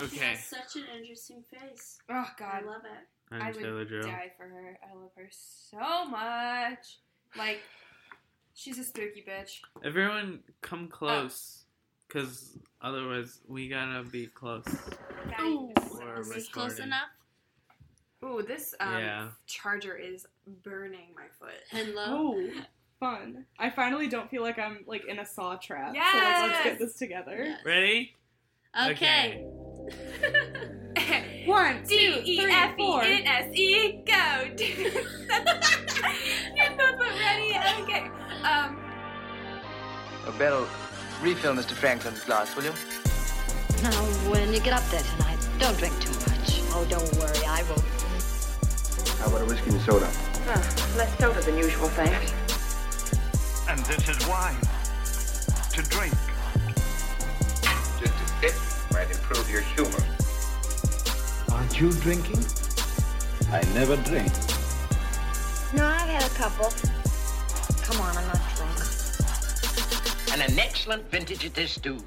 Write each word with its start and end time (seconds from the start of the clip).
She 0.00 0.16
Okay, 0.16 0.30
has 0.30 0.44
such 0.44 0.76
an 0.76 0.84
interesting 0.98 1.44
face. 1.50 1.98
Oh 2.10 2.24
God, 2.38 2.54
I 2.54 2.60
love 2.66 2.82
it. 2.84 3.34
I'm 3.34 3.42
I 3.42 3.52
Taylor 3.52 3.74
would 3.74 3.88
Joe. 3.88 4.02
die 4.02 4.32
for 4.36 4.44
her. 4.46 4.78
I 4.82 4.94
love 4.96 5.10
her 5.16 5.28
so 5.30 6.04
much. 6.08 6.98
Like, 7.36 7.60
she's 8.54 8.78
a 8.78 8.84
spooky 8.84 9.24
bitch. 9.28 9.60
Everyone, 9.84 10.40
come 10.62 10.88
close, 10.88 11.64
cause 12.08 12.58
otherwise 12.80 13.40
we 13.46 13.68
gotta 13.68 14.02
be 14.04 14.26
close. 14.26 14.66
Ooh, 15.40 15.70
For 15.98 16.20
is 16.20 16.28
this 16.30 16.48
close 16.48 16.78
enough? 16.78 17.08
Ooh, 18.24 18.42
this 18.46 18.74
um, 18.80 18.98
Yeah. 18.98 19.28
charger 19.46 19.96
is 19.96 20.26
burning 20.64 21.14
my 21.14 21.26
foot. 21.38 21.60
Hello. 21.70 22.36
Oh, 23.02 23.06
fun. 23.16 23.46
I 23.58 23.70
finally 23.70 24.08
don't 24.08 24.28
feel 24.30 24.42
like 24.42 24.58
I'm 24.58 24.84
like 24.86 25.06
in 25.06 25.18
a 25.20 25.24
saw 25.24 25.56
trap. 25.56 25.94
So 25.94 25.98
like, 25.98 26.04
Yes! 26.04 26.40
let's 26.50 26.64
get 26.64 26.78
this 26.78 26.94
together. 26.98 27.44
Yes. 27.46 27.64
Ready? 27.64 28.14
Okay. 28.88 29.42
One, 31.46 31.82
D 31.86 31.98
two, 31.98 32.20
E 32.24 32.40
three, 32.40 32.52
F 32.52 32.74
E 32.74 32.76
four. 32.76 33.02
N 33.02 33.26
S 33.26 33.54
E 33.54 34.02
go. 34.06 34.50
You're 36.56 36.76
both 36.76 37.00
ready. 37.00 37.58
Okay. 37.82 38.10
Um. 38.44 38.78
Oh, 40.26 40.34
Bell, 40.38 40.68
refill 41.22 41.54
Mr. 41.54 41.72
Franklin's 41.72 42.22
glass, 42.24 42.54
will 42.54 42.64
you? 42.64 42.74
Now, 43.82 44.02
when 44.30 44.52
you 44.52 44.60
get 44.60 44.74
up 44.74 44.84
there 44.90 45.02
tonight, 45.02 45.38
don't 45.58 45.76
drink 45.78 45.98
too 46.00 46.12
much. 46.12 46.60
Oh, 46.72 46.84
don't 46.88 47.10
worry, 47.16 47.46
I 47.46 47.62
won't. 47.62 47.82
How 49.18 49.26
about 49.28 49.42
a 49.42 49.44
whiskey 49.46 49.70
and 49.70 49.80
soda? 49.80 50.10
Less 50.96 51.18
soda 51.18 51.40
than 51.40 51.56
usual, 51.56 51.88
thanks. 51.88 52.32
And 53.68 53.80
this 53.86 54.08
is 54.08 54.26
wine. 54.28 54.56
To 55.72 55.82
drink. 55.88 56.14
Just 58.90 58.98
a 58.98 59.06
sip 59.06 59.08
might 59.08 59.10
improve 59.10 59.50
your 59.50 59.62
humor. 59.62 60.04
Aren't 61.52 61.80
you 61.80 61.92
drinking? 61.92 62.44
I 63.52 63.62
never 63.74 63.96
drink. 63.96 64.32
No, 65.74 65.86
I've 65.86 66.08
had 66.08 66.22
a 66.22 66.34
couple. 66.34 66.70
Come 67.82 68.00
on, 68.00 68.16
I'm 68.16 68.26
not 68.26 68.40
drunk. 68.56 68.78
And 70.32 70.42
an 70.42 70.58
excellent 70.58 71.10
vintage 71.10 71.44
it 71.44 71.58
is, 71.58 71.76
too. 71.76 71.98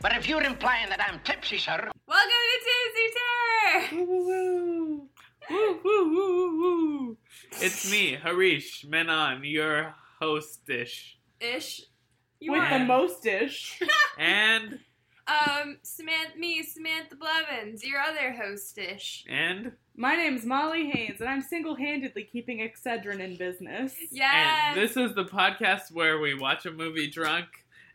But 0.00 0.16
if 0.16 0.28
you're 0.28 0.42
implying 0.44 0.88
that 0.90 1.00
I'm 1.00 1.20
tipsy, 1.24 1.58
sir, 1.58 1.90
Welcome 2.06 2.30
to 2.30 2.58
Tipsy 2.64 3.10
Terror. 3.18 4.06
Woo, 4.06 4.26
woo, 4.26 5.08
woo, 5.50 5.80
woo, 5.84 6.14
woo, 6.14 6.60
woo. 6.60 7.16
It's 7.60 7.90
me, 7.90 8.16
Hareesh 8.16 8.84
Menon, 8.88 9.44
your 9.44 9.94
hostish, 10.22 11.16
Ish. 11.40 11.82
You 12.40 12.52
With 12.52 12.60
are. 12.62 12.78
the 12.78 12.84
most-ish. 12.84 13.80
and 14.18 14.78
um, 15.28 15.76
Samantha, 15.82 16.38
me, 16.38 16.62
Samantha 16.62 17.16
Blevins, 17.16 17.84
your 17.84 18.00
other 18.00 18.34
hostish. 18.38 19.24
and 19.28 19.72
My 19.96 20.16
name's 20.16 20.44
Molly 20.44 20.90
Haynes, 20.90 21.20
and 21.20 21.28
I'm 21.28 21.42
single-handedly 21.42 22.24
keeping 22.24 22.58
Excedrin 22.60 23.20
in 23.20 23.36
business. 23.36 23.94
Yes. 24.10 24.34
and 24.34 24.76
this 24.80 24.96
is 24.96 25.14
the 25.14 25.24
podcast 25.24 25.92
where 25.92 26.18
we 26.18 26.34
watch 26.34 26.66
a 26.66 26.70
movie 26.72 27.10
drunk 27.10 27.46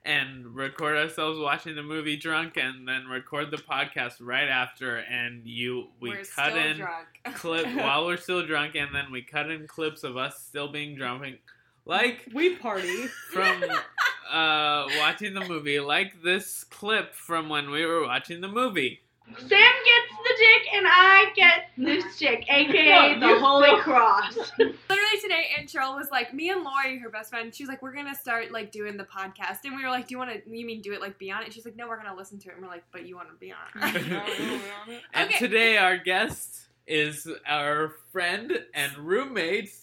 and 0.06 0.54
record 0.54 0.98
ourselves 0.98 1.40
watching 1.40 1.76
the 1.76 1.82
movie 1.84 2.18
drunk, 2.18 2.58
and 2.58 2.86
then 2.88 3.08
record 3.08 3.52
the 3.52 3.58
podcast 3.58 4.16
right 4.20 4.50
after, 4.50 4.98
and 4.98 5.48
you 5.48 5.88
we 6.02 6.10
We're 6.10 6.18
cut 6.18 6.52
still 6.52 6.58
in 6.58 6.78
drunk. 6.78 7.08
clip 7.36 7.66
while 7.78 8.06
we're 8.06 8.18
still 8.18 8.46
drunk, 8.46 8.76
and 8.76 8.94
then 8.94 9.12
we 9.14 9.22
cut 9.22 9.50
in 9.50 9.66
clips 9.66 10.04
of 10.04 10.18
us 10.18 10.38
still 10.46 10.68
being 10.70 10.96
drunk, 10.96 11.40
like 11.86 12.28
We 12.34 12.56
party. 12.56 13.08
from 13.32 13.64
uh, 14.32 14.86
watching 15.00 15.34
the 15.34 15.46
movie, 15.48 15.80
like 15.80 16.22
this 16.24 16.64
clip 16.66 17.14
from 17.16 17.50
when 17.50 17.70
we 17.72 17.86
were 17.86 18.04
watching 18.04 18.42
the 18.42 18.48
movie. 18.48 19.00
Sam 19.26 19.40
gets 19.48 19.50
the 19.50 20.34
dick 20.38 20.74
and 20.74 20.86
I 20.86 21.26
get 21.34 21.68
this 21.78 22.20
chick, 22.20 22.44
aka 22.50 23.16
No, 23.18 23.34
the 23.36 23.40
Holy 23.40 23.68
still- 23.68 23.80
Cross. 23.80 24.36
Literally 24.60 25.20
today, 25.22 25.46
Antrell 25.58 25.96
was 25.96 26.10
like, 26.12 26.34
me 26.34 26.50
and 26.50 26.62
Lori, 26.62 27.00
her 27.00 27.10
best 27.10 27.30
friend, 27.30 27.56
she's 27.56 27.70
like, 27.70 27.82
we're 27.82 27.94
gonna 27.94 28.14
start 28.16 28.52
like 28.52 28.74
doing 28.74 28.98
the 28.98 29.06
podcast, 29.06 29.60
and 29.64 29.78
we 29.78 29.84
were 29.84 29.90
like, 29.90 30.10
do 30.10 30.14
you 30.16 30.18
want 30.18 30.32
to? 30.32 30.42
You 30.50 30.66
mean 30.66 30.82
do 30.82 30.92
it 30.92 31.00
like 31.00 31.18
be 31.20 31.32
on 31.32 31.42
it? 31.44 31.54
She's 31.54 31.64
like, 31.64 31.78
no, 31.78 31.88
we're 31.88 31.96
gonna 31.96 32.14
listen 32.16 32.38
to 32.40 32.50
it, 32.50 32.56
and 32.56 32.62
we're 32.64 32.70
like, 32.70 32.84
but 32.92 33.06
you 33.08 33.16
want 33.16 33.30
to 33.30 33.36
be 33.36 33.54
on 33.54 33.96
it. 33.96 35.02
And 35.14 35.30
Okay. 35.30 35.40
today 35.40 35.78
our 35.78 35.98
guest 35.98 36.68
is 36.86 37.26
our 37.48 37.94
friend 38.12 38.52
and 38.74 38.92
roommate, 38.98 39.74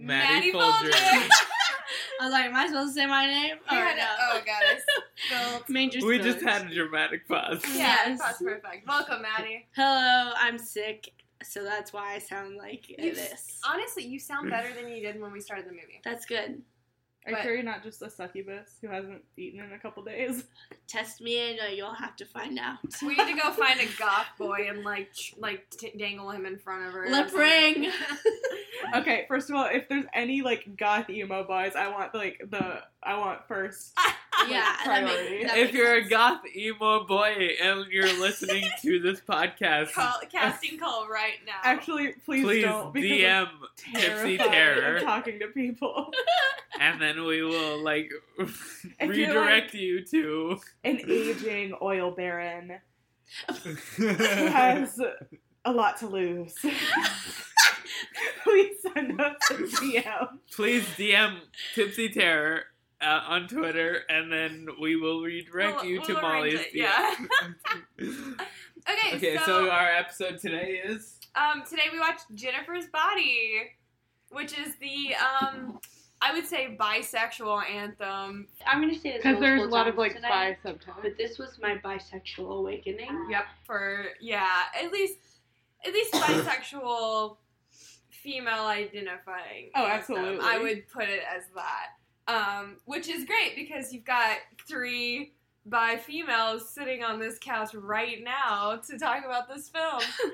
Mady, 0.00 0.52
Fulger. 0.52 0.92
I 2.20 2.24
was 2.24 2.32
like, 2.32 2.46
am 2.46 2.56
I 2.56 2.66
supposed 2.66 2.94
to 2.94 3.00
say 3.00 3.06
my 3.06 3.26
name? 3.26 3.56
Oh, 3.70 3.76
Or 3.76 3.80
had 3.80 3.96
a- 3.96 4.00
no? 4.00 4.06
oh 4.32 4.40
god, 4.44 5.62
Major 5.68 6.04
we 6.06 6.18
just 6.18 6.40
had 6.40 6.70
a 6.70 6.74
dramatic 6.74 7.26
pause. 7.28 7.62
Yeah, 7.66 7.76
Yes. 8.06 8.18
that's 8.20 8.42
perfect. 8.42 8.86
Welcome, 8.86 9.22
Mady. 9.22 9.64
Hello, 9.74 10.32
I'm 10.36 10.58
sick, 10.58 11.10
so 11.42 11.62
that's 11.64 11.92
why 11.92 12.14
I 12.14 12.18
sound 12.18 12.56
like 12.56 12.88
You- 12.90 13.14
this. 13.14 13.60
Honestly, 13.68 14.04
you 14.04 14.18
sound 14.18 14.50
better 14.50 14.68
than 14.74 14.90
you 14.90 15.00
did 15.00 15.20
when 15.20 15.32
we 15.32 15.40
started 15.40 15.66
the 15.66 15.70
movie. 15.72 16.00
That's 16.04 16.26
good. 16.26 16.60
Are 17.28 17.30
you 17.32 17.36
But- 17.36 17.42
sure 17.42 17.54
you're 17.54 17.62
not 17.62 17.82
just 17.82 18.00
a 18.00 18.08
succubus 18.08 18.78
who 18.80 18.88
hasn't 18.88 19.22
eaten 19.36 19.60
in 19.60 19.72
a 19.74 19.78
couple 19.78 20.02
days? 20.02 20.44
Test 20.86 21.20
me 21.20 21.50
and 21.50 21.60
uh, 21.60 21.64
you'll 21.74 21.92
have 21.92 22.16
to 22.16 22.24
find 22.24 22.58
out. 22.58 22.78
We 23.02 23.14
need 23.16 23.26
to 23.28 23.34
go 23.38 23.52
find 23.52 23.78
a 23.80 23.86
goth 23.98 24.28
boy 24.38 24.66
and 24.70 24.82
like 24.82 25.12
ch- 25.12 25.34
like 25.36 25.68
t- 25.70 25.92
dangle 25.98 26.30
him 26.30 26.46
in 26.46 26.58
front 26.58 26.86
of 26.86 26.92
her. 26.94 27.08
Lip 27.10 27.32
ring. 27.34 27.90
Okay, 28.94 29.26
first 29.28 29.50
of 29.50 29.56
all, 29.56 29.66
if 29.70 29.88
there's 29.88 30.04
any 30.14 30.40
like 30.40 30.76
goth 30.76 31.10
emo 31.10 31.44
boys, 31.44 31.72
I 31.76 31.88
want 31.88 32.14
like 32.14 32.40
the 32.48 32.80
I 33.02 33.18
want 33.18 33.46
first. 33.46 33.92
yeah, 34.48 34.76
that 34.84 35.04
makes, 35.04 35.50
that 35.50 35.58
If 35.58 35.72
you're 35.72 35.94
a 35.94 36.08
goth 36.08 36.40
emo 36.54 37.04
boy 37.04 37.50
and 37.62 37.86
you're 37.90 38.12
listening 38.20 38.64
to 38.82 39.00
this 39.00 39.20
podcast, 39.20 39.92
Call, 39.92 40.20
casting 40.30 40.78
call 40.78 41.08
right 41.08 41.38
now. 41.46 41.60
Actually, 41.64 42.14
please, 42.24 42.44
please 42.44 42.64
don't 42.64 42.92
because 42.92 43.10
DM 43.10 43.48
Tipsy 43.76 44.36
terrified 44.36 44.50
Terror, 44.50 44.96
of 44.96 45.02
talking 45.02 45.38
to 45.40 45.48
people. 45.48 46.10
and 46.80 47.00
then 47.00 47.24
we 47.24 47.42
will 47.42 47.82
like 47.82 48.10
If 48.38 48.86
you're, 49.00 49.08
redirect 49.08 49.74
you 49.74 50.04
to. 50.06 50.58
An 50.84 51.00
aging 51.08 51.76
oil 51.82 52.10
baron 52.10 52.78
who 53.96 54.06
has 54.06 55.00
a 55.64 55.72
lot 55.72 55.98
to 55.98 56.06
lose. 56.06 56.54
please 58.42 58.76
send 58.82 59.20
us 59.20 59.36
a 59.50 59.54
DM. 59.54 60.28
Please 60.54 60.84
DM 60.96 61.38
Tipsy 61.74 62.08
Terror 62.08 62.64
uh, 63.00 63.20
on 63.26 63.48
Twitter, 63.48 64.02
and 64.08 64.32
then 64.32 64.68
we 64.80 64.96
will 64.96 65.22
redirect 65.22 65.82
We'll- 65.82 65.84
you 65.86 66.00
to 66.02 66.12
we'll 66.14 66.22
Molly's 66.22 66.60
it, 66.60 66.74
yeah. 66.74 67.14
Okay, 68.90 69.16
okay, 69.16 69.36
so, 69.38 69.44
so, 69.44 69.70
our 69.70 69.90
episode 69.90 70.38
today 70.38 70.80
is 70.82 71.18
um, 71.34 71.62
today 71.68 71.84
we 71.92 72.00
watched 72.00 72.24
Jennifer's 72.34 72.86
Body, 72.86 73.72
which 74.30 74.58
is 74.58 74.76
the 74.80 75.14
um, 75.14 75.78
I 76.22 76.32
would 76.32 76.46
say 76.46 76.76
bisexual 76.78 77.68
anthem. 77.68 78.48
I'm 78.66 78.80
gonna 78.80 78.94
say 78.94 79.12
this 79.12 79.22
Because 79.22 79.40
there's 79.40 79.62
a 79.62 79.66
lot 79.66 79.88
of 79.88 79.96
like 79.96 80.14
today, 80.14 80.28
bi 80.28 80.56
subtitles. 80.62 81.00
But 81.02 81.18
this 81.18 81.38
was 81.38 81.58
my 81.60 81.76
bisexual 81.76 82.58
awakening. 82.60 83.28
Yep. 83.30 83.44
For 83.64 84.06
yeah, 84.20 84.62
at 84.82 84.90
least 84.90 85.18
at 85.84 85.92
least 85.92 86.12
bisexual 86.14 87.36
female 88.10 88.66
identifying. 88.66 89.70
Oh, 89.74 89.84
anthem. 89.84 89.98
absolutely. 89.98 90.46
I 90.46 90.58
would 90.58 90.88
put 90.88 91.08
it 91.08 91.20
as 91.36 91.44
that. 91.54 91.88
Um, 92.28 92.76
which 92.84 93.08
is 93.08 93.24
great 93.24 93.56
because 93.56 93.92
you've 93.92 94.04
got 94.04 94.36
three 94.68 95.32
bi 95.66 95.96
females 95.96 96.68
sitting 96.70 97.02
on 97.02 97.18
this 97.18 97.38
couch 97.38 97.74
right 97.74 98.22
now 98.22 98.76
to 98.88 98.98
talk 98.98 99.24
about 99.24 99.48
this 99.48 99.68
film. 99.68 100.02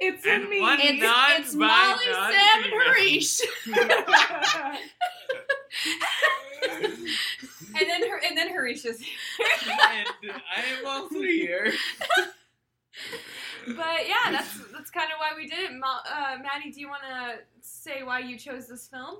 It's 0.00 0.24
And 0.26 0.48
me. 0.48 0.62
one 0.62 0.78
It's, 0.80 1.02
non- 1.02 1.32
it's 1.42 1.54
bi- 1.54 1.66
Molly, 1.66 2.04
Sam, 2.06 2.64
and. 2.64 2.72
Hareesh. 2.72 3.40
and 7.78 7.88
then 7.90 8.08
her 8.08 8.20
and 8.26 8.36
then 8.36 8.48
Hareesh 8.48 8.86
is 8.86 9.00
here. 9.00 9.46
and 9.90 10.08
I 10.32 10.78
am 10.78 10.86
also 10.86 11.20
here. 11.20 11.72
But 13.66 14.08
yeah, 14.08 14.30
that's 14.30 14.58
that's 14.72 14.90
kind 14.90 15.10
of 15.12 15.18
why 15.18 15.32
we 15.36 15.46
did 15.48 15.58
it. 15.70 15.82
Uh, 15.82 16.38
Mady, 16.38 16.72
do 16.72 16.80
you 16.80 16.88
want 16.88 17.02
to 17.02 17.38
say 17.60 18.02
why 18.04 18.20
you 18.20 18.38
chose 18.38 18.66
this 18.66 18.88
film? 18.88 19.16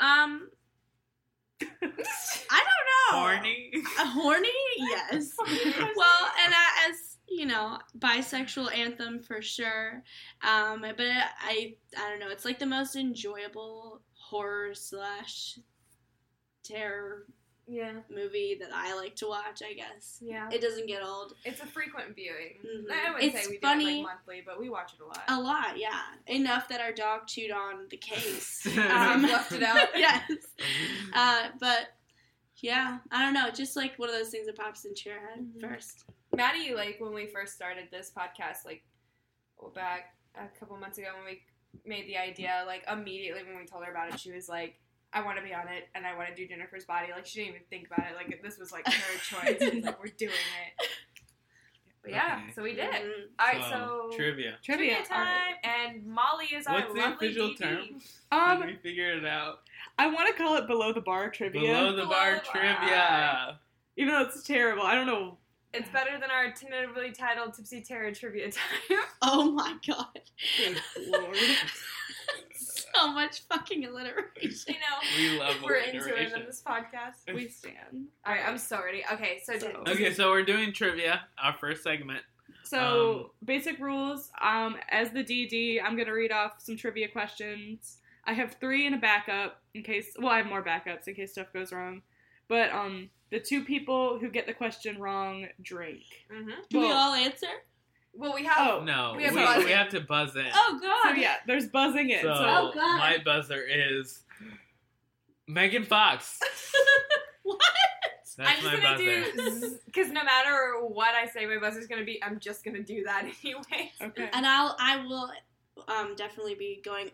Um, 0.00 0.48
I 1.62 1.66
don't 1.70 3.12
know. 3.12 3.18
Horny. 3.18 3.72
Uh, 3.98 4.06
horny, 4.06 4.48
yes. 4.78 5.32
well, 5.96 6.30
and 6.44 6.54
I, 6.54 6.88
as 6.88 7.16
you 7.28 7.46
know, 7.46 7.78
bisexual 7.98 8.76
anthem 8.76 9.20
for 9.20 9.42
sure. 9.42 10.02
Um, 10.42 10.82
but 10.82 11.00
I, 11.00 11.74
I 11.96 12.10
don't 12.10 12.20
know. 12.20 12.30
It's 12.30 12.44
like 12.44 12.58
the 12.58 12.66
most 12.66 12.96
enjoyable 12.96 14.02
horror 14.14 14.74
slash 14.74 15.58
terror 16.62 17.26
Yeah, 17.68 17.94
movie 18.08 18.56
that 18.60 18.70
I 18.72 18.94
like 18.96 19.16
to 19.16 19.26
watch. 19.26 19.60
I 19.68 19.72
guess 19.74 20.18
yeah. 20.20 20.48
it 20.52 20.60
doesn't 20.60 20.86
get 20.86 21.02
old. 21.02 21.34
It's 21.44 21.60
a 21.60 21.66
frequent 21.66 22.14
viewing. 22.14 22.58
Mhm. 22.64 22.90
I 22.92 23.12
wouldn't 23.12 23.34
It's 23.34 23.44
say 23.44 23.50
we 23.50 23.58
do 23.58 23.66
it 23.68 23.84
like 23.96 24.02
monthly, 24.02 24.42
but 24.46 24.60
we 24.60 24.68
watch 24.68 24.92
it 24.94 25.00
a 25.02 25.06
lot. 25.06 25.22
A 25.28 25.40
lot, 25.40 25.76
yeah. 25.78 26.00
Enough 26.28 26.68
that 26.68 26.80
our 26.80 26.92
dog 26.92 27.26
chewed 27.26 27.50
on 27.50 27.86
the 27.90 27.96
case. 27.96 28.66
Um, 28.78 29.22
left 29.22 29.50
it 29.52 29.62
out. 29.64 29.88
yes. 29.96 30.30
Uh, 31.12 31.48
but 31.58 31.88
yeah, 32.58 32.98
I 33.10 33.24
don't 33.24 33.34
know. 33.34 33.50
Just 33.50 33.74
like 33.74 33.98
one 33.98 34.08
of 34.10 34.14
those 34.14 34.28
things 34.30 34.46
that 34.46 34.56
pops 34.56 34.84
into 34.84 35.10
your 35.10 35.18
head 35.18 35.40
Mhm. 35.56 35.60
first. 35.68 36.04
Mady, 36.36 36.72
like 36.74 37.00
when 37.00 37.12
we 37.14 37.26
first 37.26 37.54
started 37.54 37.88
this 37.90 38.12
podcast, 38.16 38.64
like 38.64 38.84
back 39.74 40.14
a 40.36 40.46
couple 40.58 40.76
months 40.76 40.98
ago 40.98 41.08
when 41.16 41.24
we 41.24 41.42
made 41.84 42.06
the 42.06 42.16
idea, 42.16 42.62
like 42.66 42.84
immediately 42.90 43.42
when 43.42 43.56
we 43.56 43.64
told 43.66 43.84
her 43.84 43.90
about 43.90 44.12
it, 44.12 44.20
she 44.20 44.30
was 44.32 44.48
like, 44.48 44.78
"I 45.16 45.22
want 45.24 45.38
to 45.38 45.42
be 45.44 45.54
on 45.54 45.68
it, 45.68 45.88
and 45.94 46.06
I 46.06 46.14
want 46.16 46.28
to 46.28 46.34
do 46.34 46.46
Jennifer's 46.46 46.84
Body." 46.84 47.08
Like 47.14 47.24
she 47.26 47.40
didn't 47.40 47.54
even 47.56 47.62
think 47.70 47.86
about 47.86 48.06
it. 48.10 48.14
Like 48.16 48.42
this 48.42 48.58
was 48.58 48.70
like 48.72 48.86
her 48.86 49.18
choice. 49.22 49.56
She's 49.60 49.84
like, 49.84 49.98
"We're 50.02 50.08
doing 50.16 50.32
it." 50.32 50.88
But 52.02 52.12
yeah, 52.12 52.40
Okay. 52.44 52.52
so 52.54 52.62
we 52.62 52.74
did 52.74 52.94
it. 52.94 53.02
Mhm. 53.02 53.28
All 53.40 53.46
right, 53.46 53.64
so, 53.72 54.10
trivia. 54.16 54.58
trivia, 54.62 54.94
Trivia. 54.96 55.04
time, 55.08 55.54
and 55.64 56.06
Molly 56.06 56.46
is 56.54 56.66
our 56.68 56.74
What's 56.74 56.94
the 56.94 57.00
lovely 57.00 57.26
official 57.28 57.48
DD. 57.48 57.58
term? 57.58 57.84
Did 57.86 58.02
Um, 58.62 58.66
we 58.66 58.76
figure 58.76 59.10
it 59.14 59.24
out? 59.24 59.62
I 59.98 60.06
want 60.06 60.28
to 60.28 60.40
call 60.40 60.56
it 60.56 60.68
below 60.68 60.92
the 60.92 61.00
bar 61.00 61.30
trivia, 61.30 61.62
Below 61.62 61.92
the 61.96 62.02
Below 62.02 62.10
bar 62.10 62.30
the 62.34 62.40
bar. 62.42 62.52
trivia. 62.52 63.60
even 63.96 64.12
though 64.14 64.20
it's 64.20 64.42
terrible. 64.44 64.82
I 64.84 64.94
don't 64.94 65.06
know. 65.06 65.38
It's 65.76 65.88
better 65.90 66.18
than 66.20 66.30
our 66.30 66.50
tentatively 66.52 67.12
titled 67.12 67.54
Tipsy 67.54 67.82
Terror 67.82 68.12
trivia 68.12 68.50
time. 68.50 68.98
Oh 69.22 69.50
my 69.52 69.74
god. 69.86 70.06
Good 70.58 70.80
lord. 71.08 71.36
so 72.54 73.12
much 73.12 73.42
fucking 73.48 73.84
alliteration. 73.84 74.74
you 74.74 74.74
know, 74.74 75.08
We 75.32 75.38
love 75.38 75.56
we're 75.62 75.74
into 75.76 75.96
it 75.98 76.02
alliteration. 76.06 76.40
on 76.40 76.46
this 76.46 76.62
podcast. 76.66 77.34
We 77.34 77.48
stand. 77.48 78.06
All 78.24 78.32
right, 78.34 78.46
I'm 78.46 78.58
so 78.58 78.80
ready. 78.82 79.02
Okay, 79.12 79.40
so, 79.44 79.58
So- 79.58 79.82
Okay, 79.88 80.12
so 80.12 80.30
we're 80.30 80.44
doing 80.44 80.72
trivia, 80.72 81.22
our 81.42 81.52
first 81.54 81.82
segment. 81.82 82.22
So 82.64 83.20
Um, 83.26 83.30
basic 83.44 83.78
rules. 83.78 84.30
Um, 84.40 84.76
as 84.88 85.10
the 85.10 85.22
DD, 85.22 85.80
I'm 85.82 85.96
gonna 85.96 86.12
read 86.12 86.32
off 86.32 86.54
some 86.60 86.76
trivia 86.76 87.06
questions. 87.08 87.98
I 88.24 88.32
have 88.32 88.54
three 88.54 88.86
in 88.86 88.94
a 88.94 88.98
backup 88.98 89.62
in 89.74 89.82
case. 89.84 90.16
Well, 90.18 90.30
I 90.32 90.38
have 90.38 90.46
more 90.46 90.64
backups 90.64 91.06
in 91.06 91.14
case 91.14 91.32
stuff 91.32 91.52
goes 91.52 91.72
wrong. 91.72 92.02
But 92.48 92.72
um, 92.72 93.10
the 93.30 93.40
two 93.40 93.64
people 93.64 94.18
who 94.18 94.28
get 94.30 94.46
the 94.46 94.52
question 94.54 94.98
wrong 95.00 95.46
drink. 95.62 96.02
Mhm. 96.32 96.52
Do 96.70 96.80
we 96.80 96.90
all 96.92 97.14
answer? 97.14 97.46
Well, 98.14 98.34
we 98.34 98.44
have. 98.44 98.68
Oh 98.80 98.84
No, 98.84 99.12
We 99.12 99.18
we, 99.18 99.24
have 99.24 99.34
we, 99.34 99.40
buzzing. 99.44 99.68
have 99.68 99.88
to 99.90 100.00
buzz 100.00 100.34
in. 100.36 100.46
Oh 100.54 100.78
god. 100.80 101.14
So 101.14 101.20
yeah, 101.20 101.34
there's 101.46 101.66
buzzing 101.68 102.10
in. 102.10 102.22
So 102.22 102.34
So, 102.34 102.44
Oh, 102.44 102.70
God. 102.74 102.98
my 102.98 103.18
buzzer 103.24 103.62
is 103.62 104.22
Megan 105.46 105.84
Fox. 105.84 106.40
what? 107.42 107.60
That's 108.38 108.50
I'm 108.50 108.62
just 108.62 108.82
gonna 108.82 108.96
buzzer. 108.96 109.60
do 109.70 109.78
because 109.86 110.08
no 110.12 110.22
matter 110.24 110.74
what 110.86 111.14
I 111.14 111.26
say, 111.26 111.46
my 111.46 111.58
buzzer's 111.58 111.86
gonna 111.86 112.04
be. 112.04 112.22
I'm 112.22 112.38
just 112.38 112.64
gonna 112.64 112.82
do 112.82 113.04
that 113.04 113.22
anyway. 113.44 113.92
okay. 114.02 114.28
And 114.32 114.46
I'll 114.46 114.76
I 114.78 115.04
will 115.04 115.30
um 115.88 116.14
definitely 116.16 116.54
be 116.54 116.80
going 116.84 117.10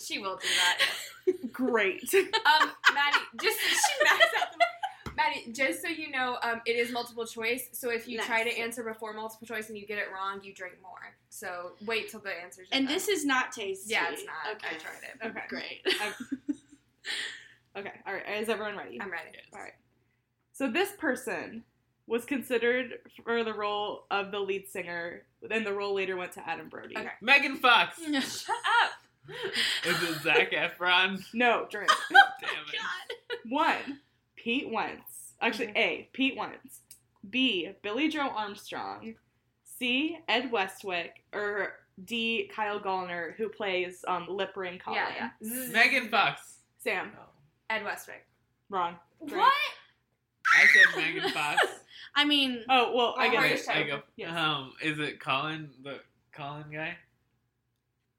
She 0.00 0.18
will 0.18 0.36
do 0.36 0.46
that. 1.26 1.34
Great. 1.54 2.02
Um, 2.14 2.70
Mady, 2.90 3.40
just 3.40 3.58
she 3.58 4.06
maxed 4.06 4.42
out 4.42 4.52
the. 4.52 5.12
Mady, 5.16 5.54
just 5.54 5.80
so 5.80 5.88
you 5.88 6.10
know, 6.10 6.36
um, 6.42 6.60
it 6.66 6.72
is 6.72 6.92
multiple 6.92 7.24
choice. 7.24 7.68
So 7.72 7.90
if 7.90 8.06
you 8.06 8.20
try 8.20 8.44
to 8.44 8.58
answer 8.58 8.82
before 8.82 9.14
multiple 9.14 9.46
choice 9.46 9.68
and 9.70 9.78
you 9.78 9.86
get 9.86 9.98
it 9.98 10.06
wrong, 10.12 10.40
you 10.42 10.52
drink 10.52 10.74
more. 10.82 11.14
So 11.30 11.72
wait 11.86 12.10
till 12.10 12.20
the 12.20 12.32
answers. 12.42 12.68
And 12.72 12.86
done. 12.86 12.94
this 12.94 13.08
is 13.08 13.24
not 13.24 13.52
tasty. 13.52 13.92
Yeah, 13.92 14.10
it's 14.10 14.24
not. 14.24 14.56
Okay. 14.56 14.74
I 14.74 14.78
tried 14.78 15.02
it. 15.02 15.26
Okay. 15.26 15.46
Great. 15.48 15.86
Okay. 17.76 17.92
All 18.06 18.14
right. 18.14 18.22
Is 18.40 18.48
everyone 18.48 18.76
ready? 18.76 19.00
I'm 19.00 19.10
ready. 19.10 19.30
Yes. 19.32 19.44
All 19.52 19.60
right. 19.60 19.74
So 20.52 20.70
this 20.70 20.92
person 20.92 21.64
was 22.06 22.24
considered 22.24 22.98
for 23.24 23.42
the 23.42 23.52
role 23.52 24.04
of 24.10 24.30
the 24.30 24.38
lead 24.38 24.68
singer. 24.68 25.22
Then 25.42 25.64
the 25.64 25.72
role 25.72 25.94
later 25.94 26.16
went 26.16 26.32
to 26.32 26.48
Adam 26.48 26.68
Brody. 26.68 26.96
Okay. 26.96 27.08
Megan 27.20 27.56
Fox. 27.56 27.98
Shut 28.02 28.56
up. 28.82 28.92
Is 29.86 30.02
it 30.02 30.22
Zac 30.22 30.50
Efron? 30.52 31.24
No, 31.32 31.66
drink. 31.70 31.90
Damn 32.10 32.50
it. 32.50 32.78
God. 32.78 33.38
One, 33.48 34.00
Pete 34.36 34.70
Wentz. 34.70 35.32
Actually, 35.40 35.72
A, 35.76 36.08
Pete 36.12 36.36
Wentz. 36.36 36.80
B, 37.30 37.70
Billie 37.82 38.08
Joe 38.08 38.28
Armstrong. 38.34 39.14
C, 39.64 40.18
Ed 40.28 40.50
Westwick. 40.52 41.24
Or 41.32 41.74
D, 42.04 42.50
Kyle 42.54 42.80
Gallner, 42.80 43.34
who 43.36 43.48
plays 43.48 44.04
um, 44.08 44.26
Lip 44.28 44.52
Ring 44.56 44.78
Colin. 44.78 45.00
Yeah, 45.18 45.30
yeah. 45.40 45.68
Megan 45.72 46.08
Fox. 46.08 46.58
Sam, 46.78 47.12
Ed 47.70 47.84
Westwick. 47.84 48.26
wrong. 48.68 48.96
Drink. 49.26 49.42
What? 49.42 49.52
I 50.56 50.66
said 50.66 50.96
Megan 51.00 51.30
Fox. 51.30 51.60
I 52.16 52.24
mean 52.24 52.62
Oh, 52.68 52.94
well, 52.94 53.14
I 53.18 53.28
Oh, 53.28 53.30
guess. 53.32 53.40
right. 53.42 53.52
it's- 53.52 53.68
I 53.68 53.82
go. 53.84 54.02
Yes. 54.16 54.36
Um, 54.36 54.72
is 54.82 54.98
it 54.98 55.18
Colin? 55.18 55.70
The 55.82 56.00
Colin 56.32 56.64
guy? 56.70 56.96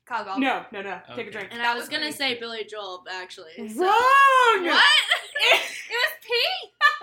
Kyle 0.06 0.24
Gallner. 0.25 0.40
No, 0.40 0.66
no, 0.72 0.81
no. 0.81 1.00
Take 1.16 1.28
a 1.28 1.31
drink. 1.31 1.50
and 1.52 1.60
That 1.60 1.68
I 1.72 1.74
was 1.74 1.84
was 1.84 1.90
gonna 1.90 2.06
me. 2.06 2.12
say 2.12 2.40
Billy 2.40 2.63
Joel 2.63 3.04
actually. 3.12 3.52
so- 3.57 3.81
Wrong! 3.84 4.66
What? 4.66 4.84
It 5.88 5.92
was 5.92 6.13
Pete. 6.24 6.72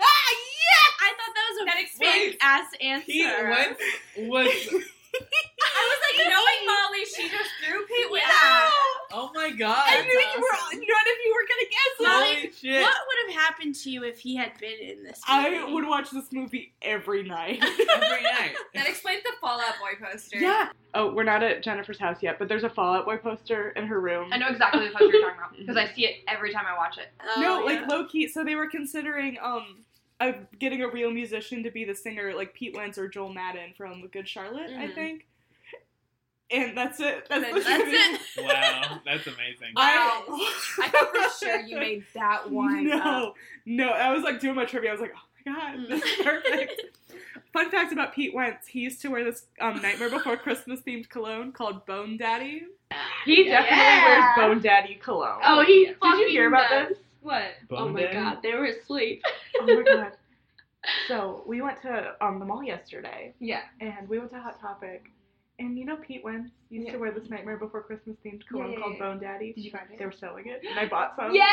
I 1.03 1.09
thought 1.15 1.33
that 1.35 1.45
was 1.51 1.61
a 1.61 1.65
That 1.65 1.87
fake 2.11 2.37
ass 2.41 2.67
answer. 2.81 3.05
Pete 3.05 3.25
Wentz 3.27 3.79
was. 4.17 4.47
I 5.13 5.81
was 5.85 5.99
like, 6.03 6.17
knowing 6.27 6.59
Molly, 6.65 7.05
she 7.05 7.29
just 7.29 7.51
threw 7.63 7.85
Pete 7.85 8.11
Wentz. 8.11 8.25
Yeah. 8.27 8.69
Oh 9.13 9.29
my 9.33 9.51
god. 9.51 9.83
I 9.85 10.01
knew 10.01 10.09
you 10.09 10.41
were. 10.41 10.57
None 10.73 11.07
of 11.13 11.17
you 11.23 11.31
were 11.33 11.45
gonna 11.47 11.69
guess 11.69 11.93
it. 11.99 12.03
Molly, 12.03 12.35
Holy 12.35 12.51
shit. 12.51 12.81
What 12.81 12.97
would 13.07 13.19
have 13.33 13.33
happened 13.63 13.75
to 13.83 13.89
you 13.89 14.03
if 14.03 14.19
he 14.19 14.35
had 14.35 14.51
been 14.59 14.79
in 14.79 15.03
this? 15.03 15.21
I 15.27 15.63
would 15.71 15.87
watch 15.87 16.11
this 16.11 16.31
movie 16.31 16.73
every 16.81 17.23
night. 17.23 17.59
Every 17.63 18.23
night. 18.23 18.55
That 18.73 18.87
explains 18.87 19.23
the 19.23 19.31
Fall 19.39 19.59
Out 19.59 19.75
Boy 19.79 20.03
poster. 20.03 20.37
yeah. 20.37 20.69
Oh, 20.95 21.13
we're 21.13 21.23
not 21.23 21.43
at 21.43 21.63
Jennifer's 21.63 21.99
house 21.99 22.17
yet, 22.21 22.37
but 22.39 22.47
there's 22.47 22.63
a 22.63 22.69
Fall 22.69 22.95
Out 22.95 23.05
Boy 23.05 23.17
poster 23.17 23.69
in 23.71 23.85
her 23.87 23.99
room. 24.01 24.31
I 24.33 24.37
know 24.37 24.47
exactly 24.47 24.85
the 24.87 24.91
poster 24.91 25.05
you're 25.17 25.21
talking 25.21 25.37
about 25.39 25.57
because 25.57 25.77
I 25.77 25.87
see 25.95 26.05
it 26.05 26.17
every 26.27 26.51
time 26.51 26.65
I 26.67 26.75
watch 26.77 26.97
it. 26.97 27.09
Oh, 27.23 27.41
no, 27.41 27.67
yeah. 27.67 27.79
like 27.81 27.89
low 27.89 28.05
key. 28.07 28.27
So 28.27 28.43
they 28.43 28.55
were 28.55 28.67
considering 28.69 29.37
um 29.41 29.83
of 30.19 30.35
getting 30.59 30.81
a 30.81 30.87
real 30.89 31.11
musician 31.11 31.63
to 31.63 31.71
be 31.71 31.85
the 31.85 31.95
singer, 31.95 32.33
like 32.33 32.53
Pete 32.53 32.75
Wentz 32.75 32.97
or 32.97 33.07
Joel 33.07 33.33
Madden 33.33 33.73
from 33.77 34.07
Good 34.07 34.27
Charlotte, 34.27 34.69
I 34.71 34.87
Mhm. 34.87 34.95
think. 34.95 35.27
And 36.51 36.77
that's 36.77 36.99
it. 36.99 37.25
That's, 37.29 37.51
That's 37.51 37.65
it. 37.67 38.21
Wow, 38.45 38.99
that's 39.05 39.25
amazing. 39.25 39.73
Wow. 39.75 40.23
I, 40.27 40.53
I 40.83 40.87
thought 40.89 41.15
for 41.39 41.45
sure 41.45 41.59
you 41.61 41.77
made 41.77 42.03
that 42.13 42.49
one 42.51 42.87
no, 42.87 42.97
up. 42.99 43.35
no. 43.65 43.89
I 43.89 44.13
was 44.13 44.23
like 44.23 44.39
doing 44.39 44.55
my 44.55 44.65
trivia. 44.65 44.89
I 44.89 44.93
was 44.93 45.01
like, 45.01 45.13
oh 45.15 45.27
my 45.45 45.53
god, 45.53 45.87
this 45.89 46.03
is 46.03 46.23
perfect. 46.23 46.81
Fun 47.53 47.69
fact 47.71 47.91
about 47.93 48.13
Pete 48.13 48.33
Wentz: 48.35 48.67
he 48.67 48.79
used 48.81 49.01
to 49.01 49.09
wear 49.09 49.23
this 49.23 49.45
um, 49.61 49.81
Nightmare 49.81 50.09
Before 50.09 50.37
Christmas 50.37 50.81
themed 50.81 51.09
cologne 51.09 51.51
called 51.51 51.85
Bone 51.85 52.17
Daddy. 52.17 52.63
He 53.25 53.45
definitely 53.45 53.77
Yeah. 53.77 54.05
wears 54.05 54.35
Bone 54.53 54.61
Daddy 54.61 54.95
cologne. 54.95 55.39
Oh, 55.43 55.63
he 55.65 55.85
Did 55.87 55.97
fucking 55.97 56.19
you 56.19 56.29
hear 56.29 56.47
about 56.49 56.69
does. 56.69 56.89
this? 56.89 56.97
What? 57.21 57.43
Bone 57.69 57.79
oh 57.81 57.89
my 57.89 58.01
Daddy? 58.01 58.13
god, 58.15 58.37
they 58.43 58.53
were 58.53 58.65
asleep. 58.65 59.23
oh 59.59 59.65
my 59.65 59.83
god. 59.83 60.11
So 61.07 61.43
we 61.47 61.61
went 61.61 61.81
to 61.83 62.13
um, 62.19 62.39
the 62.39 62.45
mall 62.45 62.61
yesterday, 62.61 63.33
Yeah. 63.39 63.61
and 63.79 64.09
we 64.09 64.19
went 64.19 64.31
to 64.31 64.39
Hot 64.39 64.59
Topic, 64.59 65.05
and 65.59 65.77
you 65.77 65.85
know 65.85 65.95
Pete 65.97 66.23
Wentz 66.23 66.51
used 66.69 66.89
to 66.91 66.97
wear 66.97 67.11
this 67.11 67.29
Nightmare 67.29 67.57
Before 67.57 67.81
Christmas 67.81 68.15
themed 68.25 68.45
cologne 68.47 68.71
Yeah, 68.71 68.77
yeah, 68.77 68.81
called 68.83 68.93
yeah. 68.95 68.99
Bone 68.99 69.19
Daddy. 69.19 69.53
Did 69.53 69.63
you 69.65 69.71
find 69.71 69.85
it? 69.91 69.99
They 69.99 70.05
were 70.05 70.11
selling 70.11 70.47
it, 70.47 70.61
and 70.67 70.79
I 70.79 70.87
bought 70.87 71.15
some. 71.15 71.33
Yay! 71.33 71.43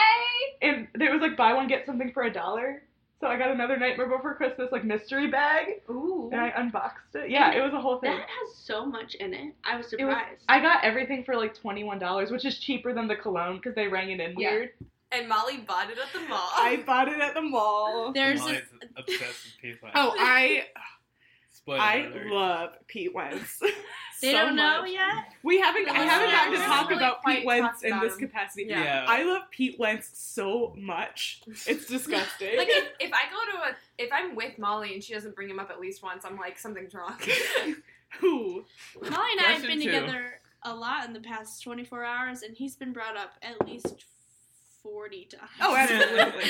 And 0.62 0.88
there 0.94 1.12
was 1.12 1.20
like 1.20 1.36
buy 1.36 1.52
one 1.52 1.68
get 1.68 1.86
something 1.86 2.12
for 2.12 2.22
a 2.24 2.32
dollar. 2.32 2.82
So 3.20 3.26
I 3.26 3.36
got 3.36 3.50
another 3.50 3.76
Nightmare 3.76 4.08
Before 4.08 4.34
Christmas 4.34 4.70
like 4.72 4.82
mystery 4.82 5.30
bag, 5.30 5.82
Ooh. 5.90 6.30
and 6.32 6.40
I 6.40 6.48
unboxed 6.56 7.14
it. 7.14 7.28
Yeah, 7.30 7.52
it 7.52 7.60
was 7.60 7.74
a 7.74 7.80
whole 7.80 7.98
thing. 8.00 8.12
That 8.16 8.20
has 8.20 8.54
so 8.56 8.86
much 8.86 9.14
in 9.16 9.34
it. 9.34 9.52
I 9.62 9.76
was 9.76 9.92
It 9.92 10.02
was. 10.04 10.14
surprised. 10.14 10.42
I 10.48 10.60
got 10.60 10.82
everything 10.84 11.22
for 11.24 11.36
like 11.36 11.54
twenty 11.54 11.84
one 11.84 11.98
dollars, 11.98 12.30
which 12.30 12.46
is 12.46 12.58
cheaper 12.58 12.94
than 12.94 13.08
the 13.08 13.16
cologne 13.16 13.56
because 13.56 13.74
they 13.74 13.88
rang 13.88 14.10
it 14.10 14.20
in 14.20 14.38
Yeah. 14.38 14.50
weird. 14.52 14.70
And 15.12 15.28
Molly 15.28 15.58
bought 15.58 15.90
it 15.90 15.98
at 15.98 16.12
the 16.14 16.26
mall. 16.28 16.48
I 16.54 16.82
bought 16.86 17.08
it 17.08 17.20
at 17.20 17.34
the 17.34 17.42
mall. 17.42 18.12
There's 18.14 18.40
a, 18.40 18.44
Molly's 18.44 18.62
obsessed 18.96 19.20
with 19.44 19.54
Pete 19.60 19.82
Wentz. 19.82 19.96
Oh, 19.98 20.14
I 20.16 20.46
Spoiler 20.46 20.64
I 21.78 22.06
alert. 22.06 22.26
love 22.26 22.70
Pete 22.86 23.14
Wentz. 23.14 23.58
they 24.22 24.32
so 24.32 24.38
don't 24.38 24.56
know 24.56 24.82
much. 24.82 24.90
yet. 24.90 25.24
We 25.42 25.60
haven't. 25.60 25.88
I 25.88 25.98
haven't 26.04 26.30
gotten 26.30 26.52
to 26.54 26.58
talk 26.66 26.88
Really 26.90 27.02
about 27.02 27.24
Pete 27.24 27.44
Wentz 27.44 27.82
in 27.82 27.98
this 28.00 28.14
him. 28.14 28.18
capacity. 28.28 28.66
Yeah. 28.68 28.82
Yeah. 28.82 29.04
I 29.08 29.22
love 29.24 29.42
Pete 29.50 29.78
Wentz 29.78 30.10
so 30.14 30.74
much. 30.76 31.42
It's 31.66 31.86
disgusting. 31.88 32.56
like 32.56 32.68
if, 32.70 32.88
if 33.00 33.10
I 33.12 33.24
go 33.30 33.58
to 33.58 33.70
a 33.70 33.76
if 33.98 34.10
I'm 34.12 34.34
with 34.34 34.58
Molly 34.58 34.94
and 34.94 35.02
she 35.04 35.12
doesn't 35.14 35.34
bring 35.34 35.48
him 35.50 35.58
up 35.58 35.70
at 35.70 35.80
least 35.80 36.02
once, 36.02 36.24
I'm 36.24 36.36
like 36.36 36.58
something's 36.58 36.94
wrong. 36.94 37.14
Who? 38.20 38.64
Molly 39.00 39.30
and 39.36 39.40
I 39.40 39.52
have 39.52 39.62
been 39.62 39.78
two. 39.80 39.84
together 39.84 40.40
a 40.62 40.74
lot 40.74 41.06
in 41.06 41.12
the 41.12 41.20
past 41.20 41.62
24 41.62 42.04
hours, 42.04 42.42
and 42.42 42.56
he's 42.56 42.76
been 42.76 42.92
brought 42.92 43.16
up 43.16 43.30
at 43.42 43.66
least 43.66 44.04
40 44.82 45.26
times. 45.26 45.50
Oh, 45.60 45.76
absolutely. 45.76 46.44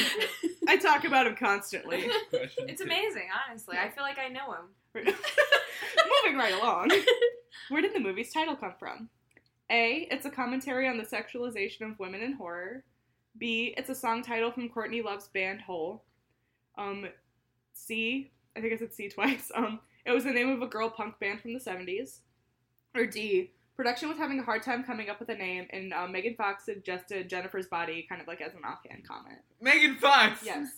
I 0.69 0.77
talk 0.79 1.05
about 1.05 1.27
him 1.27 1.37
constantly. 1.37 2.09
Question 2.31 2.69
it's 2.69 2.81
two. 2.81 2.87
amazing, 2.87 3.29
honestly. 3.49 3.77
I 3.77 3.91
feel 3.91 4.03
like 4.05 4.19
I 4.19 4.29
know 4.29 4.53
him. 4.53 4.65
Moving 4.95 6.39
right 6.39 6.55
along. 6.55 6.91
Where 7.69 7.83
did 7.83 7.95
the 7.95 8.01
movie's 8.01 8.33
title 8.33 8.57
come 8.57 8.75
from? 8.79 9.09
A. 9.71 10.09
It's 10.11 10.27
a 10.27 10.31
commentary 10.31 10.89
on 10.89 10.99
the 10.99 11.05
sexualization 11.05 11.83
of 11.83 11.99
women 11.99 12.23
in 12.23 12.33
horror. 12.33 12.85
B. 13.39 13.75
It's 13.77 13.91
a 13.91 13.95
song 13.95 14.23
title 14.23 14.51
from 14.51 14.69
Courtney 14.69 15.03
Love's 15.03 15.29
band 15.29 15.61
Hole. 15.61 16.05
Um, 16.77 17.07
C. 17.73 18.33
I 18.57 18.61
think 18.61 18.73
I 18.73 18.77
said 18.77 18.93
C 18.93 19.09
twice. 19.09 19.51
Um, 19.57 19.81
it 20.05 20.13
was 20.13 20.25
the 20.25 20.33
name 20.33 20.51
of 20.51 20.63
a 20.63 20.67
girl 20.67 20.89
punk 20.89 21.19
band 21.21 21.41
from 21.41 21.53
the 21.53 21.61
70s. 21.61 22.21
Or 22.97 23.07
D. 23.07 23.53
Production 23.77 24.09
was 24.09 24.19
having 24.19 24.39
a 24.41 24.43
hard 24.43 24.63
time 24.63 24.83
coming 24.83 25.09
up 25.09 25.21
with 25.21 25.29
a 25.29 25.35
name, 25.35 25.67
and 25.71 25.93
um, 25.95 26.13
Megan 26.13 26.35
Fox 26.35 26.65
suggested 26.65 27.31
Jennifer's 27.31 27.67
Body 27.67 28.05
kind 28.09 28.21
of 28.21 28.27
like 28.27 28.41
as 28.41 28.53
an 28.55 28.61
offhand 28.65 29.07
comment. 29.07 29.39
Megan 29.61 29.97
Fox. 29.97 30.41
Yes. 30.45 30.69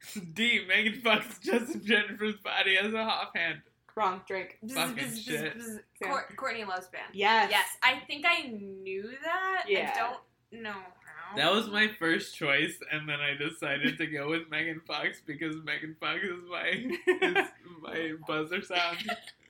D. 0.34 0.64
Megan 0.68 1.00
Fox 1.00 1.38
Justin 1.40 1.84
Jennifer's 1.84 2.36
body 2.36 2.76
as 2.78 2.92
a 2.92 2.98
offhand. 2.98 3.60
Wrong. 3.94 4.20
Drink. 4.28 4.58
Bzz, 4.64 4.74
Fucking 4.74 4.94
bzz, 4.96 5.08
bzz, 5.10 5.24
shit. 5.24 5.58
bzz. 5.58 5.78
Yeah. 6.00 6.08
Cour- 6.08 6.28
Courtney 6.36 6.64
loves 6.64 6.86
band. 6.88 7.06
Yes. 7.12 7.48
Yes, 7.50 7.66
I 7.82 8.00
think 8.06 8.24
I 8.28 8.42
knew 8.48 9.10
that. 9.24 9.64
Yeah. 9.68 9.92
I 9.94 9.98
don't 10.52 10.62
know 10.62 10.70
how. 10.72 10.86
That 11.36 11.52
was 11.52 11.68
my 11.68 11.88
first 11.88 12.34
choice, 12.36 12.78
and 12.90 13.08
then 13.08 13.18
I 13.20 13.34
decided 13.34 13.98
to 13.98 14.06
go 14.06 14.28
with 14.30 14.50
Megan 14.50 14.80
Fox 14.86 15.20
because 15.26 15.56
Megan 15.64 15.96
Fox 16.00 16.20
is 16.22 16.42
my 16.50 16.66
is 17.28 17.46
my 17.82 18.12
buzzer 18.26 18.62
sound. 18.62 18.98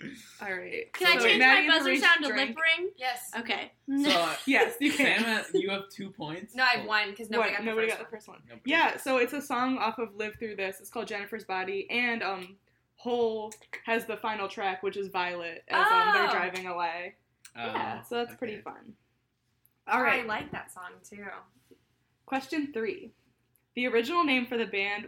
All 0.42 0.52
right. 0.54 0.92
Can 0.92 1.06
I 1.18 1.20
change 1.22 1.42
Mady 1.42 1.46
my 1.46 1.54
and 1.60 1.68
buzzer 1.68 1.96
sound 1.96 2.24
to 2.24 2.28
lip 2.28 2.56
ring? 2.56 2.90
Yes. 2.96 3.30
Okay. 3.38 3.72
So 4.02 4.10
uh, 4.10 4.34
Yes, 4.46 4.74
you 4.80 4.92
can. 4.92 5.22
Sam, 5.24 5.44
you 5.54 5.70
have 5.70 5.88
two 5.88 6.10
points. 6.10 6.54
No, 6.54 6.62
I 6.62 6.78
have 6.78 6.86
one 6.86 7.10
because 7.10 7.30
nobody 7.30 7.50
What? 7.50 7.58
got 7.58 7.64
the 7.64 7.70
nobody 7.70 7.88
first 7.88 7.98
got 7.98 7.98
the 7.98 8.04
one. 8.04 8.10
first 8.20 8.28
one. 8.28 8.38
Nobody. 8.48 8.70
Yeah, 8.70 8.96
so 8.96 9.16
it's 9.18 9.32
a 9.32 9.42
song 9.42 9.78
off 9.78 9.98
of 9.98 10.14
Live 10.16 10.34
Through 10.38 10.56
This. 10.56 10.78
It's 10.80 10.90
called 10.90 11.06
Jennifer's 11.08 11.44
Body, 11.44 11.88
and 11.90 12.22
um, 12.22 12.56
Hole 12.96 13.52
has 13.86 14.04
the 14.04 14.16
final 14.16 14.48
track, 14.48 14.82
which 14.82 14.96
is 14.96 15.08
Violet, 15.08 15.64
as 15.68 15.86
um, 15.90 16.12
they're 16.14 16.28
Oh. 16.28 16.32
driving 16.32 16.66
away. 16.66 17.14
Oh, 17.56 17.64
yeah, 17.66 18.02
so 18.02 18.14
that's 18.16 18.34
pretty 18.36 18.58
fun. 18.60 18.92
All 19.90 20.02
I 20.02 20.22
like 20.22 20.52
that 20.52 20.72
song 20.72 20.90
too. 21.08 21.24
Question 22.28 22.74
three. 22.74 23.10
The 23.74 23.86
original 23.86 24.22
name 24.22 24.44
for 24.44 24.58
the 24.58 24.66
band, 24.66 25.06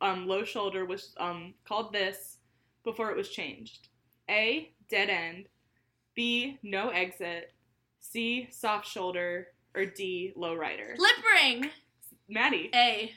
um, 0.00 0.28
Low 0.28 0.44
Shoulder, 0.44 0.84
was 0.86 1.12
um 1.18 1.54
called 1.66 1.92
this 1.92 2.38
before 2.84 3.10
it 3.10 3.16
was 3.16 3.30
changed. 3.30 3.88
A. 4.30 4.70
Dead 4.88 5.10
End. 5.10 5.46
B. 6.14 6.58
No 6.62 6.90
Exit. 6.90 7.52
C. 7.98 8.46
Soft 8.52 8.86
Shoulder. 8.86 9.48
Or 9.74 9.86
D. 9.86 10.32
Low 10.36 10.54
Rider. 10.54 10.94
Lip 10.98 11.16
ring. 11.42 11.68
Mady. 12.32 12.70
A. 12.76 13.10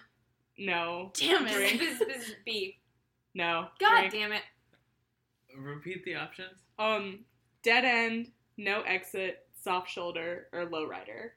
No. 0.58 1.12
Damn 1.14 1.46
Bzz, 1.46 1.74
it. 1.75 1.80
bzz, 1.80 2.00
bzz, 2.00 2.32
B. 2.48 2.80
No. 3.36 3.68
God 3.80 4.10
Drink. 4.10 4.14
damn 4.14 4.32
it. 4.32 4.42
Repeat 5.56 6.04
the 6.04 6.16
options. 6.16 6.62
Um, 6.80 7.20
dead 7.62 7.86
end, 7.86 8.32
no 8.58 8.82
exit, 8.82 9.48
soft 9.64 9.90
shoulder, 9.92 10.48
or 10.52 10.66
low 10.66 10.88
rider. 10.88 11.34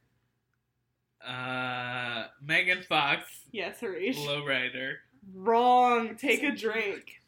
Uh, 1.26 2.26
Megan 2.44 2.82
Fox, 2.82 3.22
Yes, 3.52 3.80
Hareesh. 3.80 4.16
lowrider. 4.26 4.96
Wrong. 5.34 6.16
Take 6.16 6.42
a 6.42 6.52
drink. 6.54 7.20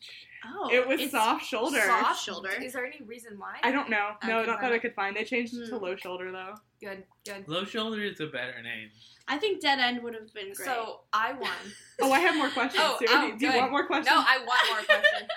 Oh. 0.47 0.71
it 0.73 0.87
was 0.87 1.11
soft 1.11 1.45
shoulder. 1.45 1.81
Soft 1.85 2.25
shoulder. 2.25 2.51
Is 2.63 2.73
there 2.73 2.87
any 2.87 3.01
reason 3.05 3.39
why? 3.39 3.57
I 3.63 3.71
don't 3.71 3.91
know. 3.91 4.13
No, 4.25 4.39
Okay, 4.39 4.47
not 4.51 4.61
that 4.63 4.73
I 4.73 4.79
could 4.79 4.95
find. 4.95 5.15
They 5.17 5.25
changed 5.25 5.55
it 5.55 5.69
to 5.69 5.77
Hmm. 5.79 5.85
low 5.85 5.97
shoulder 5.97 6.33
though. 6.33 6.55
Good, 6.81 7.05
good. 7.27 7.47
Low 7.47 7.65
shoulder 7.65 8.03
is 8.03 8.21
a 8.21 8.27
better 8.27 8.63
name. 8.63 8.91
I 9.29 9.37
think 9.39 9.61
dead 9.61 9.79
end 9.79 10.03
would 10.03 10.15
have 10.15 10.33
been 10.35 10.47
great. 10.55 10.67
So 10.67 11.01
I 11.13 11.33
won. 11.35 11.51
Oh, 12.03 12.11
I 12.13 12.21
have 12.21 12.35
more 12.35 12.49
questions 12.49 12.83
Oh, 12.83 12.97
too. 12.99 13.05
oh, 13.11 13.37
Do 13.39 13.47
you 13.47 13.53
want 13.55 13.71
more 13.71 13.87
questions? 13.87 14.07
No, 14.17 14.25
I 14.27 14.39
want 14.39 14.71
more 14.71 14.97
questions. 14.97 15.31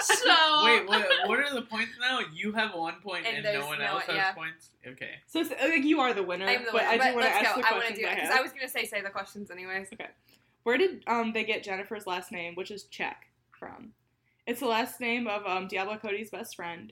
so 0.24 0.62
Wait, 0.64 0.88
what, 0.88 1.06
what 1.28 1.38
are 1.38 1.54
the 1.54 1.60
points 1.60 1.92
now? 2.00 2.20
You 2.32 2.50
have 2.52 2.74
one 2.74 2.94
point 3.02 3.26
And 3.26 3.44
and, 3.44 3.60
no 3.60 3.66
one 3.66 3.78
no 3.78 3.84
else 3.84 4.08
one- 4.08 4.16
has 4.16 4.24
yeah. 4.28 4.32
points? 4.32 4.70
Okay. 4.86 5.10
So 5.26 5.40
it's, 5.40 5.50
like 5.50 5.84
you 5.84 6.00
are 6.00 6.14
the 6.14 6.22
winner, 6.22 6.46
I'm 6.46 6.64
the 6.64 6.70
but 6.72 6.88
winner. 6.88 6.88
I 6.88 6.96
do 7.10 7.14
want 7.14 7.26
to 7.26 7.32
let's 7.34 7.46
ask 7.46 7.56
go. 7.56 7.60
the 7.60 7.68
I 7.68 7.72
want 7.72 7.86
to 7.88 7.94
do 7.94 8.00
it 8.00 8.06
I 8.08 8.14
because 8.14 8.28
have. 8.30 8.38
I 8.38 8.42
was 8.42 8.52
gonna 8.52 8.68
say 8.68 8.86
say 8.86 9.02
the 9.02 9.10
questions 9.10 9.50
anyways. 9.50 9.88
Okay. 9.92 10.08
Where 10.62 10.78
did 10.78 11.02
um 11.06 11.34
they 11.34 11.44
get 11.44 11.62
Jennifer's 11.62 12.06
last 12.06 12.32
name, 12.32 12.54
which 12.54 12.70
is 12.70 12.84
Czech, 12.84 13.26
from? 13.50 13.92
It's 14.48 14.60
the 14.60 14.66
last 14.66 14.98
name 14.98 15.26
of 15.26 15.44
um, 15.46 15.68
Diablo 15.68 15.98
Cody's 15.98 16.30
best 16.30 16.56
friend. 16.56 16.90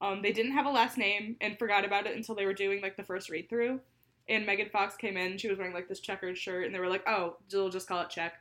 Um, 0.00 0.22
they 0.22 0.32
didn't 0.32 0.52
have 0.52 0.66
a 0.66 0.70
last 0.70 0.98
name 0.98 1.36
and 1.40 1.56
forgot 1.56 1.84
about 1.84 2.06
it 2.06 2.16
until 2.16 2.34
they 2.34 2.44
were 2.44 2.52
doing 2.52 2.82
like 2.82 2.96
the 2.96 3.04
first 3.04 3.30
read 3.30 3.48
through. 3.48 3.78
And 4.28 4.44
Megan 4.44 4.70
Fox 4.70 4.96
came 4.96 5.16
in. 5.16 5.38
She 5.38 5.48
was 5.48 5.56
wearing 5.56 5.72
like 5.72 5.88
this 5.88 6.00
checkered 6.00 6.36
shirt, 6.36 6.66
and 6.66 6.74
they 6.74 6.80
were 6.80 6.88
like, 6.88 7.04
"Oh, 7.06 7.36
we'll 7.52 7.68
just 7.70 7.86
call 7.86 8.02
it 8.02 8.10
Check." 8.10 8.32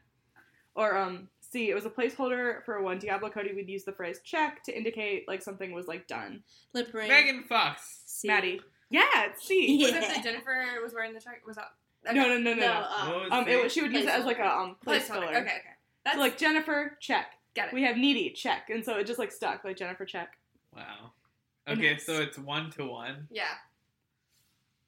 Or 0.73 0.97
um, 0.97 1.29
C, 1.41 1.69
it 1.69 1.75
was 1.75 1.85
a 1.85 1.91
placeholder 1.91 2.65
for 2.65 2.81
when 2.81 2.97
Diablo 2.97 3.29
Cody 3.29 3.53
would 3.53 3.69
use 3.69 3.83
the 3.83 3.91
phrase 3.93 4.19
"check" 4.25 4.63
to 4.63 4.75
indicate 4.75 5.27
like 5.27 5.43
something 5.43 5.71
was 5.73 5.85
like 5.87 6.07
done. 6.07 6.41
lip 6.73 6.91
ring. 6.91 7.07
Megan 7.07 7.43
Fox. 7.43 8.01
C. 8.07 8.27
Mady, 8.27 8.59
yeah, 8.89 9.03
it's 9.27 9.45
C. 9.47 9.77
Was 9.83 9.91
Yeah. 9.91 9.97
it 9.99 10.01
that 10.15 10.23
Jennifer 10.23 10.65
was 10.83 10.91
wearing 10.93 11.13
the 11.13 11.19
check? 11.21 11.43
Was 11.45 11.57
that? 11.57 11.69
No, 12.15 12.23
no, 12.23 12.29
no, 12.29 12.37
no, 12.37 12.53
No, 12.53 12.55
no. 12.55 12.67
uh, 12.67 13.27
Um, 13.31 13.47
it 13.47 13.71
she 13.71 13.81
would 13.83 13.93
use 13.93 14.05
it 14.05 14.09
as 14.09 14.25
like 14.25 14.39
a 14.39 14.47
um 14.57 14.75
Placeholder. 14.85 15.27
Okay, 15.29 15.37
okay. 15.37 15.59
That's 16.03 16.15
So 16.15 16.21
like 16.21 16.37
Jennifer, 16.39 16.97
check. 16.99 17.33
Got 17.55 17.69
it. 17.69 17.73
We 17.73 17.83
have 17.83 17.97
needy, 17.97 18.29
check, 18.31 18.69
and 18.69 18.83
so 18.83 18.97
it 18.97 19.07
just 19.07 19.19
like 19.19 19.31
stuck 19.31 19.63
like 19.63 19.77
Jennifer, 19.77 20.05
check. 20.05 20.37
Wow. 20.75 21.11
Okay, 21.67 21.93
Nice. 21.93 22.05
so 22.05 22.13
it's 22.21 22.37
one 22.37 22.69
to 22.71 22.85
one. 22.85 23.27
yeah. 23.31 23.45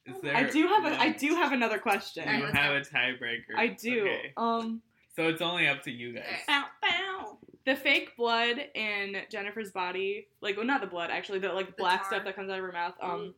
Is 0.05 0.21
there? 0.21 0.35
I 0.35 0.43
do 0.43 0.67
have 0.67 0.85
a 0.85 0.99
I 1.01 1.11
do 1.11 1.35
have 1.35 1.51
another 1.51 1.79
question. 1.79 2.23
You 2.27 2.45
Alright, 2.45 2.53
let's 2.71 2.89
have 2.89 3.09
a 3.09 3.13
tiebreaker. 3.23 3.57
I 3.57 3.67
do. 3.67 4.01
Okay. 4.03 4.33
Um, 4.37 4.81
So 5.15 5.27
it's 5.27 5.41
only 5.41 5.67
up 5.67 5.81
to 5.83 5.91
you 5.91 6.13
guys. 6.13 6.23
Okay. 6.27 6.41
Bow, 6.47 6.63
bow. 6.81 7.37
the 7.65 7.75
fake 7.75 8.15
blood 8.15 8.57
in 8.75 9.17
Jennifer's 9.29 9.71
body, 9.71 10.27
like 10.41 10.55
well, 10.55 10.65
not 10.65 10.79
the 10.81 10.87
blood 10.87 11.09
actually, 11.11 11.39
the 11.39 11.49
like 11.51 11.75
black 11.75 12.01
tar. 12.03 12.11
stuff 12.11 12.23
that 12.25 12.35
comes 12.35 12.49
out 12.49 12.59
of 12.59 12.65
her 12.65 12.71
mouth, 12.71 12.93
um, 13.01 13.09
Mm. 13.09 13.33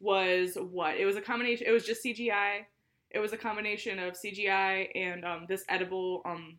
was 0.00 0.56
what? 0.60 0.96
It 0.98 1.06
was 1.06 1.16
a 1.16 1.20
combination. 1.22 1.66
It 1.66 1.72
was 1.72 1.86
just 1.86 2.04
CGI. 2.04 2.66
It 3.12 3.18
was 3.18 3.32
a 3.32 3.36
combination 3.38 3.98
of 3.98 4.14
CGI 4.14 4.90
and 4.94 5.24
um 5.24 5.46
this 5.48 5.64
edible 5.70 6.20
um, 6.26 6.58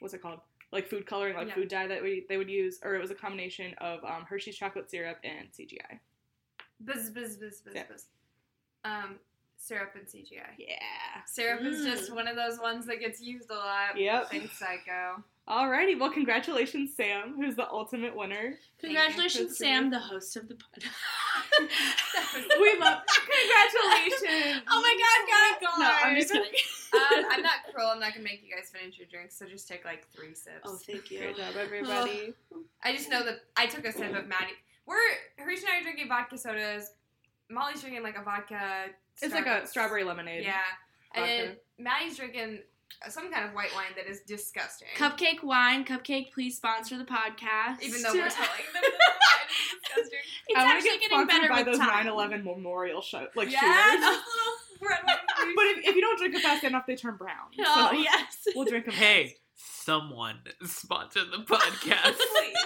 what's 0.00 0.12
it 0.12 0.20
called? 0.20 0.40
Like 0.72 0.88
food 0.88 1.06
coloring, 1.06 1.36
like 1.36 1.48
Yeah. 1.48 1.54
food 1.54 1.68
dye 1.68 1.86
that 1.86 2.02
we 2.02 2.26
they 2.28 2.36
would 2.36 2.50
use, 2.50 2.80
or 2.82 2.94
it 2.94 3.00
was 3.00 3.10
a 3.10 3.14
combination 3.14 3.72
of 3.78 4.04
um 4.04 4.24
Hershey's 4.28 4.56
chocolate 4.56 4.90
syrup 4.90 5.18
and 5.24 5.48
CGI. 5.52 6.00
Buzz, 6.80 7.10
buzz, 7.10 7.36
buzz, 7.36 7.60
buzz, 7.60 7.74
Yeah. 7.74 7.84
buzz. 7.88 8.06
Um, 8.84 9.18
syrup 9.56 9.94
and 9.94 10.06
CGI. 10.06 10.54
Yeah. 10.58 11.24
Syrup 11.26 11.62
is 11.62 11.84
just 11.84 12.10
Mm. 12.10 12.16
one 12.16 12.28
of 12.28 12.36
those 12.36 12.58
ones 12.58 12.84
that 12.86 13.00
gets 13.00 13.20
used 13.20 13.50
a 13.50 13.54
lot. 13.54 13.96
Yep. 13.98 14.30
Thanks, 14.30 14.58
Psycho. 14.58 15.22
Alrighty, 15.48 15.98
well, 15.98 16.10
congratulations, 16.10 16.90
Sam, 16.96 17.34
who's 17.36 17.54
the 17.54 17.70
ultimate 17.70 18.16
winner. 18.16 18.54
Congratulations, 18.80 19.56
Sam, 19.56 19.90
the 19.90 19.98
host 20.00 20.36
of 20.36 20.48
the 20.48 20.56
pod. 20.56 20.82
We 22.60 22.76
love 22.80 22.98
congratulations. 23.06 24.62
oh 24.68 24.80
my 24.82 24.96
god, 25.00 25.60
guys! 25.62 25.78
No, 25.78 25.90
I'm 26.04 26.16
just 26.16 26.32
kidding. 26.32 26.50
Um, 26.94 27.24
I'm 27.30 27.42
not 27.42 27.54
cruel. 27.74 27.88
I'm 27.88 28.00
not 28.00 28.12
gonna 28.12 28.24
make 28.24 28.42
you 28.44 28.54
guys 28.54 28.70
finish 28.74 28.98
your 28.98 29.06
drinks, 29.06 29.38
so 29.38 29.46
just 29.46 29.68
take 29.68 29.84
like 29.84 30.06
three 30.14 30.34
sips. 30.34 30.60
oh, 30.64 30.76
thank 30.86 31.10
you. 31.10 31.20
Good 31.20 31.36
job, 31.36 31.54
everybody. 31.58 32.34
I 32.82 32.94
just 32.94 33.08
know 33.10 33.24
that 33.24 33.40
I 33.56 33.66
took 33.66 33.86
a 33.86 33.92
sip 33.92 34.14
of 34.14 34.24
Mady. 34.24 34.52
We're 34.86 34.96
Hareesh 35.40 35.60
and 35.60 35.68
I 35.72 35.78
are 35.80 35.82
drinking 35.82 36.08
vodka 36.08 36.36
sodas. 36.38 36.92
Molly's 37.50 37.80
drinking 37.80 38.02
like 38.02 38.18
a 38.18 38.22
vodka. 38.22 38.86
It's 39.22 39.32
like 39.34 39.46
a 39.46 39.66
strawberry 39.66 40.04
lemonade. 40.04 40.44
Yeah, 40.44 40.56
and 41.14 41.24
vodka. 41.24 41.56
then 41.78 41.86
Mady's 41.86 42.16
drinking 42.16 42.58
some 43.08 43.30
kind 43.30 43.44
of 43.44 43.52
white 43.54 43.74
wine 43.74 43.92
that 43.96 44.06
is 44.06 44.20
disgusting. 44.20 44.88
Cupcake 44.96 45.42
wine, 45.42 45.84
Cupcake, 45.84 46.32
please 46.32 46.56
sponsor 46.56 46.96
the 46.98 47.04
podcast. 47.04 47.82
Even 47.82 48.02
though 48.02 48.12
we're 48.12 48.28
telling 48.28 48.66
them 48.72 48.74
that 48.74 48.82
the 48.82 48.90
wine 48.90 49.46
disgusting. 49.82 50.18
it's 50.48 50.58
I 50.58 50.64
want 50.64 50.70
to 50.70 50.76
actually 50.76 50.90
get 50.90 51.00
getting 51.10 51.18
sponsored 51.18 51.28
better 51.28 51.48
by 51.48 51.56
with 51.58 51.66
those 51.66 51.78
time. 51.78 52.06
9/11 52.06 52.44
memorial 52.44 53.02
show, 53.02 53.26
like 53.36 53.50
yes, 53.50 53.60
shooters. 53.60 54.00
those 54.00 54.22
little 54.24 54.90
red 54.90 54.98
wine 55.06 55.52
But 55.56 55.64
if, 55.66 55.78
if 55.88 55.94
you 55.94 56.00
don't 56.00 56.18
drink 56.18 56.34
it 56.34 56.42
fast 56.42 56.64
enough, 56.64 56.84
they 56.86 56.96
turn 56.96 57.16
brown. 57.16 57.46
Oh 57.60 57.90
so 57.92 57.96
yes. 57.98 58.44
we'll 58.54 58.64
drink 58.64 58.86
them. 58.86 58.94
Hey, 58.94 59.36
someone 59.56 60.38
sponsor 60.64 61.20
the 61.24 61.38
podcast. 61.44 62.16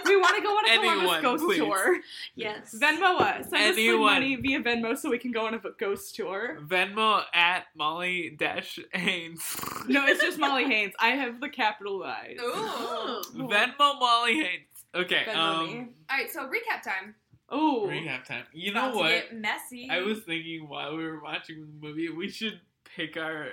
We 0.05 0.17
want 0.17 0.37
to 0.37 0.43
go 0.43 0.49
on 0.51 0.69
a 0.69 0.75
Columbus 0.75 1.23
ghost 1.23 1.45
please. 1.45 1.59
tour. 1.59 1.99
yes. 2.35 2.77
Venmo 2.81 3.21
us. 3.21 3.49
Send 3.49 3.55
us 3.55 3.77
like 3.77 3.79
Anyone. 3.79 4.01
money 4.15 4.37
via 4.37 4.61
Venmo 4.63 4.97
so 4.99 5.11
we 5.11 5.19
can 5.19 5.31
go 5.33 5.47
on 5.47 5.55
a 5.55 5.61
ghost 5.79 6.15
tour. 6.17 6.59
Venmo 6.67 7.23
at 7.33 7.65
Molly 7.77 8.35
Dash 8.39 8.79
Haynes. 8.93 9.43
No, 9.89 10.05
it's 10.07 10.21
just 10.21 10.39
Molly 10.41 10.65
Haynes. 10.65 10.93
I 10.99 11.11
have 11.11 11.41
the 11.41 11.49
capital 11.49 12.03
I. 12.03 12.37
Ooh. 12.41 13.23
Venmo 13.47 13.99
Molly 14.01 14.35
Haynes. 14.35 14.67
Okay. 14.95 15.23
Venmo 15.29 15.67
me. 15.67 15.79
um, 15.81 15.89
All 16.11 16.17
right, 16.19 16.31
so 16.31 16.41
recap 16.49 16.83
time. 16.83 17.15
Oh, 17.49 17.87
recap 17.89 18.25
time. 18.25 18.45
You 18.53 18.73
know 18.73 18.81
About 18.89 18.93
to 18.93 18.99
what? 18.99 19.09
get 19.11 19.35
messy. 19.37 19.89
I 19.91 20.01
was 20.01 20.21
thinking 20.21 20.69
while 20.69 20.97
we 20.97 21.05
were 21.05 21.21
watching 21.23 21.61
the 21.61 21.87
movie, 21.87 22.09
we 22.09 22.29
should 22.29 22.61
pick 22.97 23.17
our 23.17 23.49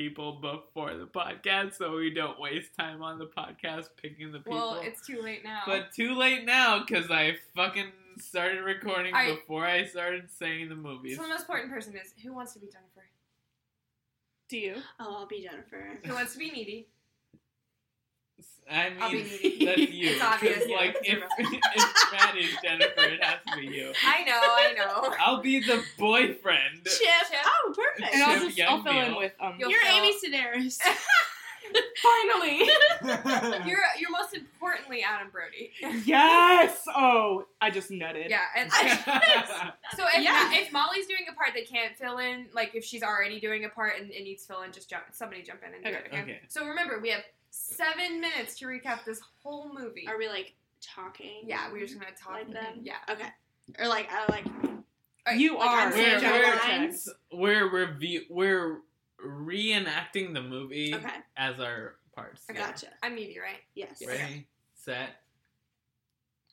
people 0.00 0.32
before 0.40 0.94
the 0.94 1.04
podcast 1.04 1.76
so 1.76 1.94
we 1.94 2.08
don't 2.08 2.40
waste 2.40 2.74
time 2.74 3.02
on 3.02 3.18
the 3.18 3.26
podcast 3.26 3.88
picking 4.00 4.32
the 4.32 4.38
people. 4.38 4.56
Well, 4.56 4.80
it's 4.82 5.06
too 5.06 5.20
late 5.20 5.44
now. 5.44 5.60
but 5.66 5.92
too 5.92 6.14
late 6.14 6.46
now 6.46 6.82
because 6.82 7.10
I 7.10 7.36
fucking 7.54 7.88
started 8.18 8.62
recording 8.62 9.12
Alright. 9.12 9.38
before 9.40 9.66
I 9.66 9.84
started 9.84 10.30
saying 10.38 10.70
the 10.70 10.74
movies. 10.74 11.18
so 11.18 11.22
the 11.24 11.28
most 11.28 11.42
important 11.42 11.70
person 11.70 11.94
is 11.94 12.14
who 12.22 12.32
wants 12.32 12.54
to 12.54 12.60
be 12.60 12.66
Jennifer? 12.66 13.04
do 14.48 14.56
you? 14.56 14.76
Oh, 14.98 15.16
I'll 15.18 15.26
be 15.26 15.42
Jennifer. 15.42 15.98
Who 16.02 16.14
wants 16.14 16.32
to 16.32 16.38
be 16.38 16.50
needy? 16.50 16.88
I 18.70 18.92
I'll 19.00 19.10
be 19.10 19.16
mean, 19.24 19.64
that's 19.66 19.78
you. 19.78 20.10
It's 20.10 20.22
obvious, 20.22 20.58
'cause, 20.58 20.66
yeah, 20.68 20.76
like, 20.76 20.96
it's 21.02 21.08
if, 21.08 21.18
your 21.18 21.28
if 21.74 22.34
Mady's 22.34 22.56
Jennifer, 22.62 23.02
it 23.02 23.22
has 23.24 23.40
to 23.52 23.60
be 23.60 23.66
you. 23.66 23.92
I 24.06 24.22
know, 24.22 24.40
I 24.40 24.72
know. 24.76 25.14
I'll 25.18 25.42
be 25.42 25.58
the 25.58 25.82
boyfriend. 25.98 26.84
Chip. 26.84 26.94
Chip. 26.98 27.40
Oh, 27.44 27.74
perfect. 27.76 28.14
And 28.14 28.22
I'll 28.22 28.38
just 28.38 28.60
I'll 28.60 28.76
Young 28.76 28.84
fill 28.84 28.92
in 29.00 29.16
with 29.16 29.32
um. 29.40 29.56
You'll 29.58 29.70
You're 29.70 29.80
fill- 29.80 29.96
Amy 29.96 30.14
Sedaris. 30.24 30.78
Finally. 32.02 32.58
You're 33.68 33.78
you're 33.98 34.10
most 34.10 34.34
importantly 34.34 35.02
Adam 35.04 35.28
Brody. 35.30 35.70
yes. 36.04 36.82
Oh, 36.88 37.44
I 37.60 37.70
just 37.70 37.90
nutted. 37.90 38.28
yeah, 38.28 38.40
and 38.56 38.72
so 38.72 38.80
if 40.14 40.22
Yeah. 40.24 40.52
if 40.54 40.72
Molly's 40.72 41.06
doing 41.06 41.26
a 41.30 41.34
part 41.34 41.50
they 41.54 41.62
can't 41.64 41.94
fill 41.96 42.18
in, 42.18 42.46
like 42.54 42.74
if 42.74 42.84
she's 42.84 43.02
already 43.04 43.38
doing 43.38 43.64
a 43.66 43.68
part 43.68 43.94
and 44.00 44.10
it 44.10 44.24
needs 44.24 44.44
fill 44.46 44.62
in, 44.62 44.72
just 44.72 44.90
jump 44.90 45.04
somebody 45.12 45.42
jump 45.42 45.60
in 45.66 45.74
and 45.74 45.84
do 45.84 45.90
Okay. 45.90 45.98
it. 45.98 46.06
Okay? 46.08 46.22
Okay. 46.22 46.40
So 46.48 46.66
remember 46.66 46.98
we 47.00 47.10
have 47.10 47.22
seven 47.50 48.20
minutes 48.20 48.58
to 48.58 48.66
recap 48.66 49.04
this 49.04 49.20
whole 49.42 49.72
movie. 49.72 50.06
Are 50.08 50.18
we 50.18 50.28
like 50.28 50.54
talking? 50.80 51.42
yeah, 51.44 51.70
we're 51.72 51.86
just 51.86 51.98
gonna 51.98 52.12
talk. 52.12 52.32
like 52.32 52.52
that. 52.52 52.74
Yeah. 52.82 52.94
Okay. 53.10 53.28
Or 53.78 53.88
like 53.88 54.08
I 54.10 54.26
like 54.30 54.46
You 55.36 55.58
Like, 55.58 55.68
are 55.68 55.80
I'm 55.88 55.92
We're, 55.92 56.20
we're, 56.20 56.56
Lines. 56.56 57.08
we're 57.32 57.86
review 57.86 58.22
we're 58.30 58.78
reenacting 59.24 60.32
the 60.34 60.42
movie 60.42 60.94
okay. 60.94 61.08
as 61.36 61.60
our 61.60 61.96
parts. 62.14 62.42
I 62.48 62.54
gotcha. 62.54 62.86
I'm 63.02 63.18
Evie, 63.18 63.38
right? 63.38 63.60
Yes. 63.74 64.02
Ready, 64.06 64.46
set. 64.74 65.22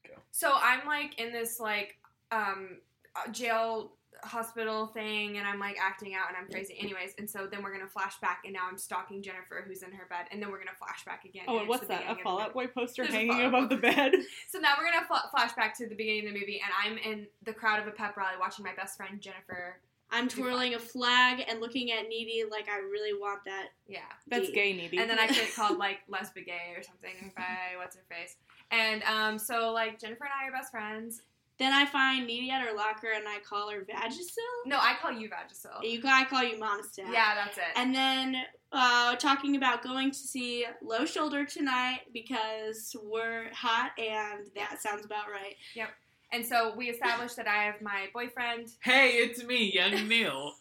Go. 0.07 0.13
So 0.31 0.51
I'm 0.53 0.85
like 0.85 1.19
in 1.19 1.31
this 1.31 1.59
like 1.59 1.97
um 2.31 2.77
uh, 3.15 3.31
jail 3.31 3.93
hospital 4.27 4.87
thing 4.87 5.37
and 5.37 5.47
I'm 5.47 5.59
like 5.59 5.77
acting 5.81 6.13
out 6.15 6.27
and 6.29 6.37
I'm 6.37 6.49
crazy 6.51 6.75
anyways 6.79 7.13
and 7.17 7.29
so 7.29 7.47
then 7.49 7.63
we're 7.63 7.71
gonna 7.71 7.87
flash 7.89 8.19
back 8.19 8.41
and 8.45 8.53
now 8.53 8.67
I'm 8.69 8.77
stalking 8.77 9.21
Jennifer 9.23 9.63
who's 9.67 9.81
in 9.83 9.91
her 9.91 10.05
bed 10.09 10.25
and 10.31 10.41
then 10.41 10.49
we're 10.51 10.59
gonna 10.59 10.77
flash 10.77 11.03
back 11.05 11.25
again 11.25 11.43
Oh, 11.47 11.53
and 11.53 11.61
it's 11.61 11.69
what's 11.69 11.87
that? 11.87 12.03
A 12.05 12.11
of 12.11 12.17
the 12.17 12.23
Fall 12.23 12.39
Out. 12.41 12.53
Boy 12.53 12.67
poster 12.67 13.03
There's 13.03 13.15
hanging 13.15 13.41
above 13.45 13.69
the 13.69 13.77
bed? 13.77 14.13
So 14.49 14.59
now 14.59 14.73
we're 14.77 14.91
gonna 14.91 15.05
fl- 15.07 15.29
flash 15.31 15.53
back 15.53 15.77
to 15.77 15.87
the 15.87 15.95
beginning 15.95 16.27
of 16.27 16.33
the 16.33 16.39
movie 16.39 16.61
and 16.63 16.71
I'm 16.83 16.97
in 17.11 17.27
the 17.43 17.53
crowd 17.53 17.79
of 17.81 17.87
a 17.87 17.91
pep 17.91 18.15
rally 18.17 18.35
watching 18.39 18.63
my 18.65 18.73
best 18.75 18.97
friend 18.97 19.19
Jennifer 19.21 19.79
I'm 20.09 20.29
twirling 20.29 20.73
a 20.75 20.79
flag 20.79 21.43
and 21.49 21.59
looking 21.59 21.91
at 21.91 22.07
Needy 22.07 22.43
like 22.49 22.69
I 22.69 22.77
really 22.77 23.13
want 23.19 23.43
that. 23.45 23.67
yeah 23.87 23.99
That's 24.29 24.47
D. 24.47 24.53
gay 24.53 24.73
needy. 24.73 24.97
and 24.99 25.09
then 25.09 25.19
I 25.19 25.27
get 25.27 25.53
called 25.55 25.77
like 25.77 25.99
lesbian 26.07 26.45
gay 26.45 26.73
or 26.77 26.81
something 26.83 27.33
by 27.35 27.75
what's 27.77 27.95
her 27.97 28.03
face 28.09 28.35
and 28.71 29.03
um 29.03 29.37
so 29.37 29.71
like 29.73 29.99
Jennifer 29.99 30.23
and 30.23 30.33
I 30.33 30.47
are 30.47 30.51
best 30.51 30.71
friends 30.71 31.21
Then 31.59 31.73
I 31.73 31.85
find 31.85 32.27
Needy 32.27 32.51
at 32.51 32.61
her 32.61 32.75
locker 32.75 33.07
and 33.15 33.27
I 33.27 33.39
call 33.39 33.69
her 33.71 33.79
Vagisil. 33.79 34.37
no 34.65 34.77
I 34.77 34.95
call 35.01 35.11
you 35.11 35.27
Vagisil 35.29 35.83
You 35.83 36.01
I 36.05 36.25
call 36.25 36.43
you 36.43 36.57
Monistat. 36.59 37.11
yeah 37.11 37.33
that's 37.35 37.57
it 37.57 37.63
And 37.75 37.93
then 37.95 38.35
uh, 38.71 39.15
talking 39.15 39.55
about 39.55 39.81
going 39.83 40.11
to 40.11 40.17
see 40.17 40.65
Low 40.83 41.05
Shoulder 41.05 41.45
tonight 41.45 42.01
because 42.13 42.95
we're 43.03 43.51
hot 43.53 43.91
and 43.97 44.45
that 44.55 44.81
sounds 44.81 45.05
about 45.05 45.29
right. 45.31 45.55
Yep. 45.75 45.89
And 46.33 46.45
so 46.45 46.73
we 46.75 46.89
established 46.89 47.37
that 47.37 47.47
I 47.47 47.63
have 47.63 47.81
my 47.81 48.07
boyfriend 48.13 48.67
Hey, 48.81 49.11
it's 49.11 49.41
me, 49.45 49.71
Young 49.73 50.07
Neil, 50.09 50.51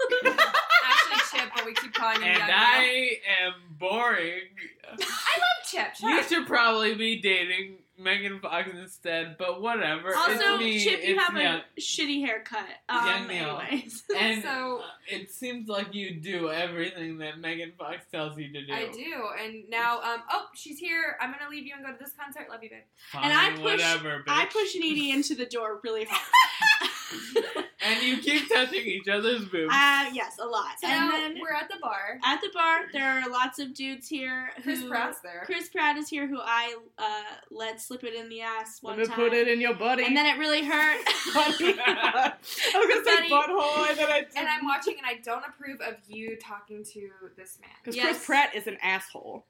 actually 0.85 1.39
Chip, 1.41 1.51
but 1.57 1.65
we 1.67 1.75
keep 1.75 1.93
calling 1.95 2.23
him 2.23 2.29
and 2.29 2.39
Young 2.39 2.47
Neil. 2.47 2.57
I 2.57 3.11
am 3.45 3.53
boring. 3.79 4.43
I 4.89 4.93
love 4.95 5.69
Chip. 5.69 5.95
Shut 5.97 6.09
You 6.09 6.23
should 6.23 6.47
probably 6.47 6.95
be 6.95 7.21
dating 7.21 7.79
Megan 7.99 8.41
Fox 8.41 8.69
instead, 8.73 9.37
but 9.39 9.61
whatever. 9.63 10.15
Also, 10.15 10.59
me, 10.59 10.79
Chip, 10.83 11.03
you 11.05 11.19
have 11.19 11.35
Young. 11.37 11.61
a 11.77 11.81
shitty 11.81 12.21
haircut. 12.25 12.67
Um, 12.89 13.27
Neil. 13.27 13.61
anyways. 13.69 14.03
And 14.17 14.43
So- 14.43 14.83
it 15.09 15.31
seems 15.31 15.69
like 15.69 15.95
you 15.95 16.15
do 16.21 16.51
everything 16.51 17.19
that 17.19 17.39
Megan 17.39 17.73
Fox 17.79 17.99
tells 18.11 18.37
you 18.39 18.53
to 18.53 18.67
do. 18.67 18.73
I 18.73 18.89
do, 18.91 19.29
and 19.43 19.65
now, 19.69 20.01
um, 20.03 20.23
oh, 20.31 20.47
she's 20.55 20.79
here. 20.79 21.17
I'm 21.21 21.31
gonna 21.33 21.51
leave 21.51 21.65
you 21.67 21.75
and 21.77 21.85
go 21.85 21.93
to 21.93 21.99
this 21.99 22.13
concert. 22.19 22.49
Love 22.51 22.63
you, 22.63 22.71
babe. 22.71 22.81
Fine, 23.13 23.25
And 23.25 23.33
I 23.33 23.51
push- 23.51 23.61
whatever, 23.61 24.19
bitch. 24.19 24.25
I 24.29 24.47
push 24.47 24.75
Needy 24.75 25.11
into 25.13 25.35
the 25.35 25.47
door 25.47 25.81
really 25.85 26.05
hard. 26.11 26.91
and 27.85 28.03
you 28.03 28.19
keep 28.19 28.49
touching 28.49 28.85
each 28.87 29.09
other's 29.09 29.45
boobs. 29.45 29.73
Uh, 29.73 30.07
yes, 30.13 30.37
a 30.41 30.47
lot. 30.47 30.73
So 30.81 30.89
and 30.89 31.11
then 31.13 31.39
we're 31.41 31.53
at 31.55 31.69
the 31.69 31.77
bar. 31.81 32.19
at 32.25 32.41
the 32.41 32.51
bar, 32.53 32.81
there 32.93 33.09
are 33.21 33.29
lots 33.31 33.59
of 33.59 33.75
dudes 33.75 34.09
here. 34.09 34.51
Chris 34.63 34.81
who, 34.81 34.89
Pratt's 34.89 35.21
there. 35.21 35.43
Chris 35.47 35.69
Pratt 35.69 35.97
is 35.97 36.09
here, 36.09 36.27
who 36.27 36.39
I 36.41 36.77
uh, 36.99 37.23
let 37.51 37.81
slip 37.81 38.05
it 38.05 38.15
in 38.15 38.29
the 38.29 38.41
ass 38.41 38.79
one 38.83 38.97
Let 38.99 39.01
me 39.01 39.07
time. 39.07 39.17
put 39.17 39.33
it 39.33 39.49
in 39.49 39.61
your 39.61 39.75
buddy. 39.75 40.05
and 40.05 40.17
then 40.17 40.27
it 40.27 40.39
really 40.39 40.65
hurt. 40.65 41.01
I 41.35 42.33
was 42.75 42.87
gonna 42.89 43.05
say 43.05 43.29
butthole, 43.31 43.89
and 43.91 43.99
then 43.99 44.11
I 44.11 44.25
And 44.37 44.49
I'm 44.49 44.65
watching, 44.65 44.95
and 44.99 45.07
I 45.07 45.21
don't 45.23 45.45
approve 45.47 45.81
of 45.81 45.95
you 46.09 46.37
talking 46.37 46.85
to 46.93 47.09
this 47.37 47.59
man. 47.61 47.71
because 47.83 47.97
Yes. 47.97 48.07
Chris 48.07 48.27
Pratt 48.27 48.55
is 48.55 48.67
an 48.67 48.77
asshole. 48.83 49.47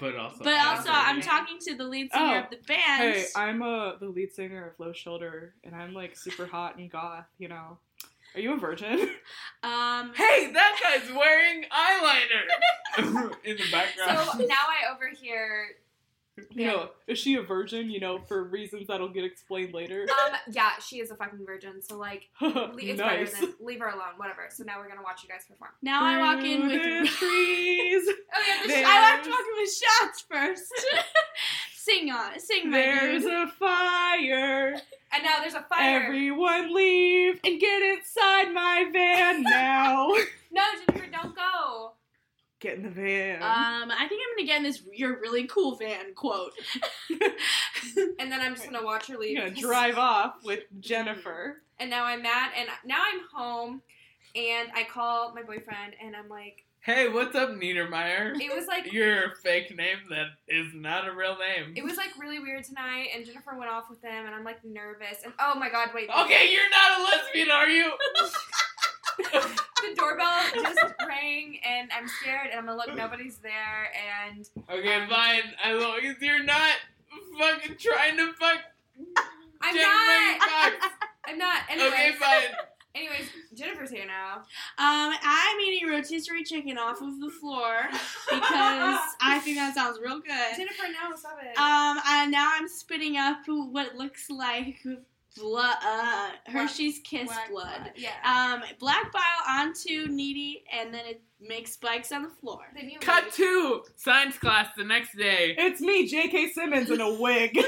But 0.00 0.16
also, 0.16 0.44
but 0.44 0.54
also, 0.66 0.90
I'm 0.90 1.16
Yeah. 1.18 1.22
talking 1.22 1.58
to 1.60 1.74
the 1.76 1.84
lead 1.84 2.10
singer 2.12 2.36
Oh. 2.36 2.44
of 2.44 2.50
the 2.50 2.56
band. 2.66 3.14
Hey, 3.14 3.26
I'm 3.36 3.62
uh, 3.62 3.96
the 3.96 4.08
lead 4.08 4.32
singer 4.32 4.66
of 4.68 4.80
Low 4.80 4.92
Shoulder, 4.92 5.54
and 5.64 5.74
I'm 5.74 5.92
like 5.92 6.16
super 6.16 6.46
hot 6.46 6.76
and 6.76 6.90
goth. 6.90 7.26
You 7.38 7.48
know, 7.48 7.78
are 8.34 8.40
you 8.40 8.52
a 8.54 8.56
virgin? 8.56 9.00
um, 9.62 10.12
Hey, 10.14 10.50
that 10.52 10.80
guy's 10.82 11.10
wearing 11.14 11.64
eyeliner 11.70 13.34
in 13.44 13.56
the 13.56 13.70
background. 13.70 14.28
So 14.32 14.38
now 14.46 14.54
I 14.68 14.92
overhear. 14.94 15.68
You 16.50 16.66
know, 16.66 16.90
is 17.06 17.18
she 17.18 17.34
a 17.34 17.42
virgin? 17.42 17.90
You 17.90 18.00
know, 18.00 18.18
for 18.18 18.44
reasons 18.44 18.88
that'll 18.88 19.08
get 19.08 19.24
explained 19.24 19.72
later. 19.72 20.02
Um, 20.26 20.34
yeah, 20.50 20.72
she 20.86 21.00
is 21.00 21.10
a 21.10 21.16
fucking 21.16 21.44
virgin. 21.46 21.80
So 21.82 21.96
like, 21.96 22.28
it's 22.40 22.98
nice. 23.00 23.32
better 23.32 23.46
than 23.46 23.54
leave 23.60 23.80
her 23.80 23.88
alone. 23.88 24.14
Whatever. 24.18 24.48
So 24.50 24.64
now 24.64 24.78
we're 24.78 24.88
gonna 24.88 25.02
watch 25.02 25.22
you 25.22 25.28
guys 25.28 25.42
perform. 25.48 25.70
now 25.82 26.04
I 26.04 26.18
walk 26.18 26.44
in 26.44 26.62
Through 26.62 26.70
the 26.70 27.00
with. 27.02 27.10
trees. 27.18 28.04
Oh 28.08 28.42
yeah, 28.46 28.66
the 28.66 28.72
sh- 28.72 28.84
I 28.86 28.90
have 28.90 29.24
to 29.24 29.30
walk 29.30 29.40
in 29.40 29.62
with 29.62 29.74
shots 29.74 30.24
first. 30.30 30.72
sing 31.74 32.10
on, 32.10 32.38
sing 32.40 32.70
my 32.70 32.76
There's 32.78 33.22
dude. 33.22 33.32
a 33.32 33.46
fire. 33.48 34.74
and 35.12 35.22
now 35.24 35.38
there's 35.40 35.54
a 35.54 35.62
fire. 35.62 36.02
Everyone 36.02 36.74
leave 36.74 37.40
and 37.44 37.60
get 37.60 37.82
inside 37.82 38.52
my 38.52 38.86
van 38.92 39.42
now. 39.42 40.08
No, 40.52 40.62
Jennifer, 40.88 41.06
don't 41.10 41.34
go. 41.36 41.92
Get 42.66 42.76
in 42.76 42.82
the 42.82 42.90
van. 42.90 43.42
Um, 43.42 43.90
I 43.90 44.06
think 44.08 44.22
I'm 44.22 44.36
gonna 44.36 44.46
get 44.46 44.56
in 44.58 44.62
this 44.64 44.82
"You're 44.92 45.20
really 45.20 45.46
cool" 45.46 45.76
van 45.76 46.14
quote. 46.14 46.52
And 48.18 48.30
then 48.30 48.40
I'm 48.40 48.54
just 48.54 48.64
gonna 48.68 48.84
watch 48.84 49.06
her 49.06 49.16
leave. 49.16 49.38
You're 49.38 49.48
gonna 49.48 49.60
drive 49.60 49.96
off 49.96 50.36
with 50.44 50.64
Jennifer. 50.80 51.62
And 51.78 51.88
now 51.88 52.04
I'm 52.04 52.22
mad, 52.22 52.50
and 52.58 52.68
now 52.84 53.02
I'm 53.06 53.20
home, 53.32 53.82
and 54.34 54.70
I 54.74 54.84
call 54.84 55.34
my 55.34 55.42
boyfriend, 55.42 55.94
and 56.02 56.16
I'm 56.16 56.28
like, 56.28 56.64
hey, 56.80 57.08
what's 57.08 57.34
up, 57.34 57.50
Niedermeyer? 57.50 58.40
it 58.40 58.54
was 58.54 58.66
like 58.66 58.92
Your 58.92 59.34
fake 59.42 59.76
name 59.76 59.98
that 60.10 60.26
is 60.48 60.72
not 60.74 61.06
a 61.06 61.12
real 61.12 61.36
name. 61.36 61.74
It 61.76 61.84
was 61.84 61.96
like 61.96 62.10
really 62.18 62.38
weird 62.38 62.64
tonight, 62.64 63.08
and 63.14 63.24
Jennifer 63.24 63.56
went 63.58 63.70
off 63.70 63.90
with 63.90 64.02
him, 64.02 64.26
and 64.26 64.34
I'm 64.34 64.44
like 64.44 64.64
nervous. 64.64 65.18
And 65.24 65.32
oh 65.38 65.54
my 65.54 65.70
god, 65.70 65.90
wait. 65.94 66.08
Okay, 66.08 66.52
you're 66.52 66.70
not 66.70 67.00
a 67.00 67.02
lesbian, 67.04 67.50
are 67.50 67.68
you? 67.68 67.92
The 69.76 69.94
doorbell 69.94 70.42
just 70.54 70.80
rang, 71.06 71.58
and 71.64 71.90
I'm 71.96 72.08
scared, 72.08 72.48
and 72.50 72.58
I'm 72.58 72.64
gonna 72.66 72.78
look, 72.78 72.94
nobody's 72.96 73.36
there, 73.38 73.92
and 74.32 74.48
Okay, 74.70 74.94
Um, 75.02 75.08
fine. 75.08 75.42
As 75.62 75.80
long 75.80 75.98
as 76.02 76.16
you're 76.20 76.42
not 76.42 76.74
fucking 77.38 77.76
trying 77.78 78.16
to 78.16 78.32
fuck 78.34 78.58
I'm 79.60 79.74
Jen 79.74 79.82
not. 79.82 80.72
Megan 80.72 80.90
I'm 81.28 81.38
not. 81.38 81.60
Anyways, 81.70 81.92
Okay, 81.92 82.12
fine. 82.12 82.56
anyways, 82.94 83.28
Jennifer's 83.54 83.90
here 83.90 84.06
now. 84.06 84.36
Um, 84.78 85.14
I'm 85.22 85.60
eating 85.60 85.88
rotisserie 85.90 86.44
chicken 86.44 86.78
off 86.78 87.02
of 87.02 87.20
the 87.20 87.30
floor 87.30 87.88
because 88.30 88.98
I 89.20 89.40
think 89.44 89.56
that 89.58 89.74
sounds 89.74 89.98
real 90.00 90.20
good. 90.20 90.56
Jennifer, 90.56 90.84
no, 90.88 91.14
stop 91.16 91.38
it. 91.42 91.58
Um, 91.58 92.00
and 92.08 92.30
now 92.32 92.48
I'm 92.54 92.66
spitting 92.68 93.18
up 93.18 93.40
what 93.46 93.94
looks 93.96 94.30
like 94.30 94.82
blood, 95.38 95.76
uh, 95.84 96.30
Hershey's 96.46 97.00
Kiss 97.04 97.26
Black 97.26 97.50
blood. 97.50 97.92
Yeah. 97.96 98.10
Um, 98.24 98.62
black 98.78 99.12
bile 99.12 99.22
onto 99.60 100.06
Needy, 100.08 100.64
and 100.72 100.92
then 100.92 101.04
it 101.06 101.20
makes 101.40 101.72
spikes 101.72 102.12
on 102.12 102.22
the 102.22 102.28
floor. 102.28 102.60
Then 102.74 102.88
you 102.90 102.98
Cut 103.00 103.24
leave. 103.24 103.34
to 103.34 103.82
science 103.96 104.38
class 104.38 104.68
the 104.76 104.84
next 104.84 105.16
day. 105.16 105.54
It's 105.58 105.80
me, 105.80 106.06
J.K. 106.06 106.50
Simmons, 106.52 106.90
in 106.90 107.00
a 107.00 107.12
wig. 107.20 107.58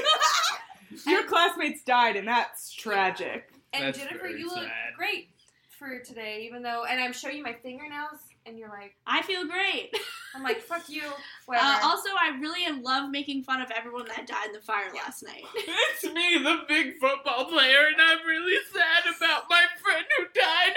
Your 1.07 1.23
classmates 1.25 1.83
died, 1.83 2.15
and 2.15 2.27
that's 2.27 2.73
tragic. 2.73 3.51
And 3.73 3.83
That's 3.85 3.99
Jennifer, 3.99 4.17
very 4.19 4.39
you 4.39 4.47
look 4.47 4.67
great 4.97 5.29
for 5.77 5.99
today, 5.99 6.43
even 6.47 6.63
though. 6.63 6.85
And 6.89 6.99
I'm 6.99 7.13
showing 7.13 7.37
you 7.37 7.43
my 7.43 7.53
fingernails, 7.61 8.19
and 8.49 8.57
you're 8.57 8.69
like, 8.69 8.95
I 9.05 9.21
feel 9.21 9.45
great. 9.45 9.95
I'm 10.35 10.43
like, 10.43 10.59
fuck 10.61 10.89
you. 10.89 11.03
Uh, 11.51 11.79
also, 11.81 12.09
I 12.09 12.37
really 12.39 12.79
love 12.79 13.09
making 13.09 13.41
fun 13.41 13.59
of 13.59 13.71
everyone 13.71 14.05
that 14.07 14.27
died 14.27 14.49
in 14.49 14.53
the 14.53 14.61
fire 14.61 14.91
last 14.93 15.23
night. 15.23 15.43
It's 15.55 16.03
me, 16.03 16.37
the 16.37 16.59
big 16.67 16.99
football 17.01 17.45
player, 17.45 17.87
and 17.87 17.99
I'm 17.99 18.19
really 18.27 18.55
sad 18.71 19.11
about 19.17 19.45
my 19.49 19.63
friend 19.81 20.05
who 20.15 20.25
died. 20.39 20.73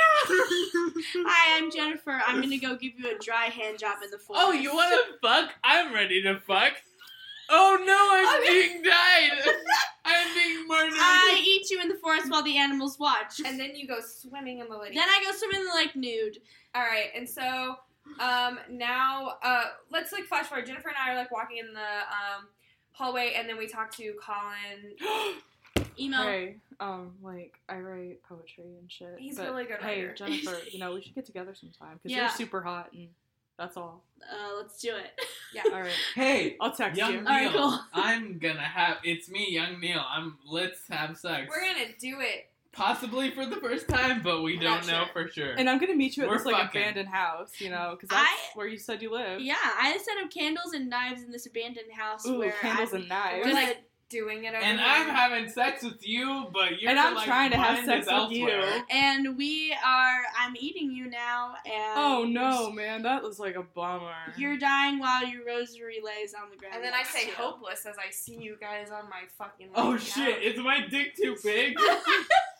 Hi, 1.28 1.58
I'm 1.58 1.70
Jennifer. 1.70 2.22
I'm 2.26 2.40
gonna 2.40 2.56
go 2.56 2.74
give 2.76 2.92
you 2.98 3.14
a 3.14 3.18
dry 3.18 3.46
hand 3.46 3.78
job 3.78 3.98
in 4.02 4.10
the 4.10 4.16
forest. 4.18 4.42
oh, 4.46 4.52
you 4.52 4.72
want 4.72 4.94
to 4.94 5.18
fuck? 5.20 5.50
I'm 5.62 5.92
ready 5.92 6.22
to 6.22 6.40
fuck. 6.40 6.72
Oh 7.50 7.76
no, 7.84 8.08
I'm 8.14 8.46
being 8.50 8.82
died. 8.82 9.54
I'm 10.06 10.34
being 10.34 10.66
murdered. 10.66 10.94
I 10.96 11.42
eat 11.46 11.70
you 11.70 11.82
in 11.82 11.88
the 11.88 11.96
forest 11.96 12.30
while 12.30 12.42
the 12.42 12.56
animals 12.56 12.98
watch. 12.98 13.40
and 13.44 13.60
then 13.60 13.76
you 13.76 13.86
go 13.86 13.98
swimming 14.00 14.60
in 14.60 14.70
the 14.70 14.78
lake. 14.78 14.94
Then 14.94 15.06
I 15.06 15.22
go 15.22 15.36
swim 15.36 15.50
in 15.60 15.66
the 15.66 15.74
lake 15.74 15.94
nude. 15.94 16.38
All 16.74 16.82
right, 16.82 17.08
and 17.14 17.28
so 17.28 17.76
um, 18.18 18.58
now 18.70 19.34
uh, 19.42 19.64
let's 19.90 20.12
like 20.12 20.24
flash 20.24 20.46
forward. 20.46 20.66
Jennifer 20.66 20.88
and 20.88 20.96
I 20.98 21.12
are 21.12 21.16
like 21.16 21.30
walking 21.30 21.58
in 21.58 21.72
the 21.74 21.80
um, 21.80 22.48
hallway, 22.92 23.34
and 23.36 23.48
then 23.48 23.58
we 23.58 23.66
talk 23.66 23.90
to 23.96 24.14
Colin. 24.20 24.94
Emo. 25.98 26.22
Hey, 26.22 26.56
um, 26.80 27.12
like 27.22 27.58
I 27.68 27.76
write 27.78 28.22
poetry 28.22 28.76
and 28.80 28.90
shit. 28.90 29.14
He's 29.18 29.36
but, 29.36 29.48
really 29.48 29.64
good 29.64 29.78
Hey, 29.80 30.02
writer. 30.02 30.14
Jennifer, 30.14 30.56
you 30.70 30.78
know 30.78 30.94
we 30.94 31.02
should 31.02 31.14
get 31.14 31.26
together 31.26 31.54
sometime 31.54 31.98
because 32.02 32.12
Yeah. 32.16 32.22
you're 32.22 32.30
super 32.30 32.62
hot, 32.62 32.90
and 32.92 33.08
that's 33.58 33.76
all. 33.76 34.02
Uh, 34.22 34.56
let's 34.56 34.80
do 34.80 34.94
it. 34.96 35.20
Yeah. 35.54 35.62
All 35.72 35.80
right, 35.80 35.90
hey, 36.14 36.56
I'll 36.60 36.72
text 36.72 36.98
young 36.98 37.12
you. 37.12 37.20
Neil. 37.20 37.28
Alright, 37.28 37.52
cool. 37.52 37.80
I'm 37.92 38.38
gonna 38.38 38.60
have. 38.60 38.98
It's 39.04 39.28
me, 39.28 39.50
young 39.50 39.80
Neil. 39.80 40.02
I'm. 40.08 40.38
Let's 40.46 40.80
have 40.88 41.18
sex. 41.18 41.50
We're 41.50 41.60
gonna 41.60 41.92
do 42.00 42.20
it. 42.20 42.48
Possibly 42.72 43.30
for 43.30 43.44
the 43.46 43.56
first 43.56 43.88
time, 43.88 44.22
but 44.22 44.42
we 44.42 44.56
We're 44.56 44.62
don't 44.62 44.86
know 44.86 45.04
sure. 45.12 45.24
for 45.24 45.28
sure. 45.28 45.52
And 45.52 45.68
I'm 45.68 45.78
gonna 45.78 45.94
meet 45.94 46.16
you 46.16 46.22
at 46.24 46.28
We're 46.28 46.38
this 46.38 46.46
like 46.46 46.56
fucking. 46.56 46.80
abandoned 46.82 47.08
house, 47.08 47.52
you 47.60 47.70
know, 47.70 47.90
because 47.92 48.08
that's 48.08 48.22
I- 48.28 48.50
where 48.56 48.66
you 48.66 48.78
said 48.78 49.02
you 49.02 49.12
live. 49.12 49.40
Yeah, 49.40 49.54
I 49.62 49.96
set 49.98 50.16
up 50.24 50.30
candles 50.30 50.72
and 50.72 50.88
knives 50.88 51.22
in 51.22 51.30
this 51.30 51.46
abandoned 51.46 51.92
house 51.92 52.26
Ooh, 52.26 52.38
where 52.38 52.52
candles 52.52 52.92
I'm 52.92 53.00
and 53.00 53.08
knives. 53.08 53.46
We're 53.46 53.52
like 53.54 53.84
doing 54.12 54.44
it 54.44 54.48
over 54.48 54.58
And 54.62 54.78
here. 54.78 54.86
I'm 54.86 55.08
having 55.08 55.48
sex 55.48 55.82
with 55.82 56.06
you, 56.06 56.44
but 56.52 56.78
you're 56.78 56.90
And 56.90 57.00
I'm 57.00 57.14
like, 57.14 57.24
trying 57.24 57.50
to 57.52 57.56
have 57.56 57.82
sex 57.86 58.06
is 58.06 58.12
with 58.12 58.30
you. 58.32 58.46
elsewhere. 58.50 58.84
and 58.90 59.38
we 59.38 59.72
are. 59.72 60.22
I'm 60.38 60.54
eating 60.60 60.90
you 60.92 61.08
now, 61.08 61.54
and 61.64 61.92
Oh 61.96 62.24
no, 62.28 62.70
man, 62.70 63.02
that 63.04 63.22
was 63.22 63.38
like 63.38 63.54
a 63.56 63.62
bummer. 63.62 64.12
You're 64.36 64.58
dying 64.58 64.98
while 64.98 65.24
your 65.26 65.46
rosary 65.46 66.00
lays 66.04 66.34
on 66.34 66.50
the 66.50 66.56
ground. 66.58 66.74
And 66.74 66.84
then 66.84 66.92
I 66.92 67.04
say 67.04 67.30
hopeless 67.30 67.86
as 67.86 67.96
I 67.96 68.10
see 68.10 68.36
you 68.36 68.56
guys 68.60 68.90
on 68.90 69.08
my 69.08 69.22
fucking. 69.38 69.70
Oh 69.74 69.96
shit! 69.96 70.36
out. 70.36 70.42
Is 70.42 70.58
my 70.58 70.86
dick 70.90 71.16
too 71.16 71.34
big? 71.42 71.74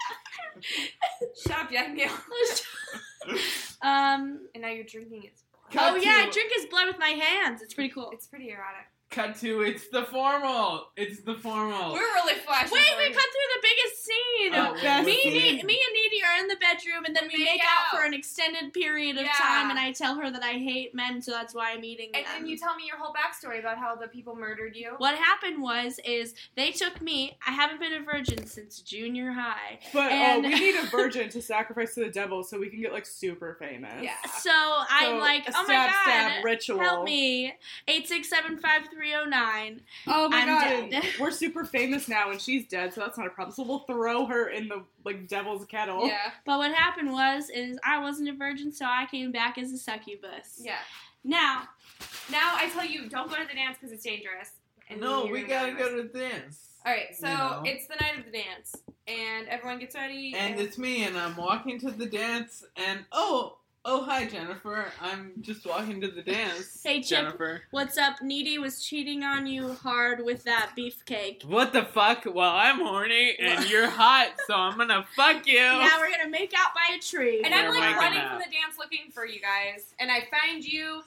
Shut 1.47 1.59
up, 1.59 1.71
Jack 1.71 1.95
Neil. 1.95 2.11
um. 3.83 4.49
And 4.55 4.63
now 4.63 4.71
you're 4.71 4.85
drinking 4.85 5.25
it. 5.25 5.41
Cut 5.71 5.95
oh 5.95 5.97
yeah, 5.97 6.27
I 6.27 6.31
drink 6.31 6.53
his 6.55 6.67
blood 6.67 6.87
with 6.87 6.99
my 6.99 7.09
hands. 7.09 7.63
It's 7.63 7.73
pretty 7.73 7.93
cool. 7.93 8.11
It's 8.13 8.27
pretty 8.27 8.51
erotic. 8.51 8.92
Cut 9.13 9.37
to 9.41 9.61
it's 9.61 9.89
the 9.89 10.05
formal. 10.05 10.87
It's 10.97 11.21
the 11.21 11.35
formal. 11.35 11.93
We're 11.93 12.01
really 12.01 12.35
flashing. 12.41 12.73
Wait, 12.73 12.83
we 12.99 13.13
cut 13.13 13.23
through 13.23 13.51
the 13.55 13.63
biggest 13.63 14.05
scene. 14.05 14.53
Oh, 14.55 14.75
Best 14.83 15.07
me, 15.07 15.21
wait, 15.27 15.33
me, 15.35 15.39
wait. 15.57 15.65
me 15.67 15.79
and 15.87 15.95
Needy 15.95 16.23
are 16.25 16.39
in 16.41 16.49
the 16.49 16.57
bedroom, 16.57 17.05
and 17.05 17.15
then 17.15 17.25
we 17.25 17.37
We 17.39 17.45
make 17.45 17.53
make 17.55 17.61
out 17.63 17.93
out. 17.95 17.99
for 18.01 18.07
an 18.07 18.15
extended 18.15 18.73
period 18.73 19.17
of 19.17 19.25
Yeah. 19.25 19.33
time, 19.39 19.69
and 19.71 19.79
I 19.79 19.93
tell 19.93 20.15
her 20.17 20.31
that 20.31 20.43
I 20.43 20.53
hate 20.53 20.95
men, 20.95 21.21
so 21.21 21.31
that's 21.31 21.55
why 21.55 21.73
I'm 21.73 21.85
eating 21.85 22.11
And 22.15 22.25
them. 22.25 22.33
then 22.39 22.47
you 22.47 22.57
tell 22.57 22.75
me 22.75 22.85
your 22.87 22.97
whole 22.97 23.13
backstory 23.15 23.59
about 23.61 23.77
how 23.79 23.95
the 23.95 24.09
people 24.09 24.35
murdered 24.35 24.75
you. 24.77 24.95
what 24.97 25.15
happened 25.17 25.61
was, 25.63 26.01
is 26.07 26.35
they 26.57 26.71
took 26.71 27.03
me. 27.03 27.37
I 27.47 27.51
haven't 27.53 27.81
been 27.81 27.93
a 27.93 28.01
virgin 28.01 28.47
since 28.47 28.81
junior 28.81 29.31
high, 29.33 29.79
But 29.93 30.11
oh, 30.11 30.15
And- 30.15 30.47
oh, 30.47 30.49
we 30.49 30.55
need 30.59 30.77
a 30.77 30.87
virgin 30.91 31.29
to 31.31 31.43
sacrifice 31.43 31.95
to 31.95 32.01
the 32.01 32.11
devil 32.11 32.43
so 32.43 32.59
we 32.59 32.71
can 32.71 32.81
get 32.81 32.93
like 32.95 33.05
super 33.07 33.57
famous. 33.59 34.03
Yeah. 34.03 34.15
so 34.39 34.51
I'm 34.89 35.19
like, 35.19 35.47
a 35.49 35.53
oh 35.55 35.63
my 35.63 35.65
stab, 35.65 35.91
god, 35.91 36.03
stab 36.03 36.45
ritual. 36.45 36.79
help 36.81 37.05
me! 37.05 37.55
Eight 37.89 38.09
six 38.09 38.31
seven 38.31 38.57
five 38.57 38.89
three 38.93 39.02
zero 39.11 39.23
oh 39.25 39.29
nine. 39.29 39.81
Oh 40.07 40.29
my 40.29 40.41
I'm 40.41 40.47
god, 40.47 40.91
dead. 40.91 41.05
we're 41.21 41.31
super 41.31 41.65
famous 41.65 42.09
now, 42.09 42.31
and 42.31 42.41
she's 42.41 42.67
dead, 42.67 42.93
so 42.93 43.01
that's 43.01 43.19
not 43.19 43.27
a 43.27 43.31
problem. 43.31 43.55
So 43.55 43.63
we'll 43.63 43.81
throw 43.81 44.27
her 44.27 44.49
in 44.49 44.69
the 44.69 44.85
like 45.05 45.29
devil's 45.29 45.65
kettle. 45.67 46.07
Yeah. 46.07 46.33
But 46.45 46.59
what 46.59 46.73
happened 46.73 47.13
was, 47.13 47.51
is 47.51 47.79
I 47.85 48.01
wasn't 48.01 48.29
a 48.29 48.35
virgin, 48.35 48.73
so 48.73 48.85
I 48.85 49.07
came 49.11 49.33
back 49.33 49.59
as 49.59 49.73
a 49.73 49.79
succubus. 49.79 50.61
Yeah. 50.61 50.77
Now, 51.25 51.69
Now 52.31 52.55
I 52.57 52.69
tell 52.71 52.85
you, 52.85 53.09
don't 53.09 53.29
go 53.29 53.37
to 53.37 53.47
the 53.47 53.55
dance 53.55 53.79
because 53.81 53.93
it's 53.93 54.05
dangerous. 54.05 54.51
And 54.89 55.01
no, 55.01 55.27
we 55.27 55.43
gotta 55.43 55.73
go 55.73 55.97
to 55.97 56.03
the 56.03 56.19
dance. 56.19 56.69
All 56.85 56.93
right, 56.93 57.17
so 57.17 57.29
you 57.29 57.35
know. 57.35 57.63
it's 57.65 57.87
the 57.87 57.95
night 58.01 58.19
of 58.19 58.25
the 58.25 58.33
dance, 58.33 58.75
and 59.07 59.47
everyone 59.49 59.79
gets 59.79 59.95
ready. 59.95 60.35
And 60.37 60.59
it's 60.59 60.79
me, 60.79 61.05
and 61.05 61.17
I'm 61.17 61.37
walking 61.37 61.79
to 61.81 61.91
the 61.93 62.07
dance, 62.07 62.65
and 62.77 63.05
oh, 63.13 63.59
oh, 63.85 64.05
hi, 64.05 64.27
Jennifer. 64.27 64.87
I'm 65.01 65.33
just 65.41 65.67
walking 65.67 66.01
to 66.03 66.09
the 66.09 66.23
dance. 66.33 66.81
Hey, 66.85 67.01
Chip. 67.01 67.19
Jennifer. 67.19 67.63
what's 67.71 67.99
up? 67.99 68.23
Needy 68.23 68.59
was 68.59 68.83
cheating 68.85 69.23
on 69.25 69.47
you 69.47 69.73
hard 69.75 70.25
with 70.25 70.45
that 70.45 70.73
beefcake. 70.79 71.45
What 71.45 71.73
the 71.73 71.83
fuck? 71.85 72.25
Well, 72.27 72.51
I'm 72.51 72.79
horny, 72.79 73.37
and 73.39 73.69
you're 73.69 73.89
hot, 73.91 74.29
so 74.47 74.55
I'm 74.55 74.77
gonna 74.79 75.05
fuck 75.17 75.47
you. 75.47 75.59
Yeah, 75.83 75.99
we're 75.99 76.11
gonna 76.11 76.31
make 76.31 76.53
out 76.57 76.73
by 76.75 76.97
a 76.97 77.01
tree. 77.01 77.43
and 77.45 77.53
I'm 77.55 77.71
like 77.71 77.81
making 77.81 77.97
running 77.97 78.19
out. 78.21 78.31
from 78.31 78.39
the 78.39 78.45
dance 78.45 78.79
looking 78.79 79.11
for 79.13 79.27
you 79.27 79.41
guys, 79.41 79.95
and 79.99 80.11
I 80.11 80.27
find 80.31 80.65
you 80.65 81.03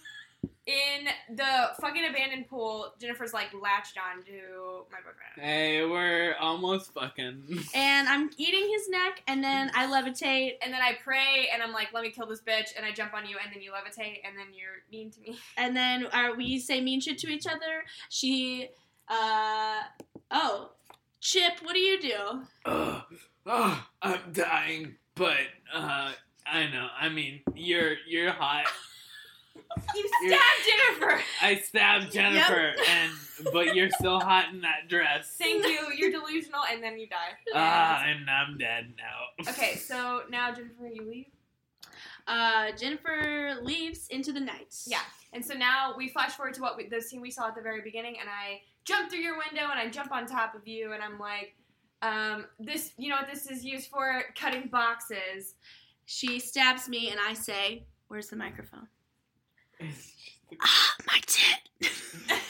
in 0.68 1.36
the 1.36 1.70
fucking 1.80 2.04
abandoned 2.10 2.48
pool. 2.48 2.94
Jennifer's 3.00 3.34
like 3.34 3.50
latched 3.54 3.98
on 3.98 4.24
to 4.24 4.86
my 4.92 4.98
boyfriend. 4.98 5.36
Hey, 5.38 5.86
we're 5.86 6.36
almost 6.40 6.94
fucking. 6.94 7.44
and 7.76 8.10
I'm 8.10 8.30
eating 8.38 8.68
his 8.72 8.90
neck, 8.90 9.22
and 9.28 9.44
then 9.44 9.72
I 9.76 9.86
levitate. 9.86 10.54
And 10.64 10.74
then 10.74 10.82
I 10.82 10.98
pray, 11.04 11.50
and 11.54 11.62
I'm 11.62 11.72
like, 11.72 11.94
"Let 11.94 12.04
me 12.04 12.10
kill 12.10 12.26
this 12.28 12.42
bitch," 12.42 12.70
and 12.76 12.86
I 12.86 12.92
jump 12.92 13.14
on 13.14 13.28
you, 13.28 13.38
and 13.44 13.54
then 13.54 13.62
you 13.62 13.72
levitate, 13.72 14.20
and 14.26 14.38
then 14.38 14.48
you're 14.54 14.84
mean 14.92 15.12
to 15.12 15.22
me. 15.22 15.38
And 15.58 15.76
then 15.76 16.08
uh, 16.08 16.30
we 16.36 16.60
say 16.60 16.82
mean 16.82 17.00
shit 17.00 17.18
to 17.20 17.28
each 17.30 17.48
other. 17.48 17.84
She, 18.10 18.70
uh, 19.08 19.82
oh, 20.32 20.72
Chip, 21.22 21.54
what 21.64 21.74
do 21.74 21.80
you 21.80 22.02
do? 22.02 22.42
Ugh, 22.66 23.04
ugh, 23.46 23.78
I'm 24.02 24.20
dying, 24.32 24.96
but 25.16 25.38
uh, 25.74 26.12
I 26.46 26.68
know. 26.68 26.88
I 27.00 27.10
mean, 27.10 27.42
you're 27.56 27.96
you're 28.08 28.32
hot. 28.32 28.66
You 29.96 30.10
stabbed 30.28 31.00
Jennifer. 31.00 31.24
I 31.42 31.56
stabbed 31.56 32.12
Jennifer, 32.12 32.74
and 32.90 33.12
but 33.54 33.76
you're 33.76 33.90
still 33.90 34.20
hot 34.20 34.54
in 34.54 34.62
that 34.62 34.88
dress. 34.90 35.36
Thank 35.38 35.66
you. 35.66 35.92
You're 35.98 36.12
delusional, 36.12 36.62
and 36.70 36.84
then 36.84 36.98
you 36.98 37.08
die. 37.08 37.38
Ah, 37.54 38.04
and 38.06 38.30
I'm 38.30 38.58
dead 38.58 38.94
now. 38.98 39.52
Okay, 39.52 39.76
so 39.76 40.24
now 40.30 40.54
Jennifer, 40.54 40.88
you 40.88 41.10
leave. 41.10 41.26
Uh, 42.28 42.72
Jennifer 42.78 43.56
leaves 43.62 44.08
into 44.10 44.34
the 44.34 44.40
night. 44.40 44.76
Yeah, 44.88 45.00
and 45.34 45.46
so 45.46 45.54
now 45.54 45.94
we 45.98 46.10
flash 46.10 46.32
forward 46.32 46.56
to 46.56 46.62
what 46.62 46.76
we, 46.76 46.88
the 46.88 47.02
scene 47.02 47.22
we 47.22 47.32
saw 47.32 47.48
at 47.48 47.56
the 47.56 47.62
very 47.62 47.82
beginning, 47.82 48.18
and 48.20 48.28
I 48.30 48.62
jump 48.84 49.10
through 49.10 49.20
your 49.20 49.38
window 49.38 49.70
and 49.70 49.80
I 49.80 49.90
jump 49.90 50.12
on 50.12 50.26
top 50.26 50.56
of 50.56 50.68
you, 50.68 50.94
and 50.94 51.04
I'm 51.04 51.20
like, 51.20 51.56
um, 52.02 52.46
this, 52.60 52.92
you 52.98 53.10
know 53.10 53.16
what 53.16 53.28
this 53.32 53.50
is 53.50 53.64
used 53.64 53.90
for? 53.90 54.24
Cutting 54.36 54.68
boxes. 54.68 55.56
She 56.06 56.40
stabs 56.40 56.88
me, 56.88 57.10
and 57.10 57.20
I 57.20 57.34
say, 57.34 57.86
"Where's 58.10 58.28
the 58.28 58.36
microphone?" 58.36 58.88
Ah, 60.62 60.96
my 61.08 61.20
tit. 61.26 61.60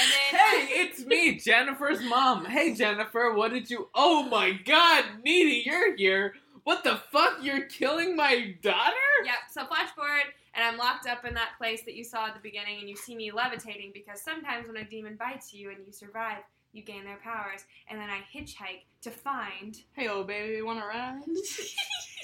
And 0.00 0.06
then 0.12 0.40
Hey, 0.40 0.80
it's 0.82 1.04
me, 1.04 1.38
Jennifer's 1.38 2.00
mom. 2.02 2.44
Hey, 2.44 2.72
Jennifer, 2.74 3.32
what 3.34 3.52
did 3.52 3.68
you? 3.68 3.88
Oh 3.94 4.22
my 4.24 4.52
God, 4.52 5.04
Needy, 5.24 5.64
you're 5.66 5.96
here. 5.96 6.34
What 6.62 6.84
the 6.84 7.00
fuck? 7.10 7.38
You're 7.42 7.64
killing 7.64 8.14
my 8.14 8.54
daughter? 8.62 8.94
Yep. 9.24 9.34
So 9.50 9.66
flash 9.66 9.88
forward, 9.90 10.24
and 10.54 10.64
I'm 10.64 10.76
locked 10.78 11.08
up 11.08 11.24
in 11.24 11.34
that 11.34 11.58
place 11.58 11.82
that 11.84 11.94
you 11.94 12.04
saw 12.04 12.26
at 12.26 12.34
the 12.34 12.40
beginning, 12.40 12.78
and 12.78 12.88
you 12.88 12.96
see 12.96 13.16
me 13.16 13.32
levitating 13.32 13.90
because 13.92 14.22
sometimes 14.22 14.68
when 14.68 14.76
a 14.76 14.84
demon 14.84 15.16
bites 15.18 15.52
you 15.52 15.70
and 15.70 15.78
you 15.84 15.92
survive, 15.92 16.38
you 16.72 16.82
gain 16.84 17.04
their 17.04 17.18
powers, 17.24 17.64
and 17.90 17.98
then 18.00 18.08
I 18.10 18.20
hitchhike 18.32 18.82
to 19.02 19.10
find. 19.10 19.76
Hey, 19.94 20.06
old 20.08 20.28
baby, 20.28 20.54
you 20.56 20.66
want 20.66 20.80
to 20.80 20.86
ride? 20.86 21.22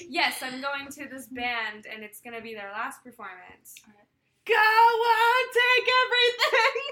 Yes, 0.09 0.43
I'm 0.43 0.61
going 0.61 0.89
to 0.91 1.07
this 1.09 1.27
band, 1.27 1.87
and 1.91 2.03
it's 2.03 2.19
gonna 2.19 2.41
be 2.41 2.53
their 2.53 2.69
last 2.71 3.01
performance. 3.03 3.75
Go 4.45 4.53
on, 4.53 5.43
take 5.53 5.87
everything. 6.05 6.81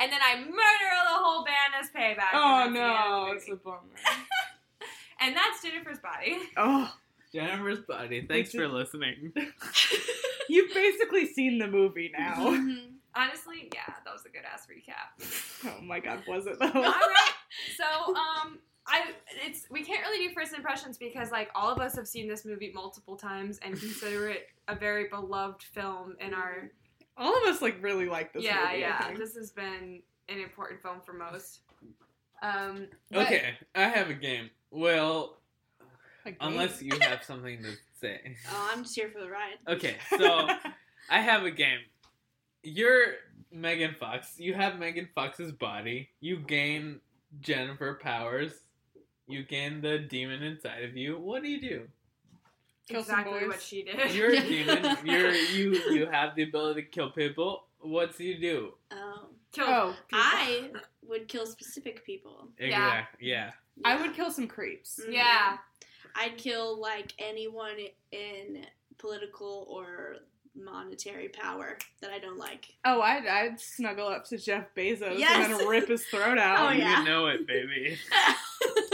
And 0.00 0.10
then 0.10 0.20
I 0.24 0.36
murder 0.36 0.48
the 0.48 1.18
whole 1.22 1.44
band 1.44 1.74
as 1.80 1.90
payback. 1.90 2.30
Oh 2.32 2.64
and 2.66 2.74
that's 2.74 2.78
the 2.78 2.82
end 2.82 2.96
of 2.96 3.10
no, 3.10 3.26
the 3.28 3.36
it's 3.36 3.48
a 3.50 3.56
bummer. 3.56 3.78
And 5.20 5.36
that's 5.36 5.62
Jennifer's 5.62 5.98
body. 6.00 6.38
Oh, 6.56 6.92
Jennifer's 7.32 7.80
body. 7.86 8.26
Thanks 8.26 8.50
for 8.52 8.66
listening. 8.66 9.32
you've 10.48 10.74
basically 10.74 11.26
seen 11.26 11.58
the 11.58 11.68
movie 11.68 12.10
now. 12.16 12.34
Mhm. 12.36 12.94
Honestly, 13.14 13.70
yeah, 13.74 13.94
that 14.04 14.12
was 14.12 14.24
a 14.24 14.30
good 14.30 14.42
ass 14.50 14.66
recap. 14.66 15.68
Oh 15.68 15.82
my 15.82 16.00
god, 16.00 16.22
was 16.26 16.46
it 16.46 16.58
though? 16.58 16.66
All 16.66 16.82
right. 16.82 17.32
So, 17.76 18.14
um, 18.16 18.58
I 18.86 19.12
it's 19.46 19.66
we 19.70 19.84
can't 19.84 20.00
really 20.00 20.26
do 20.26 20.34
first 20.34 20.54
impressions 20.54 20.98
because 20.98 21.30
like 21.30 21.50
all 21.54 21.70
of 21.70 21.78
us 21.78 21.94
have 21.94 22.08
seen 22.08 22.26
this 22.26 22.44
movie 22.44 22.72
multiple 22.74 23.16
times 23.16 23.60
and 23.62 23.78
consider 23.78 24.28
it 24.28 24.46
a 24.66 24.74
very 24.74 25.08
beloved 25.08 25.62
film 25.62 26.16
in 26.20 26.34
our 26.34 26.70
All 27.16 27.36
of 27.36 27.42
us 27.54 27.60
like 27.62 27.82
really 27.82 28.08
like 28.08 28.32
this 28.32 28.42
yeah 28.42 28.56
movie. 28.56 28.66
I 28.66 28.74
yeah. 28.76 29.14
This 29.16 29.34
has 29.36 29.50
been 29.50 30.00
an 30.28 30.38
important 30.38 30.80
film 30.82 31.00
for 31.04 31.12
most. 31.12 31.60
Um, 32.42 32.88
but- 33.10 33.26
Okay, 33.26 33.54
I 33.74 33.82
have 33.84 34.10
a 34.10 34.14
game. 34.14 34.50
Well, 34.70 35.38
Like, 36.24 36.36
unless 36.40 36.82
you 36.82 36.98
have 37.00 37.22
something 37.26 37.62
to 37.62 37.72
say. 38.00 38.36
Oh, 38.50 38.70
I'm 38.72 38.82
just 38.82 38.94
here 38.94 39.10
for 39.10 39.20
the 39.20 39.28
ride. 39.30 39.56
Okay, 39.68 39.96
so 40.18 40.48
I 41.10 41.20
have 41.20 41.44
a 41.44 41.50
game. 41.50 41.80
You're 42.62 43.14
Megan 43.52 43.94
Fox. 43.98 44.38
You 44.38 44.54
have 44.54 44.78
Megan 44.78 45.08
Fox's 45.14 45.52
body. 45.52 46.08
You 46.20 46.38
gain 46.38 47.00
Jennifer 47.40 47.98
powers. 48.02 48.52
You 49.28 49.42
gain 49.44 49.80
the 49.80 49.98
demon 49.98 50.42
inside 50.42 50.84
of 50.84 50.96
you. 50.96 51.18
What 51.18 51.42
do 51.42 51.48
you 51.48 51.60
do? 51.60 51.88
Kill 52.88 53.02
some 53.04 53.20
exactly 53.20 53.40
boys. 53.40 53.48
what 53.48 53.62
she 53.62 53.82
did. 53.84 54.12
You're 54.14 54.32
a 54.32 54.40
demon. 54.48 54.96
You're 55.04 55.30
you. 55.32 55.72
You 55.92 56.06
have 56.06 56.34
the 56.36 56.42
ability 56.42 56.82
to 56.82 56.88
kill 56.88 57.10
people. 57.10 57.64
What 57.80 58.16
do 58.16 58.24
you 58.24 58.38
do? 58.40 58.74
Oh, 58.92 59.26
Kill 59.52 59.64
Oh, 59.68 59.96
I 60.12 60.70
would 61.06 61.28
kill 61.28 61.46
specific 61.46 62.04
people. 62.06 62.48
Yeah. 62.58 62.66
Exactly. 62.66 63.28
Yeah. 63.28 63.50
I 63.84 64.00
would 64.00 64.14
kill 64.14 64.30
some 64.30 64.46
creeps. 64.48 65.00
Mhm. 65.06 65.12
Yeah. 65.14 65.56
I'd 66.14 66.36
kill 66.38 66.78
like 66.80 67.12
anyone 67.18 67.76
in 68.12 68.64
political 68.98 69.66
or 69.70 70.16
monetary 70.54 71.28
power 71.28 71.78
that 72.02 72.10
I 72.10 72.18
don't 72.18 72.36
like. 72.38 72.74
Oh, 72.84 73.00
I'd, 73.00 73.26
I'd 73.26 73.58
snuggle 73.60 74.08
up 74.08 74.26
to 74.26 74.36
Jeff 74.38 74.66
Bezos 74.76 75.18
Yes. 75.18 75.48
and 75.50 75.58
then 75.60 75.66
rip 75.66 75.88
his 75.88 76.04
throat 76.06 76.38
out. 76.38 76.68
Oh, 76.68 76.72
you 76.72 76.80
yeah. 76.82 77.02
know 77.02 77.26
it, 77.28 77.46
baby. 77.46 77.96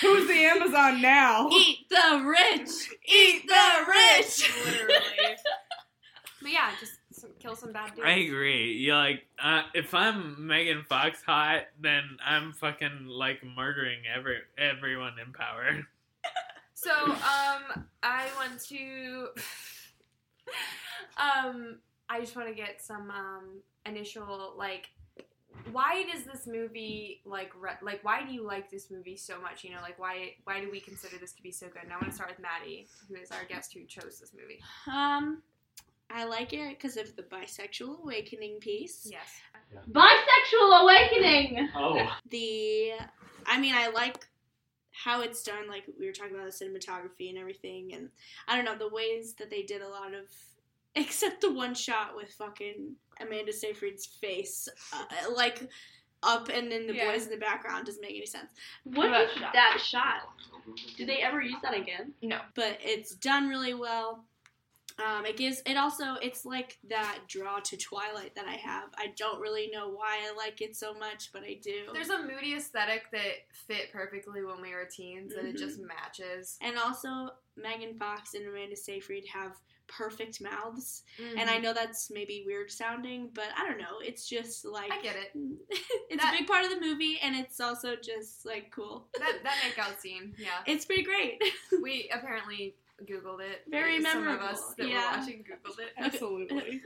Who's 0.00 0.28
the 0.28 0.44
Amazon 0.44 1.00
now? 1.00 1.48
Eat 1.50 1.88
the 1.88 2.24
rich. 2.24 2.70
Eat 3.06 3.46
the 3.46 3.84
rich. 3.88 4.52
Literally. 4.64 5.36
but 6.42 6.50
yeah, 6.50 6.70
just 6.78 6.92
some, 7.12 7.30
kill 7.38 7.56
some 7.56 7.72
bad 7.72 7.94
dudes. 7.94 8.02
I 8.04 8.16
agree. 8.16 8.72
You 8.74 8.94
like, 8.94 9.26
uh, 9.42 9.62
if 9.74 9.94
I'm 9.94 10.46
Megan 10.46 10.84
Fox 10.84 11.22
hot, 11.22 11.62
then 11.80 12.02
I'm 12.24 12.52
fucking 12.52 13.06
like 13.06 13.42
murdering 13.44 14.00
every 14.14 14.38
everyone 14.58 15.14
in 15.24 15.32
power. 15.32 15.86
So, 16.78 16.92
um, 16.92 17.86
I 18.02 18.26
want 18.36 18.60
to. 18.66 19.28
um, 21.16 21.78
I 22.08 22.20
just 22.20 22.36
want 22.36 22.48
to 22.48 22.54
get 22.54 22.82
some 22.82 23.10
um 23.10 23.62
initial 23.86 24.52
like. 24.58 24.90
Why 25.72 26.04
does 26.12 26.24
this 26.24 26.46
movie 26.46 27.20
like 27.24 27.52
re- 27.58 27.78
like 27.82 28.04
why 28.04 28.24
do 28.24 28.32
you 28.32 28.42
like 28.42 28.70
this 28.70 28.90
movie 28.90 29.16
so 29.16 29.40
much? 29.40 29.64
You 29.64 29.70
know, 29.70 29.80
like 29.82 29.98
why 29.98 30.34
why 30.44 30.60
do 30.60 30.70
we 30.70 30.80
consider 30.80 31.16
this 31.18 31.32
to 31.32 31.42
be 31.42 31.50
so 31.50 31.66
good? 31.66 31.82
And 31.82 31.92
I 31.92 31.96
want 31.96 32.08
to 32.08 32.12
start 32.12 32.30
with 32.30 32.44
Mady, 32.44 32.86
who 33.08 33.16
is 33.16 33.30
our 33.30 33.44
guest 33.48 33.74
who 33.74 33.84
chose 33.84 34.18
this 34.18 34.32
movie. 34.32 34.60
Um, 34.90 35.42
I 36.10 36.24
like 36.24 36.52
it 36.52 36.70
because 36.70 36.96
of 36.96 37.14
the 37.16 37.22
bisexual 37.22 38.02
awakening 38.02 38.58
piece. 38.60 39.08
Yes. 39.10 39.40
Bisexual 39.90 40.82
awakening. 40.82 41.68
Oh. 41.74 42.16
The, 42.30 42.92
I 43.46 43.60
mean, 43.60 43.74
I 43.74 43.88
like 43.88 44.26
how 44.92 45.22
it's 45.22 45.42
done. 45.42 45.68
Like 45.68 45.84
we 45.98 46.06
were 46.06 46.12
talking 46.12 46.36
about 46.36 46.46
the 46.46 46.64
cinematography 46.64 47.28
and 47.28 47.38
everything, 47.38 47.92
and 47.92 48.10
I 48.46 48.56
don't 48.56 48.64
know 48.64 48.78
the 48.78 48.94
ways 48.94 49.34
that 49.34 49.50
they 49.50 49.62
did 49.62 49.82
a 49.82 49.88
lot 49.88 50.14
of, 50.14 50.26
except 50.94 51.40
the 51.40 51.52
one 51.52 51.74
shot 51.74 52.16
with 52.16 52.30
fucking 52.30 52.94
Amanda 53.20 53.52
Seyfried's 53.52 54.06
face, 54.06 54.68
uh, 54.92 55.04
like 55.34 55.68
up 56.22 56.48
and 56.48 56.70
then 56.72 56.86
the 56.86 56.94
Yeah. 56.94 57.10
boys 57.12 57.24
in 57.24 57.30
the 57.30 57.36
background 57.36 57.86
doesn't 57.86 58.00
make 58.02 58.16
any 58.16 58.26
sense. 58.26 58.50
What 58.84 59.10
What 59.10 59.20
is 59.30 59.40
that 59.52 59.78
shot? 59.84 60.28
Do 60.96 61.06
they 61.06 61.18
ever 61.18 61.40
use 61.40 61.60
that 61.62 61.74
again? 61.74 62.14
No. 62.22 62.40
but 62.54 62.78
it's 62.82 63.14
done 63.14 63.48
really 63.48 63.74
well. 63.74 64.24
Um, 64.98 65.26
it 65.26 65.36
gives 65.36 65.60
it 65.66 65.76
also 65.76 66.14
it's 66.22 66.46
like 66.46 66.78
that 66.88 67.18
draw 67.28 67.60
to 67.60 67.76
Twilight 67.76 68.34
that 68.34 68.46
I 68.46 68.54
have. 68.54 68.88
I 68.96 69.08
don't 69.14 69.40
really 69.40 69.68
know 69.70 69.90
why 69.90 70.26
I 70.26 70.34
like 70.34 70.62
it 70.62 70.74
so 70.74 70.94
much, 70.94 71.30
but 71.34 71.42
I 71.42 71.58
do. 71.62 71.90
There's 71.92 72.08
a 72.08 72.22
moody 72.22 72.54
aesthetic 72.54 73.10
that 73.12 73.44
fit 73.52 73.92
perfectly 73.92 74.42
when 74.42 74.62
we 74.62 74.72
were 74.72 74.86
teens, 74.90 75.34
and 75.34 75.46
it 75.46 75.58
just 75.58 75.78
matches. 75.80 76.56
and 76.62 76.78
also 76.78 77.28
Megan 77.56 77.94
Fox 77.98 78.32
and 78.32 78.48
Amanda 78.48 78.74
Seyfried 78.74 79.26
have 79.26 79.52
perfect 79.88 80.40
mouths, 80.40 81.02
and 81.18 81.48
Mhm. 81.48 81.52
I 81.52 81.58
know 81.58 81.72
that's 81.72 82.10
maybe 82.10 82.42
weird 82.46 82.70
sounding, 82.70 83.30
but 83.34 83.48
I 83.56 83.66
don't 83.66 83.78
know. 83.78 84.00
It's 84.02 84.28
just 84.28 84.64
like 84.64 84.90
I 84.92 85.00
get 85.02 85.16
it. 85.16 85.30
it's 86.10 86.22
That- 86.22 86.34
a 86.34 86.38
big 86.38 86.46
part 86.46 86.64
of 86.64 86.70
the 86.70 86.80
movie, 86.80 87.18
and 87.22 87.34
it's 87.36 87.60
also 87.60 87.96
just 87.96 88.44
like 88.46 88.70
cool. 88.70 89.08
That 89.18 89.42
that 89.42 89.54
makeout 89.76 89.98
scene, 90.00 90.34
yeah. 90.38 90.62
It's 90.66 90.84
pretty 90.84 91.02
great. 91.02 91.40
We 91.82 92.10
apparently 92.12 92.74
Googled 93.04 93.40
it. 93.40 93.62
Very 93.68 94.00
Some 94.02 94.24
memorable, 94.24 94.46
of 94.46 94.52
us 94.54 94.74
that 94.78 94.88
yeah. 94.88 95.12
were 95.12 95.18
watching 95.20 95.44
Googled 95.44 95.78
it. 95.80 95.92
Absolutely. 95.98 96.82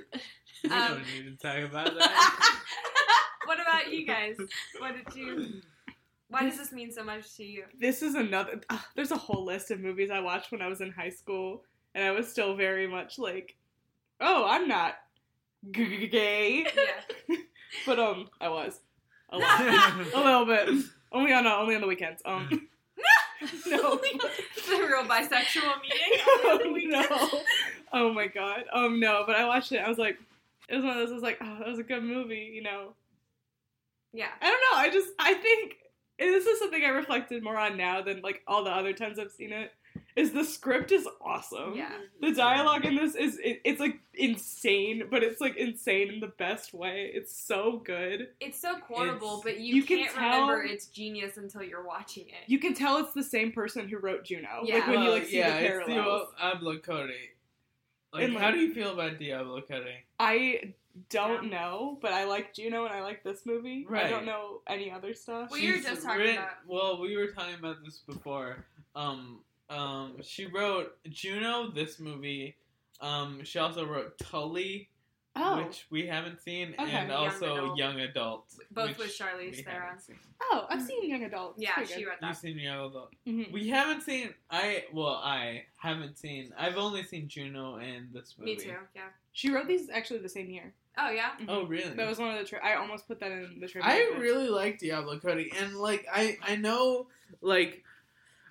We 0.64 0.70
Um, 0.70 0.88
don't 0.88 1.06
need 1.14 1.38
to 1.38 1.46
talk 1.46 1.58
about 1.70 1.96
that. 1.96 2.60
what 3.46 3.60
about 3.60 3.92
you 3.92 4.04
guys? 4.06 4.36
What 4.78 4.94
did 4.96 5.14
you? 5.16 5.62
Why 6.28 6.42
does 6.44 6.58
this 6.58 6.70
mean 6.72 6.92
so 6.92 7.02
much 7.02 7.34
to 7.36 7.44
you? 7.44 7.64
This 7.78 8.02
is 8.02 8.14
another. 8.14 8.60
Uh, 8.68 8.78
there's 8.94 9.10
a 9.10 9.16
whole 9.16 9.44
list 9.44 9.70
of 9.70 9.80
movies 9.80 10.10
I 10.10 10.20
watched 10.20 10.52
when 10.52 10.62
I 10.62 10.68
was 10.68 10.80
in 10.80 10.90
high 10.92 11.08
school, 11.10 11.64
and 11.94 12.04
I 12.04 12.10
was 12.12 12.28
still 12.28 12.54
very 12.54 12.86
much 12.86 13.18
like, 13.18 13.56
"Oh, 14.20 14.44
I'm 14.48 14.68
not 14.68 14.94
g- 15.70 15.98
g- 16.00 16.06
gay," 16.08 16.66
Yeah. 17.28 17.36
but 17.86 17.98
um, 17.98 18.28
I 18.40 18.48
was 18.48 18.80
a 19.30 19.38
lot, 19.38 19.60
a 19.60 20.18
little 20.18 20.46
bit. 20.46 20.84
Only 21.12 21.32
on 21.32 21.46
uh, 21.46 21.56
only 21.56 21.74
on 21.74 21.80
the 21.80 21.86
weekends. 21.86 22.22
Um, 22.24 22.68
no, 23.66 23.96
the 23.96 24.86
real 24.86 25.04
bisexual 25.04 25.80
meeting. 25.82 26.20
oh, 26.26 26.76
no. 26.84 27.40
Oh 27.92 28.12
my 28.12 28.26
god. 28.26 28.64
Um, 28.72 29.00
no, 29.00 29.24
but 29.26 29.34
I 29.36 29.44
watched 29.46 29.72
it. 29.72 29.78
I 29.78 29.88
was 29.88 29.98
like, 29.98 30.18
it 30.68 30.76
was 30.76 30.84
one 30.84 30.96
of 30.96 30.98
those. 30.98 31.10
I 31.10 31.14
was 31.14 31.22
like, 31.22 31.38
oh, 31.40 31.58
that 31.58 31.66
was 31.68 31.78
a 31.78 31.82
good 31.82 32.04
movie. 32.04 32.50
You 32.54 32.62
know. 32.62 32.94
Yeah. 34.12 34.28
I 34.40 34.46
don't 34.46 34.60
know. 34.72 34.78
I 34.78 34.90
just 34.90 35.08
I 35.18 35.34
think 35.34 35.76
and 36.18 36.28
this 36.34 36.46
is 36.46 36.58
something 36.58 36.84
I 36.84 36.88
reflected 36.88 37.42
more 37.42 37.56
on 37.56 37.76
now 37.76 38.02
than 38.02 38.20
like 38.20 38.42
all 38.46 38.62
the 38.62 38.70
other 38.70 38.92
times 38.92 39.18
I've 39.18 39.30
seen 39.32 39.52
it. 39.52 39.72
Is 40.16 40.32
the 40.32 40.44
script 40.44 40.90
is 40.92 41.08
awesome. 41.24 41.74
Yeah. 41.76 41.92
The 42.20 42.32
dialogue 42.34 42.84
in 42.84 42.96
this 42.96 43.14
is 43.14 43.38
it, 43.42 43.60
it's 43.64 43.80
like 43.80 44.00
insane, 44.14 45.04
but 45.10 45.22
it's 45.22 45.40
like 45.40 45.56
insane 45.56 46.12
in 46.12 46.20
the 46.20 46.32
best 46.36 46.74
way. 46.74 47.10
It's 47.14 47.34
so 47.34 47.80
good. 47.84 48.28
It's 48.40 48.60
so 48.60 48.76
quotable, 48.78 49.38
It's- 49.38 49.42
but 49.44 49.60
you, 49.60 49.76
you 49.76 49.82
can 49.84 49.98
can't 49.98 50.12
tell- 50.14 50.40
remember 50.48 50.62
its 50.64 50.86
genius 50.88 51.36
until 51.36 51.62
you're 51.62 51.84
watching 51.86 52.24
it. 52.28 52.48
You 52.48 52.58
can 52.58 52.74
tell 52.74 52.98
it's 52.98 53.14
the 53.14 53.22
same 53.22 53.52
person 53.52 53.88
who 53.88 53.98
wrote 53.98 54.24
Juno. 54.24 54.62
Yeah. 54.64 54.74
Like 54.76 54.86
when 54.88 55.02
you 55.02 55.10
like 55.10 55.26
see 55.26 55.38
yeah, 55.38 55.58
the 55.60 55.64
it's 55.66 55.86
parallels. 55.86 56.28
Diablo 56.38 56.78
Cody. 56.78 57.14
Like, 58.12 58.24
And, 58.24 58.36
how 58.36 58.50
do 58.50 58.58
you 58.58 58.74
feel 58.74 58.92
about 58.92 59.18
Diablo 59.20 59.60
Cody? 59.62 59.94
I 60.18 60.74
don't 61.08 61.48
know, 61.50 61.98
but 62.02 62.12
I 62.12 62.24
like 62.24 62.52
Juno 62.52 62.84
and 62.84 62.92
I 62.92 63.00
like 63.02 63.22
this 63.22 63.46
movie. 63.46 63.86
I 63.90 64.08
don't 64.10 64.26
know 64.26 64.60
any 64.66 64.90
other 64.90 65.14
stuff. 65.14 65.52
We 65.52 65.70
were 65.70 65.78
just 65.78 66.02
talking 66.02 66.20
writ- 66.20 66.36
about- 66.36 66.66
Well, 66.66 67.00
we 67.00 67.16
were 67.16 67.28
talking 67.28 67.54
about 67.54 67.76
this 67.84 67.98
before. 67.98 68.64
Um, 68.96 69.40
um, 69.70 70.16
she 70.22 70.46
wrote 70.46 70.96
Juno, 71.08 71.70
this 71.70 71.98
movie. 72.00 72.56
Um, 73.00 73.42
she 73.44 73.58
also 73.58 73.86
wrote 73.86 74.18
Tully, 74.18 74.90
oh, 75.36 75.64
which 75.64 75.86
we 75.90 76.06
haven't 76.06 76.40
seen, 76.42 76.74
Okay. 76.78 76.90
and 76.90 77.08
Young 77.08 77.10
also 77.10 77.54
Adult. 77.54 77.78
Young 77.78 78.00
Adult. 78.00 78.44
Both 78.72 78.98
with 78.98 79.16
Charlize 79.16 79.56
we 79.56 79.62
Theron. 79.62 79.96
oh, 80.42 80.66
I've 80.68 80.82
seen 80.82 81.08
Young 81.08 81.24
Adult. 81.24 81.54
It's 81.56 81.62
Yeah, 81.62 81.84
she 81.84 82.00
good. 82.02 82.08
wrote 82.08 82.16
You've 82.22 82.36
seen 82.36 82.58
Young 82.58 82.86
Adult. 82.90 83.14
Mhm. 83.26 83.52
We 83.52 83.68
haven't 83.68 84.02
seen. 84.02 84.34
I 84.50 84.84
well, 84.92 85.14
I 85.24 85.64
haven't 85.76 86.18
seen. 86.18 86.52
I've 86.58 86.76
only 86.76 87.02
seen 87.04 87.26
Juno 87.28 87.76
and 87.76 88.12
this 88.12 88.34
movie. 88.36 88.56
Me 88.56 88.60
too. 88.62 88.74
Yeah. 88.94 89.02
She 89.32 89.50
wrote 89.50 89.66
these 89.68 89.88
actually 89.88 90.18
the 90.20 90.28
same 90.28 90.50
year. 90.50 90.74
Oh 90.98 91.08
yeah. 91.10 91.30
Oh 91.48 91.64
really? 91.64 91.88
That 91.94 92.06
was 92.08 92.18
one 92.18 92.32
of 92.32 92.38
the. 92.38 92.44
Tri- 92.44 92.58
I 92.58 92.74
almost 92.74 93.06
put 93.08 93.20
that 93.20 93.30
in 93.32 93.60
the 93.60 93.68
trivia. 93.68 93.88
I 93.90 94.18
really 94.18 94.48
like 94.50 94.78
Diablo 94.78 95.18
Cody, 95.20 95.50
and 95.58 95.74
like 95.76 96.04
I 96.12 96.36
I 96.42 96.56
know 96.56 97.06
like 97.40 97.82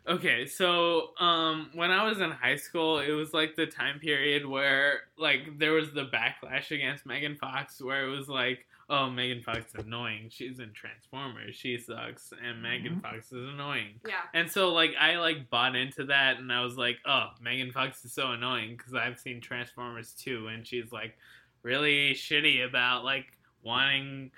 okay, 0.08 0.46
so 0.46 1.12
um 1.20 1.70
when 1.74 1.92
I 1.92 2.08
was 2.08 2.20
in 2.20 2.32
high 2.32 2.56
school, 2.56 3.00
it 3.00 3.12
was 3.12 3.34
like 3.34 3.56
the 3.56 3.66
time 3.66 4.00
period 4.00 4.46
where 4.46 5.02
like 5.18 5.58
there 5.58 5.74
was 5.74 5.92
the 5.92 6.06
backlash 6.06 6.72
against 6.72 7.06
Megan 7.06 7.36
Fox, 7.36 7.82
where 7.82 8.06
it 8.06 8.10
was 8.10 8.28
like. 8.28 8.66
Oh, 8.92 9.08
Megan 9.08 9.44
Fox 9.44 9.72
is 9.76 9.86
annoying. 9.86 10.30
She's 10.32 10.58
in 10.58 10.74
Transformers. 10.74 11.56
She 11.56 11.78
sucks, 11.78 12.34
and 12.44 12.60
Megan 12.60 13.00
Fox 13.02 13.28
is 13.32 13.48
annoying. 13.48 14.00
Yeah. 14.04 14.16
And 14.34 14.50
so, 14.50 14.74
like, 14.74 14.96
I 15.00 15.18
like 15.18 15.48
bought 15.52 15.76
into 15.76 16.06
that, 16.06 16.40
and 16.40 16.52
I 16.52 16.64
was 16.64 16.76
like, 16.76 16.98
"Oh, 17.06 17.28
Megan 17.40 17.72
Fox 17.72 18.04
is 18.04 18.14
so 18.14 18.32
annoying" 18.32 18.76
because 18.76 18.96
I've 18.96 19.20
seen 19.20 19.42
Transformers 19.42 20.14
too, 20.14 20.48
and 20.48 20.66
she's 20.66 20.92
like 20.92 21.16
really 21.62 22.16
shitty 22.16 22.68
about 22.68 23.04
like 23.04 23.28
wanting 23.62 24.32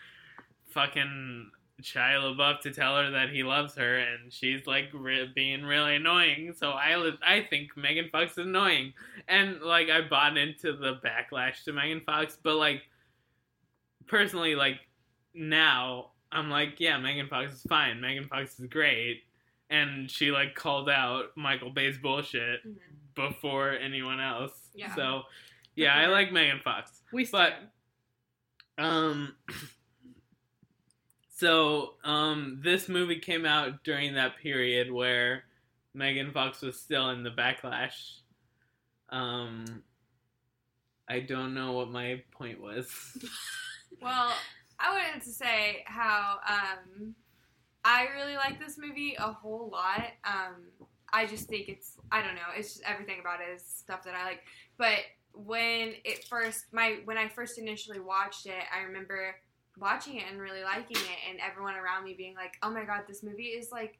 fucking 0.72 1.52
Shia 1.82 2.22
LaBeouf 2.36 2.62
to 2.62 2.72
tell 2.72 2.98
her 2.98 3.12
that 3.12 3.30
he 3.30 3.44
loves 3.44 3.76
her, 3.76 3.98
and 4.00 4.32
she's 4.32 4.66
like 4.68 4.90
re- 4.94 5.32
being 5.34 5.64
really 5.64 5.96
annoying. 5.96 6.54
So 6.56 6.72
I 6.72 6.96
li- 6.98 7.18
I 7.26 7.42
think 7.50 7.76
Megan 7.76 8.10
Fox 8.12 8.34
is 8.34 8.46
annoying, 8.46 8.94
and 9.28 9.62
like 9.62 9.90
I 9.90 10.02
bought 10.02 10.38
into 10.38 10.74
the 10.78 11.00
backlash 11.06 11.64
to 11.66 11.74
Megan 11.74 12.02
Fox, 12.06 12.38
but 12.42 12.56
like 12.56 12.84
personally, 14.08 14.56
like 14.56 14.80
now 15.34 16.12
I'm 16.32 16.50
like, 16.50 16.76
yeah, 16.80 16.98
Megan 16.98 17.28
Fox 17.28 17.54
is 17.54 17.62
fine. 17.64 18.00
Megan 18.02 18.28
Fox 18.28 18.60
is 18.60 18.68
great. 18.68 19.24
And 19.70 20.12
she 20.12 20.32
like 20.32 20.54
called 20.56 20.90
out 20.90 21.28
Michael 21.38 21.70
Bay's 21.70 21.98
bullshit 21.98 22.66
Mhm. 22.68 22.76
before 23.16 23.72
anyone 23.72 24.20
else. 24.20 24.70
Yeah. 24.76 24.94
So 24.96 25.24
yeah, 25.76 25.96
I 25.96 26.08
like 26.08 26.32
Megan 26.34 26.60
Fox. 26.64 27.02
We 27.14 27.26
But 27.26 27.54
um 28.78 29.36
so 31.42 31.96
um 32.04 32.60
this 32.64 32.88
movie 32.88 33.20
came 33.20 33.46
out 33.48 33.84
during 33.84 34.14
that 34.14 34.38
period 34.38 34.92
where 34.92 35.44
Megan 35.96 36.32
Fox 36.32 36.62
was 36.62 36.80
still 36.80 37.10
in 37.10 37.24
the 37.24 37.32
backlash. 37.32 38.20
Um 39.10 39.84
I 41.10 41.20
don't 41.20 41.56
know 41.56 41.72
what 41.72 41.90
my 41.90 42.22
point 42.32 42.62
was. 42.62 42.88
Well, 44.02 44.32
I 44.80 44.94
wanted 44.94 45.22
to 45.26 45.30
say 45.30 45.84
how 45.86 46.40
um, 46.48 47.14
I 47.84 48.08
really 48.16 48.36
like 48.36 48.58
this 48.58 48.78
movie 48.80 49.16
a 49.20 49.32
whole 49.32 49.70
lot. 49.70 50.06
Um, 50.24 50.56
I 51.14 51.26
just 51.26 51.50
think 51.50 51.68
it's 51.68 51.98
I 52.12 52.22
don't 52.22 52.36
know, 52.36 52.50
it's 52.56 52.76
just 52.76 52.84
everything 52.86 53.20
about 53.20 53.42
it 53.42 53.54
is 53.54 53.64
stuff 53.64 54.04
that 54.06 54.16
I 54.16 54.24
like. 54.24 54.44
But 54.78 55.00
when 55.34 55.94
it 56.06 56.24
first 56.24 56.66
my 56.72 57.00
when 57.04 57.18
I 57.18 57.28
first 57.28 57.60
initially 57.60 58.00
watched 58.00 58.46
it, 58.46 58.64
I 58.76 58.84
remember 58.84 59.36
watching 59.78 60.18
it 60.18 60.24
and 60.30 60.40
really 60.40 60.64
liking 60.64 60.98
it 60.98 61.30
and 61.30 61.40
everyone 61.40 61.76
around 61.76 62.04
me 62.04 62.14
being 62.14 62.36
like, 62.36 62.54
"Oh 62.64 62.70
my 62.70 62.84
god, 62.84 63.04
this 63.08 63.24
movie 63.24 63.44
is 63.44 63.72
like 63.72 64.00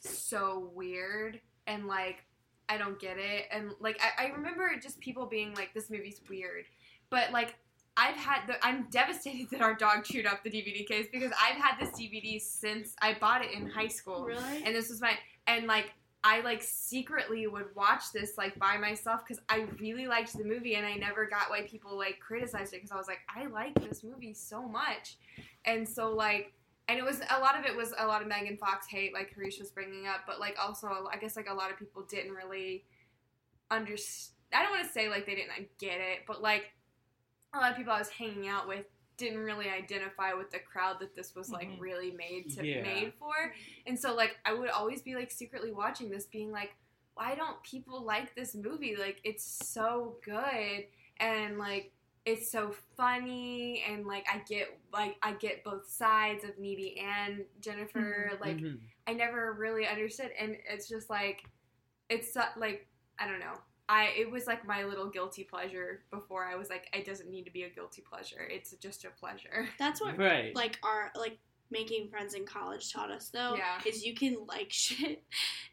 so 0.00 0.70
weird 0.74 1.40
and 1.66 1.86
like 1.86 2.24
I 2.68 2.78
don't 2.78 2.98
get 2.98 3.18
it." 3.18 3.46
And 3.50 3.72
like 3.80 4.00
I, 4.00 4.26
I 4.26 4.28
remember 4.30 4.70
just 4.80 5.00
people 5.00 5.26
being 5.26 5.54
like, 5.54 5.74
"This 5.74 5.90
movie's 5.90 6.20
weird." 6.28 6.64
But 7.10 7.32
like 7.32 7.56
I've 7.98 8.16
had 8.16 8.46
the 8.46 8.64
I'm 8.64 8.86
devastated 8.90 9.48
that 9.52 9.60
our 9.60 9.74
dog 9.74 10.04
chewed 10.04 10.24
up 10.24 10.44
the 10.44 10.50
DVD 10.50 10.86
case 10.86 11.06
because 11.12 11.32
I've 11.32 11.60
had 11.60 11.78
this 11.80 11.90
DVD 11.90 12.40
since 12.40 12.94
I 13.02 13.16
bought 13.20 13.44
it 13.44 13.52
in 13.52 13.68
high 13.68 13.88
school. 13.88 14.24
Really? 14.24 14.62
And 14.64 14.74
this 14.74 14.88
was 14.88 15.00
my 15.00 15.12
and 15.46 15.66
like 15.66 15.92
I 16.24 16.40
like 16.40 16.62
secretly 16.62 17.46
would 17.46 17.74
watch 17.74 18.12
this 18.12 18.36
like 18.36 18.58
by 18.58 18.76
myself 18.76 19.22
because 19.26 19.42
I 19.48 19.66
really 19.80 20.08
liked 20.08 20.36
the 20.36 20.44
movie 20.44 20.74
and 20.74 20.84
I 20.84 20.94
never 20.94 21.26
got 21.26 21.48
why 21.48 21.62
people 21.62 21.96
like 21.96 22.18
criticized 22.20 22.72
it 22.72 22.78
because 22.78 22.90
I 22.90 22.96
was 22.96 23.06
like 23.06 23.20
I 23.28 23.46
like 23.46 23.74
this 23.74 24.02
movie 24.02 24.34
so 24.34 24.66
much, 24.66 25.16
and 25.64 25.88
so 25.88 26.12
like 26.12 26.52
and 26.88 26.98
it 26.98 27.04
was 27.04 27.20
a 27.30 27.38
lot 27.38 27.58
of 27.58 27.64
it 27.64 27.76
was 27.76 27.94
a 27.98 28.06
lot 28.06 28.22
of 28.22 28.28
Megan 28.28 28.56
Fox 28.56 28.86
hate, 28.88 29.12
like 29.12 29.34
Hareesh 29.34 29.60
was 29.60 29.70
bringing 29.70 30.06
up, 30.06 30.22
but 30.26 30.40
like 30.40 30.56
also 30.60 31.08
I 31.12 31.18
guess 31.18 31.36
like 31.36 31.48
a 31.48 31.54
lot 31.54 31.70
of 31.70 31.78
people 31.78 32.02
didn't 32.02 32.32
really 32.32 32.84
understand. 33.70 34.34
I 34.52 34.62
don't 34.62 34.72
want 34.72 34.86
to 34.86 34.92
say 34.92 35.08
like 35.08 35.26
they 35.26 35.34
didn't 35.34 35.50
like, 35.50 35.70
get 35.78 36.00
it, 36.00 36.20
but 36.26 36.42
like 36.42 36.72
a 37.54 37.58
lot 37.58 37.70
of 37.70 37.76
people 37.76 37.92
I 37.92 37.98
was 37.98 38.08
hanging 38.08 38.48
out 38.48 38.66
with 38.66 38.86
didn't 39.18 39.40
really 39.40 39.68
identify 39.68 40.32
with 40.32 40.50
the 40.50 40.58
crowd 40.60 40.98
that 41.00 41.14
this 41.14 41.34
was 41.34 41.50
like 41.50 41.68
Mhm. 41.68 41.80
really 41.80 42.10
made 42.12 42.50
to 42.56 42.64
Yeah. 42.66 42.82
made 42.82 43.12
for, 43.18 43.34
and 43.86 43.98
so 43.98 44.14
like 44.14 44.38
I 44.46 44.54
would 44.54 44.70
always 44.70 45.02
be 45.02 45.14
like 45.14 45.30
secretly 45.30 45.72
watching 45.72 46.08
this, 46.08 46.24
being 46.26 46.50
like, 46.50 46.74
why 47.14 47.34
don't 47.34 47.62
people 47.64 48.02
like 48.02 48.34
this 48.34 48.54
movie? 48.54 48.96
Like 48.96 49.20
it's 49.24 49.44
so 49.44 50.18
good, 50.24 50.86
and 51.18 51.58
like 51.58 51.92
it's 52.24 52.50
so 52.50 52.70
funny 52.96 53.82
and 53.88 54.06
like 54.06 54.26
I 54.32 54.38
get 54.48 54.78
like 54.92 55.16
I 55.22 55.32
get 55.32 55.64
both 55.64 55.88
sides 55.88 56.44
of 56.44 56.58
Needy 56.58 56.98
and 56.98 57.44
Jennifer. 57.60 58.30
Mhm. 58.34 58.40
Like 58.40 58.56
Mhm. 58.58 58.80
I 59.06 59.14
never 59.14 59.52
really 59.54 59.86
understood, 59.86 60.30
and 60.38 60.56
it's 60.68 60.88
just 60.88 61.10
like 61.10 61.44
it's 62.08 62.32
so- 62.32 62.52
like 62.56 62.86
I 63.18 63.26
don't 63.26 63.40
know. 63.40 63.60
I 63.88 64.08
it 64.18 64.30
was 64.30 64.46
like 64.46 64.66
my 64.66 64.84
little 64.84 65.08
guilty 65.08 65.44
pleasure 65.44 66.02
before 66.10 66.44
I 66.44 66.56
was 66.56 66.68
like 66.68 66.88
it 66.92 67.06
doesn't 67.06 67.30
need 67.30 67.44
to 67.44 67.50
be 67.50 67.62
a 67.64 67.70
guilty 67.70 68.02
pleasure. 68.02 68.46
It's 68.50 68.72
just 68.76 69.04
a 69.04 69.10
pleasure. 69.10 69.68
That's 69.78 70.00
what 70.00 70.18
Right. 70.18 70.54
like 70.54 70.78
our 70.82 71.10
like 71.16 71.38
making 71.70 72.08
friends 72.08 72.32
in 72.34 72.46
college 72.46 72.92
taught 72.92 73.10
us 73.10 73.28
though 73.28 73.54
Yeah. 73.56 73.78
is 73.86 74.04
you 74.04 74.14
can 74.14 74.38
like 74.46 74.70
shit 74.84 75.22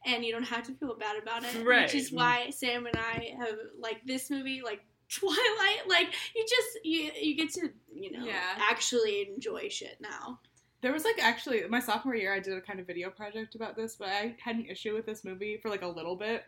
and 0.05 0.25
you 0.25 0.31
don't 0.33 0.43
have 0.43 0.63
to 0.67 0.73
feel 0.73 0.95
bad 0.95 1.21
about 1.21 1.43
it 1.45 1.65
Right. 1.65 1.83
which 1.83 1.95
is 1.95 2.11
mm. 2.11 2.15
why 2.17 2.49
sam 2.49 2.85
and 2.85 2.97
i 2.97 3.33
have 3.39 3.55
like 3.79 4.01
this 4.05 4.29
movie 4.29 4.61
like 4.61 4.81
twilight 5.09 5.87
like 5.87 6.09
you 6.35 6.45
just 6.49 6.83
you 6.83 7.11
you 7.17 7.35
get 7.37 7.49
to 7.53 7.69
you 7.93 8.11
know 8.11 8.25
Yeah. 8.25 8.41
actually 8.59 9.29
enjoy 9.33 9.69
shit 9.69 9.97
now 10.01 10.39
There 10.81 10.91
was 10.91 11.05
like 11.05 11.17
actually 11.23 11.63
my 11.69 11.79
sophomore 11.79 12.15
year, 12.15 12.33
I 12.33 12.39
did 12.39 12.57
a 12.57 12.61
kind 12.61 12.79
of 12.81 12.87
video 12.87 13.09
project 13.09 13.55
about 13.55 13.75
this, 13.77 13.95
but 13.95 14.09
I 14.09 14.35
had 14.43 14.55
an 14.57 14.65
issue 14.65 14.93
with 14.93 15.05
this 15.05 15.23
movie 15.23 15.57
for 15.61 15.69
like 15.69 15.81
a 15.81 15.87
little 15.87 16.15
bit, 16.17 16.43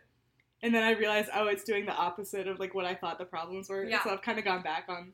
and 0.62 0.74
then 0.74 0.82
I 0.82 0.92
realized 0.92 1.30
oh, 1.34 1.46
it's 1.46 1.64
doing 1.64 1.86
the 1.86 1.94
opposite 1.94 2.48
of 2.48 2.58
like 2.58 2.74
what 2.74 2.84
I 2.84 2.94
thought 2.94 3.18
the 3.18 3.24
problems 3.24 3.68
were. 3.68 3.84
Yeah. 3.84 4.02
So 4.02 4.10
I've 4.10 4.22
kind 4.22 4.38
of 4.38 4.44
gone 4.44 4.62
back 4.62 4.84
on 4.88 5.12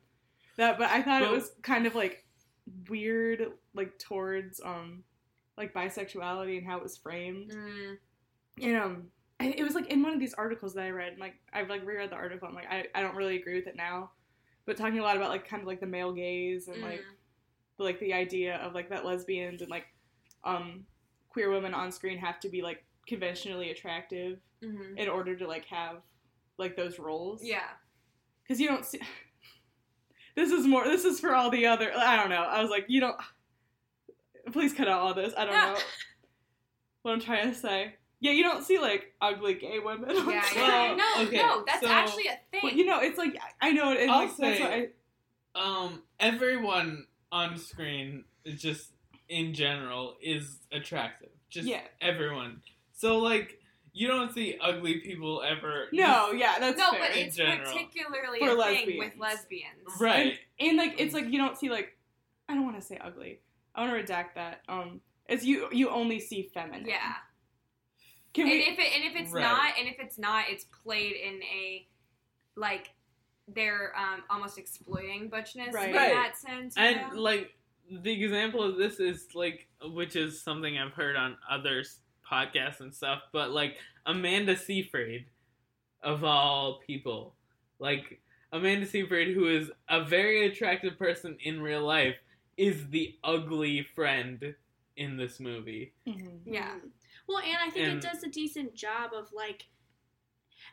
that, 0.57 0.79
but 0.79 0.91
I 0.91 1.03
thought 1.03 1.23
it 1.23 1.31
was 1.31 1.53
kind 1.63 1.87
of 1.87 1.95
like 1.95 2.25
weird, 2.89 3.53
like 3.75 3.99
towards 3.99 4.61
um 4.65 5.03
like 5.57 5.75
bisexuality 5.75 6.59
and 6.59 6.67
how 6.67 6.79
it 6.79 6.83
was 6.83 6.97
framed. 6.97 7.53
Mm, 7.53 7.97
And 9.41 9.53
um, 9.53 9.53
it 9.59 9.63
was 9.63 9.75
like 9.75 9.87
in 9.87 10.03
one 10.03 10.13
of 10.13 10.21
these 10.21 10.35
articles 10.35 10.75
that 10.75 10.85
I 10.85 10.91
read. 10.91 11.13
and, 11.13 11.21
Like 11.21 11.35
I've 11.53 11.69
like 11.69 11.85
reread 11.85 12.11
the 12.11 12.17
article. 12.17 12.49
I'm 12.49 12.55
like 12.55 12.71
I, 12.71 12.87
I 12.95 13.03
don't 13.03 13.17
really 13.17 13.37
agree 13.37 13.57
with 13.57 13.67
it 13.67 13.77
now, 13.77 14.11
but 14.67 14.77
talking 14.77 14.99
a 14.99 15.03
lot 15.03 15.17
about 15.17 15.29
like 15.29 15.47
kind 15.47 15.61
of 15.61 15.67
like 15.67 15.81
the 15.81 15.87
male 15.87 16.13
gaze 16.13 16.69
and 16.69 16.81
like 16.83 17.01
mm. 17.01 17.85
like 17.85 18.01
the 18.01 18.15
idea 18.15 18.57
of 18.57 18.75
like 18.75 18.89
that 18.91 19.05
lesbians 19.05 19.61
and 19.61 19.71
like 19.71 19.87
um 20.45 20.85
queer 21.29 21.51
women 21.51 21.75
on 21.75 21.91
screen 21.91 22.17
have 22.17 22.41
to 22.41 22.49
be 22.49 22.63
like 22.63 22.85
conventionally 23.07 23.71
attractive 23.71 24.39
Mhm. 24.65 24.97
in 24.99 25.09
order 25.09 25.37
to 25.37 25.47
like 25.47 25.67
have 25.67 25.97
like 26.59 26.77
those 26.77 26.99
roles. 26.99 27.43
Yeah. 27.45 27.69
because 28.43 28.61
you 28.61 28.69
don't 28.69 28.85
see. 28.85 29.01
This 30.37 30.51
is 30.51 30.67
more. 30.67 30.83
This 30.85 31.05
is 31.05 31.21
for 31.21 31.33
all 31.33 31.49
the 31.49 31.67
other. 31.67 31.93
I 31.97 32.17
don't 32.17 32.29
know. 32.29 32.43
I 32.43 32.61
was 32.61 32.69
like, 32.69 32.87
you 32.89 32.99
don't. 33.01 33.17
Please 34.53 34.73
cut 34.73 34.89
out 34.89 35.01
all 35.01 35.15
this. 35.15 35.33
I 35.39 35.45
don't 35.45 35.55
know 35.55 35.79
what 37.03 37.13
I'm 37.13 37.21
trying 37.21 37.51
to 37.53 37.55
say. 37.57 37.95
Yeah, 38.21 38.33
you 38.33 38.43
don't 38.43 38.65
see 38.65 38.79
like 38.81 39.13
ugly 39.21 39.55
gay 39.55 39.79
women. 39.79 40.11
on 40.11 40.29
Yeah, 40.31 40.43
screen. 40.43 40.65
yeah. 40.65 40.87
Well, 40.89 40.97
no, 40.97 41.23
okay, 41.29 41.37
no, 41.37 41.65
that's 41.67 41.81
so- 41.83 41.89
actually 41.89 42.27
a 42.27 42.39
thing. 42.51 42.61
Well, 42.65 42.73
you 42.73 42.85
know, 42.85 43.01
it's 43.01 43.17
like 43.19 43.37
I 43.61 43.71
know 43.73 43.93
it. 43.93 44.09
I'll 44.11 44.27
Like, 44.27 44.37
that's 44.37 44.59
say- 44.59 44.89
I, 45.55 45.61
Um, 45.61 46.03
everyone 46.19 47.07
on 47.31 47.57
screen 47.59 48.25
is 48.45 48.61
just 48.61 48.91
in 49.29 49.55
general 49.55 50.17
is 50.21 50.59
attractive. 50.73 51.31
Just 51.49 51.69
Yeah. 51.69 51.83
everyone. 52.01 52.61
So 52.93 53.19
like 53.19 53.61
you 53.97 54.09
don't 54.09 54.35
see 54.35 54.59
ugly 54.61 54.99
people 54.99 55.41
ever. 55.43 55.87
no, 55.93 56.33
yeah, 56.33 56.57
that's 56.59 56.77
no, 56.77 56.91
fair. 56.91 57.01
but 57.01 57.17
it's 57.17 57.37
general. 57.37 57.65
particularly 57.73 58.41
For 58.41 58.49
a 58.59 58.63
thing 58.65 58.99
with 58.99 59.17
lesbians. 59.17 59.19
lesbians. 59.87 60.01
Right. 60.01 60.39
And, 60.59 60.69
and 60.71 60.77
like 60.79 61.01
it's 61.01 61.15
like 61.15 61.29
you 61.31 61.39
don't 61.39 61.57
see 61.57 61.71
like 61.71 61.97
I 62.49 62.55
don't 62.55 62.65
want 62.65 62.77
to 62.79 62.83
say 62.83 62.99
ugly. 63.03 63.41
I 63.75 63.87
want 63.87 64.07
to 64.07 64.13
redact 64.13 64.35
that. 64.35 64.61
Um, 64.69 65.01
it's 65.29 65.45
you 65.45 65.69
you 65.73 65.89
only 65.91 66.19
see 66.21 66.51
feminine. 66.53 66.87
Yeah. 66.87 67.15
Can 68.35 68.47
and 68.47 68.53
we? 68.53 68.59
if 68.63 68.79
it 68.79 68.93
and 68.95 69.05
if 69.15 69.23
it's 69.23 69.33
Right. 69.33 69.43
not 69.43 69.73
and 69.79 69.89
if 69.89 69.97
it's 70.01 70.19
not, 70.19 70.47
it's 70.49 70.65
played 70.83 71.15
in 71.17 71.41
a 71.43 71.87
like 72.57 72.91
they're 73.49 73.93
um 73.97 74.25
almost 74.29 74.59
exploiting 74.59 75.31
butchness 75.31 75.73
Right. 75.73 75.91
in 75.91 75.95
Right. 75.97 76.13
that 76.15 76.37
sense. 76.37 76.75
And 76.77 76.97
know? 77.15 77.21
like 77.21 77.55
the 77.91 78.11
example 78.25 78.63
of 78.63 78.77
this 78.77 78.99
is 78.99 79.29
like 79.35 79.69
which 79.83 80.17
is 80.17 80.43
something 80.43 80.77
I've 80.79 80.93
heard 80.95 81.15
on 81.17 81.37
others 81.49 82.01
podcasts 82.39 82.81
and 82.81 82.95
stuff, 82.95 83.21
but 83.33 83.51
like 83.51 83.77
Amanda 84.07 84.57
Seyfried 84.57 85.27
of 86.03 86.25
all 86.25 86.81
people. 86.87 87.35
Like 87.79 88.21
Amanda 88.53 88.87
Seyfried 88.87 89.35
who 89.35 89.49
is 89.49 89.71
a 89.89 90.05
very 90.05 90.47
attractive 90.47 90.99
person 90.99 91.37
in 91.43 91.61
real 91.63 91.83
life 91.85 92.17
is 92.57 92.89
the 92.91 93.15
ugly 93.25 93.87
friend 93.95 94.55
in 94.97 95.17
this 95.17 95.41
movie. 95.41 95.93
Mhm. 96.07 96.41
yeah. 96.47 96.77
Well 97.27 97.39
and 97.39 97.57
i 97.67 97.71
think 97.71 97.89
And- 97.89 98.05
it 98.05 98.09
does 98.09 98.23
a 98.23 98.29
decent 98.29 98.75
job 98.75 99.13
of 99.15 99.33
like 99.33 99.67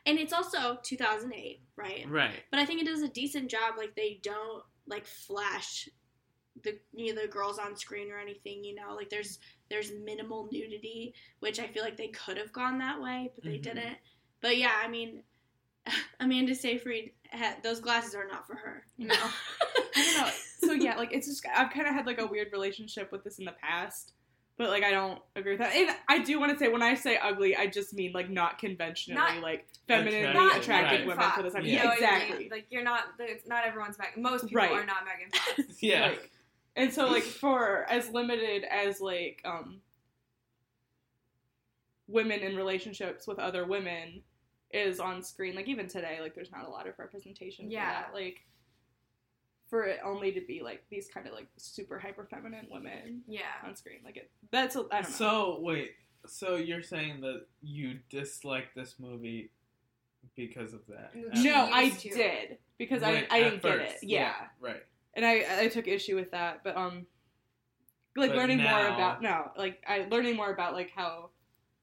and 0.06 0.18
it's 0.18 0.32
also 0.32 0.78
2008 0.82 1.60
right 1.76 2.04
Right. 2.08 2.40
But 2.50 2.60
I 2.60 2.66
think 2.66 2.80
it 2.82 2.86
does 2.86 3.02
a 3.02 3.08
decent 3.08 3.50
job. 3.50 3.74
Like 3.78 3.94
they 3.94 4.20
don't 4.22 4.62
like 4.86 5.06
flash 5.06 5.88
the 6.64 6.78
you 6.92 7.14
know 7.14 7.22
the 7.22 7.28
girls 7.28 7.58
on 7.58 7.76
screen 7.76 8.10
or 8.10 8.18
anything. 8.18 8.62
You 8.64 8.74
know, 8.74 8.94
like 8.94 9.08
there's 9.10 9.38
there's 9.70 9.90
minimal 10.04 10.48
nudity, 10.52 11.14
which 11.40 11.58
I 11.60 11.66
feel 11.66 11.82
like 11.82 11.96
they 11.96 12.08
could 12.08 12.36
have 12.36 12.52
gone 12.52 12.78
that 12.78 13.00
way, 13.00 13.30
but 13.34 13.44
they 13.44 13.58
Mhm. 13.58 13.62
didn't. 13.62 13.96
But 14.40 14.58
yeah, 14.58 14.72
I 14.82 14.88
mean, 14.88 15.22
Amanda 16.20 16.54
Seyfried 16.54 17.12
had 17.30 17.62
those 17.62 17.80
glasses 17.80 18.14
are 18.14 18.26
not 18.26 18.46
for 18.46 18.54
her. 18.54 18.84
You 18.96 19.08
know. 19.08 19.14
I 19.96 20.04
don't 20.04 20.16
know. 20.26 20.32
So 20.68 20.72
yeah, 20.72 20.96
like 20.96 21.12
it's 21.12 21.26
just 21.26 21.44
I've 21.54 21.70
kind 21.72 21.86
of 21.86 21.94
had 21.94 22.06
like 22.06 22.20
a 22.20 22.26
weird 22.26 22.48
relationship 22.52 23.10
with 23.12 23.24
this 23.24 23.38
in 23.38 23.44
the 23.44 23.52
past, 23.60 24.12
but 24.56 24.68
like 24.70 24.84
I 24.84 24.90
don't 24.90 25.20
agree 25.36 25.52
with 25.52 25.60
that. 25.60 25.74
And 25.74 25.90
I 26.08 26.18
do 26.20 26.38
want 26.38 26.52
to 26.52 26.58
say 26.58 26.68
when 26.68 26.82
I 26.82 26.94
say 26.94 27.16
ugly, 27.16 27.56
I 27.56 27.66
just 27.66 27.92
mean 27.94 28.12
like 28.12 28.30
not 28.30 28.58
conventionally 28.58 29.20
Not- 29.20 29.40
like 29.42 29.66
feminine, 29.88 30.26
Attractive, 30.26 30.62
attractive 30.62 30.98
right. 31.00 31.06
women 31.08 31.30
for 31.32 31.42
this. 31.42 31.52
Fox, 31.54 31.64
Yeah, 31.66 31.72
you 31.72 31.78
know 31.78 31.84
what 31.86 31.98
I 31.98 32.00
mean? 32.00 32.20
exactly. 32.22 32.48
Like 32.50 32.66
you're 32.70 32.84
not. 32.84 33.00
It's 33.18 33.46
not 33.48 33.64
everyone's 33.66 33.98
Megan. 33.98 34.22
Most 34.22 34.42
people 34.46 34.58
Right. 34.58 34.70
are 34.72 34.86
not 34.86 35.04
Megan 35.04 35.30
Fox. 35.32 35.78
Yeah. 35.82 36.08
Like, 36.10 36.30
and 36.76 36.92
so 36.92 37.06
like 37.06 37.22
for 37.42 37.84
as 37.90 38.10
limited 38.10 38.64
as 38.64 39.00
like 39.00 39.40
um 39.44 39.80
women 42.08 42.40
in 42.40 42.56
relationships 42.56 43.26
with 43.26 43.38
other 43.38 43.66
women 43.66 44.22
is 44.72 45.00
on 45.00 45.22
screen, 45.22 45.54
like 45.54 45.68
even 45.68 45.86
today, 45.86 46.18
like 46.20 46.34
there's 46.34 46.50
not 46.50 46.66
a 46.66 46.70
lot 46.70 46.88
of 46.88 46.98
representation 46.98 47.70
Yeah. 47.70 47.86
for 47.86 47.92
that. 48.12 48.14
Like 48.14 48.46
for 49.68 49.84
it 49.84 50.00
only 50.04 50.32
to 50.32 50.40
be 50.46 50.60
like 50.62 50.82
these 50.90 51.08
kind 51.12 51.26
of 51.26 51.32
like 51.34 51.46
super 51.56 51.98
hyper 51.98 52.26
feminine 52.30 52.66
women 52.70 53.22
yeah. 53.26 53.40
on 53.66 53.76
screen. 53.76 53.98
Like 54.04 54.16
it 54.16 54.30
that's 54.50 54.76
a, 54.76 54.80
I 54.90 55.02
don't 55.02 55.10
know. 55.10 55.16
So 55.16 55.58
wait, 55.60 55.92
so 56.26 56.56
you're 56.56 56.82
saying 56.82 57.20
that 57.22 57.46
you 57.62 57.98
dislike 58.10 58.74
this 58.74 58.96
movie 58.98 59.50
because 60.36 60.72
of 60.72 60.80
that? 60.88 61.12
No, 61.42 61.68
I 61.72 61.90
did 61.90 62.58
because 62.78 63.02
when- 63.02 63.26
I 63.30 63.36
I 63.36 63.40
didn't 63.40 63.62
get 63.62 63.74
it. 63.80 63.90
first, 63.92 64.02
Yeah. 64.04 64.34
Right. 64.60 64.82
And 65.14 65.24
I 65.24 65.44
I 65.62 65.68
took 65.68 65.86
issue 65.88 66.16
with 66.16 66.30
that, 66.32 66.62
but 66.64 66.76
um, 66.76 67.06
like 68.16 68.30
But 68.30 68.36
learning 68.38 68.58
more 68.62 68.86
about 68.88 69.22
no, 69.22 69.50
like 69.56 69.82
I 69.86 70.06
learning 70.10 70.36
more 70.36 70.50
about 70.52 70.74
like 70.74 70.90
how, 70.94 71.30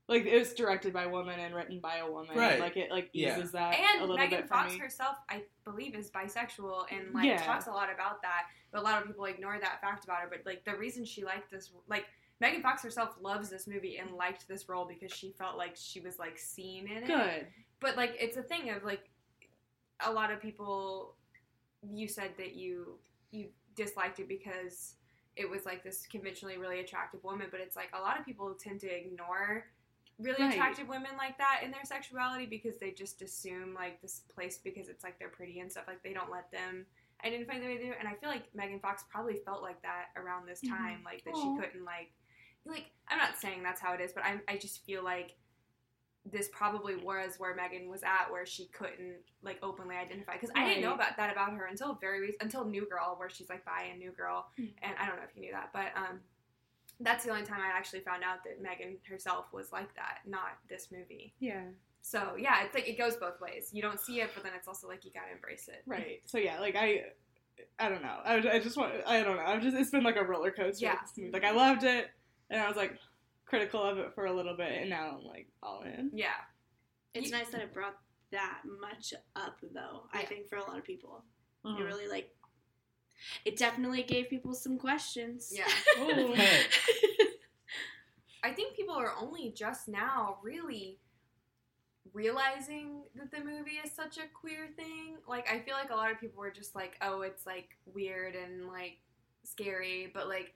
like 0.07 0.25
it 0.25 0.37
was 0.37 0.53
directed 0.53 0.93
by 0.93 1.03
a 1.03 1.09
woman 1.09 1.39
and 1.39 1.53
written 1.55 1.79
by 1.79 1.97
a 1.97 2.09
woman, 2.11 2.37
Right. 2.37 2.59
Like 2.59 2.77
it 2.77 2.91
like 2.91 3.09
Yeah. 3.13 3.37
eases 3.37 3.51
that 3.53 3.73
a 3.73 3.77
And 3.77 4.01
little 4.01 4.15
Megan 4.17 4.39
bit 4.41 4.47
for 4.47 4.53
Fox 4.55 4.73
me. 4.73 4.79
herself, 4.79 5.17
I 5.29 5.43
believe, 5.65 5.95
is 5.95 6.09
bisexual 6.11 6.85
and 6.91 7.13
like 7.13 7.25
Yeah. 7.25 7.43
talks 7.43 7.67
a 7.67 7.71
lot 7.71 7.89
about 7.93 8.21
that. 8.21 8.43
But 8.71 8.81
a 8.81 8.83
lot 8.83 9.01
of 9.01 9.07
people 9.07 9.25
ignore 9.25 9.59
that 9.59 9.81
fact 9.81 10.03
about 10.03 10.19
her. 10.21 10.27
But 10.29 10.45
like 10.45 10.63
the 10.65 10.75
reason 10.75 11.03
she 11.05 11.23
liked 11.25 11.49
this, 11.49 11.71
like 11.87 12.05
Megan 12.39 12.61
Fox 12.61 12.83
herself 12.83 13.15
loves 13.19 13.49
this 13.49 13.67
movie 13.67 13.97
and 13.97 14.11
liked 14.11 14.47
this 14.47 14.69
role 14.69 14.85
because 14.85 15.11
she 15.11 15.33
felt 15.37 15.57
like 15.57 15.75
she 15.75 15.99
was 15.99 16.19
like 16.19 16.37
seen 16.37 16.87
in 16.87 17.03
it. 17.03 17.07
Good. 17.07 17.47
But 17.79 17.97
like 17.97 18.15
it's 18.19 18.37
a 18.37 18.43
thing 18.43 18.69
of 18.69 18.83
like 18.83 19.09
a 20.05 20.11
lot 20.11 20.31
of 20.31 20.39
people. 20.41 21.15
You 21.81 22.07
said 22.09 22.31
that 22.37 22.55
you 22.55 22.99
you 23.31 23.49
disliked 23.75 24.19
it 24.19 24.27
because 24.27 24.95
it 25.35 25.49
was 25.49 25.65
like 25.65 25.83
this 25.83 26.05
conventionally 26.07 26.57
really 26.57 26.79
attractive 26.79 27.23
woman, 27.23 27.47
but 27.51 27.59
it's 27.59 27.75
like 27.75 27.89
a 27.97 28.01
lot 28.01 28.19
of 28.19 28.25
people 28.25 28.53
tend 28.53 28.79
to 28.81 28.87
ignore 28.87 29.65
really 30.19 30.41
Right. 30.43 30.53
attractive 30.53 30.89
women 30.89 31.11
like 31.17 31.37
that 31.37 31.61
in 31.63 31.71
their 31.71 31.85
sexuality 31.85 32.45
because 32.45 32.77
they 32.77 32.91
just 32.91 33.21
assume 33.21 33.73
like 33.73 34.01
this 34.01 34.23
place 34.35 34.57
because 34.57 34.89
it's 34.89 35.03
like 35.03 35.17
they're 35.17 35.29
pretty 35.29 35.59
and 35.61 35.71
stuff 35.71 35.85
like 35.87 36.03
they 36.03 36.11
don't 36.11 36.29
let 36.29 36.51
them 36.51 36.85
identify 37.25 37.57
the 37.57 37.65
way 37.65 37.77
they 37.77 37.85
do 37.85 37.93
and 37.97 38.07
I 38.07 38.15
feel 38.15 38.29
like 38.29 38.53
Megan 38.53 38.79
Fox 38.81 39.05
probably 39.09 39.37
felt 39.45 39.61
like 39.61 39.81
that 39.81 40.07
around 40.17 40.45
this 40.45 40.61
Mhm. 40.61 40.69
time 40.69 41.01
like 41.05 41.23
that 41.23 41.33
Aw. 41.35 41.55
she 41.55 41.61
couldn't 41.61 41.85
like 41.85 42.11
like 42.65 42.91
I'm 43.07 43.17
not 43.17 43.37
saying 43.37 43.63
that's 43.63 43.79
how 43.79 43.93
it 43.93 44.01
is 44.01 44.11
but 44.11 44.23
I 44.25 44.41
I 44.49 44.57
just 44.57 44.83
feel 44.85 45.03
like 45.03 45.37
this 46.31 46.49
probably 46.51 46.95
was 46.95 47.35
where 47.37 47.55
Megan 47.55 47.89
was 47.89 48.03
at 48.03 48.31
where 48.31 48.45
she 48.45 48.67
couldn't 48.67 49.15
like 49.41 49.57
openly 49.63 49.95
identify 49.95 50.33
because 50.33 50.51
I 50.55 50.67
didn't 50.67 50.83
know 50.83 50.93
about 50.93 51.17
that 51.17 51.31
about 51.31 51.53
her 51.53 51.65
until 51.65 51.93
very 51.95 52.19
recent, 52.21 52.41
until 52.43 52.65
New 52.65 52.87
Girl 52.87 53.15
where 53.17 53.29
she's 53.29 53.49
like 53.49 53.63
bi 53.65 53.87
and 53.89 53.99
New 53.99 54.11
Girl 54.11 54.47
Mhm. 54.59 54.73
and 54.83 54.95
I 54.99 55.05
don't 55.07 55.15
know 55.17 55.23
if 55.23 55.35
you 55.35 55.41
knew 55.41 55.51
that 55.51 55.69
but 55.73 55.91
um 55.95 56.19
that's 57.01 57.23
the 57.23 57.31
only 57.31 57.45
time 57.45 57.59
I 57.61 57.69
actually 57.77 58.01
found 58.01 58.23
out 58.23 58.43
that 58.43 58.61
Megan 58.61 58.97
herself 59.09 59.45
was 59.53 59.71
like 59.71 59.93
that, 59.95 60.17
not 60.25 60.57
this 60.67 60.89
movie. 60.91 61.33
Yeah. 61.39 61.63
So 62.01 62.35
yeah, 62.37 62.63
it's 62.65 62.75
like 62.75 62.89
it 62.89 62.97
goes 62.97 63.15
both 63.15 63.39
ways. 63.39 63.69
You 63.73 63.81
don't 63.81 63.99
see 63.99 64.19
it, 64.21 64.31
but 64.33 64.43
then 64.43 64.51
it's 64.55 64.67
also 64.67 64.87
like 64.87 65.05
you 65.05 65.11
gotta 65.13 65.31
embrace 65.31 65.67
it. 65.69 65.81
Right. 65.85 66.21
So 66.25 66.37
yeah, 66.37 66.59
like 66.59 66.75
I, 66.75 67.05
I 67.79 67.87
don't 67.89 68.01
know. 68.01 68.17
I, 68.25 68.35
I 68.55 68.59
just 68.59 68.77
want. 68.77 68.93
I 69.05 69.21
don't 69.23 69.35
know. 69.37 69.43
I'm 69.43 69.61
just. 69.61 69.75
It's 69.77 69.91
been 69.91 70.03
like 70.03 70.15
a 70.17 70.23
roller 70.23 70.51
coaster. 70.51 70.85
Yeah. 70.85 70.93
with 70.93 71.01
this 71.09 71.17
movie. 71.17 71.31
Like 71.31 71.43
I 71.45 71.51
loved 71.51 71.83
it, 71.83 72.09
and 72.49 72.61
I 72.61 72.67
was 72.67 72.75
like 72.77 72.97
critical 73.49 73.83
of 73.83 73.97
it 73.97 74.13
for 74.15 74.25
a 74.27 74.33
little 74.33 74.55
bit, 74.55 74.71
and 74.81 74.89
now 74.89 75.17
I'm 75.19 75.25
like 75.25 75.47
all 75.61 75.81
in. 75.83 76.11
Yeah. 76.13 76.29
It's 77.13 77.31
nice 77.31 77.49
that 77.49 77.61
it 77.61 77.73
brought 77.73 77.97
that 78.31 78.61
much 78.79 79.13
up, 79.35 79.57
though. 79.73 80.03
I 80.13 80.23
think 80.23 80.47
for 80.47 80.57
a 80.57 80.63
lot 80.63 80.77
of 80.77 80.83
people, 80.83 81.23
it 81.65 81.67
Mhm. 81.67 81.85
really 81.85 82.07
like. 82.07 82.33
It 83.43 83.57
definitely 83.57 84.03
gave 84.03 84.29
people 84.29 84.53
some 84.53 84.77
questions. 84.77 85.51
Yeah. 85.51 85.67
I 88.43 88.53
think 88.53 88.75
people 88.75 88.95
are 88.95 89.15
only 89.17 89.49
just 89.51 89.87
now 89.89 90.37
really 90.43 90.99
realizing 92.13 93.03
that 93.15 93.31
the 93.31 93.43
movie 93.43 93.79
is 93.83 93.91
such 93.91 94.17
a 94.17 94.27
queer 94.33 94.69
thing. 94.75 95.17
Like 95.27 95.49
I 95.51 95.59
feel 95.59 95.75
like 95.75 95.89
a 95.91 95.95
lot 95.95 96.11
of 96.11 96.19
people 96.19 96.39
were 96.39 96.51
just 96.51 96.75
like, 96.75 96.97
"Oh, 97.01 97.21
it's 97.21 97.45
like 97.45 97.69
weird 97.85 98.35
and 98.35 98.67
like 98.67 98.99
scary," 99.43 100.09
but 100.13 100.27
like 100.29 100.53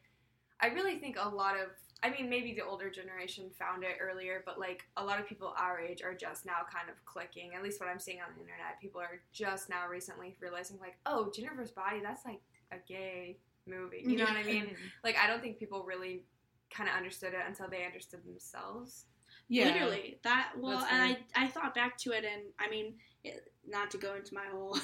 I 0.61 0.67
really 0.67 0.97
think 0.99 1.17
a 1.19 1.27
lot 1.27 1.55
of 1.59 1.67
I 2.03 2.09
mean, 2.09 2.29
maybe 2.29 2.53
the 2.53 2.65
older 2.65 2.89
generation 2.89 3.49
found 3.57 3.83
it 3.83 3.97
earlier, 4.01 4.43
but 4.45 4.59
like 4.59 4.83
a 4.97 5.03
lot 5.03 5.19
of 5.21 5.27
people 5.27 5.53
our 5.57 5.79
age 5.79 6.01
are 6.03 6.13
just 6.13 6.45
now 6.45 6.65
kind 6.71 6.89
of 6.89 7.03
clicking. 7.05 7.55
At 7.55 7.63
least 7.63 7.79
what 7.79 7.87
I'm 7.87 7.99
seeing 7.99 8.19
on 8.19 8.27
the 8.35 8.41
internet, 8.41 8.81
people 8.81 8.99
are 8.99 9.21
just 9.31 9.69
now 9.69 9.87
recently 9.89 10.35
realizing 10.41 10.77
like, 10.79 10.97
"Oh, 11.05 11.31
Jennifer's 11.33 11.71
Body, 11.71 12.01
that's 12.03 12.25
like 12.25 12.41
a 12.71 12.75
gay 12.85 13.37
movie." 13.65 14.03
You 14.05 14.17
know 14.17 14.25
what 14.25 14.35
I 14.35 14.43
mean? 14.43 14.75
Like 15.03 15.15
I 15.17 15.27
don't 15.27 15.41
think 15.41 15.59
people 15.59 15.83
really 15.83 16.23
kind 16.69 16.89
of 16.89 16.95
understood 16.95 17.33
it 17.33 17.41
until 17.47 17.69
they 17.69 17.85
understood 17.85 18.25
themselves. 18.25 19.05
Yeah. 19.47 19.65
Literally 19.65 20.19
that. 20.23 20.51
Well, 20.57 20.85
and. 20.91 21.17
I 21.35 21.45
I 21.45 21.47
thought 21.47 21.73
back 21.73 21.97
to 21.99 22.11
it, 22.11 22.25
and 22.25 22.43
I 22.59 22.69
mean, 22.69 22.95
it, 23.23 23.51
not 23.65 23.91
to 23.91 23.97
go 23.97 24.15
into 24.15 24.33
my 24.33 24.45
whole 24.51 24.77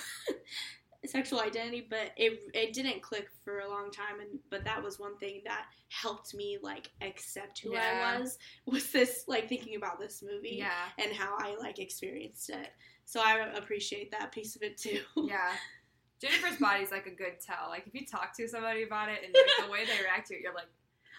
sexual 1.06 1.40
identity, 1.40 1.88
but 1.90 2.12
it 2.18 2.40
it 2.54 2.74
didn't 2.74 3.02
click 3.02 3.30
for 3.44 3.60
a 3.60 3.70
long 3.70 3.90
time, 3.92 4.20
and 4.20 4.40
but 4.50 4.64
that 4.66 4.82
was 4.84 5.00
one 5.00 5.18
thing 5.18 5.42
that 5.46 5.66
helped 5.90 6.34
me 6.34 6.58
like 6.62 6.90
accept 7.02 7.60
who 7.60 7.74
Yeah. 7.74 8.14
I 8.16 8.20
was. 8.20 8.38
Was 8.66 8.92
this 8.92 9.24
like 9.28 9.48
thinking 9.50 9.76
about 9.76 10.00
this 10.00 10.22
movie? 10.24 10.56
Yeah. 10.58 10.72
and 10.98 11.12
how 11.16 11.36
I 11.40 11.56
like 11.60 11.80
experienced 11.80 12.50
it. 12.50 12.70
So 13.06 13.22
I 13.22 13.48
appreciate 13.56 14.12
that 14.12 14.32
piece 14.32 14.56
of 14.56 14.62
it 14.64 14.78
too. 14.78 15.02
Yeah. 15.16 15.52
Jennifer's 16.22 16.58
Body 16.58 16.84
is 16.84 16.92
like 16.92 17.06
a 17.06 17.12
good 17.16 17.40
tell. 17.40 17.70
Like 17.70 17.88
if 17.88 17.94
you 17.94 18.06
talk 18.06 18.36
to 18.36 18.48
somebody 18.48 18.84
about 18.84 19.08
it 19.10 19.20
and 19.24 19.34
like 19.34 19.66
the 19.66 19.72
way 19.72 19.86
they 19.86 20.04
react 20.04 20.28
to 20.28 20.36
it, 20.36 20.42
you're 20.42 20.54
like, 20.54 20.68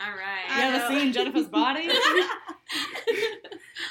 all 0.01 0.11
right. 0.13 0.57
You 0.57 0.63
ever 0.63 0.89
seen 0.89 1.13
Jennifer's 1.13 1.49
Body? 1.49 1.87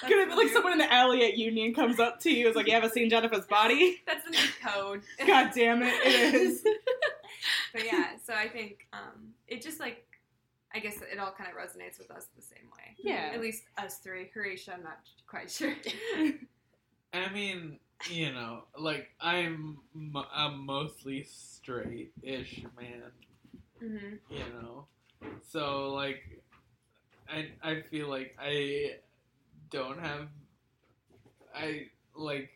That's 0.02 0.14
Gonna 0.14 0.28
be 0.28 0.34
like 0.36 0.50
someone 0.50 0.72
in 0.74 0.78
the 0.78 0.92
alley 0.94 1.24
at 1.26 1.38
Union 1.38 1.74
comes 1.74 2.00
up 2.00 2.20
to 2.22 2.32
you, 2.32 2.48
is 2.48 2.56
like, 2.56 2.68
"You 2.68 2.74
ever 2.74 2.90
seen 2.90 3.10
Jennifer's 3.10 3.46
Body?" 3.46 4.02
That's 4.08 4.24
the 4.24 4.32
new 4.32 4.38
code. 4.66 5.02
God 5.28 5.52
damn 5.54 5.84
it, 5.84 5.94
it 6.06 6.34
is. 6.36 6.64
But 7.72 7.86
yeah, 7.86 8.18
so 8.26 8.34
I 8.34 8.48
think 8.48 8.88
um, 8.94 9.34
it 9.48 9.62
just 9.62 9.80
like, 9.80 10.04
I 10.74 10.80
guess 10.80 10.98
it 11.02 11.20
all 11.20 11.32
kind 11.32 11.50
of 11.52 11.56
resonates 11.56 12.00
with 12.00 12.10
us 12.10 12.28
the 12.36 12.42
same 12.42 12.68
way. 12.76 12.96
Yeah. 12.98 13.32
At 13.34 13.42
least 13.42 13.64
us 13.78 13.98
three. 14.00 14.30
Horatio, 14.34 14.74
I'm 14.74 14.84
not 14.84 14.98
quite 15.28 15.52
sure. 15.52 15.76
I 17.14 17.32
mean, 17.32 17.80
you 18.10 18.32
know, 18.34 18.64
like 18.78 19.10
I'm 19.22 19.78
m- 19.96 20.16
a 20.36 20.50
mostly 20.50 21.24
straight-ish 21.30 22.64
man, 22.80 23.04
hmm 23.80 24.16
you 24.30 24.40
know, 24.62 24.86
so 25.52 25.94
like, 25.94 26.22
I 27.30 27.50
I 27.64 27.82
feel 27.82 28.08
like 28.10 28.36
I 28.40 28.96
don't 29.70 30.00
have, 30.00 30.28
I 31.56 31.88
like, 32.16 32.50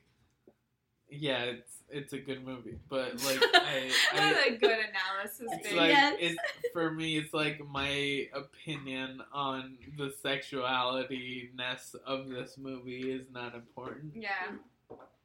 yeah, 1.10 1.44
it's 1.44 1.72
it's 1.90 2.14
a 2.14 2.18
good 2.18 2.44
movie, 2.46 2.78
but 2.90 3.14
like 3.24 3.40
I, 3.54 3.92
That's 4.16 4.40
I 4.40 4.46
a 4.54 4.58
good 4.58 4.80
analysis, 4.80 5.48
it's 5.64 5.74
like 5.74 5.90
Yes. 5.90 6.16
it's 6.20 6.40
for 6.74 6.90
me 6.92 7.18
it's 7.18 7.34
like 7.34 7.66
my 7.68 8.28
opinion 8.34 9.22
on 9.32 9.78
the 9.98 10.12
sexuality 10.22 11.52
ness 11.56 11.96
of 12.06 12.30
this 12.30 12.58
movie 12.58 13.12
is 13.12 13.28
not 13.32 13.54
important 13.54 14.14
yeah. 14.16 14.54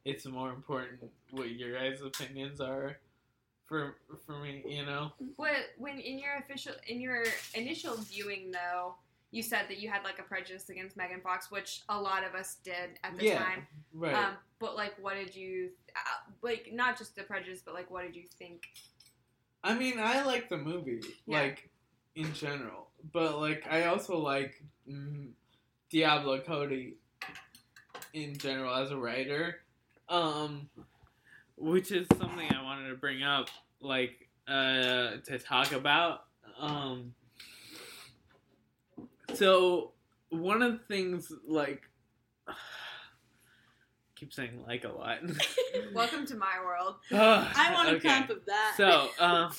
it's 0.05 0.25
more 0.27 0.49
important 0.51 0.99
what 1.31 1.49
your 1.49 1.73
guys' 1.73 2.01
opinions 2.01 2.61
are 2.61 2.97
for 3.69 3.95
for 4.25 4.39
me 4.39 4.63
you 4.67 4.85
know 4.85 5.11
What 5.37 5.53
when 5.77 5.99
in 5.99 6.17
your 6.19 6.35
official 6.39 6.73
in 6.87 6.99
your 6.99 7.23
initial 7.53 7.95
viewing 7.97 8.51
though, 8.51 8.95
you 9.31 9.43
said 9.43 9.65
that 9.69 9.77
you 9.79 9.89
had 9.89 10.03
like 10.03 10.17
a 10.19 10.23
prejudice 10.23 10.69
against 10.69 10.97
Megan 10.97 11.21
Fox, 11.21 11.51
which 11.51 11.83
a 11.87 11.97
lot 12.01 12.23
of 12.25 12.33
us 12.33 12.57
did 12.63 12.97
at 13.03 13.15
the 13.17 13.23
Yeah, 13.25 13.37
time. 13.43 13.67
right 13.93 14.15
Um, 14.15 14.33
but 14.59 14.75
like, 14.75 14.95
what 14.99 15.13
did 15.15 15.35
you 15.35 15.69
uh, 15.95 16.31
like? 16.41 16.71
Not 16.73 16.97
just 16.97 17.15
the 17.15 17.21
prejudice, 17.23 17.61
but 17.63 17.75
like, 17.75 17.89
what 17.91 18.03
did 18.03 18.15
you 18.15 18.23
think? 18.37 18.63
i 19.61 19.73
mean 19.73 19.99
i 19.99 20.23
like 20.23 20.47
the 20.47 20.57
movie 20.57 21.01
Yeah. 21.27 21.39
like 21.41 21.69
in 22.15 22.33
general 22.33 22.87
but 23.11 23.39
like 23.41 23.67
i 23.69 23.87
also 23.87 24.17
like 24.17 24.53
mm, 24.89 25.31
diablo 25.91 26.39
cody 26.39 26.95
in 28.13 28.37
general 28.37 28.73
as 28.73 28.91
a 28.91 28.97
writer 28.97 29.59
um 30.07 30.69
which 31.59 31.91
is 31.91 32.07
something 32.17 32.49
i 32.51 32.63
wanted 32.63 32.89
to 32.89 32.95
bring 32.95 33.21
up 33.21 33.49
like 33.81 34.29
uh 34.47 35.17
to 35.25 35.37
talk 35.37 35.71
about 35.73 36.23
um 36.59 37.13
so 39.33 39.91
one 40.29 40.61
of 40.61 40.71
the 40.73 40.79
things 40.87 41.31
like 41.47 41.83
keep 44.15 44.33
saying 44.33 44.63
like 44.67 44.83
a 44.83 44.89
lot 44.89 45.19
Welcome 45.93 46.25
to 46.27 46.35
my 46.35 46.55
world. 46.63 46.95
I 47.11 47.71
want 47.73 47.89
a 47.89 47.91
Okay. 47.93 48.07
comp 48.09 48.29
of 48.31 48.45
that. 48.47 48.73
So, 48.75 49.09
um, 49.19 49.51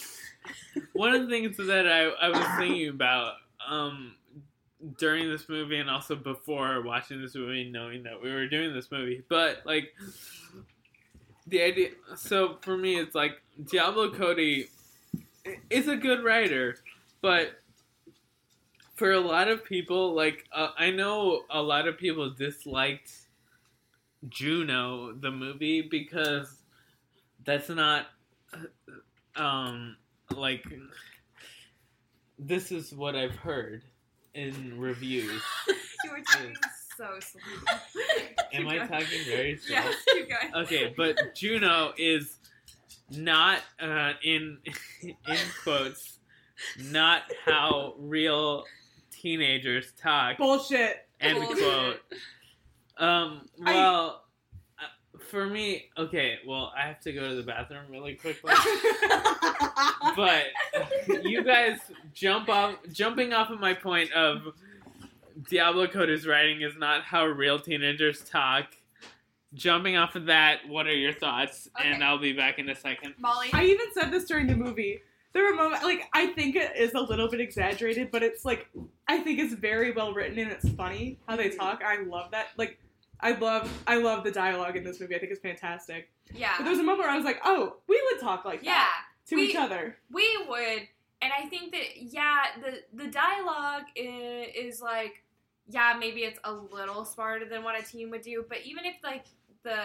one 0.93 1.15
of 1.15 1.23
the 1.23 1.29
things 1.29 1.57
that 1.57 1.87
I, 1.87 2.03
I 2.09 2.29
was 2.29 2.47
thinking 2.59 2.89
about 2.89 3.35
um, 3.67 4.15
during 4.99 5.29
this 5.31 5.49
movie 5.49 5.79
and 5.79 5.89
also 5.89 6.15
before 6.17 6.83
watching 6.83 7.21
this 7.23 7.35
movie, 7.35 7.71
knowing 7.71 8.03
that 8.05 8.21
we 8.23 8.31
were 8.33 8.47
doing 8.49 8.75
this 8.75 8.91
movie, 8.91 9.23
but 9.29 9.63
like 9.65 9.93
the 11.51 11.63
idea. 11.63 11.91
So 12.17 12.59
for 12.63 12.77
me, 12.77 12.97
it's 12.99 13.15
like 13.15 13.43
Diablo 13.71 14.13
Cody 14.13 14.69
is 15.69 15.89
a 15.89 15.97
good 15.97 16.25
writer, 16.25 16.77
but 17.21 17.61
for 18.95 19.13
a 19.13 19.21
lot 19.21 19.49
of 19.49 19.65
people, 19.65 20.15
like 20.15 20.45
uh, 20.53 20.71
I 20.79 20.91
know 20.91 21.43
a 21.51 21.63
lot 21.63 21.89
of 21.89 21.99
people 21.99 22.31
disliked 22.31 23.13
Juno 24.29 25.13
the 25.13 25.31
movie 25.31 25.83
because 25.83 26.55
that's 27.45 27.69
not 27.69 28.07
um 29.37 29.97
like 30.37 30.65
this 32.39 32.73
is 32.73 32.93
what 32.93 33.17
I've 33.17 33.37
heard 33.37 33.83
in 34.35 34.79
reviews. 34.79 35.43
You 36.03 36.13
were 36.13 36.23
talking 36.23 36.55
so 37.01 37.19
slow. 37.21 37.41
Am 38.53 38.69
I 38.69 38.79
talking 38.87 39.25
very 39.27 39.57
slow? 39.57 39.75
Yes, 39.77 39.95
keep 40.13 40.29
going. 40.29 40.65
Okay, 40.65 40.95
but 40.97 41.35
Juno 41.35 41.93
is 41.97 42.37
not 43.11 43.61
uh, 43.81 44.13
in 44.23 44.59
in 45.03 45.15
quotes 45.65 46.19
not 46.91 47.23
how 47.47 47.95
real 47.99 48.65
teenagers 49.11 49.93
talk. 50.01 50.37
Bullshit. 50.39 51.07
End 51.21 51.39
Bullshit. 51.39 51.59
quote. 51.59 51.97
Um. 52.99 53.49
I- 53.65 53.75
Well, 53.75 54.25
uh, 54.79 55.19
for 55.31 55.47
me, 55.47 55.87
okay. 55.97 56.39
Well, 56.47 56.73
I 56.77 56.87
have 56.87 57.01
to 57.01 57.13
go 57.13 57.29
to 57.29 57.35
the 57.35 57.43
bathroom 57.43 57.85
really 57.91 58.15
quickly. 58.15 58.53
but 60.17 60.45
you 61.25 61.43
guys 61.45 61.79
jump 62.13 62.49
off, 62.51 62.75
jumping 62.93 63.33
off 63.33 63.51
of 63.51 63.59
my 63.61 63.73
point 63.75 64.13
of 64.13 64.43
Diablo 65.49 65.87
Cody's 65.87 66.27
writing 66.27 66.63
is 66.63 66.77
not 66.77 67.03
how 67.05 67.25
real 67.27 67.59
teenagers 67.59 68.21
talk. 68.23 68.67
Jumping 69.55 69.97
off 69.97 70.15
of 70.15 70.27
that, 70.27 70.61
what 70.69 70.87
are 70.87 70.95
your 70.95 71.13
thoughts? 71.13 71.69
And 71.83 72.05
I'll 72.05 72.19
be 72.19 72.33
back 72.33 72.59
in 72.59 72.69
a 72.69 72.75
second. 72.75 73.15
Molly. 73.19 73.49
I 73.53 73.65
even 73.65 73.87
said 73.93 74.11
this 74.13 74.25
during 74.27 74.47
the 74.47 74.55
movie. 74.55 75.01
There 75.33 75.45
were 75.45 75.55
moments 75.55 75.85
like 75.85 76.09
I 76.13 76.27
think 76.29 76.57
it 76.57 76.77
is 76.77 76.95
a 76.95 77.01
little 77.01 77.29
bit 77.29 77.41
exaggerated, 77.41 78.11
but 78.11 78.23
it's 78.23 78.45
like 78.45 78.69
I 79.09 79.19
think 79.19 79.39
it's 79.39 79.55
very 79.55 79.93
well 79.93 80.13
written 80.13 80.39
and 80.39 80.51
it's 80.51 80.69
funny 80.71 81.19
how 81.29 81.37
they 81.37 81.51
talk. 81.51 81.83
I 81.85 82.03
love 82.03 82.31
that. 82.33 82.49
Like 82.57 82.79
I 83.21 83.33
love 83.33 83.71
I 83.87 83.97
love 83.97 84.25
the 84.25 84.31
dialogue 84.33 84.77
in 84.77 84.85
this 84.85 85.01
movie. 85.01 85.15
I 85.15 85.19
think 85.19 85.33
it's 85.33 85.41
fantastic. 85.41 86.11
yeah. 86.35 86.55
But 86.57 86.65
there 86.65 86.71
was 86.73 86.81
a 86.81 86.85
moment 86.85 87.01
where 87.01 87.11
I 87.11 87.17
was 87.17 87.25
like, 87.25 87.41
oh, 87.45 87.77
we 87.89 88.01
would 88.11 88.21
talk 88.21 88.45
like 88.45 88.63
yeah. 88.63 88.73
that 88.73 88.93
to 89.29 89.37
We- 89.37 89.43
each 89.43 89.57
other. 89.57 89.97
We 90.13 90.29
would, 90.49 90.89
and 91.23 91.33
I 91.37 91.47
think 91.49 91.73
that 91.73 91.97
yeah, 92.03 92.47
the 92.63 92.83
the 93.05 93.11
dialogue 93.11 93.85
is, 93.97 94.49
is 94.77 94.81
like 94.81 95.23
yeah, 95.71 95.97
maybe 95.99 96.21
it's 96.21 96.39
a 96.45 96.53
little 96.53 97.05
smarter 97.05 97.47
than 97.47 97.63
what 97.63 97.81
a 97.81 97.85
team 97.85 98.11
would 98.11 98.23
do, 98.23 98.45
but 98.49 98.59
even 98.65 98.85
if 98.85 98.97
like 99.05 99.25
the 99.63 99.85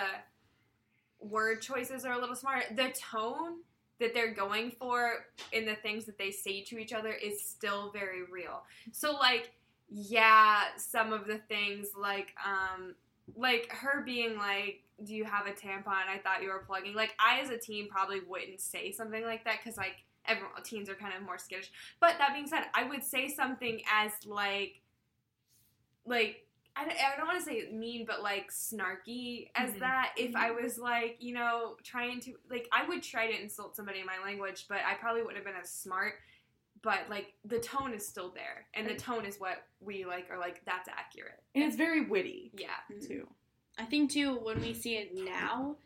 word 1.20 1.62
choices 1.62 2.06
are 2.06 2.14
a 2.14 2.20
little 2.20 2.36
smart, 2.36 2.66
the 2.76 2.94
tone 2.94 3.60
that 4.00 4.14
they're 4.14 4.34
going 4.34 4.72
for 4.72 5.26
in 5.52 5.66
the 5.66 5.76
things 5.76 6.06
that 6.06 6.18
they 6.18 6.32
say 6.32 6.62
to 6.64 6.78
each 6.78 6.92
other 6.92 7.12
is 7.12 7.44
still 7.44 7.92
very 7.92 8.24
real. 8.24 8.64
So 8.92 9.14
like 9.14 9.52
yeah, 9.90 10.64
some 10.78 11.14
of 11.14 11.28
the 11.28 11.38
things 11.48 11.90
like 12.00 12.34
um 12.46 12.96
like 13.36 13.72
her 13.72 14.02
being 14.04 14.38
like 14.38 14.82
do 15.04 15.14
you 15.14 15.26
have 15.26 15.46
a 15.46 15.52
tampon? 15.52 16.08
I 16.10 16.20
thought 16.24 16.42
you 16.42 16.50
were 16.50 16.64
plugging. 16.66 16.96
Like 16.96 17.14
I 17.20 17.42
as 17.42 17.50
a 17.50 17.58
teen 17.58 17.90
probably 17.90 18.22
wouldn't 18.28 18.62
say 18.62 18.92
something 18.92 19.24
like 19.24 19.44
that 19.46 19.64
cuz 19.64 19.78
like 19.78 19.98
everyone 20.26 20.64
teens 20.64 20.90
are 20.90 20.96
kind 20.96 21.14
of 21.16 21.22
more 21.22 21.38
skittish. 21.38 21.72
But 22.00 22.18
that 22.18 22.34
being 22.34 22.48
said, 22.48 22.64
I 22.74 22.84
would 22.84 23.04
say 23.04 23.28
something 23.28 23.82
as 23.92 24.12
like 24.26 24.82
like 26.06 26.42
I 26.78 26.84
don't, 26.84 26.92
I 26.98 27.16
don't 27.16 27.26
want 27.28 27.40
to 27.40 27.46
say 27.46 27.70
mean, 27.72 28.06
but 28.06 28.22
like 28.22 28.52
snarky 28.52 29.50
as 29.56 29.72
Mhm. 29.72 29.80
that. 29.80 30.14
If 30.18 30.36
I 30.36 30.52
was 30.52 30.78
like, 30.78 31.16
you 31.22 31.34
know, 31.34 31.78
trying 31.84 32.20
to 32.22 32.34
like, 32.50 32.68
I 32.74 32.86
would 32.86 33.02
try 33.02 33.32
to 33.32 33.42
insult 33.42 33.78
somebody 33.78 34.02
in 34.02 34.06
my 34.06 34.18
language, 34.22 34.66
but 34.68 34.80
I 34.86 34.96
probably 34.96 35.22
wouldn't 35.22 35.38
have 35.38 35.46
been 35.46 35.62
as 35.62 35.72
smart. 35.72 36.16
But 36.82 37.10
like, 37.10 37.34
the 37.46 37.60
tone 37.60 37.94
is 37.94 38.06
still 38.06 38.30
there, 38.30 38.68
and 38.74 38.86
the 38.88 38.94
tone 38.94 39.26
is 39.26 39.40
what 39.40 39.64
we 39.80 40.04
like 40.06 40.30
are 40.30 40.38
like. 40.38 40.64
That's 40.66 40.90
accurate. 40.90 41.42
And 41.56 41.64
it's 41.64 41.78
very 41.78 42.02
witty 42.06 42.52
Yeah. 42.58 42.76
too. 43.08 43.26
I 43.78 43.86
think 43.86 44.12
too 44.12 44.36
when 44.36 44.60
we 44.62 44.74
see 44.74 44.98
it 44.98 45.16
now, 45.16 45.78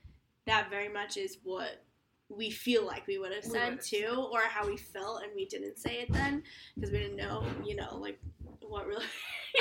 that 0.45 0.71
very 0.71 0.89
much 0.89 1.17
is 1.17 1.37
what 1.43 1.85
we 2.29 2.49
feel 2.49 2.83
like 2.85 3.05
we 3.07 3.19
would 3.19 3.31
have 3.31 3.43
said 3.45 3.69
would've 3.73 3.85
too, 3.85 4.27
or 4.33 4.41
how 4.41 4.67
we 4.67 4.75
felt 4.77 5.21
and 5.23 5.31
we 5.35 5.45
didn't 5.45 5.77
say 5.77 5.99
it 6.01 6.11
then 6.11 6.43
because 6.75 6.89
we 6.91 6.97
didn't 6.97 7.15
know, 7.15 7.45
you 7.63 7.75
know, 7.75 7.95
like 7.95 8.19
what 8.61 8.87
really. 8.87 9.05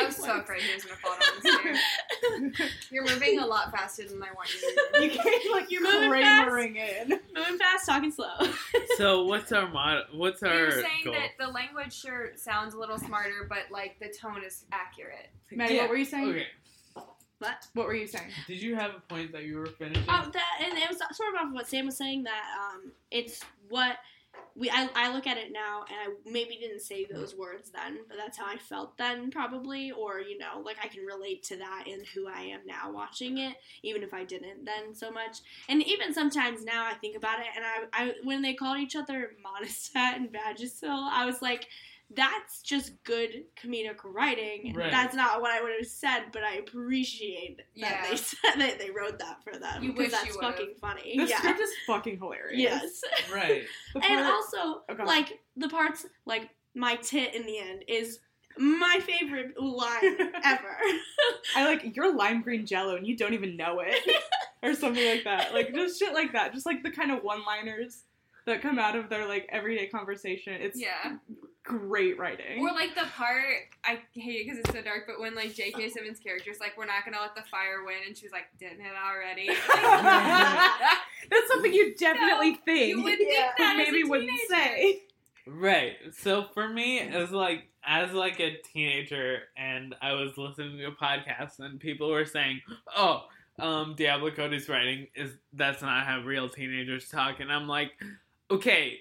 I 0.01 0.07
was 0.07 0.17
so 0.17 0.39
afraid 0.41 0.63
he 0.63 0.75
was 0.75 0.85
gonna 0.85 0.97
fall 0.97 1.13
down 1.13 1.43
the 1.43 2.59
stairs. 2.59 2.71
You're 2.91 3.05
moving 3.05 3.39
a 3.39 3.47
lot 3.47 3.71
faster 3.71 4.07
than 4.09 4.23
I 4.23 4.33
want 4.35 4.49
you 4.55 4.61
to. 4.61 5.05
You 5.05 5.11
can't 5.11 5.53
like 5.53 5.71
You're 5.71 5.83
moving 5.83 6.11
Kramering 6.11 6.77
in. 6.77 7.09
Moving 7.35 7.59
fast, 7.59 7.87
talking 7.87 8.11
slow. 8.11 8.35
So 8.97 9.25
what's 9.25 9.53
our 9.53 9.69
mod? 9.69 10.05
What's 10.13 10.43
We 10.43 10.49
our 10.49 10.65
were 10.67 10.71
saying 10.73 11.05
goal? 11.05 11.15
that 11.15 11.31
the 11.39 11.51
language 11.53 11.93
sure 11.95 12.33
sounds 12.37 12.75
a 12.75 12.79
little 12.79 12.99
smarter, 12.99 13.47
but 13.49 13.65
like 13.71 13.99
the 14.01 14.09
tone 14.09 14.43
is 14.45 14.65
accurate. 14.73 15.29
Mady, 15.53 15.71
Yeah. 15.77 15.83
what 15.83 15.91
were 15.91 15.97
you 15.97 16.05
saying? 16.05 16.29
Okay. 16.29 16.47
what? 17.39 17.67
What 17.75 17.87
were 17.87 17.95
you 17.95 18.07
saying? 18.07 18.31
Did 18.47 18.61
you 18.63 18.75
have 18.75 18.91
a 18.97 19.01
point 19.13 19.33
that 19.33 19.45
you 19.45 19.59
were 19.59 19.67
finishing? 19.67 20.05
Oh, 20.09 20.29
that 20.33 20.61
and 20.67 20.77
it 20.79 20.89
was 20.89 20.99
sort 21.17 21.31
of 21.35 21.41
off 21.41 21.47
of 21.49 21.53
what 21.53 21.69
Sam 21.69 21.87
was 21.87 21.97
saying 21.97 22.25
that 22.25 22.43
um, 22.61 22.93
it's 23.11 23.41
what 23.69 23.97
we 24.57 24.71
I, 24.71 24.89
I 24.95 25.13
look 25.13 25.27
at 25.27 25.37
it 25.37 25.53
now 25.53 25.85
and 25.89 25.97
I 26.01 26.31
maybe 26.31 26.57
didn't 26.57 26.81
say 26.81 27.05
those 27.05 27.35
words 27.35 27.71
then, 27.71 27.99
but 28.09 28.17
that's 28.17 28.39
how 28.39 28.47
I 28.47 28.57
felt 28.57 28.97
then 28.99 29.31
probably, 29.31 29.91
or 29.93 30.21
you 30.21 30.39
know, 30.39 30.61
like 30.65 30.77
I 30.83 30.89
can 30.89 31.05
relate 31.05 31.43
to 31.45 31.57
that 31.57 31.85
in 31.87 32.03
who 32.15 32.27
I 32.29 32.43
am 32.43 32.61
now 32.67 32.91
watching 32.91 33.39
it, 33.39 33.57
even 33.83 34.03
if 34.03 34.13
I 34.13 34.25
didn't 34.25 34.65
then 34.65 34.95
so 34.95 35.11
much. 35.11 35.39
And 35.69 35.83
even 35.87 36.13
sometimes 36.13 36.65
now 36.65 36.87
I 36.87 36.95
think 36.95 37.17
about 37.17 37.41
it, 37.41 37.47
and 37.55 37.65
I, 37.65 38.05
I 38.05 38.15
when 38.25 38.43
they 38.43 38.55
called 38.55 38.79
each 38.79 38.97
other 38.97 39.33
Monistat 39.45 40.17
and 40.17 40.33
Vagisil, 40.33 41.09
I 41.11 41.25
was 41.27 41.43
like. 41.43 41.69
That's 42.15 42.63
just 42.63 43.03
good 43.05 43.45
comedic 43.63 43.97
writing. 44.05 44.73
Right. 44.75 44.91
That's 44.91 45.15
not 45.15 45.43
what 45.43 45.51
I 45.51 45.61
would 45.63 45.73
have 45.79 45.87
said, 45.87 46.25
but 46.33 46.43
I 46.43 46.55
appreciate 46.55 47.59
that 47.59 47.65
Yeah. 47.75 48.07
they 48.11 48.17
said 48.17 48.55
that 48.57 48.79
they 48.79 48.91
wrote 48.91 49.19
that 49.19 49.45
for 49.45 49.59
them. 49.59 49.83
You 49.83 49.93
because 49.93 50.07
wish 50.07 50.13
that's 50.13 50.27
you 50.35 50.41
fucking 50.41 50.75
funny. 50.81 51.19
The 51.19 51.27
yeah. 51.27 51.37
script 51.39 51.61
is 51.61 51.71
fucking 51.87 52.19
hilarious. 52.19 52.59
Yes. 52.59 53.01
right. 53.33 53.65
The 53.95 54.05
and 54.05 54.21
also, 54.27 54.83
Oh, 54.89 55.05
like 55.05 55.41
the 55.57 55.69
parts, 55.69 56.07
like 56.25 56.49
my 56.75 56.97
tit 56.97 57.35
in 57.35 57.45
the 57.45 57.59
end 57.59 57.85
is 57.89 58.21
my 58.57 59.01
favorite 59.05 59.61
line 59.61 60.17
ever. 60.45 60.77
I 61.55 61.65
like 61.67 61.95
you're 61.95 62.15
lime 62.15 62.41
green 62.41 62.65
jello 62.67 62.97
and 62.97 63.07
you 63.07 63.17
don't 63.17 63.35
even 63.35 63.57
know 63.57 63.81
it. 63.85 64.23
or 64.63 64.75
something 64.75 65.07
like 65.07 65.25
that. 65.25 65.53
Like 65.53 65.75
just 65.75 65.99
shit 65.99 66.15
like 66.15 66.33
that. 66.33 66.55
Just 66.55 66.65
like 66.67 66.83
the 66.83 66.91
kind 66.91 67.13
of 67.13 67.23
one 67.23 67.45
liners 67.45 68.05
that 68.47 68.63
come 68.63 68.79
out 68.79 68.97
of 68.97 69.11
their 69.11 69.29
like 69.29 69.47
everyday 69.51 69.87
conversation. 69.89 70.55
It's 70.55 70.81
Yeah. 70.81 71.17
Great 71.69 72.19
writing. 72.19 72.61
Or 72.61 72.73
like 72.73 72.95
the 72.95 73.05
part 73.15 73.45
I 73.85 74.01
hate 74.13 74.41
it 74.41 74.45
because 74.47 74.59
it's 74.59 74.71
so 74.73 74.83
dark, 74.83 75.05
but 75.07 75.21
when 75.21 75.35
like 75.35 75.55
J.K. 75.55 75.91
Simmons' 75.91 76.19
character 76.19 76.51
is 76.51 76.59
like, 76.61 76.77
"We're 76.77 76.87
not 76.87 77.05
gonna 77.05 77.21
let 77.21 77.35
the 77.37 77.43
fire 77.51 77.85
win," 77.85 77.97
and 78.07 78.17
she 78.17 78.25
was 78.27 78.33
like, 78.33 78.47
"Didn't 78.59 78.81
it 78.81 78.93
already?" 78.97 79.47
That's 81.31 81.49
something 81.49 81.73
you 81.73 81.95
definitely 81.95 82.55
think. 82.65 82.89
you 82.97 83.03
would 83.03 83.19
think 83.19 83.31
Yeah. 83.33 83.51
that 83.59 83.75
but 83.77 83.83
as 83.83 83.89
a 83.89 83.93
maybe 83.93 84.05
wouldn't 84.09 84.41
say. 84.49 85.03
Right. 85.47 85.97
So 86.19 86.45
for 86.55 86.69
me, 86.69 87.01
as 87.01 87.31
like 87.31 87.65
as 87.85 88.13
like 88.13 88.41
a 88.41 88.57
teenager, 88.73 89.41
and 89.57 89.95
I 90.03 90.13
was 90.13 90.37
listening 90.37 90.79
to 90.79 90.87
a 90.87 90.93
podcast, 90.93 91.59
and 91.61 91.81
people 91.81 92.11
were 92.11 92.27
saying, 92.27 92.61
"Oh, 92.97 93.25
um, 93.59 93.95
Diablo 93.97 94.31
Cody's 94.31 94.69
writing 94.69 95.07
is 95.15 95.33
that's 95.55 95.81
not 95.83 96.05
how 96.07 96.21
real 96.21 96.49
teenagers 96.49 97.09
talk," 97.09 97.41
and 97.41 97.51
I'm 97.53 97.67
like, 97.67 97.93
okay. 98.51 99.01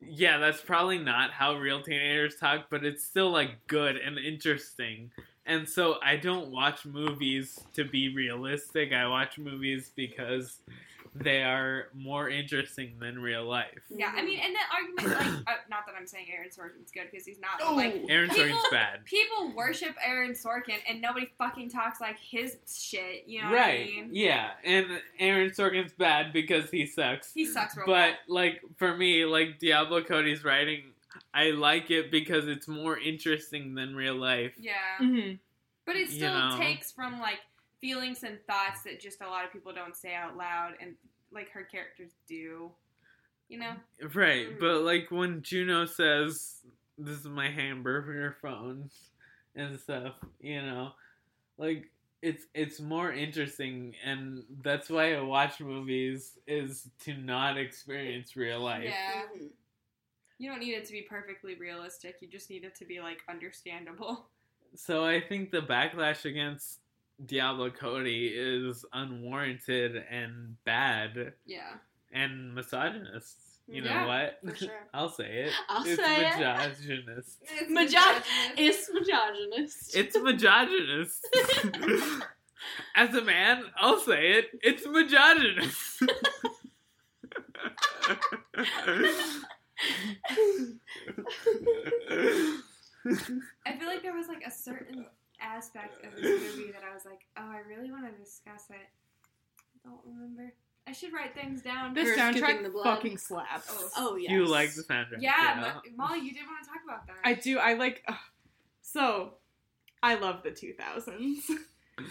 Yeah, 0.00 0.38
that's 0.38 0.60
probably 0.60 0.98
not 0.98 1.32
how 1.32 1.56
real 1.56 1.82
teenagers 1.82 2.36
talk, 2.36 2.66
but 2.70 2.84
it's 2.84 3.04
still 3.04 3.30
like 3.30 3.66
good 3.66 3.96
and 3.96 4.16
interesting. 4.18 5.10
And 5.48 5.68
so 5.68 5.96
I 6.04 6.16
don't 6.16 6.50
watch 6.52 6.84
movies 6.84 7.58
to 7.74 7.84
be 7.84 8.14
realistic. 8.14 8.92
I 8.92 9.08
watch 9.08 9.38
movies 9.38 9.90
because 9.96 10.58
they 11.14 11.42
are 11.42 11.86
more 11.94 12.28
interesting 12.28 12.92
than 13.00 13.18
real 13.18 13.44
life. 13.44 13.80
Yeah, 13.88 14.12
I 14.14 14.22
mean, 14.22 14.40
and 14.40 14.54
the 14.54 15.02
argument, 15.02 15.18
like, 15.46 15.46
uh, 15.48 15.58
not 15.70 15.86
that 15.86 15.94
I'm 15.98 16.06
saying 16.06 16.26
Aaron 16.32 16.50
Sorkin's 16.50 16.90
good 16.92 17.08
because 17.10 17.26
he's 17.26 17.40
not, 17.40 17.74
like, 17.74 18.04
Aaron 18.08 18.28
People- 18.28 18.44
Sorkin's 18.44 18.70
bad. 18.70 19.04
people 19.06 19.52
worship 19.56 19.96
Aaron 20.06 20.32
Sorkin 20.32 20.76
and 20.88 21.00
nobody 21.00 21.30
fucking 21.38 21.70
talks 21.70 22.00
like 22.00 22.18
his 22.20 22.58
shit. 22.70 23.24
You 23.26 23.42
know 23.42 23.52
right. 23.52 23.80
what 23.80 23.88
I 23.88 24.02
mean? 24.02 24.10
Yeah, 24.12 24.50
and 24.64 24.86
Aaron 25.18 25.50
Sorkin's 25.50 25.92
bad 25.94 26.32
because 26.32 26.70
he 26.70 26.86
sucks. 26.86 27.32
He 27.32 27.46
sucks 27.46 27.74
real 27.76 27.86
But 27.86 27.92
bad. 27.94 28.16
like 28.28 28.60
for 28.76 28.94
me, 28.96 29.24
like 29.24 29.58
Diablo 29.58 30.02
Cody's 30.04 30.44
writing, 30.44 30.82
I 31.34 31.50
like 31.50 31.90
it 31.90 32.10
because 32.10 32.46
it's 32.48 32.68
more 32.68 32.98
interesting 32.98 33.74
than 33.74 33.94
real 33.96 34.14
life. 34.16 34.52
Yeah, 34.58 34.72
Mm-hmm. 35.00 35.36
but 35.86 35.96
it 35.96 36.08
You 36.10 36.14
still 36.16 36.34
know. 36.34 36.56
takes 36.58 36.90
from 36.92 37.20
like 37.20 37.40
feelings 37.80 38.24
and 38.24 38.38
thoughts 38.46 38.82
that 38.82 39.00
just 39.00 39.20
a 39.20 39.26
lot 39.26 39.44
of 39.44 39.52
people 39.52 39.72
don't 39.72 39.96
say 39.96 40.14
out 40.14 40.36
loud, 40.36 40.74
and 40.80 40.94
like 41.32 41.50
her 41.50 41.62
characters 41.62 42.12
do. 42.26 42.70
You 43.48 43.58
know? 43.58 43.72
Right, 44.14 44.50
Mm. 44.50 44.60
but 44.60 44.82
like 44.82 45.10
when 45.10 45.40
Juno 45.42 45.86
says, 45.86 46.62
"This 46.98 47.18
is 47.20 47.24
my 47.24 47.48
hamburger 47.50 48.36
phone," 48.42 48.90
and 49.54 49.78
stuff, 49.80 50.16
you 50.40 50.60
know, 50.60 50.92
like 51.56 51.90
it's 52.20 52.44
it's 52.52 52.78
more 52.80 53.10
interesting, 53.12 53.94
and 54.04 54.44
that's 54.62 54.90
why 54.90 55.14
I 55.14 55.20
watch 55.22 55.60
movies 55.60 56.36
is 56.46 56.90
to 57.04 57.14
not 57.14 57.56
experience 57.56 58.36
real 58.36 58.60
life. 58.60 58.84
Yeah. 58.84 59.22
You 60.38 60.48
don't 60.50 60.60
need 60.60 60.74
it 60.74 60.84
to 60.86 60.92
be 60.92 61.02
perfectly 61.02 61.56
realistic. 61.56 62.16
You 62.20 62.28
just 62.28 62.48
need 62.50 62.64
it 62.64 62.74
to 62.76 62.84
be 62.84 63.00
like 63.00 63.18
understandable. 63.28 64.26
So 64.74 65.04
I 65.04 65.20
think 65.20 65.50
the 65.50 65.60
backlash 65.62 66.24
against 66.26 66.80
Diablo 67.24 67.70
Cody 67.70 68.28
is 68.34 68.84
unwarranted 68.92 69.96
and 70.10 70.56
bad 70.64 71.32
Yeah. 71.46 71.72
and 72.12 72.54
misogynist. 72.54 73.36
You 73.66 73.82
know 73.82 73.90
Yeah, 73.90 74.06
what? 74.06 74.38
for 74.44 74.54
sure. 74.64 74.70
I'll 74.94 75.08
say 75.08 75.44
it. 75.46 75.52
I'll 75.68 75.84
it's 75.86 75.96
say 76.02 76.20
it. 76.26 76.36
misogynist. 76.38 77.38
It's 77.50 77.70
misogynist. 77.70 78.58
It's 78.58 78.90
misogynist. 78.92 79.96
It's 79.96 80.16
misogynist. 80.22 81.26
As 82.94 83.14
a 83.14 83.22
man, 83.22 83.64
I'll 83.76 83.98
say 84.00 84.32
it. 84.32 84.46
It's 84.62 84.86
misogynist. 84.86 86.02
I 90.30 90.34
feel 93.78 93.86
like 93.86 94.02
there 94.02 94.14
was 94.14 94.28
like 94.28 94.42
a 94.46 94.50
certain 94.50 95.06
aspect 95.40 96.04
of 96.04 96.14
this 96.20 96.56
movie 96.56 96.72
that 96.72 96.82
I 96.88 96.92
was 96.92 97.04
like, 97.04 97.20
oh, 97.36 97.50
I 97.50 97.60
really 97.68 97.90
want 97.90 98.04
to 98.06 98.12
discuss 98.22 98.64
it. 98.70 98.76
I 99.84 99.88
don't 99.88 100.00
remember. 100.04 100.52
I 100.86 100.92
should 100.92 101.12
write 101.12 101.34
things 101.34 101.62
down. 101.62 101.94
This 101.94 102.06
We're 102.06 102.14
skipping 102.14 102.42
soundtrack 102.42 102.62
the 102.62 102.70
blood. 102.70 102.84
fucking 102.84 103.18
slaps. 103.18 103.66
Oh. 103.70 103.90
Oh 103.96 104.16
yes. 104.16 104.32
You 104.32 104.46
like 104.46 104.72
the 104.74 104.82
soundtrack? 104.82 105.20
yeah, 105.20 105.72
Mo- 105.74 105.82
Molly, 105.96 106.20
you 106.20 106.32
did 106.32 106.42
want 106.46 106.62
to 106.64 106.68
talk 106.68 106.80
about 106.84 107.06
that. 107.06 107.16
I 107.24 107.34
do. 107.34 107.58
I 107.58 107.74
like. 107.74 108.02
ugh. 108.08 108.16
so, 108.80 109.34
I 110.02 110.14
love 110.14 110.42
the 110.42 110.50
2000s. 110.50 111.40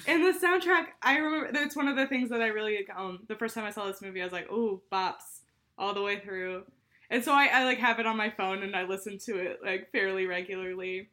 And 0.05 0.21
the 0.21 0.37
soundtrack, 0.37 0.87
I 1.01 1.17
remember 1.17 1.49
that's 1.53 1.73
one 1.75 1.87
of 1.87 1.95
the 1.95 2.07
things 2.07 2.29
that 2.29 2.41
I 2.41 2.47
really 2.47 2.85
um 2.95 3.19
the 3.29 3.35
first 3.35 3.55
time 3.55 3.63
I 3.63 3.71
saw 3.71 3.85
this 3.87 4.01
movie, 4.01 4.21
I 4.21 4.25
was 4.25 4.33
like, 4.33 4.51
"Ooh, 4.51 4.81
bops 4.91 5.39
all 5.77 5.93
the 5.93 6.01
way 6.01 6.19
through." 6.19 6.63
And 7.09 7.23
so 7.23 7.31
I, 7.31 7.45
I 7.53 7.63
like 7.63 7.77
have 7.79 7.99
it 7.99 8.05
on 8.05 8.17
my 8.17 8.29
phone 8.29 8.63
and 8.63 8.75
I 8.75 8.83
listen 8.83 9.17
to 9.25 9.37
it 9.37 9.59
like 9.63 9.91
fairly 9.91 10.25
regularly. 10.25 11.09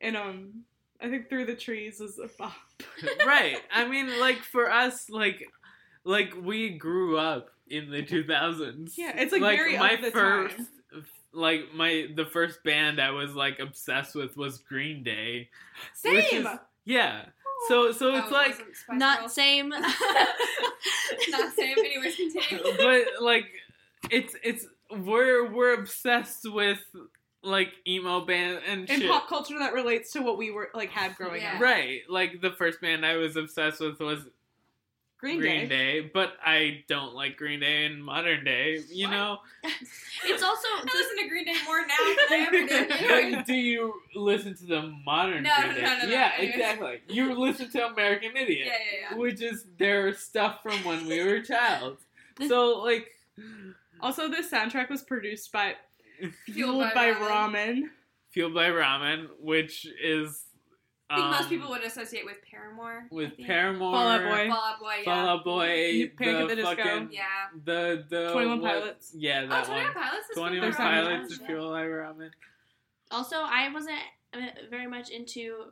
And 0.00 0.16
um, 0.16 0.64
I 1.00 1.08
think 1.08 1.28
Through 1.28 1.46
the 1.46 1.56
Trees 1.56 2.00
is 2.00 2.18
a 2.18 2.28
bop. 2.38 2.52
right. 3.26 3.56
I 3.72 3.88
mean, 3.88 4.20
like 4.20 4.38
for 4.38 4.70
us, 4.70 5.08
like, 5.08 5.42
like 6.04 6.34
we 6.40 6.70
grew 6.70 7.16
up 7.18 7.48
in 7.68 7.90
the 7.90 8.02
2000s. 8.02 8.92
Yeah, 8.96 9.12
it's, 9.16 9.32
like, 9.32 9.40
very 9.42 9.78
my 9.78 9.90
of 9.92 10.02
the 10.02 10.10
first, 10.10 10.56
time. 10.56 10.66
like 11.32 11.72
my 11.74 12.08
the 12.14 12.26
first 12.26 12.62
band 12.62 13.00
I 13.00 13.10
was 13.10 13.32
like 13.34 13.58
obsessed 13.58 14.14
with 14.14 14.36
was 14.36 14.58
Green 14.58 15.02
Day. 15.02 15.48
Same. 15.94 16.14
Which 16.16 16.32
is- 16.32 16.46
yeah. 16.84 17.22
So 17.68 17.90
so 17.90 18.12
Oh, 18.12 18.18
it's 18.18 18.30
like, 18.30 18.50
wasn't 18.50 18.76
Spice 18.76 18.98
Not 18.98 19.32
same. 19.32 19.68
Not 21.30 21.52
same. 21.54 21.78
Anyways, 21.78 22.16
continue. 22.16 22.64
but 22.76 23.06
like 23.22 23.46
it's 24.10 24.34
it's 24.42 24.66
we're 24.90 25.50
we're 25.52 25.74
obsessed 25.74 26.50
with 26.50 26.78
like 27.42 27.68
emo 27.86 28.20
band 28.24 28.60
and 28.68 28.88
In 28.90 29.00
shit. 29.00 29.10
pop 29.10 29.28
culture 29.28 29.58
that 29.58 29.72
relates 29.72 30.12
to 30.12 30.20
what 30.20 30.36
we 30.38 30.50
were 30.50 30.68
like 30.74 30.90
had 30.90 31.14
growing 31.16 31.42
Yeah. 31.42 31.54
up. 31.54 31.60
Right, 31.60 32.00
like 32.08 32.40
the 32.40 32.50
first 32.52 32.80
band 32.80 33.04
I 33.06 33.16
was 33.16 33.36
obsessed 33.36 33.80
with 33.80 34.00
was 34.00 34.20
Green, 35.18 35.38
Green 35.40 35.68
Day. 35.68 36.00
Day. 36.02 36.10
but 36.12 36.34
I 36.44 36.84
don't 36.88 37.14
like 37.14 37.36
Green 37.38 37.60
Day 37.60 37.86
in 37.86 38.02
modern 38.02 38.44
day. 38.44 38.80
You 38.90 39.06
What? 39.06 39.12
know, 39.14 39.38
It's 40.24 40.42
also 40.42 40.68
I 40.68 40.84
listen 40.92 41.16
to 41.24 41.28
Green 41.28 41.44
Day 41.46 41.54
more 41.64 41.80
now 41.80 41.94
than 42.28 42.40
I 42.40 42.46
ever 42.46 43.30
did. 43.36 43.44
Do 43.46 43.54
you 43.54 43.94
listen 44.14 44.54
to 44.56 44.66
the 44.66 44.82
modern 45.06 45.44
No, 45.44 45.54
Green 45.60 45.68
no, 45.68 45.74
Day? 45.76 45.82
no, 45.82 45.98
no, 45.98 46.04
no. 46.04 46.08
yeah, 46.12 46.32
Anyways. 46.36 46.54
exactly. 46.54 47.00
You 47.08 47.34
listen 47.38 47.70
to 47.70 47.86
American 47.86 48.36
Idiot, 48.36 48.66
Yeah, 48.66 48.72
yeah, 48.72 49.06
yeah. 49.12 49.16
which 49.16 49.40
is 49.40 49.64
their 49.78 50.12
stuff 50.14 50.62
from 50.62 50.84
when 50.84 51.06
we 51.06 51.22
were 51.24 51.36
a 51.36 51.44
child. 51.44 51.96
So 52.46 52.80
like, 52.82 53.12
Also, 54.00 54.28
this 54.28 54.50
soundtrack 54.50 54.90
was 54.90 55.02
produced 55.02 55.50
by 55.52 55.74
Fueled 56.20 56.34
Fueled 56.46 56.80
by 56.94 56.94
by 56.94 57.06
Ramen. 57.12 57.52
Ramen. 57.54 57.82
Fueled 58.30 58.54
by 58.54 58.68
Ramen, 58.68 59.26
which 59.40 59.86
is 60.02 60.42
I 61.08 61.16
think 61.16 61.30
most 61.30 61.42
um, 61.44 61.48
people 61.48 61.68
would 61.70 61.82
associate 61.84 62.24
with 62.24 62.38
Paramore. 62.50 63.06
With. 63.10 63.32
Paramore, 63.46 63.92
Fall 63.92 64.08
Out 64.08 64.22
Boy. 64.24 64.48
Fall 64.48 64.58
Out 64.64 64.80
Boy, 64.80 64.94
yeah. 64.98 65.04
Fall 65.04 65.28
Out 65.28 65.44
Boy, 65.44 66.10
Panic 66.18 66.34
at 66.34 66.40
the 66.40 66.46
the 66.48 66.56
Disco. 66.56 66.74
fucking 66.76 67.08
Yeah. 67.12 67.24
the 67.64 68.04
the 68.08 68.32
21 68.32 68.60
Pilots. 68.60 69.12
Yeah, 69.16 69.42
Oh, 69.50 69.64
21 69.64 69.84
one. 69.84 69.92
Pilots 69.94 70.30
is 70.30 70.36
Twenty 70.36 70.58
Fueled 70.58 70.74
One 70.74 70.78
by 70.78 70.92
Ramen. 70.92 71.04
Pilots 71.04 71.32
is 71.32 71.38
Fueled 71.38 71.72
by 71.72 71.82
Ramen. 71.84 72.30
Also, 73.12 73.36
I 73.36 73.72
wasn't 73.72 73.98
uh, 74.34 74.38
very 74.68 74.86
much 74.88 75.10
into 75.10 75.66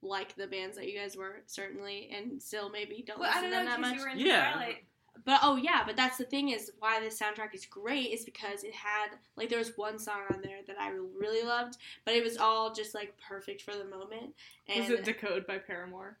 like 0.00 0.34
the 0.36 0.46
bands 0.46 0.76
that 0.76 0.88
you 0.90 0.98
guys 0.98 1.16
were 1.16 1.42
certainly, 1.46 2.08
and 2.16 2.40
still 2.42 2.70
maybe 2.70 3.04
don't 3.06 3.18
Well, 3.20 3.28
listen 3.28 3.44
to 3.44 3.50
them 3.50 3.66
that 3.66 3.80
much. 3.80 3.94
you 3.96 4.00
were 4.00 4.08
into 4.08 4.24
Yeah. 4.24 4.52
Twilight. 4.52 4.84
But 5.24 5.40
oh 5.42 5.56
yeah, 5.56 5.82
but 5.86 5.96
that's 5.96 6.16
the 6.18 6.24
thing 6.24 6.50
is 6.50 6.70
why 6.78 7.00
this 7.00 7.18
soundtrack 7.20 7.54
is 7.54 7.66
great 7.66 8.12
is 8.12 8.24
because 8.24 8.64
it 8.64 8.74
had 8.74 9.08
like 9.36 9.48
there 9.48 9.58
was 9.58 9.76
one 9.76 9.98
song 9.98 10.20
on 10.32 10.40
there 10.42 10.58
that 10.66 10.76
I 10.80 10.90
really 10.90 11.46
loved, 11.46 11.76
but 12.04 12.14
it 12.14 12.22
was 12.24 12.36
all 12.38 12.72
just 12.72 12.94
like 12.94 13.14
perfect 13.26 13.62
for 13.62 13.72
the 13.72 13.84
moment. 13.84 14.34
And 14.68 14.80
Was 14.80 14.90
it 14.90 15.04
Decode 15.04 15.46
by 15.46 15.58
Paramore? 15.58 16.16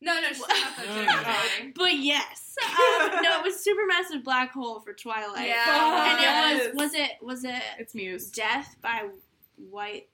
No, 0.00 0.20
no, 0.20 0.28
she's 0.28 0.40
not 0.40 0.48
that 0.76 0.84
No, 0.86 0.94
chick. 0.94 1.06
no, 1.06 1.16
no. 1.16 1.22
Sorry. 1.22 1.72
but 1.74 1.94
yes, 2.04 2.56
um, 2.64 3.22
no, 3.22 3.40
it 3.40 3.44
was 3.44 3.66
Supermassive 3.66 4.22
Black 4.24 4.52
Hole 4.52 4.80
for 4.80 4.92
Twilight. 4.92 5.48
Yeah. 5.48 6.10
and 6.12 6.20
Yes. 6.20 6.66
it 6.66 6.74
was 6.74 6.82
was 6.82 6.94
it 6.94 7.10
was 7.22 7.44
it 7.44 7.62
It's 7.78 7.94
Muse. 7.94 8.30
Death 8.30 8.76
by 8.82 9.08
White. 9.70 10.08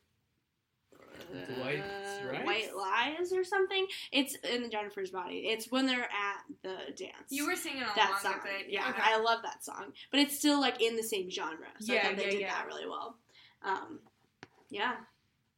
White 1.63 1.81
uh, 1.83 2.15
Stripes? 2.19 2.47
White 2.47 2.77
Lies 2.77 3.33
or 3.33 3.45
something. 3.45 3.87
It's 4.13 4.35
in 4.37 4.71
Jennifer's 4.71 5.11
body. 5.11 5.47
It's 5.49 5.71
when 5.71 5.87
they're 5.87 6.03
at 6.03 6.45
the 6.63 6.77
dance. 6.97 7.31
You 7.31 7.47
were 7.47 7.57
singing 7.57 7.83
along 7.83 7.95
that 7.97 8.21
song. 8.23 8.35
with 8.43 8.53
it. 8.61 8.67
Yeah, 8.71 8.89
Okay. 8.91 9.01
I 9.03 9.19
love 9.21 9.41
that 9.45 9.65
song, 9.65 9.93
but 10.11 10.21
it's 10.21 10.37
still 10.39 10.61
like 10.61 10.81
in 10.83 10.97
the 10.97 11.03
same 11.03 11.31
genre. 11.31 11.69
So 11.81 11.93
I 11.93 11.97
Yeah, 11.97 12.07
thought 12.09 12.17
they 12.17 12.25
yeah, 12.25 12.31
did 12.31 12.41
yeah. 12.41 12.55
that 12.55 12.67
really 12.67 12.87
well. 12.89 13.17
Um, 13.63 14.01
yeah. 14.71 14.95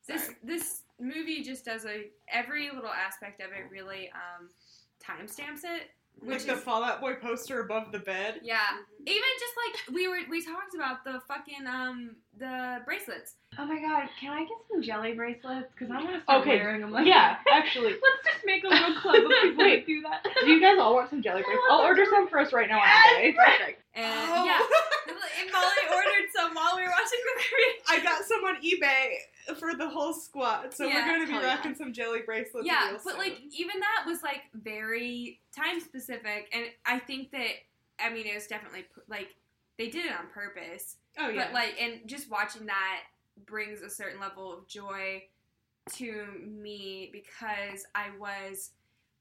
This 0.06 0.30
this 0.42 0.82
movie 1.00 1.42
just 1.42 1.64
does 1.64 1.84
a 1.84 2.06
every 2.28 2.70
little 2.70 2.90
aspect 2.90 3.40
of 3.40 3.52
it 3.52 3.70
really 3.70 4.10
um 4.12 4.48
timestamps 5.04 5.60
it. 5.64 5.90
Like 6.20 6.28
Which 6.38 6.44
the 6.46 6.54
is, 6.54 6.60
Fall 6.62 6.84
Out 6.84 7.00
Boy 7.00 7.14
poster 7.14 7.60
above 7.60 7.90
the 7.90 7.98
bed. 7.98 8.40
yeah. 8.42 8.60
Even 9.04 9.22
just 9.40 9.54
like 9.58 9.94
we 9.96 10.06
were 10.06 10.18
we 10.30 10.44
talked 10.44 10.74
about 10.76 11.02
the 11.02 11.20
fucking 11.26 11.66
um 11.66 12.14
the 12.38 12.78
bracelets. 12.84 13.34
Oh 13.58 13.66
my 13.66 13.80
god, 13.80 14.08
can 14.20 14.30
I 14.32 14.40
get 14.44 14.56
some 14.70 14.80
jelly 14.82 15.14
bracelets? 15.14 15.66
Because 15.74 15.90
I'm 15.90 16.04
gonna 16.06 16.22
start 16.22 16.42
Okay, 16.42 16.58
wearing 16.58 16.80
them. 16.80 16.92
Like 16.92 17.06
Yeah, 17.06 17.38
actually. 17.52 17.90
Let's 17.90 18.22
just 18.24 18.46
make 18.46 18.62
a 18.62 18.68
little 18.68 18.94
club 19.00 19.16
of 19.16 19.30
people 19.42 19.64
Wait. 19.64 19.80
that 19.80 19.86
do 19.86 20.00
that. 20.02 20.22
Do 20.44 20.48
you 20.50 20.60
guys 20.60 20.78
all 20.78 20.94
want 20.94 21.10
some 21.10 21.20
jelly 21.22 21.42
bracelets? 21.42 21.66
I'll 21.70 21.80
order 21.80 22.04
some 22.08 22.28
for 22.28 22.38
us 22.38 22.52
right 22.52 22.68
now 22.68 22.78
on 22.78 22.86
eBay. 22.86 23.74
And 23.94 24.06
Oh. 24.30 24.44
yeah. 24.44 24.60
And 25.42 25.50
Molly 25.50 25.84
ordered 25.90 26.28
some 26.32 26.54
while 26.54 26.76
we 26.76 26.82
were 26.82 26.88
watching 26.90 27.18
the 27.18 27.34
movie. 27.34 27.72
I 27.88 28.00
got 28.04 28.22
some 28.24 28.44
on 28.44 28.56
eBay 28.62 29.16
for 29.58 29.74
the 29.74 29.88
whole 29.88 30.12
squad, 30.12 30.72
so 30.74 30.86
Yeah. 30.86 30.94
we're 30.94 31.06
going 31.06 31.20
to 31.22 31.26
be 31.26 31.32
Hell 31.32 31.42
yeah. 31.42 31.54
rocking 31.56 31.74
some 31.74 31.92
jelly 31.92 32.20
bracelets. 32.24 32.66
yeah, 32.66 32.90
real 32.90 33.00
but 33.04 33.10
soon. 33.12 33.18
like 33.18 33.40
even 33.50 33.80
that 33.80 34.04
was 34.06 34.22
like 34.22 34.42
very 34.54 35.40
time 35.56 35.80
specific, 35.80 36.48
and 36.52 36.66
I 36.86 36.98
think 36.98 37.30
that 37.32 37.48
I 38.00 38.10
mean 38.10 38.26
it 38.26 38.34
was 38.34 38.46
definitely 38.46 38.84
like 39.08 39.34
they 39.78 39.88
did 39.88 40.06
it 40.06 40.12
on 40.12 40.26
purpose. 40.32 40.96
oh 41.18 41.28
yeah, 41.28 41.44
But 41.46 41.54
like, 41.54 41.80
and 41.80 42.00
just 42.06 42.30
watching 42.30 42.66
that 42.66 43.00
brings 43.46 43.80
a 43.82 43.90
certain 43.90 44.20
level 44.20 44.52
of 44.52 44.66
joy 44.68 45.22
to 45.94 46.26
me 46.46 47.10
because 47.12 47.84
I 47.94 48.08
was 48.20 48.70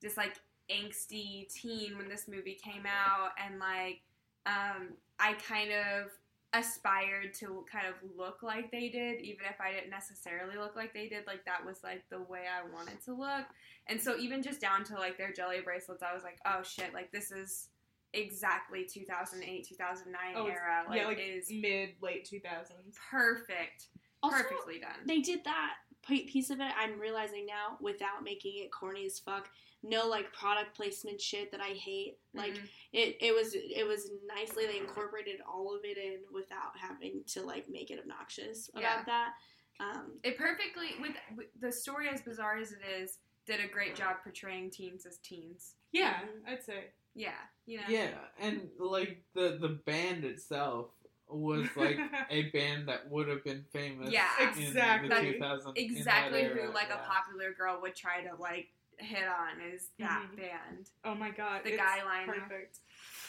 this 0.02 0.18
like 0.18 0.36
angsty 0.70 1.52
teen 1.52 1.98
when 1.98 2.08
this 2.10 2.28
movie 2.28 2.54
came 2.64 2.84
out, 2.86 3.32
and 3.44 3.60
like, 3.60 4.02
um, 4.46 4.90
I 5.20 5.34
kind 5.34 5.72
of 5.72 6.12
aspired 6.54 7.34
to 7.36 7.66
kind 7.72 7.86
of 7.88 7.94
look 8.18 8.44
like 8.44 8.72
they 8.72 8.90
did, 8.90 9.22
even 9.22 9.46
if 9.50 9.60
I 9.62 9.72
didn't 9.72 9.90
necessarily 9.90 10.58
look 10.58 10.76
like 10.76 10.94
they 10.94 11.08
did. 11.08 11.26
Like 11.28 11.46
that 11.46 11.66
was 11.66 11.78
like 11.84 12.04
the 12.10 12.22
way 12.22 12.42
I 12.48 12.70
wanted 12.74 13.02
to 13.06 13.14
look, 13.14 13.46
and 13.88 14.00
so 14.02 14.18
even 14.18 14.42
just 14.44 14.60
down 14.62 14.84
to 14.86 14.96
like 14.96 15.18
their 15.18 15.32
jelly 15.32 15.62
bracelets, 15.64 16.04
I 16.04 16.14
was 16.14 16.24
like, 16.24 16.40
oh 16.46 16.62
shit, 16.64 16.94
like 16.94 17.12
this 17.12 17.32
is 17.32 17.70
exactly 18.14 18.86
2008 18.92 19.66
2009 19.70 20.20
Oh, 20.36 20.46
era 20.48 20.84
like, 20.90 21.00
yeah, 21.00 21.08
like 21.08 21.18
it 21.18 21.22
is 21.22 21.48
mid 21.50 21.92
late 22.02 22.26
two 22.26 22.42
thousands. 22.42 22.98
perfect 23.10 23.88
Also, 24.22 24.36
perfectly 24.36 24.80
done 24.80 24.92
they 25.08 25.20
did 25.20 25.46
that 25.46 25.76
p- 25.90 25.91
piece 26.08 26.50
of 26.50 26.60
it. 26.60 26.72
I'm 26.78 27.00
realizing 27.00 27.46
now 27.46 27.78
without 27.80 28.24
making 28.24 28.54
it 28.64 28.72
corny 28.72 29.06
as 29.06 29.20
fuck. 29.20 29.50
No 29.84 30.08
like 30.08 30.32
product 30.32 30.76
placement 30.76 31.20
shit 31.20 31.52
that 31.52 31.62
I 31.62 31.70
hate. 31.70 32.18
Like 32.34 32.54
Mhm. 32.54 32.68
it, 32.94 33.18
it 33.20 33.34
was 33.34 33.54
it 33.56 33.88
was 33.88 34.12
nicely 34.28 34.68
they 34.68 34.78
incorporated 34.78 35.42
all 35.42 35.76
of 35.76 35.84
it 35.84 35.98
in 35.98 36.20
without 36.32 36.78
having 36.80 37.24
to 37.28 37.42
like 37.42 37.68
make 37.70 37.90
it 37.92 38.00
obnoxious 38.00 38.70
about 38.70 38.82
Yeah. 38.82 39.04
that. 39.06 39.34
Um, 39.80 40.20
it 40.24 40.38
perfectly 40.38 40.90
with, 41.02 41.16
with 41.36 41.48
the 41.60 41.72
story 41.72 42.08
as 42.10 42.22
bizarre 42.22 42.58
as 42.58 42.72
it 42.72 42.82
is 43.02 43.18
did 43.48 43.60
a 43.60 43.68
great 43.68 43.96
job 43.96 44.18
portraying 44.24 44.70
teens 44.70 45.08
as 45.08 45.18
teens 45.18 45.74
Yeah, 45.92 46.20
I'd 46.48 46.64
say. 46.64 46.86
yeah 47.16 47.34
you 47.66 47.78
know 47.78 47.84
Yeah, 47.90 48.12
and 48.40 48.70
like 48.78 49.24
the 49.34 49.58
the 49.60 49.70
band 49.70 50.24
itself 50.24 50.92
was 51.32 51.68
like 51.76 51.98
a 52.30 52.44
band 52.52 52.88
that 52.88 53.10
would 53.10 53.28
have 53.28 53.44
been 53.44 53.64
famous. 53.72 54.12
Yeah. 54.12 54.28
in 54.42 54.50
Exactly. 54.50 55.10
the 55.10 55.34
2000 55.34 55.74
that 55.76 55.82
exactly 55.82 56.42
era, 56.42 56.68
who 56.68 56.74
like 56.74 56.88
yeah. 56.90 56.96
a 57.02 57.08
popular 57.08 57.54
girl 57.58 57.80
would 57.82 57.96
try 57.96 58.22
to 58.22 58.36
like 58.40 58.68
hit 58.98 59.24
on 59.28 59.60
is 59.74 59.90
that 59.98 60.28
Mhm. 60.34 60.38
band 60.38 60.90
Oh 61.04 61.16
my 61.16 61.32
god, 61.32 61.62
The 61.64 61.70
it's 61.74 61.78
guy 61.82 62.04
liner. 62.04 62.34
Perfect. 62.34 62.78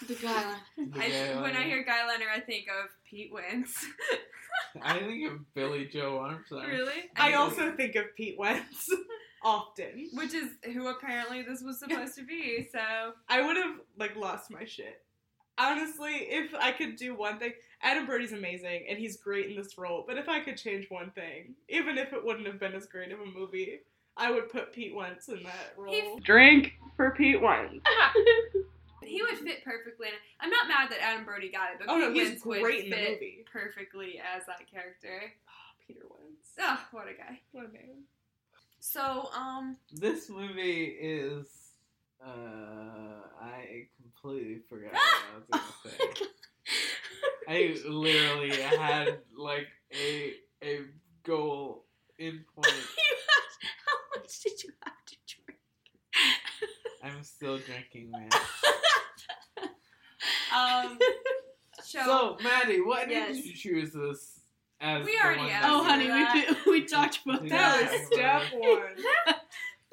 the 0.06 0.14
guy. 0.16 0.56
The 0.76 1.00
I, 1.00 1.08
guy 1.08 1.40
when 1.40 1.56
I 1.56 1.62
hear 1.62 1.82
guy 1.84 2.06
liner 2.06 2.26
I 2.34 2.40
think 2.40 2.66
of 2.68 2.90
Pete 3.08 3.32
Wentz 3.32 3.86
I 4.82 4.98
think 4.98 5.30
of 5.30 5.54
Billie 5.54 5.86
Joe 5.86 6.18
Armstrong. 6.18 6.66
really 6.66 7.10
I 7.16 7.34
also 7.34 7.72
think 7.72 7.94
of 7.94 8.04
Pete 8.16 8.38
Wentz 8.38 8.86
often. 9.44 10.08
which 10.12 10.34
is 10.34 10.50
who 10.74 10.88
apparently 10.88 11.42
this 11.42 11.62
was 11.62 11.78
supposed 11.78 12.14
to 12.16 12.24
be 12.24 12.68
so 12.70 13.12
I 13.28 13.40
would 13.40 13.56
have 13.56 13.76
like 13.96 14.14
lost 14.16 14.50
my 14.50 14.64
shit. 14.64 15.01
Honestly, 15.70 16.12
if 16.28 16.54
I 16.54 16.72
could 16.72 16.96
do 16.96 17.14
one 17.14 17.38
thing, 17.38 17.52
Adam 17.82 18.06
Brody's 18.06 18.32
amazing 18.32 18.86
and 18.88 18.98
he's 18.98 19.16
great 19.16 19.48
in 19.50 19.56
this 19.56 19.78
role. 19.78 20.04
But 20.06 20.18
if 20.18 20.28
I 20.28 20.40
could 20.40 20.56
change 20.56 20.86
one 20.90 21.10
thing, 21.10 21.54
even 21.68 21.98
if 21.98 22.12
it 22.12 22.24
wouldn't 22.24 22.46
have 22.46 22.58
been 22.58 22.74
as 22.74 22.86
great 22.86 23.12
of 23.12 23.20
a 23.20 23.26
movie, 23.26 23.80
I 24.16 24.30
would 24.30 24.48
put 24.50 24.72
Pete 24.72 24.94
Wentz 24.94 25.28
in 25.28 25.42
that 25.44 25.74
role. 25.76 25.92
He- 25.92 26.20
Drink 26.20 26.72
for 26.96 27.10
Pete 27.12 27.40
Wentz. 27.40 27.74
he 29.02 29.22
would 29.22 29.38
fit 29.38 29.64
perfectly 29.64 30.08
in 30.08 30.14
it. 30.14 30.20
I'm 30.40 30.50
not 30.50 30.68
mad 30.68 30.90
that 30.90 31.00
Adam 31.02 31.24
Brody 31.24 31.50
got 31.50 31.72
it 31.72 31.78
but 31.78 31.88
Oh, 31.88 31.98
no, 31.98 32.12
he's 32.12 32.28
Wentz 32.30 32.44
would 32.44 32.62
great 32.62 32.84
in 32.84 32.90
the 32.90 32.96
fit 32.96 33.10
movie. 33.12 33.44
perfectly 33.52 34.20
as 34.34 34.44
that 34.46 34.68
character 34.70 35.32
Peter 35.86 36.00
Wentz. 36.08 36.48
oh 36.60 36.80
what 36.92 37.06
a 37.08 37.12
guy 37.14 37.40
What 37.52 37.68
a 37.68 37.72
name. 37.72 38.04
so 38.80 39.28
um 39.36 39.76
This 39.92 40.28
movie 40.28 40.96
is. 41.00 41.46
Uh, 42.24 43.26
I 43.40 43.86
completely 44.22 44.60
forgot 44.68 44.92
what 44.92 45.00
I 45.00 45.34
was 45.36 45.44
gonna 45.48 45.96
say. 45.96 46.26
I 47.48 47.88
literally 47.88 48.50
had 48.60 49.18
like 49.36 49.68
a 49.92 50.34
a 50.62 50.80
goal 51.24 51.84
in 52.18 52.44
point. 52.56 52.68
You 52.68 52.72
had- 52.72 53.68
how 53.86 54.20
much 54.20 54.40
did 54.40 54.62
you 54.64 54.70
have 54.84 55.04
to 55.06 55.16
drink? 55.26 55.60
I'm 57.02 57.22
still 57.24 57.58
drinking, 57.58 58.12
man. 58.12 58.28
um 60.54 60.98
so, 61.82 62.00
So, 62.04 62.36
Mady, 62.42 62.84
why 62.84 63.06
Yes. 63.08 63.36
did 63.36 63.44
you 63.46 63.54
choose 63.54 63.92
this 63.92 64.40
as 64.80 65.04
We 65.04 65.12
the 65.12 65.18
already 65.24 65.40
one 65.42 65.50
asked 65.50 65.66
Oh, 65.68 65.84
honey, 65.84 66.06
that. 66.08 66.56
we 66.66 66.72
we 66.80 66.84
talked 66.86 67.20
about 67.24 67.42
That 67.48 67.80
that. 67.80 67.92
was 67.92 68.06
step 68.06 68.52
one. 68.52 68.96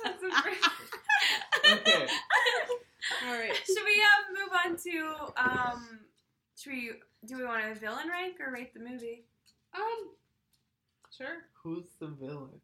that's 0.03 0.23
a 3.12 3.26
great- 3.26 3.32
Okay. 3.32 3.49
Alright. 3.49 3.55
should 3.66 3.86
we 3.86 4.01
uh, 4.01 4.22
move 4.39 4.51
on 4.66 4.78
to 4.78 5.41
um 5.49 5.99
should 6.57 6.74
we 6.74 6.91
do 7.26 7.38
we 7.38 7.43
want 7.45 7.64
to 7.64 7.80
villain 7.80 8.07
rank 8.10 8.36
or 8.39 8.51
rate 8.51 8.74
the 8.74 8.80
movie 8.80 9.26
Um, 9.74 10.10
sure. 11.16 11.38
Who's 11.64 11.86
the 11.99 12.07
villain? 12.07 12.62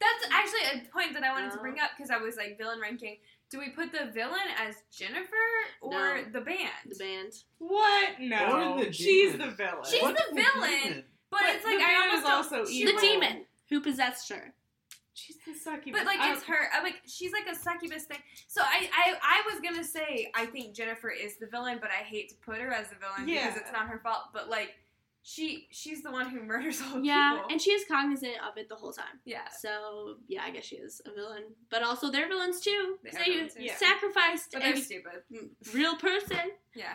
that's 0.00 0.32
actually 0.32 0.80
a 0.80 0.90
point 0.92 1.12
that 1.14 1.22
I 1.24 1.32
wanted 1.32 1.50
to 1.52 1.58
Oh. 1.58 1.62
bring 1.62 1.78
up 1.78 1.90
because 1.96 2.10
I 2.10 2.16
was 2.16 2.36
like 2.36 2.56
villain 2.58 2.80
ranking 2.80 3.18
Do 3.50 3.58
we 3.58 3.70
put 3.70 3.92
the 3.92 4.10
villain 4.12 4.48
as 4.58 4.76
Jennifer 4.90 5.34
or 5.82 5.90
No. 5.92 6.24
the 6.32 6.40
band? 6.40 6.70
The 6.88 6.94
band. 6.96 7.32
What? 7.58 8.20
No. 8.20 8.76
Or 8.78 8.84
the 8.84 8.92
She's 8.92 9.32
the 9.32 9.50
villain. 9.50 9.84
She's 9.90 10.00
What's 10.02 10.20
the 10.28 10.34
villain, 10.34 10.70
demon? 10.84 11.04
But, 11.30 11.40
But 11.42 11.54
it's 11.56 11.64
like 11.64 11.78
the 11.78 11.84
I 11.84 11.88
band 11.88 12.24
almost 12.24 12.24
is 12.24 12.30
also 12.64 12.72
evil. 12.72 12.92
The 12.94 13.00
demon 13.00 13.44
who 13.68 13.80
possessed 13.80 14.28
her. 14.30 14.54
She's 15.14 15.36
the 15.46 15.54
succubus. 15.54 16.00
But 16.00 16.06
like 16.06 16.20
I 16.20 16.32
it's 16.32 16.42
don't- 16.46 16.56
her. 16.56 16.68
I'm 16.72 16.82
like 16.82 17.02
she's 17.06 17.32
like 17.32 17.46
a 17.50 17.54
succubus 17.54 18.04
thing. 18.04 18.18
So 18.46 18.62
I, 18.62 18.88
I 18.96 19.14
I 19.22 19.42
was 19.52 19.60
gonna 19.60 19.84
say 19.84 20.30
I 20.34 20.46
think 20.46 20.74
Jennifer 20.74 21.10
is 21.10 21.36
the 21.38 21.46
villain, 21.46 21.78
but 21.80 21.90
I 21.90 22.02
hate 22.04 22.28
to 22.30 22.34
put 22.36 22.58
her 22.58 22.72
as 22.72 22.88
the 22.88 22.96
villain 22.96 23.28
Yeah. 23.28 23.46
because 23.48 23.60
it's 23.62 23.72
not 23.72 23.88
her 23.88 23.98
fault. 23.98 24.26
But 24.32 24.48
like 24.48 24.74
she 25.22 25.66
she's 25.70 26.02
the 26.02 26.10
one 26.10 26.30
who 26.30 26.42
murders 26.44 26.80
all 26.80 27.00
the 27.00 27.06
Yeah, 27.06 27.32
people. 27.34 27.50
and 27.50 27.60
she 27.60 27.72
is 27.72 27.84
cognizant 27.86 28.36
of 28.48 28.56
it 28.56 28.68
the 28.68 28.74
whole 28.76 28.92
time. 28.92 29.20
yeah. 29.24 29.48
So 29.58 30.16
yeah, 30.28 30.42
I 30.44 30.50
guess 30.50 30.64
she 30.64 30.76
is 30.76 31.02
a 31.04 31.12
villain, 31.12 31.42
but 31.70 31.82
also 31.82 32.10
they're 32.10 32.28
villains 32.28 32.60
too. 32.60 32.96
They 33.04 33.10
you 33.26 33.34
villains, 33.34 33.54
too. 33.54 33.68
Sacrificed 33.76 34.50
But 34.52 34.62
they're 34.62 34.74
a 34.74 34.80
stupid. 34.80 35.22
real 35.74 35.96
person. 35.96 36.52
Yeah. 36.74 36.94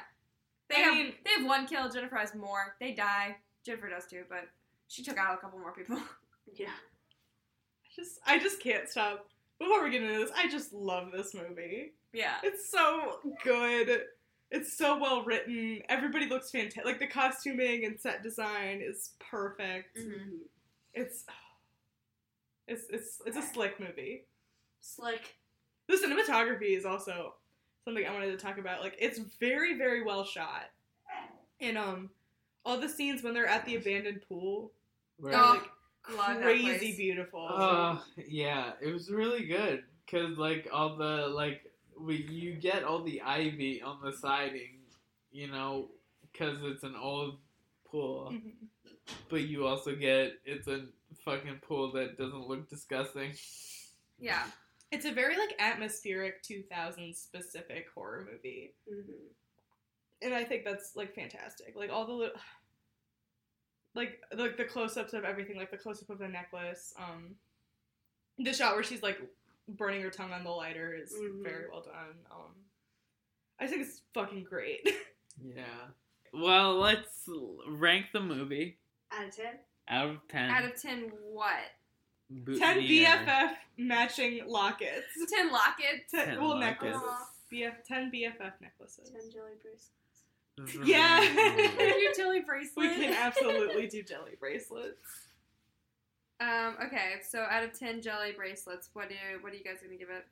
They 0.70 0.78
I 0.78 0.80
have 0.80 0.94
mean- 0.96 1.14
they 1.24 1.32
have 1.38 1.46
one 1.46 1.68
kill. 1.68 1.88
Jennifer 1.90 2.16
has 2.16 2.34
more. 2.34 2.76
They 2.80 2.94
die. 2.94 3.36
Jennifer 3.66 3.90
does 3.90 4.06
too, 4.08 4.24
but 4.30 4.46
she 4.88 5.04
took 5.04 5.18
out 5.18 5.34
a 5.36 5.38
couple 5.38 5.60
more 5.60 5.74
people. 5.74 6.00
Yeah. 6.56 6.70
I 7.98 8.02
just 8.02 8.20
I 8.26 8.40
just 8.40 8.62
can't 8.62 8.90
stop. 8.90 9.28
Before 9.60 9.84
we 9.84 9.90
get 9.92 10.04
into 10.04 10.18
this, 10.20 10.32
I 10.36 10.50
just 10.50 10.74
love 10.74 11.12
this 11.14 11.34
movie. 11.34 11.94
yeah. 12.14 12.36
It's 12.44 12.70
so 12.70 13.20
good. 13.44 14.02
It's 14.52 14.78
so 14.78 14.98
well 15.00 15.24
written. 15.24 15.82
Everybody 15.90 16.28
looks 16.28 16.52
fantastic. 16.52 16.86
Like 16.86 17.00
the 17.00 17.08
costuming 17.08 17.86
and 17.86 18.00
set 18.00 18.22
design 18.24 18.82
is 18.84 19.12
perfect. 19.20 19.98
Mhm. 19.98 20.40
It's 20.94 21.24
it's 22.68 22.84
it's 22.90 23.22
it's 23.26 23.38
a 23.38 23.42
slick 23.42 23.80
movie. 23.80 24.26
Slick. 24.82 25.36
The 25.88 25.96
cinematography 25.96 26.78
is 26.78 26.86
also 26.86 27.36
something 27.86 28.06
I 28.06 28.14
wanted 28.14 28.32
to 28.32 28.38
talk 28.38 28.58
about. 28.58 28.82
Like 28.82 28.96
it's 29.00 29.20
very 29.40 29.78
very 29.78 30.04
well 30.04 30.26
shot. 30.26 30.70
And 31.62 31.78
um 31.78 32.10
all 32.66 32.80
the 32.80 32.90
scenes 32.90 33.24
when 33.24 33.34
they're 33.34 33.46
at 33.48 33.66
the 33.66 33.76
abandoned 33.76 34.22
pool 34.28 34.72
Right. 35.18 35.34
Oh, 35.36 35.54
like 35.62 35.70
love 36.16 36.42
crazy 36.42 36.96
beautiful. 36.96 37.48
Uh, 37.50 37.98
yeah, 38.28 38.72
it 38.82 38.92
was 38.92 39.10
really 39.10 39.46
good 39.46 39.84
because 40.06 40.38
like 40.38 40.68
all 40.72 40.96
the 40.96 41.28
like 41.28 41.62
we 42.00 42.18
you 42.30 42.54
get 42.54 42.84
all 42.84 43.04
the 43.04 43.22
ivy 43.22 43.82
on 43.82 44.00
the 44.04 44.14
siding, 44.14 44.80
you 45.32 45.48
know, 45.48 45.90
because 46.32 46.58
it's 46.64 46.84
an 46.84 46.96
old 46.96 47.38
pool, 47.90 48.34
but 49.30 49.42
you 49.42 49.66
also 49.66 49.96
get 49.96 50.34
it's 50.46 50.68
a 50.68 50.86
fucking 51.24 51.60
pool 51.68 51.92
that 51.94 52.18
doesn't 52.18 52.48
look 52.48 52.70
disgusting. 52.70 53.32
Yeah. 54.20 54.44
It's 54.92 55.06
a 55.06 55.12
very 55.12 55.36
like 55.36 55.56
atmospheric 55.60 56.44
2000s 56.44 57.16
specific 57.16 57.88
horror 57.94 58.28
movie. 58.32 58.74
and 60.22 60.34
I 60.34 60.44
think 60.44 60.64
that's 60.64 60.96
like 60.96 61.14
fantastic. 61.16 61.74
Like 61.76 61.90
all 61.92 62.06
the 62.06 62.14
little, 62.14 62.36
like 63.96 64.22
like 64.36 64.58
the 64.58 64.66
close 64.66 64.98
ups 64.98 65.14
of 65.14 65.24
everything, 65.24 65.58
like 65.58 65.72
the 65.72 65.78
close 65.78 66.02
up 66.02 66.10
of 66.10 66.20
the 66.20 66.28
necklace, 66.28 66.94
um, 66.98 67.36
the 68.38 68.54
shot 68.54 68.76
where 68.76 68.84
she's 68.84 69.02
like 69.02 69.20
burning 69.68 70.02
her 70.02 70.10
tongue 70.12 70.32
on 70.34 70.44
the 70.44 70.50
lighter 70.52 70.94
is 70.94 71.14
Mhm. 71.14 71.44
very 71.44 71.70
well 71.72 71.82
done. 71.82 72.16
Um, 72.30 72.52
I 73.60 73.68
think 73.68 73.82
it's 73.84 74.02
fucking 74.14 74.44
great. 74.44 74.88
Yeah. 75.44 75.64
Well, 76.32 76.76
let's 76.78 77.28
rank 77.68 78.06
the 78.14 78.22
movie 78.22 78.78
Out 79.12 79.26
of 79.28 79.36
ten. 79.36 79.60
out 79.90 80.10
of 80.10 80.18
ten. 80.30 80.50
Out 80.50 80.64
of 80.64 80.82
ten, 80.82 81.12
what? 81.30 81.72
Bo- 82.30 82.58
Ten. 82.58 82.78
BFF 82.80 83.52
matching 83.78 84.48
lockets. 84.48 85.08
Ten 85.30 85.52
lockets. 85.52 86.10
Ten, 86.10 86.26
Ten 86.28 86.40
well, 86.42 86.52
lockets. 86.58 86.84
necklaces. 86.84 87.28
BF, 87.52 87.84
ten 87.86 88.10
BFF 88.12 88.54
necklaces. 88.62 89.10
Ten 89.10 89.30
jelly 89.30 89.52
bracelets. 89.62 89.90
Yeah. 90.84 91.22
Your 91.98 92.14
jelly 92.18 92.42
bracelet. 92.42 92.90
We 92.90 92.96
can 92.96 93.14
absolutely 93.14 93.88
do 93.92 94.04
jelly 94.04 94.36
bracelets. 94.40 95.28
Um. 96.40 96.76
Okay. 96.86 97.16
So 97.28 97.46
out 97.50 97.64
of 97.64 97.78
ten 97.78 98.02
jelly 98.02 98.32
bracelets, 98.36 98.90
what 98.94 99.10
do 99.10 99.16
what 99.42 99.54
are 99.54 99.56
you 99.56 99.64
guys 99.64 99.78
gonna 99.84 99.98
give 99.98 100.10
it? 100.10 100.26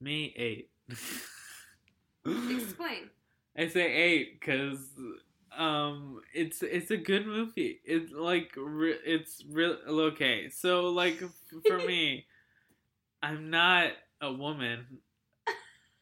Me 0.00 0.32
eight. 0.36 0.70
Explain. 2.26 3.10
I 3.56 3.68
say 3.68 3.92
eight 3.92 4.40
because 4.40 4.78
um, 5.56 6.20
it's 6.34 6.62
it's 6.62 6.90
a 6.90 6.96
good 6.96 7.26
movie. 7.26 7.80
It's 7.84 8.12
like 8.12 8.52
re- 8.56 8.98
it's 9.04 9.42
real 9.48 9.76
okay. 9.88 10.50
So 10.50 10.88
like 10.90 11.22
f- 11.22 11.62
for 11.66 11.78
me, 11.78 12.26
I'm 13.22 13.50
not 13.50 13.92
a 14.20 14.32
woman. 14.32 14.86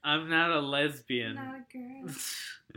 I'm 0.05 0.29
not 0.29 0.51
a 0.51 0.61
lesbian. 0.61 1.35
Not 1.35 1.55
a 1.57 1.77
girl. 1.77 2.15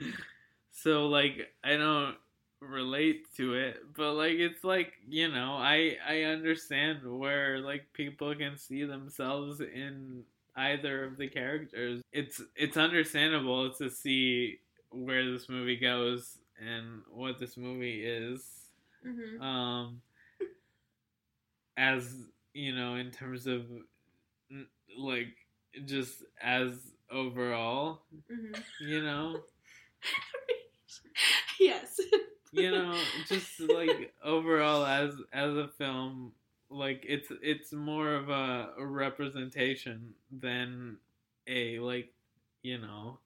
so 0.71 1.07
like 1.07 1.53
I 1.63 1.75
don't 1.75 2.15
relate 2.61 3.27
to 3.35 3.53
it, 3.55 3.77
but 3.95 4.13
like 4.13 4.33
it's 4.33 4.63
like 4.63 4.93
you 5.07 5.29
know 5.29 5.53
I 5.53 5.97
I 6.07 6.21
understand 6.23 6.99
where 7.03 7.59
like 7.59 7.91
people 7.93 8.33
can 8.35 8.57
see 8.57 8.85
themselves 8.85 9.59
in 9.59 10.23
either 10.55 11.03
of 11.03 11.17
the 11.17 11.27
characters. 11.27 12.01
It's 12.11 12.41
it's 12.55 12.77
understandable 12.77 13.71
to 13.73 13.89
see 13.89 14.59
where 14.89 15.29
this 15.31 15.49
movie 15.49 15.77
goes 15.77 16.37
and 16.59 17.01
what 17.11 17.39
this 17.39 17.57
movie 17.57 18.03
is. 18.05 18.43
Mm-hmm. 19.05 19.41
Um, 19.41 20.01
as 21.77 22.15
you 22.53 22.73
know, 22.73 22.95
in 22.95 23.11
terms 23.11 23.47
of 23.47 23.65
like 24.97 25.35
just 25.85 26.23
as 26.41 26.71
overall, 27.11 28.01
Mm-hmm. 28.31 28.61
you 28.87 29.01
know. 29.03 29.41
yes. 31.59 31.99
you 32.51 32.71
know, 32.71 32.95
just 33.27 33.59
like 33.59 34.13
overall 34.23 34.85
as 34.85 35.13
as 35.33 35.55
a 35.55 35.67
film, 35.77 36.31
like 36.69 37.03
it's 37.07 37.29
it's 37.41 37.73
more 37.73 38.13
of 38.13 38.29
a, 38.29 38.69
a 38.79 38.85
representation 38.85 40.13
than 40.31 40.97
a 41.47 41.79
like 41.79 42.13
you 42.63 42.77
know 42.79 43.19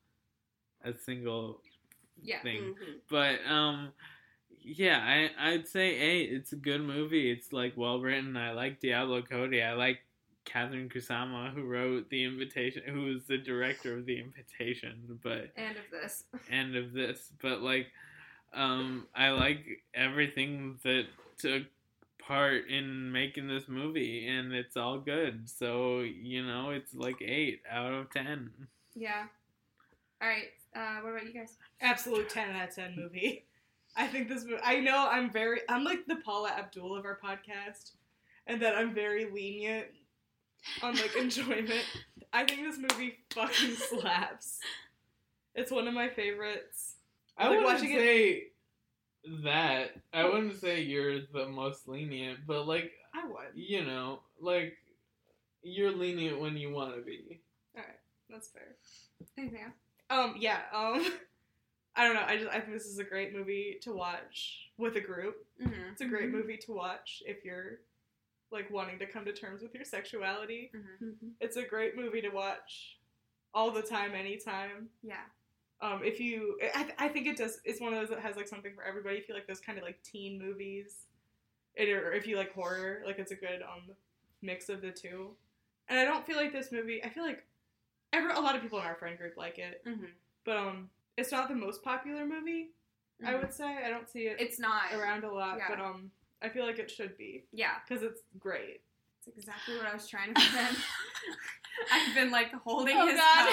a 0.84 0.94
single 0.94 1.62
Yeah. 2.22 2.42
thing. 2.42 2.62
Mhm. 2.76 2.96
But 3.10 3.40
um 3.48 3.92
yeah, 4.64 5.00
I 5.38 5.52
I'd 5.52 5.68
say 5.68 5.96
eight. 5.96 6.32
It's 6.34 6.54
a 6.54 6.58
good 6.58 6.82
movie. 6.82 7.32
It's 7.32 7.52
like 7.54 7.74
well 7.78 8.00
written. 8.00 8.38
I 8.38 8.52
like 8.54 8.80
Diablo 8.80 9.22
Cody. 9.22 9.62
I 9.64 9.74
like 9.74 10.00
Catherine 10.46 10.90
Kusama 10.90 11.54
who 11.54 11.64
wrote 11.64 12.10
The 12.10 12.24
Invitation 12.24 12.84
who 12.88 13.04
was 13.04 13.26
the 13.28 13.38
director 13.38 13.98
of 13.98 14.06
The 14.06 14.20
Invitation, 14.20 15.20
but 15.24 15.52
End 15.56 15.78
of 15.78 15.84
this. 15.92 16.24
end 16.52 16.76
of 16.76 16.94
this. 16.94 17.32
But 17.42 17.62
like 17.62 17.88
um 18.54 19.08
I 19.16 19.30
like 19.30 19.66
everything 19.94 20.78
that 20.84 21.06
took 21.38 21.64
part 22.20 22.68
in 22.70 23.12
making 23.12 23.48
this 23.48 23.68
movie 23.68 24.28
and 24.28 24.54
it's 24.54 24.78
all 24.78 25.00
good. 25.00 25.50
So, 25.50 26.02
you 26.02 26.46
know, 26.46 26.70
it's 26.70 26.94
like 26.94 27.22
8 27.22 27.62
out 27.70 27.94
of 27.94 28.12
10. 28.12 28.50
Yeah. 28.96 29.24
All 30.22 30.28
right. 30.28 30.50
Uh, 30.76 31.02
what 31.02 31.10
about 31.12 31.26
you 31.26 31.34
guys? 31.34 31.58
Absolute 31.82 32.30
10 32.30 32.52
out 32.52 32.70
of 32.70 32.76
10 32.76 32.96
movie. 32.96 33.46
I 33.98 34.08
think 34.08 34.30
this 34.30 34.44
movie, 34.46 34.62
I 34.64 34.80
know 34.80 35.10
I'm 35.12 35.32
very, 35.32 35.62
I'm 35.68 35.84
like 35.84 36.06
the 36.06 36.18
Paula 36.18 36.52
Abdul 36.52 36.96
of 36.96 37.04
our 37.06 37.20
podcast, 37.22 37.92
and 38.48 38.62
that 38.62 38.76
I'm 38.76 38.94
very 38.94 39.30
lenient 39.30 39.88
on 40.82 40.96
like 40.96 41.16
enjoyment. 41.16 41.86
I 42.34 42.46
think 42.46 42.62
this 42.64 42.78
movie 42.78 43.18
fucking 43.34 43.76
slaps. 43.76 44.60
It's 45.56 45.72
one 45.72 45.88
of 45.88 45.94
my 45.94 46.10
favorites. 46.10 46.96
I 47.38 47.44
Like, 47.44 47.50
wouldn't 47.60 47.66
watching 47.74 47.92
it- 47.92 48.00
say 48.00 48.44
that. 49.44 49.92
I 50.14 50.26
wouldn't 50.26 50.60
say 50.60 50.82
you're 50.82 51.22
the 51.34 51.48
most 51.48 51.88
lenient, 51.88 52.40
but 52.48 52.68
like, 52.68 52.92
I 53.14 53.26
would. 53.26 53.52
you 53.56 53.84
know, 53.84 54.22
like 54.40 54.78
you're 55.64 55.92
lenient 55.92 56.40
when 56.40 56.58
you 56.58 56.72
want 56.72 56.96
to 56.96 57.02
be. 57.02 57.42
Alright, 57.76 58.00
that's 58.30 58.48
fair. 58.50 58.76
Anything 59.38 59.60
else? 59.64 59.74
Um, 60.10 60.36
yeah, 60.40 60.60
um, 60.74 61.06
I 61.96 62.06
don't 62.06 62.16
know. 62.16 62.24
I 62.26 62.38
just, 62.38 62.50
I 62.50 62.60
think 62.60 62.74
this 62.74 62.86
is 62.86 63.00
a 63.00 63.04
great 63.04 63.36
movie 63.36 63.78
to 63.82 63.92
watch 63.94 64.70
with 64.78 64.96
a 64.96 65.02
group. 65.02 65.36
Mm-hmm. 65.62 65.92
It's 65.92 66.02
a 66.02 66.06
great 66.06 66.30
movie 66.32 66.58
to 66.58 66.72
watch 66.72 67.22
if 67.26 67.44
you're 67.44 67.80
like 68.52 68.70
wanting 68.72 69.00
to 69.00 69.06
come 69.06 69.26
to 69.26 69.34
terms 69.34 69.62
with 69.62 69.74
your 69.74 69.84
sexuality. 69.86 70.72
Mm-hmm. 70.76 71.06
Mhm. 71.06 71.32
It's 71.40 71.58
a 71.58 71.64
great 71.64 71.96
movie 71.96 72.22
to 72.22 72.30
watch 72.30 72.98
all 73.54 73.72
the 73.72 73.82
time, 73.82 74.14
anytime. 74.14 74.90
Yeah. 75.04 75.24
Um, 75.82 76.02
if 76.04 76.20
you, 76.20 76.60
I, 76.76 76.88
I 77.00 77.08
think 77.08 77.28
it 77.28 77.38
does. 77.38 77.60
It's 77.66 77.82
one 77.82 77.94
of 77.94 78.00
those 78.00 78.10
that 78.10 78.20
has 78.20 78.36
like 78.36 78.48
something 78.48 78.74
for 78.76 78.84
everybody. 78.84 79.18
If 79.18 79.28
you 79.28 79.34
like 79.36 79.48
those 79.48 79.60
kind 79.60 79.78
of 79.78 79.84
like 79.84 80.02
teen 80.04 80.38
movies, 80.40 81.08
it, 81.76 81.90
or 81.90 82.12
if 82.14 82.28
you 82.28 82.38
like 82.38 82.54
horror, 82.54 83.02
like 83.06 83.18
it's 83.20 83.32
a 83.32 83.36
good 83.36 83.62
um 83.64 83.96
mix 84.42 84.70
of 84.70 84.82
the 84.82 84.92
two. 84.92 85.32
And 85.90 85.98
I 86.00 86.06
don't 86.06 86.26
feel 86.26 86.38
like 86.38 86.54
this 86.54 86.72
movie. 86.72 87.04
I 87.04 87.10
feel 87.10 87.24
like 87.24 87.44
every 88.14 88.32
a 88.32 88.40
lot 88.40 88.56
of 88.56 88.62
people 88.62 88.80
in 88.80 88.86
our 88.86 88.96
friend 88.96 89.18
group 89.18 89.34
like 89.38 89.58
it, 89.58 89.82
Mm-hmm. 89.88 90.06
but 90.46 90.58
um, 90.58 90.90
it's 91.18 91.32
not 91.32 91.48
the 91.50 91.56
most 91.56 91.84
popular 91.84 92.26
movie. 92.26 92.70
I 93.26 93.36
would 93.36 93.54
say 93.54 93.78
I 93.86 93.90
don't 93.90 94.10
see 94.10 94.22
it 94.22 94.38
It's 94.40 94.60
not. 94.60 94.94
around 94.96 95.24
a 95.24 95.32
lot, 95.32 95.58
yeah. 95.60 95.66
but 95.70 95.80
um, 95.80 96.10
I 96.42 96.50
feel 96.50 96.66
like 96.66 96.80
it 96.80 96.90
should 96.92 97.18
be 97.18 97.44
Yeah. 97.54 97.74
because 97.88 98.04
it's 98.04 98.22
great. 98.40 98.82
It's 99.28 99.38
exactly 99.38 99.78
what 99.78 99.86
I 99.86 99.94
was 99.94 100.08
trying 100.08 100.34
to 100.34 100.42
present. 100.42 100.78
I've 101.94 102.16
been 102.16 102.32
like 102.32 102.52
holding 102.54 102.98
Oh 102.98 103.08
his 103.08 103.18
god. 103.20 103.50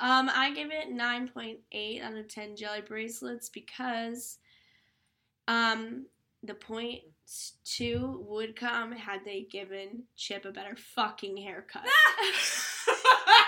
um, 0.00 0.30
I 0.34 0.52
give 0.54 0.70
it 0.72 0.90
nine 0.90 1.28
point 1.28 1.58
eight 1.72 2.02
out 2.02 2.14
of 2.16 2.26
ten 2.28 2.56
jelly 2.56 2.80
bracelets 2.80 3.48
because, 3.48 4.38
um, 5.46 6.06
the 6.42 6.54
point 6.54 7.02
two 7.64 8.24
would 8.28 8.56
come 8.56 8.90
had 8.92 9.24
they 9.24 9.42
given 9.50 10.04
Chip 10.16 10.44
a 10.44 10.50
better 10.50 10.74
fucking 10.76 11.36
haircut. 11.36 11.84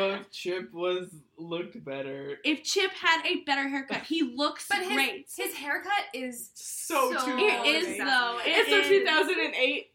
So 0.00 0.14
if 0.14 0.30
Chip 0.30 0.72
was 0.72 1.08
looked 1.36 1.84
better, 1.84 2.38
if 2.44 2.62
Chip 2.64 2.90
had 2.92 3.24
a 3.26 3.42
better 3.44 3.68
haircut, 3.68 4.02
he 4.02 4.22
looks 4.22 4.66
But 4.68 4.78
his, 4.78 4.92
great. 4.92 5.28
his 5.36 5.54
haircut 5.54 6.04
is 6.14 6.50
So, 6.54 7.12
So- 7.12 7.26
2008. 7.26 7.66
it 7.68 7.84
is 7.84 7.98
though. 7.98 8.38
It 8.44 8.48
It's 8.48 8.68
from 8.70 8.80
is. 8.80 8.88
2008. 8.88 9.86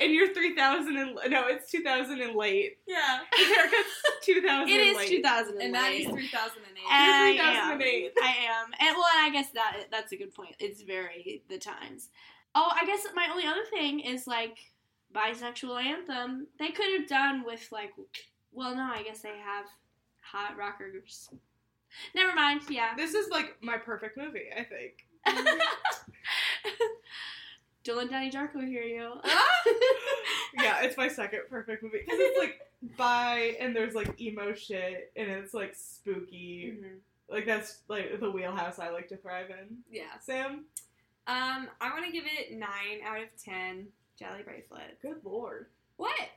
And 0.00 0.12
you're 0.12 0.32
3000 0.32 0.96
and 0.96 1.18
no, 1.28 1.48
it's 1.48 1.68
2000 1.70 2.20
and 2.20 2.36
late. 2.36 2.78
Yeah. 2.86 3.18
His 3.34 3.48
haircut's 3.48 4.02
2000 4.24 4.68
It 4.68 4.80
and 4.80 4.88
is 4.90 4.96
late. 4.96 5.08
2008. 5.08 5.64
and 5.66 5.74
that 5.74 5.92
is 5.92 6.06
3008. 6.06 6.84
I 6.88 7.30
You're 7.32 7.44
am. 7.44 7.78
3008. 7.78 8.12
I 8.22 8.28
am. 8.28 8.66
And 8.78 8.96
well, 8.96 9.06
I 9.16 9.30
guess 9.30 9.50
that 9.50 9.86
that's 9.90 10.12
a 10.12 10.16
good 10.16 10.32
point. 10.34 10.54
It's 10.60 10.82
very 10.82 11.42
the 11.48 11.58
times. 11.58 12.10
Oh, 12.54 12.70
I 12.72 12.86
guess 12.86 13.06
my 13.14 13.28
only 13.30 13.44
other 13.44 13.64
thing 13.70 14.00
is 14.00 14.26
like 14.28 14.56
bisexual 15.12 15.82
anthem. 15.82 16.46
They 16.58 16.68
could 16.70 16.92
have 17.00 17.08
done 17.08 17.42
with 17.44 17.66
like 17.72 17.90
well, 18.58 18.74
no, 18.74 18.82
I 18.92 19.02
guess 19.02 19.20
they 19.20 19.36
have 19.38 19.66
hot 20.20 20.56
rockers. 20.58 21.30
Never 22.14 22.34
mind. 22.34 22.62
Yeah. 22.68 22.94
This 22.96 23.14
is 23.14 23.28
like 23.30 23.56
my 23.62 23.76
perfect 23.78 24.16
movie, 24.18 24.48
I 24.54 24.64
think. 24.64 25.06
Let 27.86 28.10
Donnie 28.10 28.30
Darko 28.30 28.66
hear 28.66 28.82
you. 28.82 29.12
Yeah, 30.60 30.80
it's 30.82 30.96
my 30.96 31.08
second 31.08 31.40
perfect 31.50 31.82
movie 31.84 31.98
because 32.04 32.18
it's 32.20 32.38
like 32.38 32.60
by 32.96 33.54
and 33.60 33.76
there's 33.76 33.94
like 33.94 34.20
emo 34.20 34.52
shit 34.54 35.12
and 35.14 35.30
it's 35.30 35.54
like 35.54 35.74
spooky. 35.76 36.74
Mhm. 36.78 36.96
Like 37.30 37.46
that's 37.46 37.78
like 37.86 38.18
the 38.18 38.30
wheelhouse 38.30 38.78
I 38.78 38.88
like 38.90 39.08
to 39.08 39.16
thrive 39.16 39.50
in. 39.50 39.76
yeah. 39.90 40.18
Sam, 40.20 40.64
Um, 41.28 41.68
I 41.80 41.90
want 41.92 42.04
to 42.06 42.10
give 42.12 42.24
it 42.26 42.52
nine 42.52 43.00
out 43.06 43.20
of 43.20 43.28
ten 43.42 43.86
jelly 44.18 44.42
bracelet. 44.42 44.98
good 45.00 45.20
lord, 45.24 45.66
What? 45.96 46.28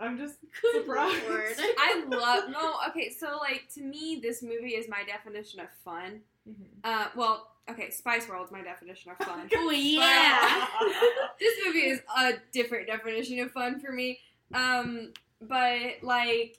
I'm 0.00 0.16
just 0.18 0.36
Good 0.62 0.82
surprised. 0.82 1.28
lord. 1.28 1.54
I 1.58 2.04
love 2.08 2.50
no. 2.50 2.74
Okay, 2.90 3.10
so 3.18 3.38
like 3.40 3.64
to 3.74 3.82
me, 3.82 4.20
this 4.22 4.42
movie 4.42 4.74
is 4.74 4.88
my 4.88 5.02
definition 5.04 5.60
of 5.60 5.68
fun. 5.84 6.20
Mhm. 6.48 6.66
Uh, 6.84 7.08
well, 7.16 7.50
okay, 7.70 7.90
Spice 7.90 8.28
World's 8.28 8.50
my 8.52 8.62
definition 8.62 9.10
of 9.10 9.18
fun. 9.26 9.48
Oh 9.54 9.70
yeah. 9.70 10.66
this 11.38 11.54
movie 11.66 11.86
is 11.90 12.00
a 12.16 12.32
different 12.52 12.86
definition 12.86 13.38
of 13.40 13.50
fun 13.52 13.80
for 13.80 13.92
me. 13.92 14.18
Um, 14.54 15.12
but 15.42 16.02
like, 16.02 16.58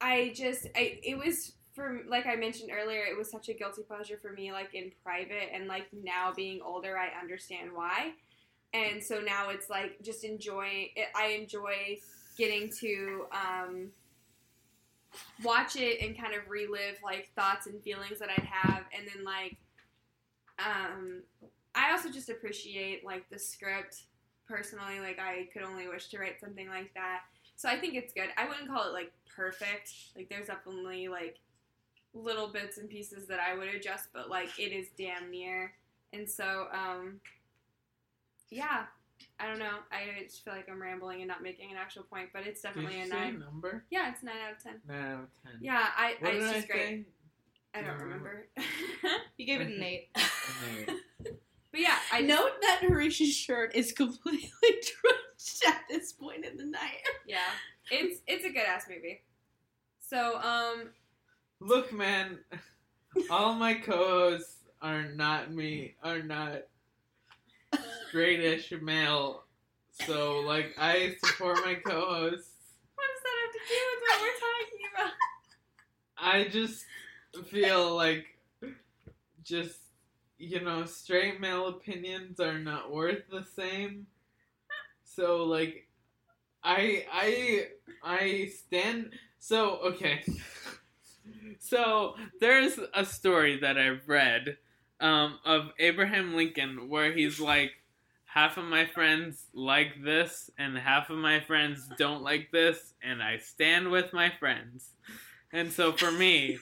I 0.00 0.32
just, 0.34 0.66
I 0.76 0.98
it 1.02 1.16
was 1.18 1.52
for 1.74 2.00
like 2.08 2.26
I 2.26 2.36
mentioned 2.36 2.70
earlier, 2.72 3.02
it 3.04 3.16
was 3.18 3.30
such 3.30 3.48
a 3.48 3.52
guilty 3.54 3.82
pleasure 3.82 4.16
for 4.20 4.32
me, 4.32 4.52
like 4.52 4.74
in 4.74 4.92
private, 5.02 5.50
and 5.52 5.66
like 5.66 5.86
now 5.92 6.32
being 6.34 6.60
older, 6.64 6.96
I 6.96 7.08
understand 7.20 7.70
why. 7.74 8.12
And 8.74 9.02
so 9.02 9.20
now 9.20 9.50
it's 9.50 9.70
like 9.70 10.02
just 10.02 10.24
enjoying. 10.24 10.88
It, 10.96 11.06
I 11.14 11.28
enjoy 11.28 11.98
getting 12.36 12.70
to 12.80 13.26
um, 13.32 13.86
watch 15.42 15.76
it 15.76 16.02
and 16.02 16.18
kind 16.18 16.34
of 16.34 16.50
relive 16.50 16.98
like 17.02 17.30
thoughts 17.36 17.66
and 17.68 17.80
feelings 17.82 18.18
that 18.18 18.30
I'd 18.30 18.44
have, 18.44 18.82
and 18.96 19.08
then 19.14 19.24
like 19.24 19.56
um, 20.58 21.22
I 21.74 21.92
also 21.92 22.10
just 22.10 22.28
appreciate 22.28 23.04
like 23.04 23.28
the 23.30 23.38
script 23.38 24.02
personally. 24.48 25.00
Like 25.00 25.18
I 25.18 25.48
could 25.52 25.62
only 25.62 25.88
wish 25.88 26.08
to 26.08 26.18
write 26.18 26.40
something 26.40 26.68
like 26.68 26.92
that. 26.94 27.20
So 27.56 27.68
I 27.68 27.78
think 27.78 27.94
it's 27.94 28.12
good. 28.12 28.28
I 28.36 28.48
wouldn't 28.48 28.68
call 28.68 28.88
it 28.88 28.92
like 28.92 29.12
perfect. 29.34 29.92
Like 30.16 30.28
there's 30.28 30.46
definitely 30.46 31.08
like 31.08 31.38
little 32.12 32.48
bits 32.48 32.78
and 32.78 32.88
pieces 32.88 33.26
that 33.28 33.40
I 33.40 33.56
would 33.56 33.68
adjust, 33.68 34.08
but 34.12 34.30
like 34.30 34.58
it 34.58 34.72
is 34.72 34.88
damn 34.96 35.30
near. 35.30 35.72
And 36.12 36.28
so 36.28 36.66
um 36.72 37.20
yeah, 38.54 38.84
I 39.40 39.46
don't 39.48 39.58
know. 39.58 39.78
I 39.90 40.22
just 40.24 40.44
feel 40.44 40.54
like 40.54 40.68
I'm 40.70 40.80
rambling 40.80 41.20
and 41.20 41.28
not 41.28 41.42
making 41.42 41.70
an 41.70 41.76
actual 41.76 42.02
point, 42.04 42.28
but 42.32 42.46
it's 42.46 42.60
did 42.62 42.68
definitely 42.68 42.98
you 42.98 43.04
a 43.04 43.08
say 43.08 43.14
nine. 43.16 43.38
number? 43.40 43.84
Yeah, 43.90 44.10
it's 44.10 44.22
nine 44.22 44.34
out 44.46 44.52
of 44.56 44.62
ten. 44.62 44.74
Nine 44.88 45.12
out 45.12 45.20
of 45.24 45.28
ten. 45.42 45.52
Yeah, 45.60 45.86
I, 45.96 46.14
What 46.20 46.30
I 46.30 46.32
did 46.34 46.42
it's 46.42 46.50
I 46.64 46.66
great. 46.72 46.82
say? 46.82 47.04
I 47.74 47.82
don't 47.82 47.98
Do 47.98 48.04
remember. 48.04 48.46
You 49.36 49.46
gave 49.46 49.60
it 49.60 49.66
an 49.66 49.82
eight. 49.82 50.08
An 50.14 50.22
eight. 50.78 50.90
but 51.72 51.80
yeah, 51.80 51.96
I 52.12 52.22
just- 52.22 52.28
Note 52.28 52.52
that 52.62 52.80
Hareesh's 52.82 53.34
shirt 53.34 53.74
is 53.74 53.92
completely 53.92 54.48
drenched 54.60 55.64
at 55.66 55.82
this 55.90 56.12
point 56.12 56.44
in 56.44 56.56
the 56.56 56.64
night. 56.64 57.02
Yeah, 57.26 57.38
it's 57.90 58.20
it's 58.26 58.44
a 58.44 58.50
good 58.50 58.62
ass 58.66 58.84
movie. 58.88 59.22
So 60.00 60.38
um, 60.40 60.90
Look, 61.60 61.92
man, 61.92 62.38
all 63.30 63.54
my 63.54 63.74
co-hosts 63.74 64.58
are 64.82 65.02
not 65.02 65.50
me, 65.52 65.94
are 66.04 66.22
not 66.22 66.62
straightish 68.14 68.80
male. 68.80 69.44
So, 69.90 70.40
like, 70.40 70.74
I 70.78 71.16
support 71.24 71.58
my 71.64 71.74
co-hosts. 71.74 72.50
what 72.94 73.06
does 73.12 73.22
that 73.22 73.36
have 73.42 73.52
to 73.52 73.58
do 73.68 73.80
with 73.90 74.00
what 74.02 74.20
we're 74.20 74.40
talking 74.40 74.82
about? 74.94 75.12
I 76.18 76.48
just 76.48 76.84
feel 77.50 77.94
like, 77.94 78.26
just 79.42 79.78
you 80.38 80.60
know, 80.60 80.84
straight 80.84 81.40
male 81.40 81.68
opinions 81.68 82.40
are 82.40 82.58
not 82.58 82.92
worth 82.92 83.22
the 83.30 83.44
same. 83.56 84.06
So, 85.04 85.44
like, 85.44 85.86
I 86.62 87.04
I 87.12 87.66
I 88.02 88.52
stand. 88.52 89.10
So 89.38 89.78
okay. 89.84 90.24
So 91.58 92.16
there's 92.40 92.78
a 92.92 93.04
story 93.06 93.58
that 93.60 93.78
I've 93.78 94.06
read 94.06 94.58
um, 95.00 95.38
of 95.44 95.70
Abraham 95.78 96.34
Lincoln 96.34 96.88
where 96.90 97.12
he's 97.12 97.40
like, 97.40 97.72
half 98.34 98.56
of 98.56 98.64
my 98.64 98.84
friends 98.84 99.44
like 99.54 100.02
this 100.02 100.50
and 100.58 100.76
half 100.76 101.08
of 101.08 101.16
my 101.16 101.38
friends 101.38 101.88
don't 101.96 102.20
like 102.20 102.50
this, 102.50 102.92
and 103.00 103.22
I 103.22 103.38
stand 103.38 103.92
with 103.92 104.12
my 104.12 104.32
friends. 104.40 104.90
And 105.52 105.72
so 105.72 105.92
for 105.92 106.10
me, 106.10 106.58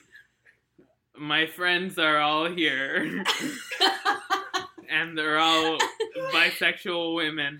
my 1.17 1.47
friends 1.47 1.97
are 1.97 2.19
all 2.19 2.45
here, 2.45 3.23
and 4.89 5.17
they're 5.17 5.39
all 5.39 5.79
bisexual 6.31 7.15
women, 7.15 7.59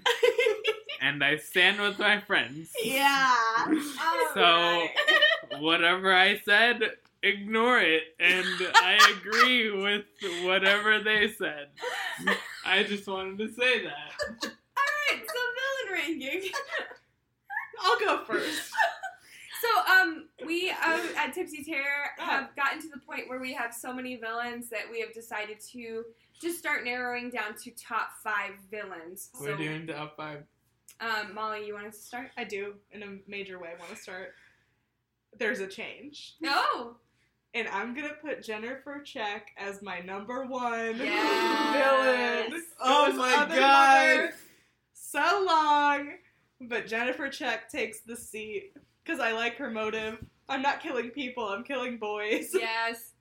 and 1.02 1.24
I 1.24 1.38
stand 1.38 1.82
with 1.82 1.98
my 1.98 2.20
friends. 2.22 2.72
Yeah. 2.84 3.36
So 4.34 4.88
whatever 5.60 6.12
I 6.12 6.40
said, 6.44 6.82
ignore 7.22 7.80
it, 7.80 8.04
and 8.20 8.46
I 8.76 9.16
agree 9.18 9.70
with 9.70 10.06
whatever 10.44 11.00
they 11.00 11.30
said. 11.30 11.68
I 12.66 12.84
just 12.84 13.08
wanted 13.08 13.38
to 13.40 13.54
say 13.54 13.84
that. 13.84 14.12
All 14.44 14.90
right, 15.12 15.22
so 15.22 15.40
villain 15.88 16.20
ranking. 16.22 16.52
I'll 17.84 18.00
go 18.00 18.24
first. 18.26 18.72
So 19.62 19.94
um, 19.94 20.28
we 20.46 20.72
uh, 20.72 21.00
at 21.18 21.34
Tipsy 21.34 21.64
Terror 21.64 22.10
have 22.18 22.56
gotten 22.56 22.82
to 22.82 22.90
the 22.90 23.00
point 23.00 23.30
where 23.30 23.40
we 23.40 23.54
have 23.54 23.74
so 23.74 23.94
many 23.94 24.16
villains 24.18 24.70
that 24.70 24.82
we 24.92 25.00
have 25.00 25.14
decided 25.14 25.60
to 25.72 26.04
just 26.42 26.60
start 26.60 26.84
narrowing 26.84 27.30
down 27.30 27.56
to 27.64 27.72
top 27.72 28.10
five 28.22 28.52
villains. 28.70 29.30
We're 29.40 29.52
so, 29.52 29.58
doing 29.58 29.88
top 29.88 30.18
five. 30.18 30.44
um, 31.00 31.34
Molly, 31.34 31.66
you 31.66 31.74
want 31.74 31.88
us 31.88 31.98
to 31.98 32.04
start? 32.04 32.32
I 32.38 32.44
do, 32.44 32.74
in 32.92 33.04
a 33.04 33.18
major 33.28 33.60
way, 33.60 33.70
want 33.80 33.96
to 33.96 34.02
start. 34.02 34.34
There's 35.38 35.62
a 35.62 35.68
change. 35.68 36.36
No. 36.42 36.98
And 37.56 37.68
I'm 37.68 37.94
gonna 37.94 38.14
put 38.22 38.44
Jennifer 38.44 39.02
Check 39.04 39.52
as 39.58 39.82
my 39.82 40.00
number 40.00 40.46
one 40.46 40.98
Yes. 40.98 42.50
villain. 42.50 42.64
Oh 42.80 43.06
Those 43.10 43.18
my 43.18 43.32
God. 43.32 43.50
mothers, 44.18 44.34
So 44.94 45.46
long, 45.48 46.14
but 46.62 46.88
Jennifer 46.88 47.30
Check 47.30 47.70
takes 47.70 48.00
the 48.02 48.16
seat 48.16 48.74
because 49.04 49.20
I 49.20 49.34
like 49.34 49.56
her 49.58 49.70
motive. 49.70 50.18
I'm 50.50 50.62
not 50.64 50.82
killing 50.82 51.10
people. 51.12 51.48
I'm 51.48 51.64
killing 51.64 51.98
boys. 51.98 52.50
Yes. 52.60 53.12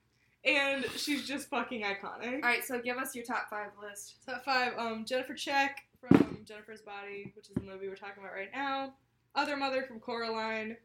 And 0.45 0.85
she's 0.97 1.25
just 1.25 1.49
fucking 1.51 1.83
iconic. 1.83 2.35
All 2.35 2.41
right, 2.41 2.65
so 2.65 2.81
give 2.81 2.97
us 2.97 3.15
your 3.15 3.25
top 3.25 3.49
five 3.49 3.69
list. 3.81 4.17
Top 4.27 4.45
five, 4.45 4.73
um, 4.77 5.05
Jennifer 5.05 5.35
Check 5.35 5.85
from 6.01 6.39
Jennifer's 6.45 6.81
Body, 6.83 7.31
which 7.37 7.49
is 7.49 7.55
the 7.55 7.61
movie 7.61 7.87
we're 7.89 7.95
talking 7.95 8.25
about 8.25 8.33
right 8.35 8.51
now. 8.53 8.95
Other 9.37 9.57
Mother 9.57 9.85
from 9.85 10.01
Coraline. 10.01 10.77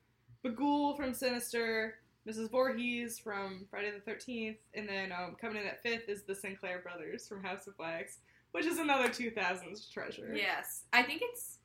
Bughuul 0.45 0.95
from 0.95 1.11
Sinister. 1.11 1.95
Mrs. 2.27 2.51
Voorhees 2.51 3.17
from 3.17 3.65
Friday 3.69 3.91
the 3.91 4.11
13th. 4.11 4.57
And 4.73 4.87
then 4.87 5.11
um, 5.11 5.35
coming 5.39 5.61
in 5.61 5.67
at 5.67 5.81
fifth 5.81 6.09
is 6.09 6.23
the 6.23 6.35
Sinclair 6.35 6.79
brothers 6.79 7.27
from 7.27 7.43
House 7.43 7.67
of 7.67 7.73
Wax, 7.79 8.19
which 8.51 8.65
is 8.65 8.79
another 8.79 9.07
2000s 9.07 9.91
treasure. 9.91 10.33
Yes, 10.35 10.83
I 10.91 11.03
think 11.03 11.21
it's. 11.23 11.59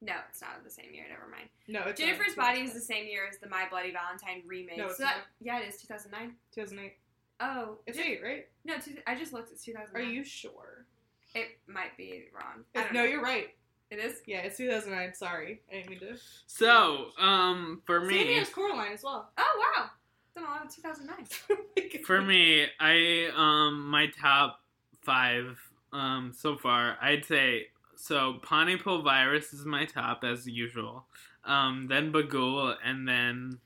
No, 0.00 0.14
it's 0.30 0.40
not 0.40 0.62
the 0.62 0.70
same 0.70 0.94
year. 0.94 1.04
Never 1.08 1.28
mind. 1.28 1.48
No, 1.66 1.82
it's 1.90 2.00
Jennifer's 2.00 2.36
not 2.36 2.46
Body 2.46 2.60
is 2.60 2.72
the 2.72 2.80
same 2.80 3.06
year 3.06 3.22
as 3.28 3.38
the 3.38 3.48
My 3.48 3.66
Bloody 3.68 3.92
Valentine 3.92 4.42
remake. 4.46 4.78
No, 4.78 4.86
it's 4.86 4.98
so 4.98 5.04
that, 5.04 5.16
yeah, 5.40 5.58
it 5.58 5.68
is 5.68 5.80
2009. 5.80 6.36
2008. 6.54 6.92
Oh, 7.40 7.78
It's 7.86 7.98
eight, 7.98 8.20
right? 8.22 8.46
No, 8.64 8.78
two, 8.78 8.96
I 9.06 9.16
just 9.16 9.32
looked 9.32 9.52
at 9.52 9.60
2009. 9.60 10.00
Are 10.00 10.12
you 10.12 10.24
sure? 10.24 10.86
It 11.34 11.58
might 11.66 11.96
be 11.96 12.24
wrong. 12.34 12.64
No, 12.74 13.02
know. 13.02 13.04
you're 13.04 13.22
right. 13.22 13.48
It 13.90 13.98
is. 13.98 14.20
Yeah, 14.26 14.38
it's 14.38 14.58
2009. 14.58 15.14
Sorry, 15.14 15.60
I 15.70 15.76
didn't 15.76 15.90
mean 15.90 16.00
to. 16.00 16.16
So, 16.46 17.06
um, 17.18 17.82
for 17.86 18.00
me, 18.00 18.32
year 18.32 18.42
as 18.42 18.50
Coraline 18.50 18.92
as 18.92 19.02
well. 19.02 19.30
Oh 19.38 19.72
wow. 19.76 19.90
Done 20.34 20.44
a 20.44 20.46
lot 20.46 20.66
of 20.66 20.74
2009. 20.74 22.02
for 22.04 22.20
me, 22.20 22.66
I 22.78 23.30
um 23.34 23.88
my 23.88 24.08
top 24.08 24.60
five 25.02 25.58
um 25.92 26.32
so 26.36 26.56
far, 26.56 26.98
I'd 27.00 27.24
say 27.24 27.68
so. 27.96 28.34
Pontypool 28.42 29.02
Virus 29.02 29.54
is 29.54 29.64
my 29.64 29.86
top 29.86 30.22
as 30.22 30.46
usual. 30.46 31.06
Um, 31.44 31.86
then 31.88 32.12
Bughuul, 32.12 32.76
and 32.84 33.08
then 33.08 33.58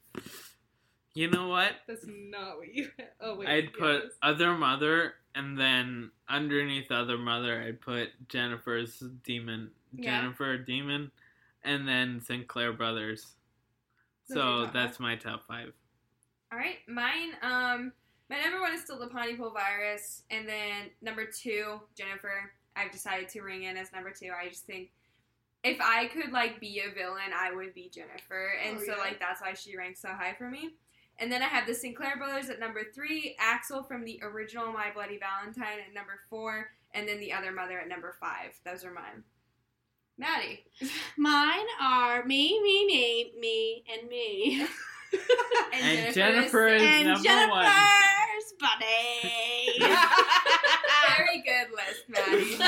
you 1.15 1.29
know 1.29 1.49
what? 1.49 1.73
That's 1.87 2.07
not 2.07 2.59
what 2.59 2.73
you. 2.73 2.89
Oh 3.21 3.37
wait. 3.37 3.49
I'd 3.49 3.73
put 3.73 4.05
yes. 4.05 4.13
Other 4.23 4.55
Mother, 4.55 5.15
and 5.35 5.59
then 5.59 6.11
underneath 6.29 6.91
Other 6.91 7.19
Mother, 7.19 7.61
I'd 7.61 7.81
put 7.81 8.11
Jennifer's 8.29 9.03
Demon, 9.25 9.71
Yeah. 9.95 10.21
Jennifer 10.21 10.57
Demon, 10.59 11.11
and 11.65 11.87
then 11.87 12.21
Sinclair 12.21 12.73
Brothers. 12.73 13.35
Those 14.29 14.37
So 14.39 14.57
your 14.57 14.65
top 14.67 14.73
that's 14.75 15.01
my 15.01 15.17
top 15.17 15.47
five. 15.47 15.73
All 16.53 16.59
right, 16.59 16.79
mine. 16.89 17.31
Um, 17.43 17.93
my 18.31 18.41
number 18.41 18.61
one 18.61 18.75
is 18.75 18.83
still 18.83 18.99
the 18.99 19.09
Pontypool 19.09 19.51
virus, 19.53 20.23
and 20.31 20.49
then 20.49 20.91
number 21.01 21.25
two, 21.27 21.81
Jennifer. 21.97 22.53
I've 22.75 22.91
decided 22.91 23.29
to 23.31 23.43
ring 23.43 23.65
in 23.65 23.77
as 23.77 23.93
number 23.93 24.11
two. 24.11 24.31
I 24.33 24.49
just 24.49 24.65
think 24.65 24.91
if 25.63 25.79
I 25.81 26.07
could 26.07 26.33
like 26.33 26.59
be 26.59 26.81
a 26.81 26.95
villain, 26.95 27.33
I 27.37 27.55
would 27.55 27.75
be 27.75 27.91
Jennifer, 27.93 28.53
and 28.67 28.79
Oh, 28.79 28.81
so 28.81 28.93
yeah. 28.93 28.99
like 28.99 29.21
that's 29.21 29.43
why 29.43 29.53
she 29.55 29.77
ranks 29.77 30.01
so 30.01 30.09
high 30.09 30.35
for 30.39 30.49
me. 30.49 30.71
And 31.19 31.31
then 31.31 31.43
I 31.43 31.47
have 31.47 31.67
the 31.67 31.75
Sinclair 31.75 32.17
brothers 32.17 32.49
at 32.49 32.59
number 32.59 32.81
three, 32.95 33.37
Axel 33.39 33.83
from 33.83 34.05
the 34.05 34.19
original 34.23 34.73
My 34.73 34.91
Bloody 34.93 35.19
Valentine 35.19 35.79
at 35.87 35.95
number 35.95 36.19
four, 36.31 36.71
and 36.95 37.07
then 37.07 37.21
the 37.21 37.33
other 37.35 37.53
mother 37.53 37.79
at 37.79 37.89
number 37.89 38.15
five. 38.19 38.59
Those 38.65 38.85
are 38.85 38.93
mine. 38.93 39.23
Mady. 40.21 40.61
Mine 41.17 41.67
are 41.81 42.25
me, 42.25 42.61
me, 42.63 42.87
me, 42.87 43.33
me, 43.41 43.85
and 43.93 44.09
me. 44.09 44.67
And 45.75 46.15
Jennifer 46.15 46.69
is 46.69 46.83
and 46.83 47.09
number 47.09 47.23
Jennifer's 47.23 48.55
Body. 48.59 49.79
Very 51.09 51.43
good 51.45 51.69
list, 51.75 52.09
Mady. 52.11 52.61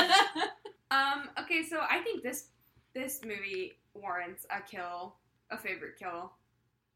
Um, 0.91 1.29
okay, 1.39 1.63
so 1.63 1.79
I 1.89 1.99
think 2.01 2.21
this 2.21 2.49
this 2.93 3.21
movie 3.23 3.73
warrants 3.95 4.45
a 4.55 4.61
kill, 4.61 5.15
a 5.49 5.57
favorite 5.57 5.97
kill. 5.97 6.33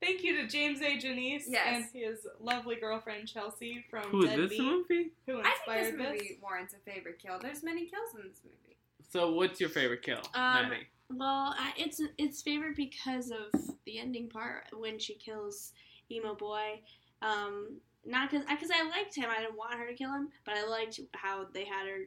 Thank 0.01 0.23
you 0.23 0.35
to 0.37 0.47
James 0.47 0.81
A. 0.81 0.97
Janisse 0.97 1.43
Yes. 1.47 1.65
and 1.67 1.85
his 1.93 2.27
lovely 2.39 2.75
girlfriend 2.75 3.27
Chelsea 3.27 3.83
from 3.89 4.03
Who 4.11 4.23
is 4.23 4.29
Dead 4.29 4.39
Meat, 4.39 4.49
this 4.49 4.59
movie? 4.59 5.11
who 5.25 5.39
I 5.41 5.53
think 5.65 5.79
this 5.79 5.87
this. 5.91 5.97
movie 5.97 6.39
warrants 6.43 6.73
a 6.73 6.77
favorite 6.91 7.19
kill. 7.19 7.39
There's 7.39 7.63
many 7.63 7.85
kills 7.87 8.13
in 8.15 8.27
this 8.29 8.39
movie. 8.45 8.68
So 9.09 9.33
what's 9.33 9.59
your 9.59 9.69
favorite 9.69 10.01
kill, 10.03 10.21
Um, 10.35 10.67
Mady? 10.67 10.85
Well, 11.11 11.55
I, 11.57 11.73
it's 11.75 11.99
it's 12.19 12.41
favorite 12.43 12.75
because 12.75 13.31
of 13.31 13.59
the 13.85 13.97
ending 13.99 14.29
part 14.29 14.65
when 14.77 14.99
she 14.99 15.15
kills 15.15 15.73
emo 16.11 16.35
boy. 16.35 16.81
Um, 17.23 17.77
not 18.05 18.29
because 18.29 18.45
because 18.47 18.69
I 18.71 18.87
liked 18.87 19.15
him. 19.15 19.25
I 19.35 19.41
didn't 19.41 19.57
want 19.57 19.73
her 19.79 19.87
to 19.87 19.93
kill 19.95 20.13
him, 20.13 20.29
but 20.45 20.55
I 20.55 20.67
liked 20.67 20.99
how 21.15 21.47
they 21.53 21.65
had 21.65 21.87
her 21.87 22.01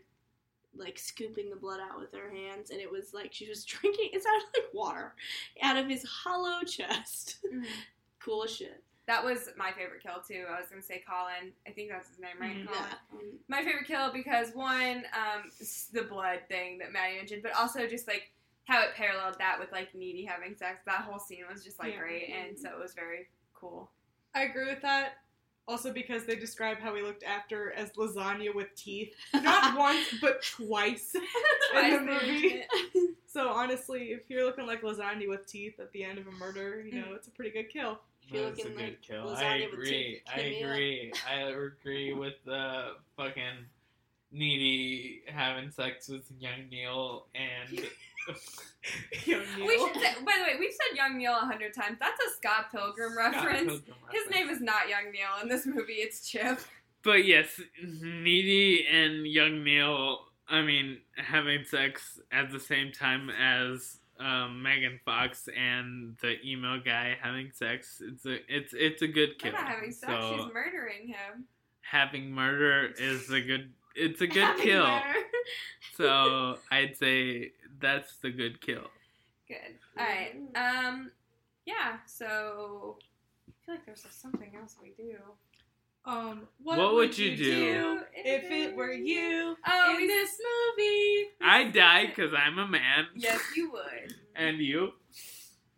like 0.75 0.99
scooping 0.99 1.51
the 1.51 1.57
blood 1.57 1.81
out 1.81 1.99
with 1.99 2.15
her 2.15 2.31
hands, 2.31 2.71
and 2.71 2.81
it 2.81 2.91
was 2.91 3.13
like 3.13 3.33
she 3.33 3.49
was 3.49 3.65
drinking. 3.67 4.11
It 4.13 4.23
sounded 4.23 4.47
like 4.55 4.73
water 4.73 5.15
out 5.63 5.77
of 5.77 5.89
his 5.89 6.05
hollow 6.05 6.63
chest. 6.65 7.45
cool 8.21 8.45
as 8.45 8.55
shit. 8.55 8.83
That 9.07 9.25
was 9.25 9.49
my 9.57 9.73
favorite 9.73 10.03
kill 10.03 10.21
too. 10.27 10.45
I 10.49 10.61
was 10.61 10.69
gonna 10.69 10.81
say 10.83 11.03
Colin. 11.07 11.53
I 11.67 11.71
think 11.73 11.91
that's 11.91 12.09
his 12.09 12.19
name, 12.21 12.37
right? 12.41 12.57
Mhm. 12.57 12.67
Colin. 12.67 12.91
Yeah. 13.21 13.29
My 13.49 13.65
favorite 13.65 13.87
kill 13.87 14.13
because 14.13 14.55
one, 14.55 15.05
um, 15.13 15.51
the 15.93 16.03
blood 16.05 16.41
thing 16.49 16.79
that 16.79 16.93
Mady 16.93 17.17
mentioned, 17.17 17.43
but 17.43 17.53
also 17.57 17.87
just 17.87 18.07
like 18.07 18.31
how 18.69 18.81
it 18.83 18.95
paralleled 18.95 19.37
that 19.39 19.59
with 19.59 19.73
like 19.73 19.93
Needy 19.95 20.25
having 20.25 20.55
sex. 20.55 20.83
That 20.87 21.01
whole 21.03 21.19
scene 21.19 21.45
was 21.53 21.65
just 21.65 21.81
like 21.81 21.95
Yeah. 21.95 21.99
great, 21.99 22.29
and 22.31 22.57
so 22.59 22.71
it 22.71 22.79
was 22.79 22.95
very 22.95 23.29
cool. 23.55 23.91
I 24.35 24.43
agree 24.45 24.67
with 24.67 24.83
that. 24.83 25.19
Also 25.69 25.93
because 25.93 26.25
they 26.27 26.35
describe 26.35 26.79
how 26.79 26.95
he 26.95 27.03
looked 27.03 27.23
after 27.23 27.73
as 27.73 27.91
lasagna 27.93 28.53
with 28.55 28.75
teeth. 28.75 29.15
Not 29.35 29.79
once, 29.79 30.15
but 30.21 30.43
twice 30.43 31.15
in 31.75 32.07
the 32.07 32.13
movie. 32.13 32.63
So 33.27 33.49
honestly, 33.49 34.09
if 34.13 34.29
you're 34.29 34.45
looking 34.45 34.67
like 34.67 34.83
lasagna 34.83 35.27
with 35.27 35.47
teeth 35.47 35.81
at 35.81 35.91
the 35.93 36.05
end 36.05 36.19
of 36.19 36.27
a 36.27 36.33
murder, 36.33 36.83
you 36.83 37.01
know, 37.01 37.15
it's 37.15 37.29
a 37.29 37.31
pretty 37.31 37.51
good 37.51 37.71
kill. 37.71 37.99
If 38.31 38.57
That's 38.57 38.61
a 38.61 38.69
good 38.69 38.77
like 38.77 39.01
kill. 39.01 39.31
I 39.31 39.55
agree. 39.73 40.21
I 40.31 40.39
hit 40.39 40.51
me 40.53 40.63
up. 40.65 40.71
agree. 40.71 41.13
I 41.27 41.35
agree 41.41 42.13
with 42.13 42.35
the 42.45 42.97
fucking 43.17 43.65
needy 44.33 45.23
having 45.29 45.71
sex 45.71 46.09
with 46.09 46.25
young 46.39 46.69
Neil 46.71 47.27
and 47.35 47.81
Young 49.27 49.43
Neil. 49.57 49.67
We 49.67 49.79
should 49.79 49.95
say, 50.01 50.15
by 50.25 50.33
the 50.39 50.45
way, 50.53 50.57
we've 50.59 50.73
said 50.73 50.97
Young 50.97 51.17
Neil 51.19 51.33
a 51.41 51.45
hundred 51.47 51.75
times. 51.75 51.99
That's 52.01 52.21
a 52.25 52.31
Scott 52.37 52.71
Pilgrim 52.73 53.17
reference. 53.17 53.81
Pilgrim 53.83 53.97
His 54.13 54.29
name 54.31 54.49
is 54.51 54.61
not 54.61 54.89
Young 54.89 55.13
Neil 55.13 55.41
in 55.43 55.49
this 55.49 55.67
movie. 55.67 55.95
It's 55.95 56.29
Chip. 56.29 56.59
But 57.05 57.25
yes, 57.25 57.61
Needy 57.83 58.87
and 58.91 59.27
young 59.27 59.65
Neil, 59.65 60.19
I 60.49 60.63
mean, 60.63 60.99
having 61.17 61.65
sex 61.65 62.21
at 62.31 62.51
the 62.53 62.61
same 62.61 62.93
time 62.93 63.29
as 63.31 63.99
um, 64.21 64.63
Megan 64.63 65.01
Fox 65.05 65.49
and 65.57 66.17
the 66.23 66.37
emo 66.45 66.79
guy 66.85 67.17
having 67.21 67.51
sex, 67.53 68.01
it's 68.05 68.25
a 68.27 68.37
it's 68.49 68.73
it's 68.77 69.03
a 69.03 69.09
good 69.09 69.39
kill. 69.39 69.53
not 69.53 69.67
having 69.69 69.91
sex. 69.91 70.13
So 70.13 70.37
She's 70.37 70.55
murdering 70.55 71.09
him. 71.09 71.45
having 71.81 72.31
murder 72.31 72.91
is 72.99 73.31
a 73.31 73.41
good 73.41 73.73
it's 73.97 74.21
a 74.21 74.27
good 74.29 74.43
Having 74.45 74.63
kill. 74.65 74.87
murder. 74.87 75.19
So 75.97 76.59
I'd 76.71 76.97
say 76.97 77.53
that's 77.83 78.17
the 78.19 78.31
good 78.31 78.61
kill. 78.61 78.87
Good. 79.49 79.77
All 79.99 80.07
right. 80.07 80.35
Um. 80.55 81.11
Yeah. 81.67 81.97
So 82.07 82.97
I 83.49 83.53
feel 83.67 83.75
like 83.75 83.85
there's 83.87 84.05
something 84.11 84.53
else 84.59 84.77
we 84.81 84.93
do. 84.97 85.17
Um, 86.05 86.49
What 86.63 86.95
would 86.95 87.17
you 87.17 87.37
do 87.37 88.01
if 88.13 88.51
it 88.51 88.75
were 88.75 88.93
you 88.93 89.57
Oh, 89.65 89.97
in 90.01 90.07
this 90.09 90.31
movie? 90.77 91.29
I 91.41 91.71
die 91.71 92.07
because 92.07 92.33
I'm 92.37 92.59
a 92.59 92.67
man. 92.67 93.07
Yes, 93.15 93.41
you 93.57 93.71
would. 93.71 94.13
And 94.35 94.59
you? 94.59 94.95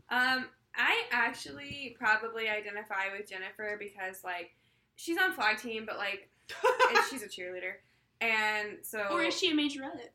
Um, 0.08 0.46
I 0.74 1.02
actually 1.12 1.94
probably 1.98 2.48
identify 2.48 3.12
with 3.16 3.28
Jennifer 3.28 3.76
because 3.78 4.24
like 4.24 4.52
she's 4.96 5.18
on 5.18 5.32
flag 5.34 5.58
team, 5.58 5.84
but 5.86 5.98
like 5.98 6.30
and 6.90 6.98
she's 7.10 7.22
a 7.22 7.28
cheerleader, 7.28 7.74
and 8.22 8.78
so 8.82 9.00
Or 9.10 9.22
is 9.24 9.38
she 9.38 9.50
a 9.50 9.54
majorette? 9.54 10.08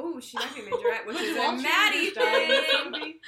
Oh, 0.00 0.20
she 0.20 0.36
might 0.38 0.54
be 0.54 0.60
a 0.60 0.64
majorette, 0.64 1.06
which 1.06 1.20
is 1.20 1.34
Do 1.34 1.40
all 1.42 1.58
a 1.58 1.62
Mady 1.62 2.12
cheerleaders 2.12 2.14
die 2.14 2.90
thing. 2.92 3.14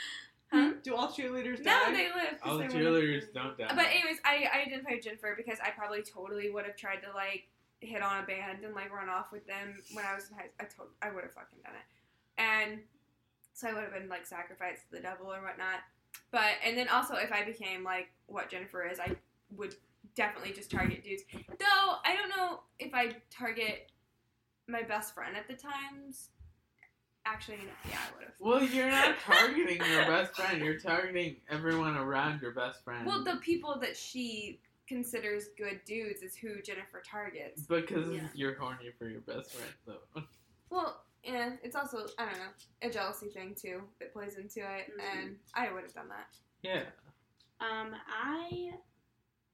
Huh? 0.53 0.65
Hmm? 0.71 0.71
Do 0.83 0.97
all 0.97 1.09
cheerleaders 1.09 1.59
No, 1.65 1.65
die? 1.65 1.93
they 1.93 2.09
live. 2.09 2.41
'cause 2.41 2.51
All 2.51 2.59
they 2.59 2.67
wanna- 2.67 2.75
cheerleaders 2.81 3.33
don't 3.33 3.57
die. 3.57 3.69
But 3.73 3.87
anyways, 3.87 4.19
I, 4.25 4.49
I 4.53 4.63
identify 4.67 4.95
with 4.95 5.05
Jennifer 5.05 5.35
because 5.37 5.59
I 5.61 5.71
probably 5.71 6.03
totally 6.03 6.51
would 6.51 6.65
have 6.65 6.75
tried 6.77 7.03
to 7.03 7.13
like 7.15 7.47
hit 7.81 8.03
on 8.03 8.23
a 8.25 8.27
band 8.27 8.65
and 8.65 8.75
like 8.75 8.93
run 8.93 9.09
off 9.09 9.31
with 9.31 9.47
them 9.47 9.81
when 9.93 10.05
I 10.05 10.15
was 10.15 10.29
in 10.29 10.37
high. 10.37 10.51
I 10.59 10.65
told 10.65 10.89
I 11.03 11.11
would 11.11 11.23
have 11.23 11.33
fucking 11.35 11.61
done 11.65 11.75
it, 11.75 12.43
and 12.43 12.81
so 13.55 13.69
I 13.69 13.75
would 13.75 13.85
have 13.85 13.93
been 13.93 14.09
like 14.09 14.27
sacrificed 14.27 14.87
to 14.91 14.97
the 14.97 15.01
devil 15.01 15.33
or 15.33 15.41
whatnot. 15.41 15.81
But 16.33 16.55
and 16.65 16.77
then 16.77 16.89
also 16.89 17.15
if 17.15 17.31
I 17.33 17.45
became 17.45 17.85
like 17.85 18.09
what 18.27 18.49
Jennifer 18.51 18.85
is, 18.85 18.99
I 18.99 19.15
would 19.57 19.77
definitely 20.17 20.53
just 20.53 20.69
target 20.71 21.05
dudes. 21.05 21.23
Though 21.33 21.95
I 22.05 22.17
don't 22.17 22.29
know 22.37 22.61
if 22.81 22.93
I 22.93 23.15
target 23.31 23.93
my 24.67 24.83
best 24.83 25.15
friend 25.15 25.37
at 25.37 25.47
the 25.47 25.55
times. 25.55 26.31
Actually, 27.27 27.59
yeah, 27.89 27.97
I 27.97 28.17
would 28.17 28.25
have. 28.25 28.35
Well, 28.41 28.63
you're 28.65 28.91
not 28.91 29.17
targeting 29.25 29.81
your 29.91 30.07
best 30.07 30.35
friend. 30.35 30.63
You're 30.65 30.79
targeting 30.79 31.37
everyone 31.51 31.97
around 31.97 32.41
your 32.41 32.53
best 32.53 32.83
friend. 32.83 33.07
Well, 33.07 33.23
the 33.23 33.37
people 33.37 33.79
that 33.81 33.97
she 33.97 34.59
considers 34.89 35.49
good 35.57 35.81
dudes 35.87 36.23
is 36.23 36.35
who 36.35 36.61
Jennifer 36.63 37.03
targets. 37.09 37.63
because 37.63 38.11
Yeah. 38.13 38.23
you're 38.35 38.55
horny 38.59 38.91
for 38.99 39.09
your 39.09 39.21
best 39.21 39.53
friend, 39.53 39.73
though. 39.87 40.23
Well, 40.71 41.03
yeah, 41.23 41.51
it's 41.63 41.77
also 41.77 42.07
I 42.19 42.25
don't 42.25 42.39
know 42.39 42.49
a 42.83 42.91
jealousy 42.91 43.29
thing 43.29 43.55
too 43.55 43.83
that 44.01 44.13
plays 44.13 44.37
into 44.37 44.61
it, 44.61 44.91
and 45.21 45.37
I 45.55 45.71
would 45.73 45.83
have 45.83 45.93
done 45.95 46.09
that. 46.09 46.35
Yeah. 46.63 46.83
Um, 47.61 47.95
I 48.09 48.71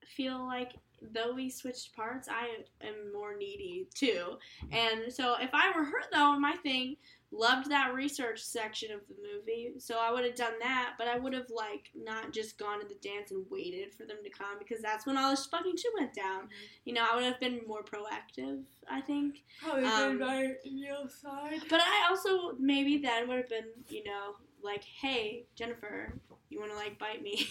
feel 0.06 0.46
like 0.46 0.72
though 1.12 1.34
we 1.34 1.50
switched 1.50 1.94
parts, 1.94 2.28
I 2.30 2.58
am 2.86 3.12
more 3.12 3.36
needy 3.36 3.88
too. 3.94 4.38
And 4.70 5.12
so 5.12 5.34
if 5.40 5.50
I 5.52 5.72
were 5.76 5.84
her 5.84 6.02
though, 6.12 6.38
my 6.38 6.54
thing 6.62 6.96
loved 7.32 7.70
that 7.70 7.92
research 7.94 8.40
section 8.40 8.92
of 8.92 9.00
the 9.08 9.14
movie, 9.16 9.72
so 9.78 9.98
I 10.00 10.12
would 10.12 10.24
have 10.24 10.36
done 10.36 10.54
that. 10.60 10.94
But 10.98 11.08
I 11.08 11.18
would 11.18 11.32
have 11.32 11.50
like 11.54 11.90
not 11.94 12.32
just 12.32 12.58
gone 12.58 12.80
to 12.80 12.86
the 12.86 12.94
dance 13.02 13.30
and 13.30 13.44
waited 13.50 13.92
for 13.94 14.04
them 14.06 14.18
to 14.24 14.30
come 14.30 14.58
because 14.58 14.80
that's 14.82 15.06
when 15.06 15.16
all 15.18 15.30
this 15.30 15.46
fucking 15.46 15.76
shit 15.76 15.92
went 15.98 16.14
down. 16.14 16.48
You 16.84 16.94
know, 16.94 17.04
I 17.10 17.14
would 17.14 17.24
have 17.24 17.40
been 17.40 17.60
more 17.66 17.82
proactive. 17.82 18.62
I 18.90 19.00
think. 19.00 19.42
Probably 19.62 19.84
Um, 19.84 20.18
been 20.18 20.26
by 20.26 21.08
side. 21.08 21.62
But 21.68 21.80
I 21.80 22.06
also 22.08 22.52
maybe 22.58 22.98
then 22.98 23.28
would 23.28 23.38
have 23.38 23.48
been, 23.48 23.66
you 23.88 24.04
know, 24.04 24.36
like, 24.62 24.84
hey, 24.84 25.46
Jennifer, 25.54 26.14
you 26.48 26.60
want 26.60 26.70
to 26.72 26.76
like 26.76 26.98
bite 26.98 27.22
me, 27.22 27.46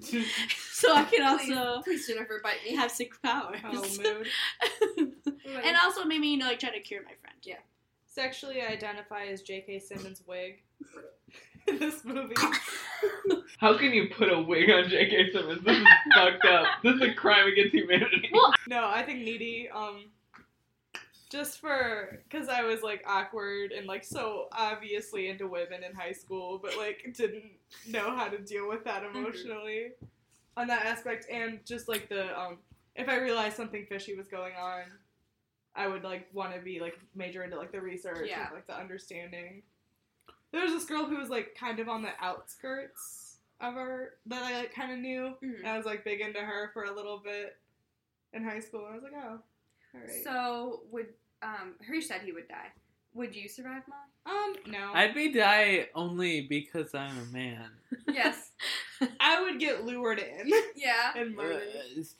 so 0.72 0.94
I 0.94 1.04
can 1.04 1.22
also 1.22 1.80
Please, 1.82 2.06
Jennifer, 2.06 2.40
bite 2.42 2.58
me. 2.64 2.74
have 2.74 2.90
six 2.90 3.18
powers. 3.18 3.58
Oh, 3.64 3.82
mood. 4.02 4.26
and 5.64 5.76
also 5.82 6.04
maybe 6.04 6.26
you 6.28 6.38
know 6.38 6.46
like 6.46 6.58
try 6.58 6.70
to 6.70 6.80
cure 6.80 7.02
my 7.02 7.12
friend. 7.20 7.36
Yeah. 7.42 7.56
Sexually 8.14 8.60
identify 8.60 9.24
as 9.24 9.42
J.K. 9.42 9.78
Simmons' 9.78 10.22
wig 10.26 10.62
in 11.68 11.78
this 11.78 12.04
movie. 12.04 12.34
How 13.58 13.76
can 13.76 13.92
you 13.92 14.08
put 14.08 14.32
a 14.32 14.40
wig 14.40 14.70
on 14.70 14.88
J.K. 14.88 15.32
Simmons? 15.32 15.64
This 15.64 15.78
is 15.78 15.86
fucked 16.14 16.44
up. 16.44 16.66
This 16.82 16.94
is 16.96 17.02
a 17.02 17.14
crime 17.14 17.48
against 17.48 17.74
humanity. 17.74 18.30
no, 18.68 18.88
I 18.88 19.02
think 19.02 19.20
needy. 19.20 19.68
Um, 19.74 20.06
just 21.30 21.60
for 21.60 22.20
because 22.28 22.50
I 22.50 22.62
was 22.62 22.82
like 22.82 23.02
awkward 23.06 23.72
and 23.72 23.86
like 23.86 24.04
so 24.04 24.48
obviously 24.52 25.28
into 25.28 25.46
women 25.46 25.82
in 25.82 25.94
high 25.94 26.12
school, 26.12 26.60
but 26.62 26.76
like 26.76 27.14
didn't 27.16 27.44
know 27.88 28.14
how 28.14 28.28
to 28.28 28.38
deal 28.38 28.68
with 28.68 28.84
that 28.84 29.02
emotionally 29.02 29.92
on 30.58 30.66
that 30.66 30.84
aspect, 30.84 31.26
and 31.30 31.60
just 31.64 31.88
like 31.88 32.10
the 32.10 32.38
um, 32.38 32.58
if 32.96 33.08
I 33.08 33.16
realized 33.16 33.56
something 33.56 33.86
fishy 33.88 34.14
was 34.14 34.28
going 34.28 34.52
on, 34.60 34.82
I 35.74 35.86
would 35.88 36.04
like 36.04 36.28
want 36.34 36.54
to 36.54 36.60
be 36.60 36.80
like 36.80 36.98
major 37.14 37.42
into 37.44 37.56
like 37.56 37.72
the 37.72 37.80
research 37.80 38.28
Yeah. 38.28 38.46
and 38.46 38.54
like 38.54 38.66
the 38.66 38.78
understanding. 38.78 39.62
There 40.52 40.62
was 40.62 40.72
this 40.72 40.84
girl 40.84 41.06
who 41.06 41.16
was 41.16 41.30
like 41.30 41.54
kind 41.58 41.78
of 41.80 41.88
on 41.88 42.02
the 42.02 42.10
outskirts 42.20 43.36
of 43.60 43.74
her 43.74 44.14
that 44.26 44.42
I 44.42 44.58
like 44.58 44.74
kind 44.74 44.92
of 44.92 44.98
knew. 44.98 45.34
Mhm. 45.42 45.58
And 45.60 45.68
I 45.68 45.76
was 45.76 45.86
like 45.86 46.04
big 46.04 46.20
into 46.20 46.40
her 46.40 46.70
for 46.74 46.84
a 46.84 46.94
little 46.94 47.18
bit 47.18 47.56
in 48.34 48.44
high 48.44 48.60
school. 48.60 48.86
I 48.90 48.94
was 48.94 49.02
like, 49.02 49.12
oh, 49.16 49.38
all 49.94 50.00
right. 50.00 50.24
So 50.24 50.80
would 50.90 51.06
um 51.42 51.74
Hareesh 51.88 52.04
said 52.04 52.20
he 52.22 52.32
would 52.32 52.48
die. 52.48 52.68
Would 53.14 53.34
you 53.36 53.48
survive, 53.48 53.82
Molly? 53.88 54.54
um, 54.66 54.72
no. 54.72 54.90
I'd 54.94 55.14
be 55.14 55.32
die 55.32 55.88
only 55.94 56.42
because 56.42 56.94
I'm 56.94 57.18
a 57.18 57.24
man. 57.32 57.68
Yes. 58.08 58.52
I 59.20 59.42
would 59.42 59.58
get 59.60 59.84
lured 59.84 60.18
in 60.18 60.50
yeah. 60.76 61.12
and 61.16 61.38
Uh, 61.38 61.42
murdered. 61.42 61.62
it's- 61.96 62.14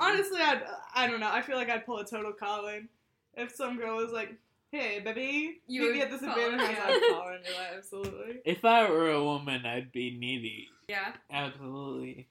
Honestly, 0.00 0.40
I'd 0.40 0.62
I 0.94 1.06
don't 1.06 1.20
know. 1.20 1.30
I 1.30 1.42
feel 1.42 1.56
like 1.56 1.68
I'd 1.70 1.86
pull 1.86 1.98
a 1.98 2.04
total 2.06 2.32
Colin 2.32 2.88
if 3.36 3.52
some 3.54 3.76
girl 3.78 3.96
was 3.96 4.12
like, 4.12 4.34
"Hey, 4.72 5.00
baby, 5.00 5.60
You 5.66 5.80
meet 5.82 5.86
would 5.86 5.96
me 5.96 6.02
at 6.02 6.10
this 6.10 6.20
call, 6.20 6.32
abandoned 6.32 6.60
house." 6.62 6.70
yeah. 6.76 6.84
I'd 6.94 7.10
call 7.10 7.28
into 7.34 7.50
that 7.50 7.74
absolutely. 7.78 8.40
If 8.44 8.64
I 8.64 8.88
were 8.90 9.10
a 9.10 9.22
woman, 9.24 9.64
I'd 9.66 9.92
be 9.92 10.16
needy. 10.16 10.68
Yeah. 10.88 11.12
Absolutely. 11.30 12.28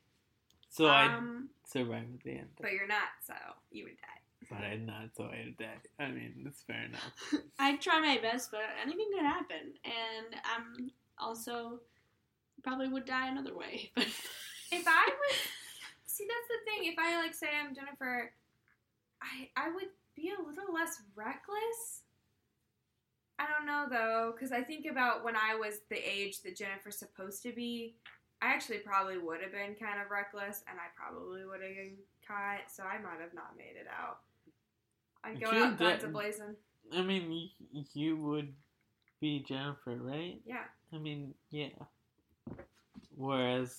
So 0.69 0.87
I'd 0.87 1.15
um, 1.15 1.49
survive 1.65 2.03
at 2.15 2.23
the 2.23 2.31
end. 2.31 2.49
But 2.61 2.73
you're 2.73 2.87
not, 2.87 3.09
so 3.25 3.33
you 3.71 3.85
would 3.85 3.97
die. 3.97 4.47
But 4.49 4.65
I'm 4.65 4.85
not, 4.85 5.09
so 5.15 5.23
I'd 5.25 5.55
die. 5.57 5.65
I 5.99 6.09
mean, 6.09 6.43
it's 6.47 6.61
fair 6.63 6.83
enough. 6.83 7.11
I 7.59 7.75
try 7.77 7.99
my 7.99 8.17
best, 8.21 8.51
but 8.51 8.61
anything 8.81 9.07
could 9.13 9.25
happen, 9.25 9.73
and 9.85 10.35
I'm 10.43 10.91
also 11.17 11.79
probably 12.63 12.87
would 12.89 13.05
die 13.05 13.29
another 13.29 13.55
way. 13.55 13.91
But 13.95 14.07
If 14.71 14.87
I 14.87 15.05
was 15.07 15.37
see 16.19 16.27
that's 16.27 16.49
the 16.51 16.59
thing, 16.69 16.91
if 16.91 16.99
I 16.99 17.21
like 17.21 17.33
say 17.33 17.47
I'm 17.55 17.73
Jennifer, 17.73 18.31
I 19.21 19.49
I 19.55 19.71
would 19.73 19.89
be 20.15 20.31
a 20.37 20.41
little 20.41 20.73
less 20.73 21.01
reckless. 21.15 22.03
I 23.39 23.45
don't 23.47 23.65
know 23.65 23.85
though, 23.89 24.33
because 24.35 24.51
I 24.51 24.61
think 24.61 24.85
about 24.85 25.23
when 25.23 25.35
I 25.35 25.55
was 25.55 25.79
the 25.89 25.97
age 25.97 26.41
that 26.43 26.57
Jennifer's 26.57 26.97
supposed 26.97 27.41
to 27.43 27.53
be. 27.53 27.95
I 28.41 28.47
actually 28.47 28.77
probably 28.77 29.17
would 29.17 29.41
have 29.41 29.51
been 29.51 29.75
kind 29.75 30.01
of 30.01 30.11
reckless, 30.11 30.63
and 30.69 30.79
I 30.79 30.87
probably 30.95 31.43
would 31.43 31.61
have 31.61 31.75
been 31.75 31.97
caught, 32.25 32.71
so 32.73 32.83
I 32.83 32.97
might 32.97 33.19
have 33.19 33.33
not 33.33 33.57
made 33.57 33.75
it 33.75 33.87
out. 33.89 34.19
I'd 35.25 35.41
go 35.41 35.51
You 35.51 35.63
out 35.65 35.77
guns 35.77 36.03
blazing. 36.05 36.55
I 36.93 37.01
mean, 37.01 37.49
you 37.93 38.15
would 38.15 38.53
be 39.19 39.43
Jennifer, 39.45 39.97
right? 39.97 40.39
Yeah. 40.45 40.63
I 40.93 40.97
mean, 40.97 41.33
yeah. 41.51 41.67
Whereas 43.17 43.75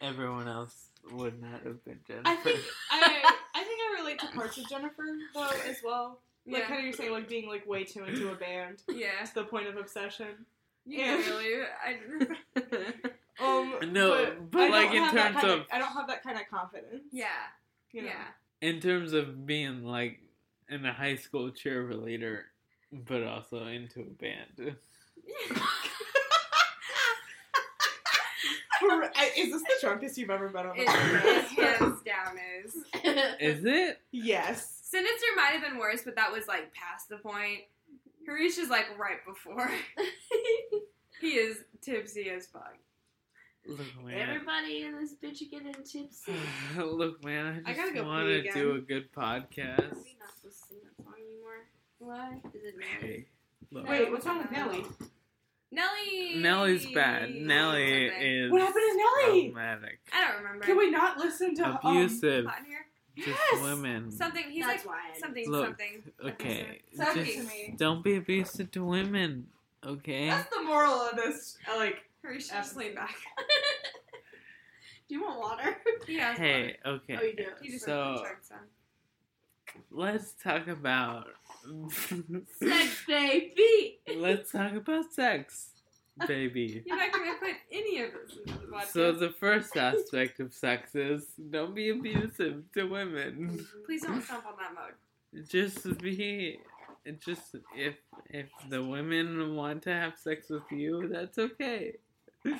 everyone 0.00 0.48
else 0.48 0.88
would 1.12 1.40
not 1.40 1.62
have 1.64 1.84
been 1.84 2.00
Jennifer. 2.06 2.28
I 2.28 2.36
think 2.36 2.58
I 2.90 3.32
I 3.54 3.64
think 3.64 3.80
I 3.80 4.00
relate 4.00 4.18
to 4.20 4.26
parts 4.28 4.58
of 4.58 4.68
Jennifer 4.68 5.04
though 5.34 5.48
as 5.68 5.78
well. 5.84 6.20
Like 6.46 6.62
Yeah. 6.62 6.66
kind 6.68 6.78
of 6.80 6.84
you're 6.84 6.92
saying, 6.94 7.10
like 7.12 7.28
being 7.28 7.48
like 7.48 7.66
way 7.66 7.84
too 7.84 8.04
into 8.04 8.30
a 8.30 8.34
band 8.34 8.82
Yeah. 8.88 9.24
to 9.24 9.34
the 9.34 9.44
point 9.44 9.66
of 9.66 9.76
obsession. 9.76 10.46
You 10.84 10.98
Yeah. 10.98 11.16
really? 11.16 11.62
I, 11.84 11.98
Um, 13.38 13.74
No, 13.92 14.32
but, 14.50 14.62
I 14.62 14.68
like, 14.70 14.92
don't 14.92 14.96
in 14.96 15.10
terms 15.10 15.36
kind 15.42 15.50
of- 15.60 15.66
I 15.70 15.78
don't 15.78 15.92
have 15.92 16.06
that 16.08 16.22
kind 16.22 16.38
of 16.40 16.48
confidence. 16.48 17.04
yeah. 17.12 17.26
you 17.92 18.02
know? 18.02 18.08
Yeah. 18.08 18.24
in 18.68 18.80
terms 18.80 19.12
of 19.12 19.46
being 19.46 19.84
like 19.84 20.20
in 20.70 20.84
a 20.86 20.92
high 20.92 21.16
school 21.16 21.50
cheerleader, 21.50 22.44
but 22.92 23.22
also 23.24 23.66
into 23.66 24.00
a 24.00 24.04
band. 24.04 24.76
For- 28.80 29.10
I- 29.14 29.32
Is 29.36 29.45
this 29.62 29.80
the 29.80 29.86
drunkest 29.86 30.18
you've 30.18 30.30
ever 30.30 30.48
been 30.48 30.66
on? 30.66 30.76
the 30.76 30.82
It, 30.82 30.88
podcast? 30.88 31.58
it 31.58 31.76
hands 31.78 32.02
down 32.02 32.38
is. 32.64 32.74
Is 33.58 33.64
it? 33.64 34.00
Yes. 34.12 34.80
Sinister 34.82 35.26
might 35.36 35.52
have 35.52 35.62
been 35.62 35.78
worse, 35.78 36.02
but 36.04 36.16
that 36.16 36.32
was 36.32 36.46
like 36.48 36.72
past 36.74 37.08
the 37.08 37.16
point. 37.16 37.60
Hareesh 38.28 38.58
is 38.58 38.68
like 38.70 38.86
right 38.98 39.24
before. 39.26 39.70
he 41.20 41.28
is 41.28 41.58
tipsy 41.82 42.28
as 42.30 42.46
fuck. 42.46 42.74
Look, 43.68 43.80
man. 44.04 44.28
everybody 44.28 44.82
in 44.82 44.96
this 45.00 45.14
bitch 45.14 45.42
are 45.42 45.50
getting 45.50 45.74
tipsy. 45.82 46.32
Look, 46.76 47.24
man. 47.24 47.62
I 47.66 47.70
I 47.70 47.74
just 47.74 47.94
go 47.94 48.04
want 48.04 48.26
to 48.26 48.52
do 48.52 48.74
a 48.76 48.78
good 48.80 49.12
podcast. 49.12 49.80
Are 49.80 49.96
we 49.96 50.16
not 50.20 50.34
supposed 50.36 50.60
to 50.60 50.68
sing 50.68 50.78
that 50.84 51.04
song 51.04 51.14
anymore? 51.18 51.66
What? 51.98 52.54
Is 52.54 52.62
it 52.64 52.74
Hey, 53.00 53.26
look. 53.72 53.88
Wait, 53.88 54.10
what's 54.12 54.24
wrong 54.26 54.38
with 54.38 54.50
Nelly? 54.52 54.84
Nelly. 55.72 56.34
Nelly's 56.36 56.86
bad. 56.92 57.34
Nelly 57.34 58.08
something. 58.08 58.22
is 58.28 58.52
What 58.52 58.60
happened 58.62 58.82
to 58.86 58.96
Nelly? 59.26 59.40
problematic, 59.50 59.98
I 60.12 60.26
don't 60.28 60.42
remember. 60.42 60.64
Can 60.64 60.76
we 60.78 60.90
not 60.90 61.18
listen 61.18 61.54
to 61.56 61.66
um, 61.66 61.78
abusive 61.82 62.46
Hot 62.46 62.60
in 62.60 62.64
here? 62.66 62.86
to 63.24 63.30
Yes! 63.30 63.62
women. 63.62 64.10
Something. 64.10 64.44
He's 64.50 64.64
That's 64.64 64.84
like 64.84 64.94
why 64.94 65.18
something. 65.18 65.50
Look, 65.50 65.66
something. 65.66 66.02
Okay, 66.24 66.82
Send 66.94 67.14
just 67.26 67.36
to 67.38 67.42
me. 67.44 67.74
don't 67.76 68.04
be 68.04 68.16
abusive 68.16 68.70
to 68.72 68.84
women. 68.84 69.46
Okay. 69.84 70.28
That's 70.28 70.54
the 70.54 70.62
moral 70.62 70.92
of 70.92 71.16
this. 71.16 71.56
uh, 71.72 71.76
Like, 71.76 72.02
Hareesh 72.24 72.48
just 72.50 72.76
lean 72.76 72.94
back. 72.94 73.14
Do 75.08 75.14
you 75.14 75.22
want 75.22 75.38
water? 75.38 75.76
He 76.06 76.16
has 76.18 76.36
Hey, 76.36 76.76
Oh, 76.84 76.92
okay. 76.94 77.14
you 77.22 77.36
do. 77.36 77.46
He 77.62 77.70
just 77.70 77.84
So- 77.84 78.22
Let's 79.90 80.32
talk 80.32 80.66
about. 80.68 81.28
Sex, 81.90 83.04
baby. 83.08 83.98
Let's 84.16 84.52
talk 84.52 84.74
about 84.74 85.12
sex, 85.12 85.68
baby. 86.26 86.82
You're 86.86 86.96
not 86.96 87.12
gonna 87.12 87.34
put 87.40 87.54
any 87.70 88.02
of 88.02 88.10
this 88.12 88.38
into 88.38 88.58
the 88.58 88.66
podcast. 88.66 88.86
So 88.88 89.12
the 89.12 89.30
first 89.30 89.76
aspect 89.76 90.40
of 90.40 90.52
sex 90.52 90.94
is 90.94 91.26
don't 91.50 91.74
be 91.74 91.90
abusive 91.90 92.62
to 92.74 92.84
women. 92.84 93.66
Please 93.84 94.02
don't 94.02 94.22
stomp 94.22 94.46
on 94.46 94.54
that 94.58 94.74
mode. 94.74 95.48
Just 95.48 95.98
be, 95.98 96.60
just 97.24 97.56
if 97.76 97.96
if 98.30 98.48
the 98.70 98.82
women 98.82 99.54
want 99.54 99.82
to 99.82 99.92
have 99.92 100.18
sex 100.18 100.48
with 100.50 100.70
you, 100.70 101.08
that's 101.08 101.38
okay. 101.38 101.96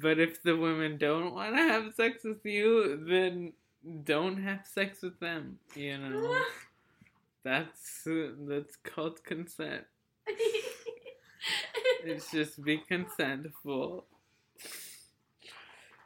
But 0.00 0.18
if 0.18 0.42
the 0.42 0.56
women 0.56 0.96
don't 0.96 1.34
want 1.34 1.56
to 1.56 1.62
have 1.62 1.94
sex 1.94 2.24
with 2.24 2.44
you, 2.44 3.04
then 3.08 3.52
don't 4.04 4.40
have 4.42 4.66
sex 4.66 5.02
with 5.02 5.18
them. 5.20 5.58
You 5.74 5.98
know, 5.98 6.36
that's 7.44 8.06
uh, 8.06 8.32
that's 8.48 8.76
called 8.76 9.22
consent. 9.24 9.84
It's 12.04 12.30
just 12.32 12.62
be 12.64 12.78
consentful 12.90 14.04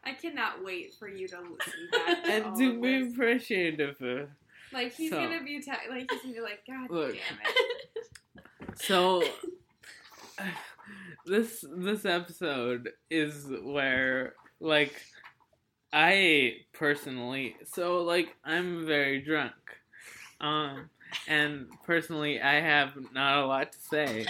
I 0.04 0.12
cannot 0.12 0.62
wait 0.62 0.94
for 0.98 1.08
you 1.08 1.26
to 1.28 1.38
listen 1.40 1.88
back. 1.92 2.22
to 2.24 2.30
and 2.30 2.56
to 2.58 2.80
be 2.80 3.02
this. 3.04 3.12
appreciative 3.14 4.00
of. 4.02 4.28
Like 4.72 4.94
he's 4.94 5.10
So- 5.10 5.16
gonna 5.24 5.42
be 5.42 5.60
ta- 5.62 5.78
like 5.90 6.06
he's 6.10 6.20
gonna 6.22 6.34
be 6.34 6.40
like, 6.40 6.60
God 6.66 6.90
Look. 6.90 7.14
damn 7.14 7.38
it. 7.44 8.78
So 8.78 9.22
this 11.26 11.64
this 11.76 12.04
episode 12.04 12.90
is 13.10 13.46
where 13.62 14.34
like 14.60 14.94
I 15.92 16.58
personally 16.72 17.56
so 17.64 18.02
like 18.02 18.36
I'm 18.44 18.86
very 18.86 19.20
drunk. 19.22 19.54
Um 20.40 20.90
and 21.28 21.66
personally 21.84 22.40
I 22.40 22.60
have 22.60 22.92
not 23.12 23.38
a 23.38 23.46
lot 23.46 23.72
to 23.72 23.78
say, 23.78 24.26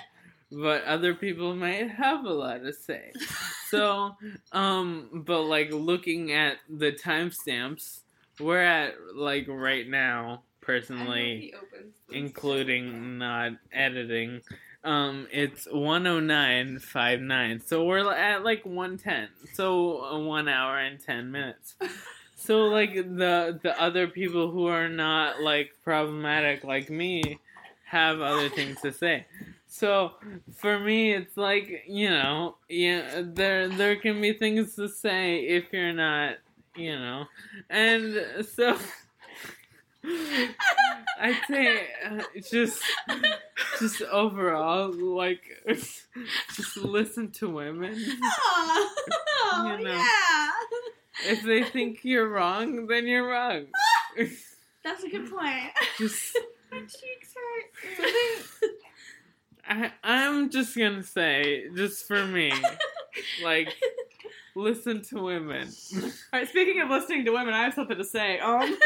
but 0.50 0.84
other 0.84 1.14
people 1.14 1.54
might 1.54 1.90
have 1.90 2.24
a 2.24 2.32
lot 2.32 2.62
to 2.62 2.72
say. 2.72 3.12
So 3.68 4.14
um 4.52 5.24
but 5.26 5.42
like 5.42 5.72
looking 5.72 6.30
at 6.32 6.58
the 6.68 6.92
timestamps, 6.92 8.02
we're 8.38 8.62
at 8.62 8.94
like 9.16 9.46
right 9.48 9.88
now 9.88 10.42
personally 10.60 11.52
including 12.12 13.18
not 13.18 13.52
editing. 13.72 14.42
Um, 14.84 15.26
it's 15.32 15.66
109.59. 15.66 17.66
So 17.66 17.84
we're 17.84 18.12
at 18.12 18.44
like 18.44 18.64
110. 18.64 19.28
So 19.54 20.04
uh, 20.04 20.18
one 20.20 20.48
hour 20.48 20.78
and 20.78 21.00
10 21.00 21.32
minutes. 21.32 21.74
So 22.46 22.66
like 22.66 22.94
the 22.94 23.58
the 23.62 23.74
other 23.80 24.06
people 24.06 24.50
who 24.50 24.66
are 24.66 24.88
not 24.88 25.40
like 25.42 25.72
problematic 25.82 26.62
like 26.64 26.88
me 26.90 27.38
have 27.86 28.20
other 28.20 28.48
things 28.48 28.80
to 28.82 28.92
say. 28.92 29.26
So 29.66 30.12
for 30.54 30.78
me, 30.78 31.12
it's 31.12 31.36
like 31.36 31.84
you 31.88 32.08
know, 32.10 32.56
yeah, 32.68 33.22
there 33.24 33.68
there 33.68 33.96
can 33.96 34.20
be 34.20 34.32
things 34.32 34.76
to 34.76 34.88
say 34.88 35.40
if 35.40 35.72
you're 35.72 35.92
not, 35.92 36.36
you 36.76 36.96
know, 36.96 37.24
and 37.68 38.46
so 38.54 38.78
I'd 41.20 41.40
say 41.48 41.80
uh, 42.04 42.22
just, 42.48 42.82
just 43.80 44.02
overall, 44.02 44.92
like, 44.92 45.42
just 46.54 46.76
listen 46.76 47.30
to 47.32 47.50
women. 47.50 47.96
Oh, 48.22 48.94
You 49.78 49.84
know. 49.84 49.92
yeah. 49.92 50.50
If 51.24 51.42
they 51.42 51.64
think 51.64 52.00
you're 52.04 52.28
wrong, 52.28 52.86
then 52.86 53.06
you're 53.06 53.26
wrong. 53.28 53.66
That's 54.84 55.02
a 55.02 55.08
good 55.08 55.30
point. 55.30 55.70
just, 55.98 56.36
My 56.70 56.80
cheeks 56.80 57.34
hurt. 57.34 58.70
I, 59.68 59.92
I'm 60.04 60.50
just 60.50 60.76
gonna 60.76 61.02
say, 61.02 61.68
just 61.74 62.06
for 62.06 62.24
me, 62.26 62.52
like, 63.42 63.74
listen 64.54 65.02
to 65.02 65.22
women. 65.22 65.68
All 66.02 66.10
right, 66.32 66.48
speaking 66.48 66.80
of 66.80 66.88
listening 66.90 67.24
to 67.24 67.32
women, 67.32 67.52
I 67.54 67.64
have 67.64 67.74
something 67.74 67.96
to 67.98 68.04
say. 68.04 68.38
Um, 68.38 68.76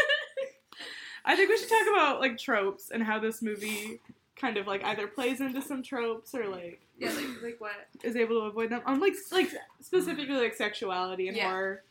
I 1.25 1.37
think 1.37 1.51
we 1.51 1.59
should 1.59 1.69
talk 1.69 1.87
about 1.93 2.21
like 2.21 2.39
tropes 2.39 2.91
and 2.91 3.03
how 3.03 3.19
this 3.19 3.43
movie 3.43 4.01
kind 4.37 4.57
of 4.57 4.67
like 4.67 4.83
either 4.85 5.07
plays 5.07 5.43
into 5.43 5.61
some 5.61 5.83
tropes 5.83 6.35
or 6.35 6.49
like 6.49 6.81
Yeah, 6.99 7.11
like, 7.11 7.43
like 7.43 7.57
what? 7.61 7.73
is 8.03 8.17
able 8.17 8.41
to 8.41 8.47
avoid 8.47 8.71
them. 8.71 8.81
Um, 8.87 9.01
like 9.01 9.13
like 9.31 9.51
specifically 9.83 10.35
like 10.37 10.55
sexuality 10.55 11.29
and 11.29 11.37
Yeah. 11.37 11.51
horror. 11.51 11.83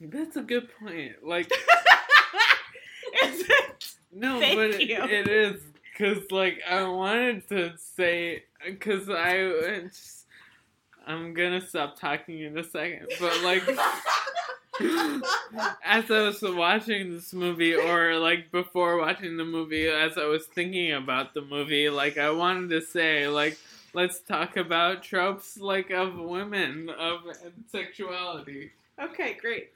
That's 0.00 0.36
a 0.36 0.42
good 0.42 0.68
point. 0.78 1.24
Like, 1.24 1.50
Is 3.24 3.40
it? 3.48 3.94
no, 4.12 4.40
Thank 4.40 4.56
but 4.56 4.70
it- 4.80 4.88
you. 4.88 5.02
it 5.02 5.28
is 5.28 5.60
because, 5.92 6.30
like, 6.30 6.60
I 6.68 6.84
wanted 6.88 7.48
to 7.50 7.72
say 7.76 8.44
because 8.64 9.08
I, 9.10 9.34
it's- 9.36 10.24
I'm 11.06 11.34
gonna 11.34 11.60
stop 11.60 11.98
talking 11.98 12.40
in 12.40 12.56
a 12.58 12.64
second, 12.64 13.08
but 13.20 13.42
like. 13.42 13.62
as 15.84 16.10
I 16.10 16.22
was 16.22 16.40
watching 16.42 17.12
this 17.12 17.32
movie, 17.34 17.74
or 17.74 18.16
like 18.18 18.50
before 18.50 18.96
watching 18.98 19.36
the 19.36 19.44
movie, 19.44 19.86
as 19.88 20.16
I 20.16 20.24
was 20.24 20.46
thinking 20.46 20.92
about 20.92 21.34
the 21.34 21.42
movie, 21.42 21.90
like 21.90 22.16
I 22.16 22.30
wanted 22.30 22.70
to 22.70 22.80
say, 22.80 23.28
like, 23.28 23.58
let's 23.92 24.20
talk 24.20 24.56
about 24.56 25.02
tropes 25.02 25.58
like 25.58 25.90
of 25.90 26.14
women 26.16 26.88
of 26.90 27.20
sexuality. 27.70 28.70
Okay, 29.02 29.34
great. 29.40 29.70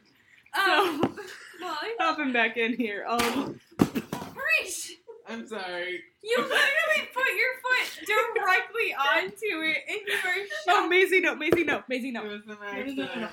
Um, 0.57 1.01
So 1.03 1.23
Molly, 1.61 1.91
hopping 1.99 2.33
back 2.33 2.57
in 2.57 2.75
here. 2.75 3.05
Um, 3.09 3.61
Reach! 3.81 4.93
I'm 5.29 5.47
sorry. 5.47 6.01
You 6.23 6.37
literally 6.39 7.09
put 7.15 7.25
your 7.27 7.55
foot 7.63 8.07
directly 8.35 8.95
onto 8.95 9.63
it, 9.63 9.79
and 9.89 10.01
you 10.07 10.15
were 10.25 10.47
no, 10.67 10.75
shocked. 10.81 10.91
Maisie, 10.91 11.21
no, 11.21 11.35
Maisie, 11.35 11.65
no, 11.65 11.83
Maisie, 11.89 12.09
It 12.09 12.13
no. 12.13 12.23
was 12.25 12.43
an 12.47 12.49
No, 12.49 12.55
no, 12.55 12.85
no, 12.85 12.95
no, 12.95 13.03
accident. 13.05 13.21
no. 13.21 13.29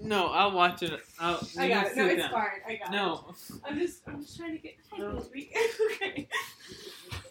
No, 0.00 0.26
I'll 0.28 0.52
watch 0.52 0.82
it. 0.82 1.00
I'll, 1.18 1.40
I 1.58 1.64
you 1.66 1.74
got 1.74 1.86
it. 1.88 1.96
No, 1.96 2.08
sit 2.08 2.18
it's 2.18 2.22
down. 2.22 2.32
fine. 2.32 2.46
I 2.66 2.76
got 2.76 2.88
it. 2.88 2.92
No, 2.92 3.34
I'm 3.64 3.78
just, 3.78 4.00
I'm 4.06 4.20
just 4.22 4.36
trying 4.36 4.52
to 4.52 4.58
get. 4.58 4.74
No. 4.96 5.06
okay. 5.92 6.28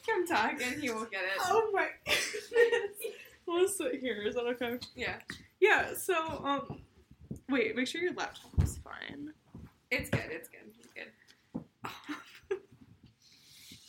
Come 0.05 0.27
talk, 0.27 0.51
and 0.61 0.81
he 0.81 0.89
will 0.89 1.05
get 1.05 1.21
it. 1.23 1.39
Oh 1.45 1.69
my 1.73 1.87
goodness. 2.05 2.91
We'll 3.45 3.67
sit 3.69 3.99
here. 4.01 4.21
Is 4.23 4.35
that 4.35 4.45
okay? 4.45 4.79
Yeah, 4.95 5.15
Yeah. 5.61 5.93
So, 5.95 6.15
um, 6.43 6.79
wait. 7.49 7.75
Make 7.75 7.87
sure 7.87 8.01
your 8.01 8.13
laptop 8.13 8.51
is 8.63 8.77
fine. 8.77 9.33
it's 9.91 10.09
good. 10.09 10.23
It's 10.29 10.47
good. 10.49 10.73
It's 10.79 10.93
good. 10.93 11.11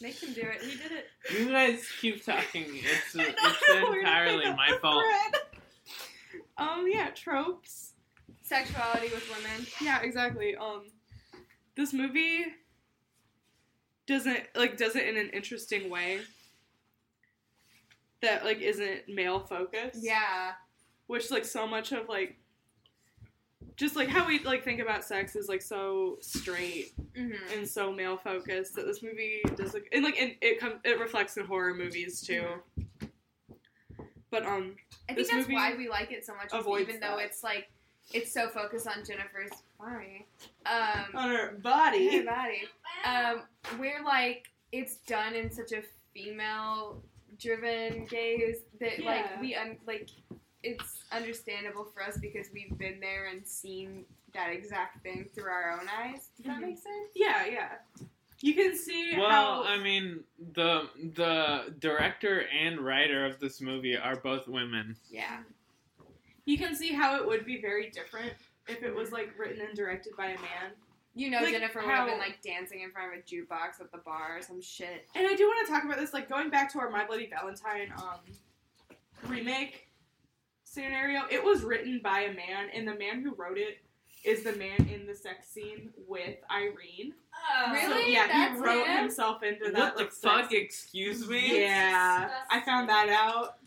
Make 0.01 0.23
him 0.23 0.33
do 0.33 0.43
it. 0.43 0.63
He 0.63 0.77
did 0.77 0.93
it. 0.93 1.07
you 1.37 1.49
guys 1.51 1.83
keep 2.01 2.25
talking. 2.25 2.67
It's 2.69 3.15
it's 3.17 3.35
don't 3.67 3.83
know 3.83 3.91
where 3.91 3.95
to 3.95 3.99
entirely 4.01 4.45
my 4.55 4.79
fault. 4.81 5.05
Um. 6.57 6.87
Yeah. 6.93 7.11
Tropes. 7.11 7.93
Sexuality 8.43 9.09
with 9.15 9.29
women. 9.31 9.67
Yeah. 9.81 10.01
Exactly. 10.03 10.57
Um. 10.57 10.87
This 11.77 11.93
movie 11.93 12.47
doesn't 14.07 14.41
like 14.57 14.77
does 14.77 14.97
it 14.97 15.07
in 15.07 15.17
an 15.17 15.31
interesting 15.31 15.89
way 15.89 16.21
that 18.23 18.45
like 18.45 18.61
isn't 18.61 19.09
male 19.09 19.39
focused. 19.41 20.03
Yeah. 20.03 20.53
which 21.07 21.31
like 21.31 21.45
so 21.45 21.67
much 21.67 21.93
of 21.93 22.09
like 22.09 22.37
just 23.79 23.97
like 23.97 24.09
how 24.09 24.27
we 24.27 24.41
like 24.41 24.65
think 24.65 24.81
about 24.81 25.05
sex 25.05 25.35
is 25.37 25.49
like 25.49 25.63
so 25.63 26.19
straight 26.21 26.93
Mm-hmm. 27.17 27.59
and 27.59 27.67
so 27.69 27.91
male 27.93 28.17
focused 28.17 28.75
that 28.77 28.87
this 28.87 29.03
movie 29.03 29.41
does 29.57 29.75
like 29.75 29.89
and 29.93 30.05
like 30.05 30.17
and 30.21 30.37
it 30.41 30.61
comes 30.61 30.75
it 30.85 31.01
reflects 31.01 31.37
in 31.37 31.45
horror 31.45 31.75
movies 31.75 32.21
too. 32.21 32.45
But 34.31 34.45
um 34.47 34.77
I 35.09 35.15
think 35.15 35.29
that's 35.29 35.49
why 35.49 35.75
we 35.77 35.89
like 35.89 36.13
it 36.13 36.25
so 36.25 36.35
much. 36.35 36.53
Even 36.81 37.01
though 37.01 37.17
that. 37.17 37.25
it's 37.27 37.43
like 37.43 37.71
it's 38.13 38.33
so 38.33 38.49
focused 38.49 38.87
on 38.87 39.05
Jennifer's 39.05 39.51
body. 39.79 40.27
Um, 40.67 41.07
on 41.15 41.29
her 41.31 41.37
her 41.49 41.53
body. 41.61 42.23
body. 42.25 42.63
Um, 43.05 43.43
we're 43.79 44.05
like 44.05 44.47
it's 44.71 44.97
done 45.09 45.35
in 45.35 45.51
such 45.51 45.73
a 45.73 45.83
female 46.15 47.03
driven 47.39 48.05
gaze 48.05 48.59
that 48.81 48.99
Yeah. 49.01 49.07
like 49.07 49.41
we 49.41 49.55
un- 49.55 49.79
like 49.87 50.09
it's 50.63 51.05
understandable 51.13 51.85
for 51.85 52.03
us 52.03 52.19
because 52.19 52.49
we've 52.53 52.77
been 52.79 53.01
there 53.01 53.27
and 53.27 53.47
seen 53.47 54.05
that 54.35 54.51
exact 54.53 55.03
thing 55.03 55.29
through 55.35 55.51
our 55.51 55.73
own 55.81 55.89
eyes. 55.89 56.31
Does 56.37 56.47
that 56.47 56.59
Mhm. 56.59 56.61
make 56.63 56.79
sense? 56.79 57.11
Yeah, 57.15 57.47
yeah. 57.47 57.79
You 58.41 58.55
can 58.55 58.77
see 58.77 59.17
Well, 59.17 59.29
how 59.31 59.65
I 59.65 59.79
mean, 59.79 60.25
the 60.53 60.89
the 61.17 61.75
director 61.79 62.43
and 62.49 62.81
writer 62.81 63.25
of 63.27 63.41
this 63.41 63.61
movie 63.61 63.97
are 63.97 64.17
both 64.17 64.47
women. 64.49 64.97
Yeah. 65.11 65.43
you 66.45 66.57
can 66.57 66.75
see 66.75 66.95
how 66.95 67.15
it 67.17 67.27
would 67.27 67.45
be 67.45 67.61
very 67.61 67.91
different 67.91 68.33
if 68.69 68.83
it 68.83 68.95
was 68.95 69.13
like 69.13 69.39
written 69.39 69.61
and 69.67 69.77
directed 69.77 70.17
by 70.17 70.29
a 70.29 70.39
man. 70.41 70.73
You 71.15 71.29
know 71.29 71.41
Like, 71.43 71.51
Jennifer 71.51 71.81
would 71.81 71.89
how- 71.91 71.97
have 71.97 72.07
been 72.09 72.19
like 72.19 72.41
dancing 72.41 72.81
in 72.81 72.91
front 72.91 73.13
of 73.13 73.19
a 73.19 73.23
jukebox 73.23 73.81
at 73.83 73.93
the 73.93 73.99
bar 73.99 74.39
or 74.39 74.41
some 74.43 74.63
shit. 74.63 75.07
And 75.15 75.27
I 75.27 75.35
do 75.35 75.47
want 75.47 75.67
to 75.67 75.71
talk 75.73 75.85
about 75.85 75.99
this, 75.99 76.15
like 76.15 76.27
going 76.29 76.49
back 76.49 76.73
to 76.73 76.79
our 76.81 76.89
My 76.89 77.05
Bloody 77.05 77.27
Valentine 77.27 77.93
um, 77.99 78.21
remake 79.27 79.88
scenario. 80.83 81.23
It 81.31 81.43
was 81.43 81.63
written 81.63 82.01
by 82.03 82.21
a 82.21 82.33
man, 82.35 82.69
and 82.75 82.87
the 82.87 82.95
man 82.95 83.23
who 83.23 83.35
wrote 83.35 83.59
it 83.59 83.79
is 84.25 84.43
the 84.43 84.53
man 84.53 84.89
in 84.93 85.07
the 85.07 85.15
sex 85.15 85.49
scene 85.49 85.91
with 86.07 86.37
Irene. 86.51 87.15
So, 87.67 87.73
Really? 87.73 88.13
yeah, 88.13 88.27
That's 88.27 88.59
he 88.61 88.65
wrote 88.67 88.87
him? 88.87 88.99
himself 88.99 89.43
into 89.43 89.71
that. 89.73 89.75
What 89.75 89.97
the 89.97 90.03
like, 90.05 90.13
fuck? 90.13 90.51
sex- 90.51 90.53
Excuse 90.53 91.29
me. 91.29 91.61
Yeah, 91.63 92.31
I 92.51 92.61
found 92.61 92.89
that 92.89 93.09
out. 93.09 93.59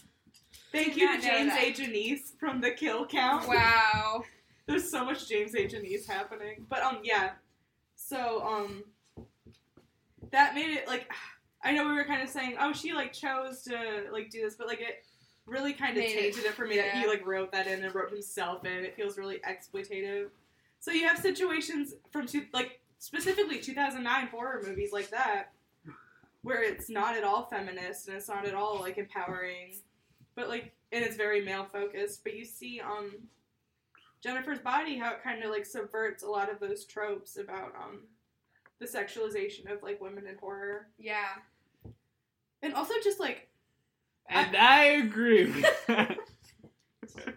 Thank 0.71 0.95
you 0.95 1.07
to 1.15 1.21
James 1.21 1.51
that. 1.53 1.63
A. 1.63 1.71
Janice 1.73 2.33
from 2.39 2.61
the 2.61 2.71
Kill 2.71 3.05
Count. 3.05 3.47
Wow. 3.47 4.23
There's 4.67 4.89
so 4.89 5.03
much 5.03 5.27
James 5.27 5.53
A. 5.55 5.67
Janisse 5.67 6.07
happening. 6.07 6.65
But 6.69 6.81
um 6.83 6.99
yeah. 7.03 7.31
So 7.95 8.41
um 8.45 8.83
that 10.31 10.55
made 10.55 10.69
it 10.77 10.87
like 10.87 11.09
I 11.63 11.73
know 11.73 11.87
we 11.87 11.93
were 11.93 12.05
kind 12.05 12.21
of 12.23 12.29
saying, 12.29 12.55
oh 12.59 12.71
she 12.73 12.93
like 12.93 13.11
chose 13.13 13.63
to 13.63 14.05
like 14.13 14.29
do 14.29 14.41
this, 14.41 14.55
but 14.55 14.67
like 14.67 14.79
it 14.81 15.03
really 15.45 15.73
kind 15.73 15.97
of 15.97 16.03
it- 16.03 16.13
tainted 16.13 16.45
it, 16.45 16.53
for 16.53 16.65
me 16.65 16.77
that 16.77 16.91
he 16.91 17.07
like 17.07 17.25
wrote 17.25 17.51
that 17.51 17.67
in 17.67 17.83
and 17.83 17.93
wrote 17.95 18.11
himself 18.11 18.65
in. 18.65 18.85
It 18.85 18.95
feels 18.95 19.17
really 19.17 19.39
exploitative. 19.39 20.29
So 20.79 20.91
you 20.91 21.07
have 21.07 21.17
situations 21.17 21.93
from 22.11 22.25
two, 22.27 22.45
like 22.53 22.79
specifically 22.99 23.59
2009 23.59 24.27
horror 24.27 24.63
movies 24.65 24.91
like 24.91 25.09
that 25.09 25.51
where 26.43 26.63
it's 26.63 26.89
not 26.89 27.15
at 27.15 27.23
all 27.23 27.45
feminist 27.45 28.07
and 28.07 28.17
it's 28.17 28.27
not 28.27 28.47
at 28.47 28.55
all 28.55 28.79
like 28.79 28.97
empowering, 28.97 29.75
but 30.35 30.49
like 30.49 30.71
and 30.91 31.03
it's 31.05 31.15
very 31.15 31.41
male 31.43 31.67
focused. 31.71 32.23
But 32.23 32.35
you 32.35 32.45
see 32.45 32.79
um 32.81 33.11
Jennifer's 34.23 34.59
body, 34.59 34.97
how 34.97 35.13
it 35.13 35.23
kind 35.23 35.43
of 35.43 35.49
like 35.51 35.65
subverts 35.65 36.23
a 36.23 36.27
lot 36.29 36.51
of 36.51 36.59
those 36.59 36.85
tropes 36.85 37.37
about 37.37 37.73
um 37.75 38.01
the 38.79 38.85
sexualization 38.87 39.71
of 39.71 39.83
like 39.83 40.01
women 40.01 40.25
in 40.25 40.35
horror, 40.37 40.87
Yeah. 40.97 41.29
and 42.63 42.73
also 42.73 42.95
just 43.03 43.19
like 43.19 43.47
And 44.29 44.55
I 44.55 44.83
agree 45.03 45.45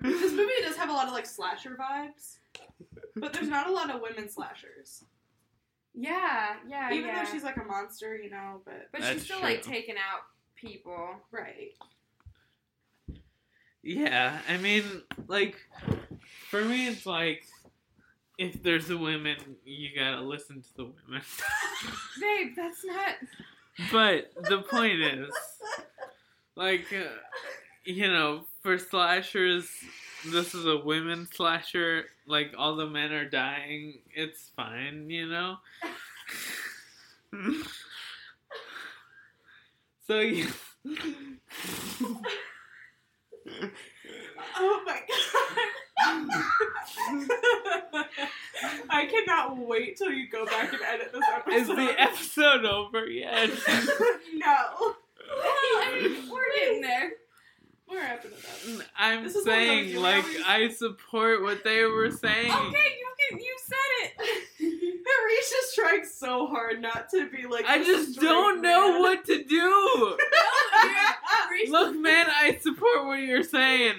this 0.02 0.32
movie 0.32 0.52
does 0.62 0.77
have 0.77 0.89
a 0.90 0.93
lot 0.93 1.06
of 1.06 1.12
like 1.12 1.27
slasher 1.27 1.77
vibes, 1.81 2.36
but 3.16 3.32
there's 3.32 3.48
not 3.48 3.69
a 3.69 3.73
lot 3.73 3.90
of 3.94 4.01
women 4.01 4.28
slashers. 4.28 5.05
Yeah, 5.94 6.55
yeah, 6.69 6.93
Even 6.93 7.09
yeah. 7.09 7.24
though 7.24 7.31
she's 7.31 7.44
like 7.44 7.56
a 7.56 7.65
monster, 7.65 8.16
you 8.16 8.31
know, 8.31 8.61
but 8.65 8.89
but 8.93 9.01
That's 9.01 9.15
she's 9.15 9.24
still 9.24 9.40
like 9.40 9.62
taking 9.62 9.94
out 9.97 10.23
people. 10.56 11.09
right. 11.31 11.73
Yeah, 13.82 14.39
I 14.48 14.56
mean, 14.56 15.02
like, 15.28 15.56
for 16.48 16.65
me, 16.65 16.89
it's 16.89 17.05
like, 17.05 17.44
if 18.39 18.62
there's 18.62 18.89
a 18.89 18.97
women, 18.97 19.36
you 19.65 19.90
gotta 19.94 20.23
listen 20.23 20.62
to 20.62 20.69
the 20.77 20.85
women. 20.85 21.23
Babe, 22.20 22.52
that's 22.56 22.82
not. 22.85 23.15
but 23.93 24.31
the 24.48 24.62
point 24.62 25.01
is, 25.01 25.28
like, 26.56 26.86
uh, 26.93 27.05
you 27.85 28.09
know, 28.09 28.44
for 28.62 28.78
slashers, 28.78 29.68
this 30.26 30.55
is 30.55 30.66
a 30.66 30.78
women 30.78 31.28
slasher. 31.32 32.06
Like, 32.26 32.55
all 32.56 32.76
the 32.76 32.86
men 32.86 33.12
are 33.12 33.28
dying. 33.28 33.98
It's 34.14 34.51
fine, 34.56 35.10
you 35.10 35.28
know? 35.28 35.56
so, 40.06 40.20
you. 40.20 40.47
Oh 44.56 44.82
my 44.86 45.01
god! 45.09 45.10
I 47.97 48.05
I 48.90 49.06
cannot 49.06 49.56
wait 49.59 49.97
till 49.97 50.12
you 50.12 50.28
go 50.28 50.44
back 50.47 50.72
and 50.72 50.82
edit 50.82 51.12
this 51.12 51.22
episode. 51.35 51.56
Is 51.56 51.66
the 51.68 52.01
episode 52.01 52.64
over 52.64 53.06
yet? 53.06 53.51
no. 54.35 54.94
I 55.31 56.01
mean, 56.01 56.31
we're 56.31 56.52
getting 56.56 56.81
there. 56.82 57.12
We're 57.89 58.01
wrapping 58.01 58.32
it 58.32 58.44
up. 58.44 58.53
I'm 58.99 59.24
This 59.24 59.35
is 59.35 59.47
one 59.47 59.55
of 59.55 59.61
those 59.61 59.69
saying, 59.69 59.89
you 59.89 60.01
like, 60.01 60.24
I 60.47 60.69
support 60.70 61.43
what 61.43 61.65
they 61.65 61.85
were 61.85 62.11
saying. 62.11 62.51
Okay, 62.53 62.99
you 62.99 63.07
can. 63.31 63.39
You 63.39 63.57
said 63.65 63.77
it. 64.03 64.45
Hareesh 65.05 65.69
is 65.69 65.74
trying 65.74 66.05
so 66.05 66.47
hard 66.47 66.81
not 66.81 67.11
to 67.11 67.28
be 67.31 67.47
like. 67.47 67.65
I 67.66 67.78
just 67.78 68.20
don't 68.20 68.62
know 68.62 68.93
man. 68.93 69.01
what 69.01 69.24
to 69.27 69.45
do. 69.45 70.16
Look, 71.70 71.97
man, 71.97 72.27
I 72.28 72.59
support 72.61 73.07
what 73.07 73.20
you're 73.20 73.43
saying. 73.43 73.95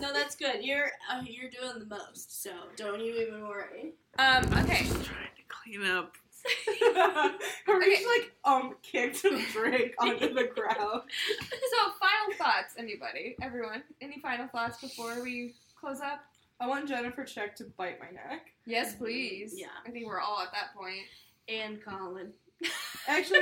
No, 0.00 0.12
that's 0.12 0.36
good. 0.36 0.62
You're 0.62 0.90
uh, 1.10 1.22
you're 1.24 1.50
doing 1.50 1.78
the 1.78 1.86
most, 1.86 2.42
so 2.42 2.50
don't 2.76 3.00
you 3.00 3.14
even 3.14 3.42
worry. 3.42 3.94
Um. 4.18 4.44
Okay. 4.58 4.84
Trying 4.86 5.32
to 5.36 5.42
clean 5.48 5.84
up. 5.86 6.16
Hareesh 7.68 8.04
like 8.06 8.32
um 8.44 8.74
kicked 8.82 9.24
a 9.24 9.40
drink 9.52 9.94
onto 9.98 10.34
the 10.34 10.44
ground. 10.54 11.02
So, 11.08 11.92
final 12.00 12.36
thoughts, 12.38 12.74
anybody, 12.78 13.36
everyone. 13.40 13.82
Any 14.00 14.20
final 14.20 14.48
thoughts 14.48 14.80
before 14.80 15.22
we 15.22 15.54
close 15.78 16.00
up? 16.00 16.20
I 16.60 16.66
want 16.66 16.88
Jennifer 16.88 17.24
Check 17.24 17.56
to 17.56 17.64
bite 17.76 17.98
my 17.98 18.10
neck. 18.10 18.52
Yes, 18.66 18.94
please. 18.94 19.54
Yeah. 19.56 19.66
I 19.86 19.90
think 19.90 20.06
we're 20.06 20.20
all 20.20 20.40
at 20.40 20.52
that 20.52 20.74
point. 20.76 21.02
And 21.48 21.82
Colin. 21.84 22.32
Actually, 23.08 23.40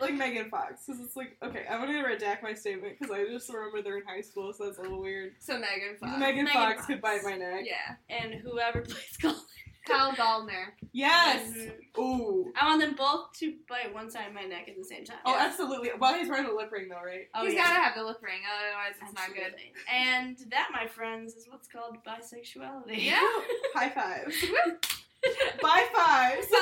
like 0.00 0.14
Megan 0.14 0.48
Fox, 0.48 0.84
because 0.86 1.02
it's 1.02 1.16
like 1.16 1.36
okay, 1.42 1.64
I'm 1.68 1.80
gonna 1.80 2.02
redact 2.02 2.42
my 2.42 2.54
statement 2.54 2.96
because 2.98 3.14
I 3.14 3.26
just 3.26 3.52
remember 3.52 3.82
they're 3.82 3.98
in 3.98 4.06
high 4.06 4.22
school, 4.22 4.52
so 4.54 4.64
that's 4.64 4.78
a 4.78 4.82
little 4.82 5.02
weird. 5.02 5.32
So 5.38 5.58
Megan 5.58 5.96
Fox. 6.00 6.18
Megan, 6.18 6.44
Megan 6.44 6.46
Fox, 6.46 6.74
Fox. 6.76 6.86
could 6.86 7.02
bite 7.02 7.22
my 7.22 7.36
neck. 7.36 7.64
Yeah. 7.66 7.96
And 8.08 8.34
whoever 8.34 8.80
plays 8.80 9.18
Colin. 9.20 9.36
Kyle 9.86 10.12
Gallner. 10.12 10.66
Yes. 10.92 11.50
Mhm. 11.50 11.98
Ooh. 11.98 12.52
I 12.56 12.66
want 12.66 12.80
them 12.80 12.94
both 12.94 13.32
to 13.38 13.54
bite 13.68 13.92
one 13.92 14.10
side 14.10 14.28
of 14.28 14.34
my 14.34 14.42
neck 14.44 14.68
at 14.68 14.76
the 14.76 14.84
same 14.84 15.04
time. 15.04 15.18
Oh, 15.24 15.36
absolutely. 15.36 15.90
Well, 15.98 16.14
he's 16.14 16.28
wearing 16.28 16.46
a 16.46 16.52
lip 16.54 16.70
ring 16.70 16.88
though, 16.88 17.02
right? 17.04 17.28
Oh, 17.34 17.44
He's 17.44 17.54
yeah. 17.54 17.64
gotta 17.66 17.80
have 17.80 17.94
the 17.96 18.04
lip 18.04 18.18
ring, 18.22 18.40
otherwise 18.46 18.94
it's 19.02 19.12
not 19.14 19.34
good. 19.34 19.54
And 19.92 20.38
that, 20.50 20.68
my 20.72 20.86
friends, 20.86 21.34
is 21.34 21.46
what's 21.48 21.66
called 21.68 21.98
bisexuality. 22.06 23.04
Yeah. 23.04 23.20
High 23.74 23.90
fives. 23.90 24.36
Bye 25.62 25.86
fives. 25.94 26.46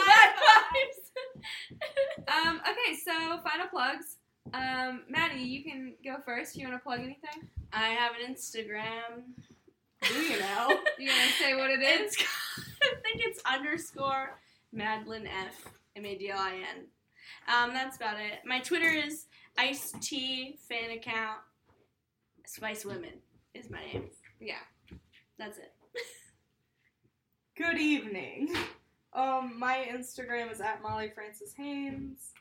Um. 2.29 2.61
Okay. 2.61 2.97
So 3.05 3.13
final 3.43 3.67
plugs. 3.71 4.17
Um. 4.55 5.03
Mady, 5.15 5.47
you 5.47 5.65
can 5.65 5.95
go 6.05 6.17
first. 6.25 6.57
You 6.57 6.69
want 6.69 6.79
to 6.79 6.83
plug 6.85 7.01
anything? 7.01 7.49
I 7.73 7.89
have 7.89 8.13
an 8.21 8.35
Instagram. 8.35 9.23
Do 10.03 10.15
you 10.15 10.39
know? 10.41 10.79
You 10.99 11.09
gonna 11.09 11.31
say 11.39 11.55
what 11.55 11.71
it 11.71 11.81
is? 11.81 12.17
I 12.83 12.95
think 13.03 13.23
it's 13.25 13.41
underscore 13.45 14.39
Madeline 14.73 15.27
F 15.27 15.69
M 15.97 16.05
A 16.05 16.15
D 16.17 16.31
L 16.31 16.39
I 16.39 16.55
N. 16.55 16.87
Um, 17.49 17.75
that's 17.75 17.97
about 17.97 18.19
it. 18.19 18.41
My 18.45 18.61
Twitter 18.61 18.89
is 18.89 19.27
Ice 19.59 19.93
T 20.01 20.57
fan 20.69 20.91
account. 20.91 21.39
Spice 22.47 22.85
Women 22.85 23.13
is 23.55 23.71
my 23.71 23.81
name. 23.93 24.05
Yeah. 24.41 24.55
That's 25.39 25.59
it. 25.59 25.73
Good 27.57 27.79
evening. 27.79 28.55
Um, 29.13 29.55
my 29.59 29.87
Instagram 29.91 30.51
is 30.53 30.61
at 30.61 30.83
Molly 30.83 31.11
Francis 31.15 31.53
Haynes. 31.57 32.33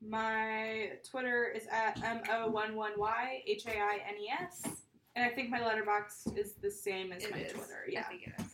My 0.00 0.90
Twitter 1.08 1.52
is 1.54 1.66
at 1.72 1.96
mo11y 2.00 3.42
h 3.46 3.66
a 3.66 3.76
i 3.78 4.00
n 4.08 4.16
e 4.20 4.28
s, 4.30 4.62
and 5.18 5.26
I 5.28 5.34
think 5.34 5.50
my 5.50 5.58
Letterboxd 5.58 6.38
is 6.38 6.52
the 6.62 6.70
same 6.70 7.12
as 7.12 7.24
It 7.24 7.32
my 7.32 7.38
is. 7.38 7.52
Twitter. 7.52 7.84
I 7.88 7.90
Yeah, 7.90 8.02
think 8.08 8.22
it 8.28 8.32
is. 8.40 8.46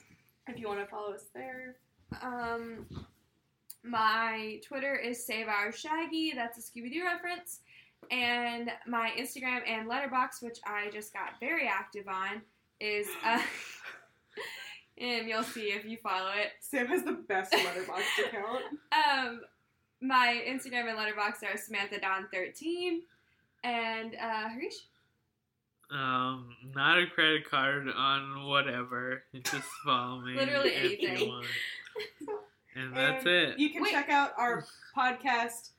if 0.48 0.58
you 0.58 0.66
want 0.66 0.80
to 0.80 0.86
follow 0.86 1.12
us 1.12 1.26
there. 1.34 1.76
Um, 2.22 2.86
my 3.82 4.60
Twitter 4.66 4.94
is 4.96 5.24
Save 5.24 5.48
Our 5.48 5.72
Shaggy. 5.72 6.32
That's 6.34 6.56
a 6.58 6.62
Scooby 6.62 6.90
Doo 6.92 7.04
reference. 7.04 7.60
And 8.10 8.70
my 8.86 9.10
Instagram 9.18 9.60
and 9.68 9.88
Letterboxd, 9.88 10.42
which 10.42 10.58
I 10.66 10.90
just 10.90 11.12
got 11.12 11.38
very 11.40 11.68
active 11.68 12.08
on, 12.08 12.40
is 12.80 13.08
uh, 13.24 13.40
and 14.98 15.28
you'll 15.28 15.42
see 15.42 15.72
if 15.72 15.84
you 15.84 15.98
follow 16.02 16.30
it. 16.34 16.52
Sam 16.60 16.86
has 16.86 17.02
the 17.04 17.12
best 17.12 17.52
Letterboxd 17.52 18.26
account. 18.28 18.62
Um, 18.92 19.40
my 20.00 20.42
Instagram 20.48 20.88
and 20.88 20.98
Letterboxd 20.98 21.44
are 21.54 21.56
Samantha 21.58 21.96
Don13 21.98 23.00
and 23.64 24.14
uh, 24.16 24.48
Hareesh. 24.48 24.84
Um, 25.94 26.56
not 26.74 26.98
a 26.98 27.06
credit 27.06 27.48
card 27.48 27.88
on 27.88 28.46
whatever. 28.46 29.22
Just 29.44 29.68
follow 29.84 30.20
me. 30.20 30.34
Literally 30.36 30.70
if 30.70 31.00
you 31.02 31.08
anything. 31.08 31.28
want. 31.28 31.46
And 32.76 32.92
that's 32.96 33.24
And 33.24 33.28
it. 33.32 33.58
You 33.60 33.70
can 33.70 33.84
Wait. 33.84 33.92
check 33.92 34.08
out 34.08 34.32
our 34.36 34.64
podcast 34.96 35.70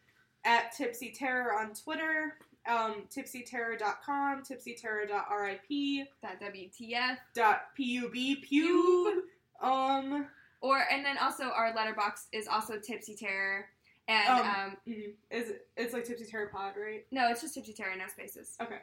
at 0.46 0.72
Tipsy 0.72 1.12
Terror 1.12 1.54
on 1.60 1.74
Twitter, 1.74 2.36
um, 2.70 3.04
tipsyterror.com, 3.14 4.44
tipsyterror.rip, 4.44 6.08
That 6.22 6.40
WTF. 6.42 7.18
dot 7.34 7.64
pub. 7.78 9.24
Um, 9.62 10.28
Or 10.62 10.86
and 10.90 11.04
then 11.04 11.18
also 11.18 11.50
our 11.50 11.74
Letterboxd 11.74 12.28
is 12.32 12.48
also 12.48 12.80
Tipsy 12.80 13.16
Terror. 13.16 13.66
And 14.08 14.30
Um, 14.30 14.40
um, 14.48 14.78
mm, 14.88 15.14
is 15.32 15.50
it, 15.50 15.68
it's 15.76 15.94
like 15.94 16.06
Tipsy 16.06 16.26
Terror 16.26 16.48
Pod, 16.48 16.76
right? 16.82 17.06
no, 17.12 17.30
it's 17.30 17.42
just 17.42 17.56
Tipsy 17.56 17.74
Terror, 17.74 17.94
no 17.98 18.08
spaces. 18.08 18.56
Okay, 18.62 18.80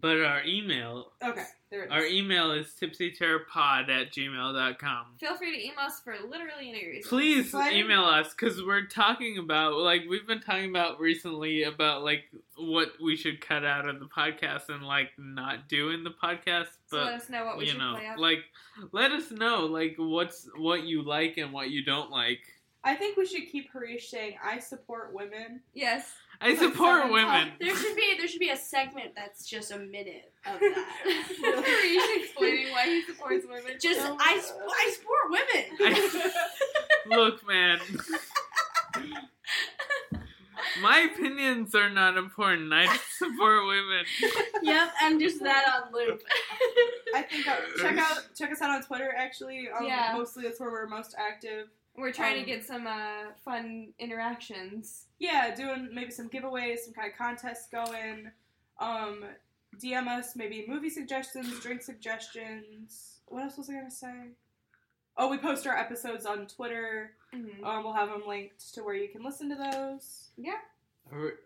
But 0.00 0.20
our 0.20 0.42
email, 0.44 1.12
okay, 1.24 1.44
there 1.70 1.84
it 1.84 1.86
is. 1.86 1.90
our 1.92 2.04
email 2.04 2.52
is 2.52 2.66
tipsyterrorpod 2.80 3.88
at 3.88 4.12
gmail.com. 4.12 5.06
Feel 5.18 5.36
free 5.36 5.52
to 5.56 5.64
email 5.64 5.86
us 5.86 6.00
for 6.00 6.14
literally 6.28 6.68
any 6.68 6.86
reason. 6.86 7.08
Please 7.08 7.50
Slide 7.52 7.72
email 7.72 8.04
us 8.04 8.34
because 8.34 8.62
we're 8.62 8.86
talking 8.86 9.38
about 9.38 9.74
like 9.78 10.02
we've 10.08 10.26
been 10.26 10.40
talking 10.40 10.68
about 10.70 11.00
recently 11.00 11.62
about 11.62 12.04
like 12.04 12.24
what 12.56 12.92
we 13.02 13.16
should 13.16 13.40
cut 13.40 13.64
out 13.64 13.88
of 13.88 13.98
the 14.00 14.06
podcast 14.06 14.68
and 14.68 14.82
like 14.84 15.10
not 15.18 15.68
do 15.68 15.90
in 15.90 16.04
the 16.04 16.10
podcast. 16.22 16.66
So 16.86 16.98
But 16.98 17.04
let 17.06 17.14
us 17.14 17.28
know 17.30 17.44
what 17.46 17.58
we 17.58 17.64
you 17.64 17.70
should 17.70 17.78
know, 17.80 17.94
play 17.96 18.06
up. 18.08 18.18
like 18.18 18.44
let 18.92 19.10
us 19.12 19.30
know 19.30 19.66
like 19.66 19.94
what's 19.98 20.48
what 20.56 20.84
you 20.84 21.02
like 21.02 21.38
and 21.38 21.52
what 21.52 21.70
you 21.70 21.82
don't 21.84 22.10
like. 22.10 22.40
I 22.84 22.94
think 22.94 23.16
we 23.16 23.26
should 23.26 23.48
keep 23.50 23.72
Hareesh 23.72 24.02
saying, 24.02 24.36
"I 24.42 24.60
support 24.60 25.12
women." 25.12 25.60
yes. 25.74 26.10
I 26.40 26.54
support 26.54 26.98
seven 27.02 27.12
women. 27.12 27.52
There 27.60 27.74
should 27.76 27.96
be 27.96 28.14
there 28.16 28.28
should 28.28 28.38
be 28.40 28.50
a 28.50 28.56
segment 28.56 29.12
that's 29.16 29.44
just 29.48 29.72
a 29.72 29.78
minute 29.78 30.32
of 30.46 30.60
that. 30.60 30.86
Hareesh 31.42 32.22
explaining 32.24 32.70
why 32.72 32.84
he 32.86 33.02
supports 33.02 33.44
women. 33.48 33.72
just 33.80 34.00
I, 34.00 34.38
sp- 34.38 34.62
I 34.70 34.94
support 34.94 35.30
women. 35.30 35.66
I- 37.10 37.16
Look, 37.16 37.46
man. 37.46 37.80
My 40.82 41.08
opinions 41.12 41.74
are 41.74 41.88
not 41.90 42.16
important. 42.16 42.72
I 42.72 42.86
support 43.16 43.66
women. 43.66 44.04
yep, 44.62 44.90
and 45.02 45.20
just 45.20 45.40
that 45.42 45.64
on 45.86 45.92
loop. 45.92 46.20
I 47.14 47.22
think 47.22 47.48
uh, 47.48 47.56
check 47.80 47.96
out 47.96 48.18
check 48.36 48.52
us 48.52 48.60
out 48.60 48.70
on 48.70 48.82
Twitter. 48.82 49.12
Actually, 49.16 49.68
um, 49.76 49.86
Yeah. 49.86 50.12
mostly 50.16 50.42
that's 50.44 50.60
where 50.60 50.70
we're 50.70 50.86
most 50.86 51.14
active. 51.18 51.68
We're 51.96 52.12
trying 52.12 52.34
Um, 52.38 52.40
to 52.40 52.46
get 52.46 52.64
some 52.64 52.86
uh, 52.86 53.32
fun 53.44 53.88
interactions. 53.98 55.06
Yeah, 55.18 55.54
doing 55.54 55.90
maybe 55.92 56.10
some 56.10 56.28
giveaways, 56.28 56.78
some 56.78 56.94
kind 56.94 57.10
of 57.10 57.18
contests 57.18 57.68
going. 57.70 58.30
Um, 58.78 59.24
DM 59.76 60.06
us 60.08 60.34
maybe 60.36 60.64
movie 60.68 60.90
suggestions, 60.90 61.58
drink 61.60 61.82
suggestions. 61.82 63.18
What 63.26 63.42
else 63.44 63.56
was 63.58 63.68
I 63.68 63.74
gonna 63.74 63.90
say? 63.90 64.28
Oh, 65.16 65.28
we 65.28 65.38
post 65.38 65.66
our 65.66 65.76
episodes 65.76 66.24
on 66.26 66.46
Twitter. 66.46 67.12
Mhm. 67.34 67.64
Um, 67.64 67.82
we'll 67.84 67.92
have 67.92 68.08
them 68.08 68.22
linked 68.26 68.72
to 68.74 68.82
where 68.84 68.94
you 68.94 69.08
can 69.08 69.22
listen 69.22 69.48
to 69.50 69.56
those. 69.56 70.28
Yeah. 70.36 70.58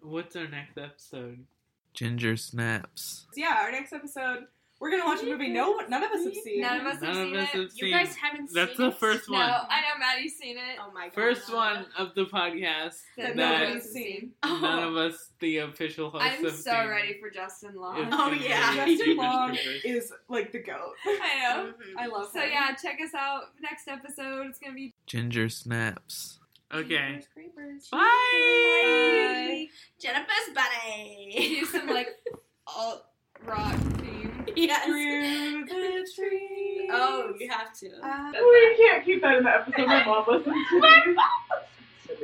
What's 0.02 0.36
our 0.36 0.46
next 0.48 0.76
episode? 0.76 1.46
Ginger 1.94 2.36
snaps. 2.36 3.26
Yeah, 3.34 3.56
our 3.62 3.70
next 3.72 3.92
episode, 3.92 4.46
we're 4.82 4.90
gonna 4.90 5.06
watch 5.06 5.22
a 5.22 5.26
movie 5.26 5.48
no 5.48 5.78
none 5.88 6.02
of 6.02 6.10
us 6.10 6.24
have 6.24 6.34
seen. 6.34 6.60
None 6.60 6.80
of 6.80 6.86
us 6.88 7.00
None 7.00 7.14
have 7.14 7.22
of 7.22 7.28
seen 7.30 7.36
us 7.36 7.42
it. 7.42 7.56
have 7.56 7.62
You 7.62 7.68
seen. 7.86 7.90
guys 7.92 8.14
haven't 8.16 8.48
seen. 8.48 8.54
That's 8.54 8.76
seen 8.76 8.86
the 8.86 8.92
it? 8.92 8.98
first 8.98 9.30
No, 9.30 9.38
one. 9.38 9.42
I 9.48 9.80
know 9.80 9.98
Mady's 10.00 10.36
seen 10.36 10.56
it. 10.58 10.78
Oh 10.80 10.90
my 10.92 11.04
god. 11.04 11.14
First 11.14 11.54
one 11.54 11.86
of 11.96 12.14
the 12.16 12.24
podcast 12.26 12.96
that 13.16 13.34
that 13.34 13.36
none 13.36 13.62
of 13.62 13.68
us 13.68 13.72
have 13.74 13.82
seen. 13.84 14.32
none 14.44 14.82
of 14.82 14.96
us, 14.96 15.30
the 15.38 15.58
official 15.58 16.10
hosts, 16.10 16.28
I'm 16.30 16.44
have 16.44 16.52
so 16.54 16.70
seen. 16.72 16.88
ready 16.88 17.16
for 17.20 17.30
Justin 17.30 17.76
Long. 17.76 17.96
It's 17.98 18.08
Oh, 18.12 18.16
gonna 18.18 18.36
be 18.38 18.44
yeah. 18.44 18.74
Justin 18.86 19.16
Long 19.16 19.48
Creepers. 19.50 19.84
is 19.84 20.12
like 20.28 20.50
the 20.52 20.58
goat. 20.58 20.94
I 21.06 21.38
know. 21.56 21.72
Mhm. 21.72 21.74
I 21.98 22.06
love 22.08 22.24
him. 22.24 22.30
So 22.34 22.40
him. 22.40 22.50
yeah, 22.52 22.74
check 22.74 22.98
us 23.00 23.14
out 23.14 23.42
next 23.60 23.86
episode. 23.88 24.46
It's 24.48 24.58
gonna 24.58 24.74
be 24.74 24.92
Ginger 25.06 25.48
snaps. 25.48 26.40
Okay. 26.74 27.20
Jeepers 27.20 27.28
Creepers. 27.34 27.88
Bye. 27.92 29.68
Jennifer's 30.00 30.54
Body. 30.54 31.58
do 31.60 31.66
some 31.66 31.86
like 31.88 32.08
alt 32.66 33.04
rock 33.44 33.74
theme. 33.76 34.01
yes. 34.56 34.84
Through 34.86 35.64
the 35.66 36.06
trees. 36.16 36.88
Oh, 36.92 37.32
you 37.38 37.48
have 37.50 37.72
to. 37.78 37.88
I- 38.02 38.32
We 38.32 38.76
can't 38.84 39.04
keep 39.04 39.20
that 39.22 39.36
in 39.38 39.44
the 39.44 39.50
episode. 39.50 39.86
My 39.86 40.04
mom 40.04 40.24
listens 40.28 40.44
to 40.70 40.80
these. 40.80 41.16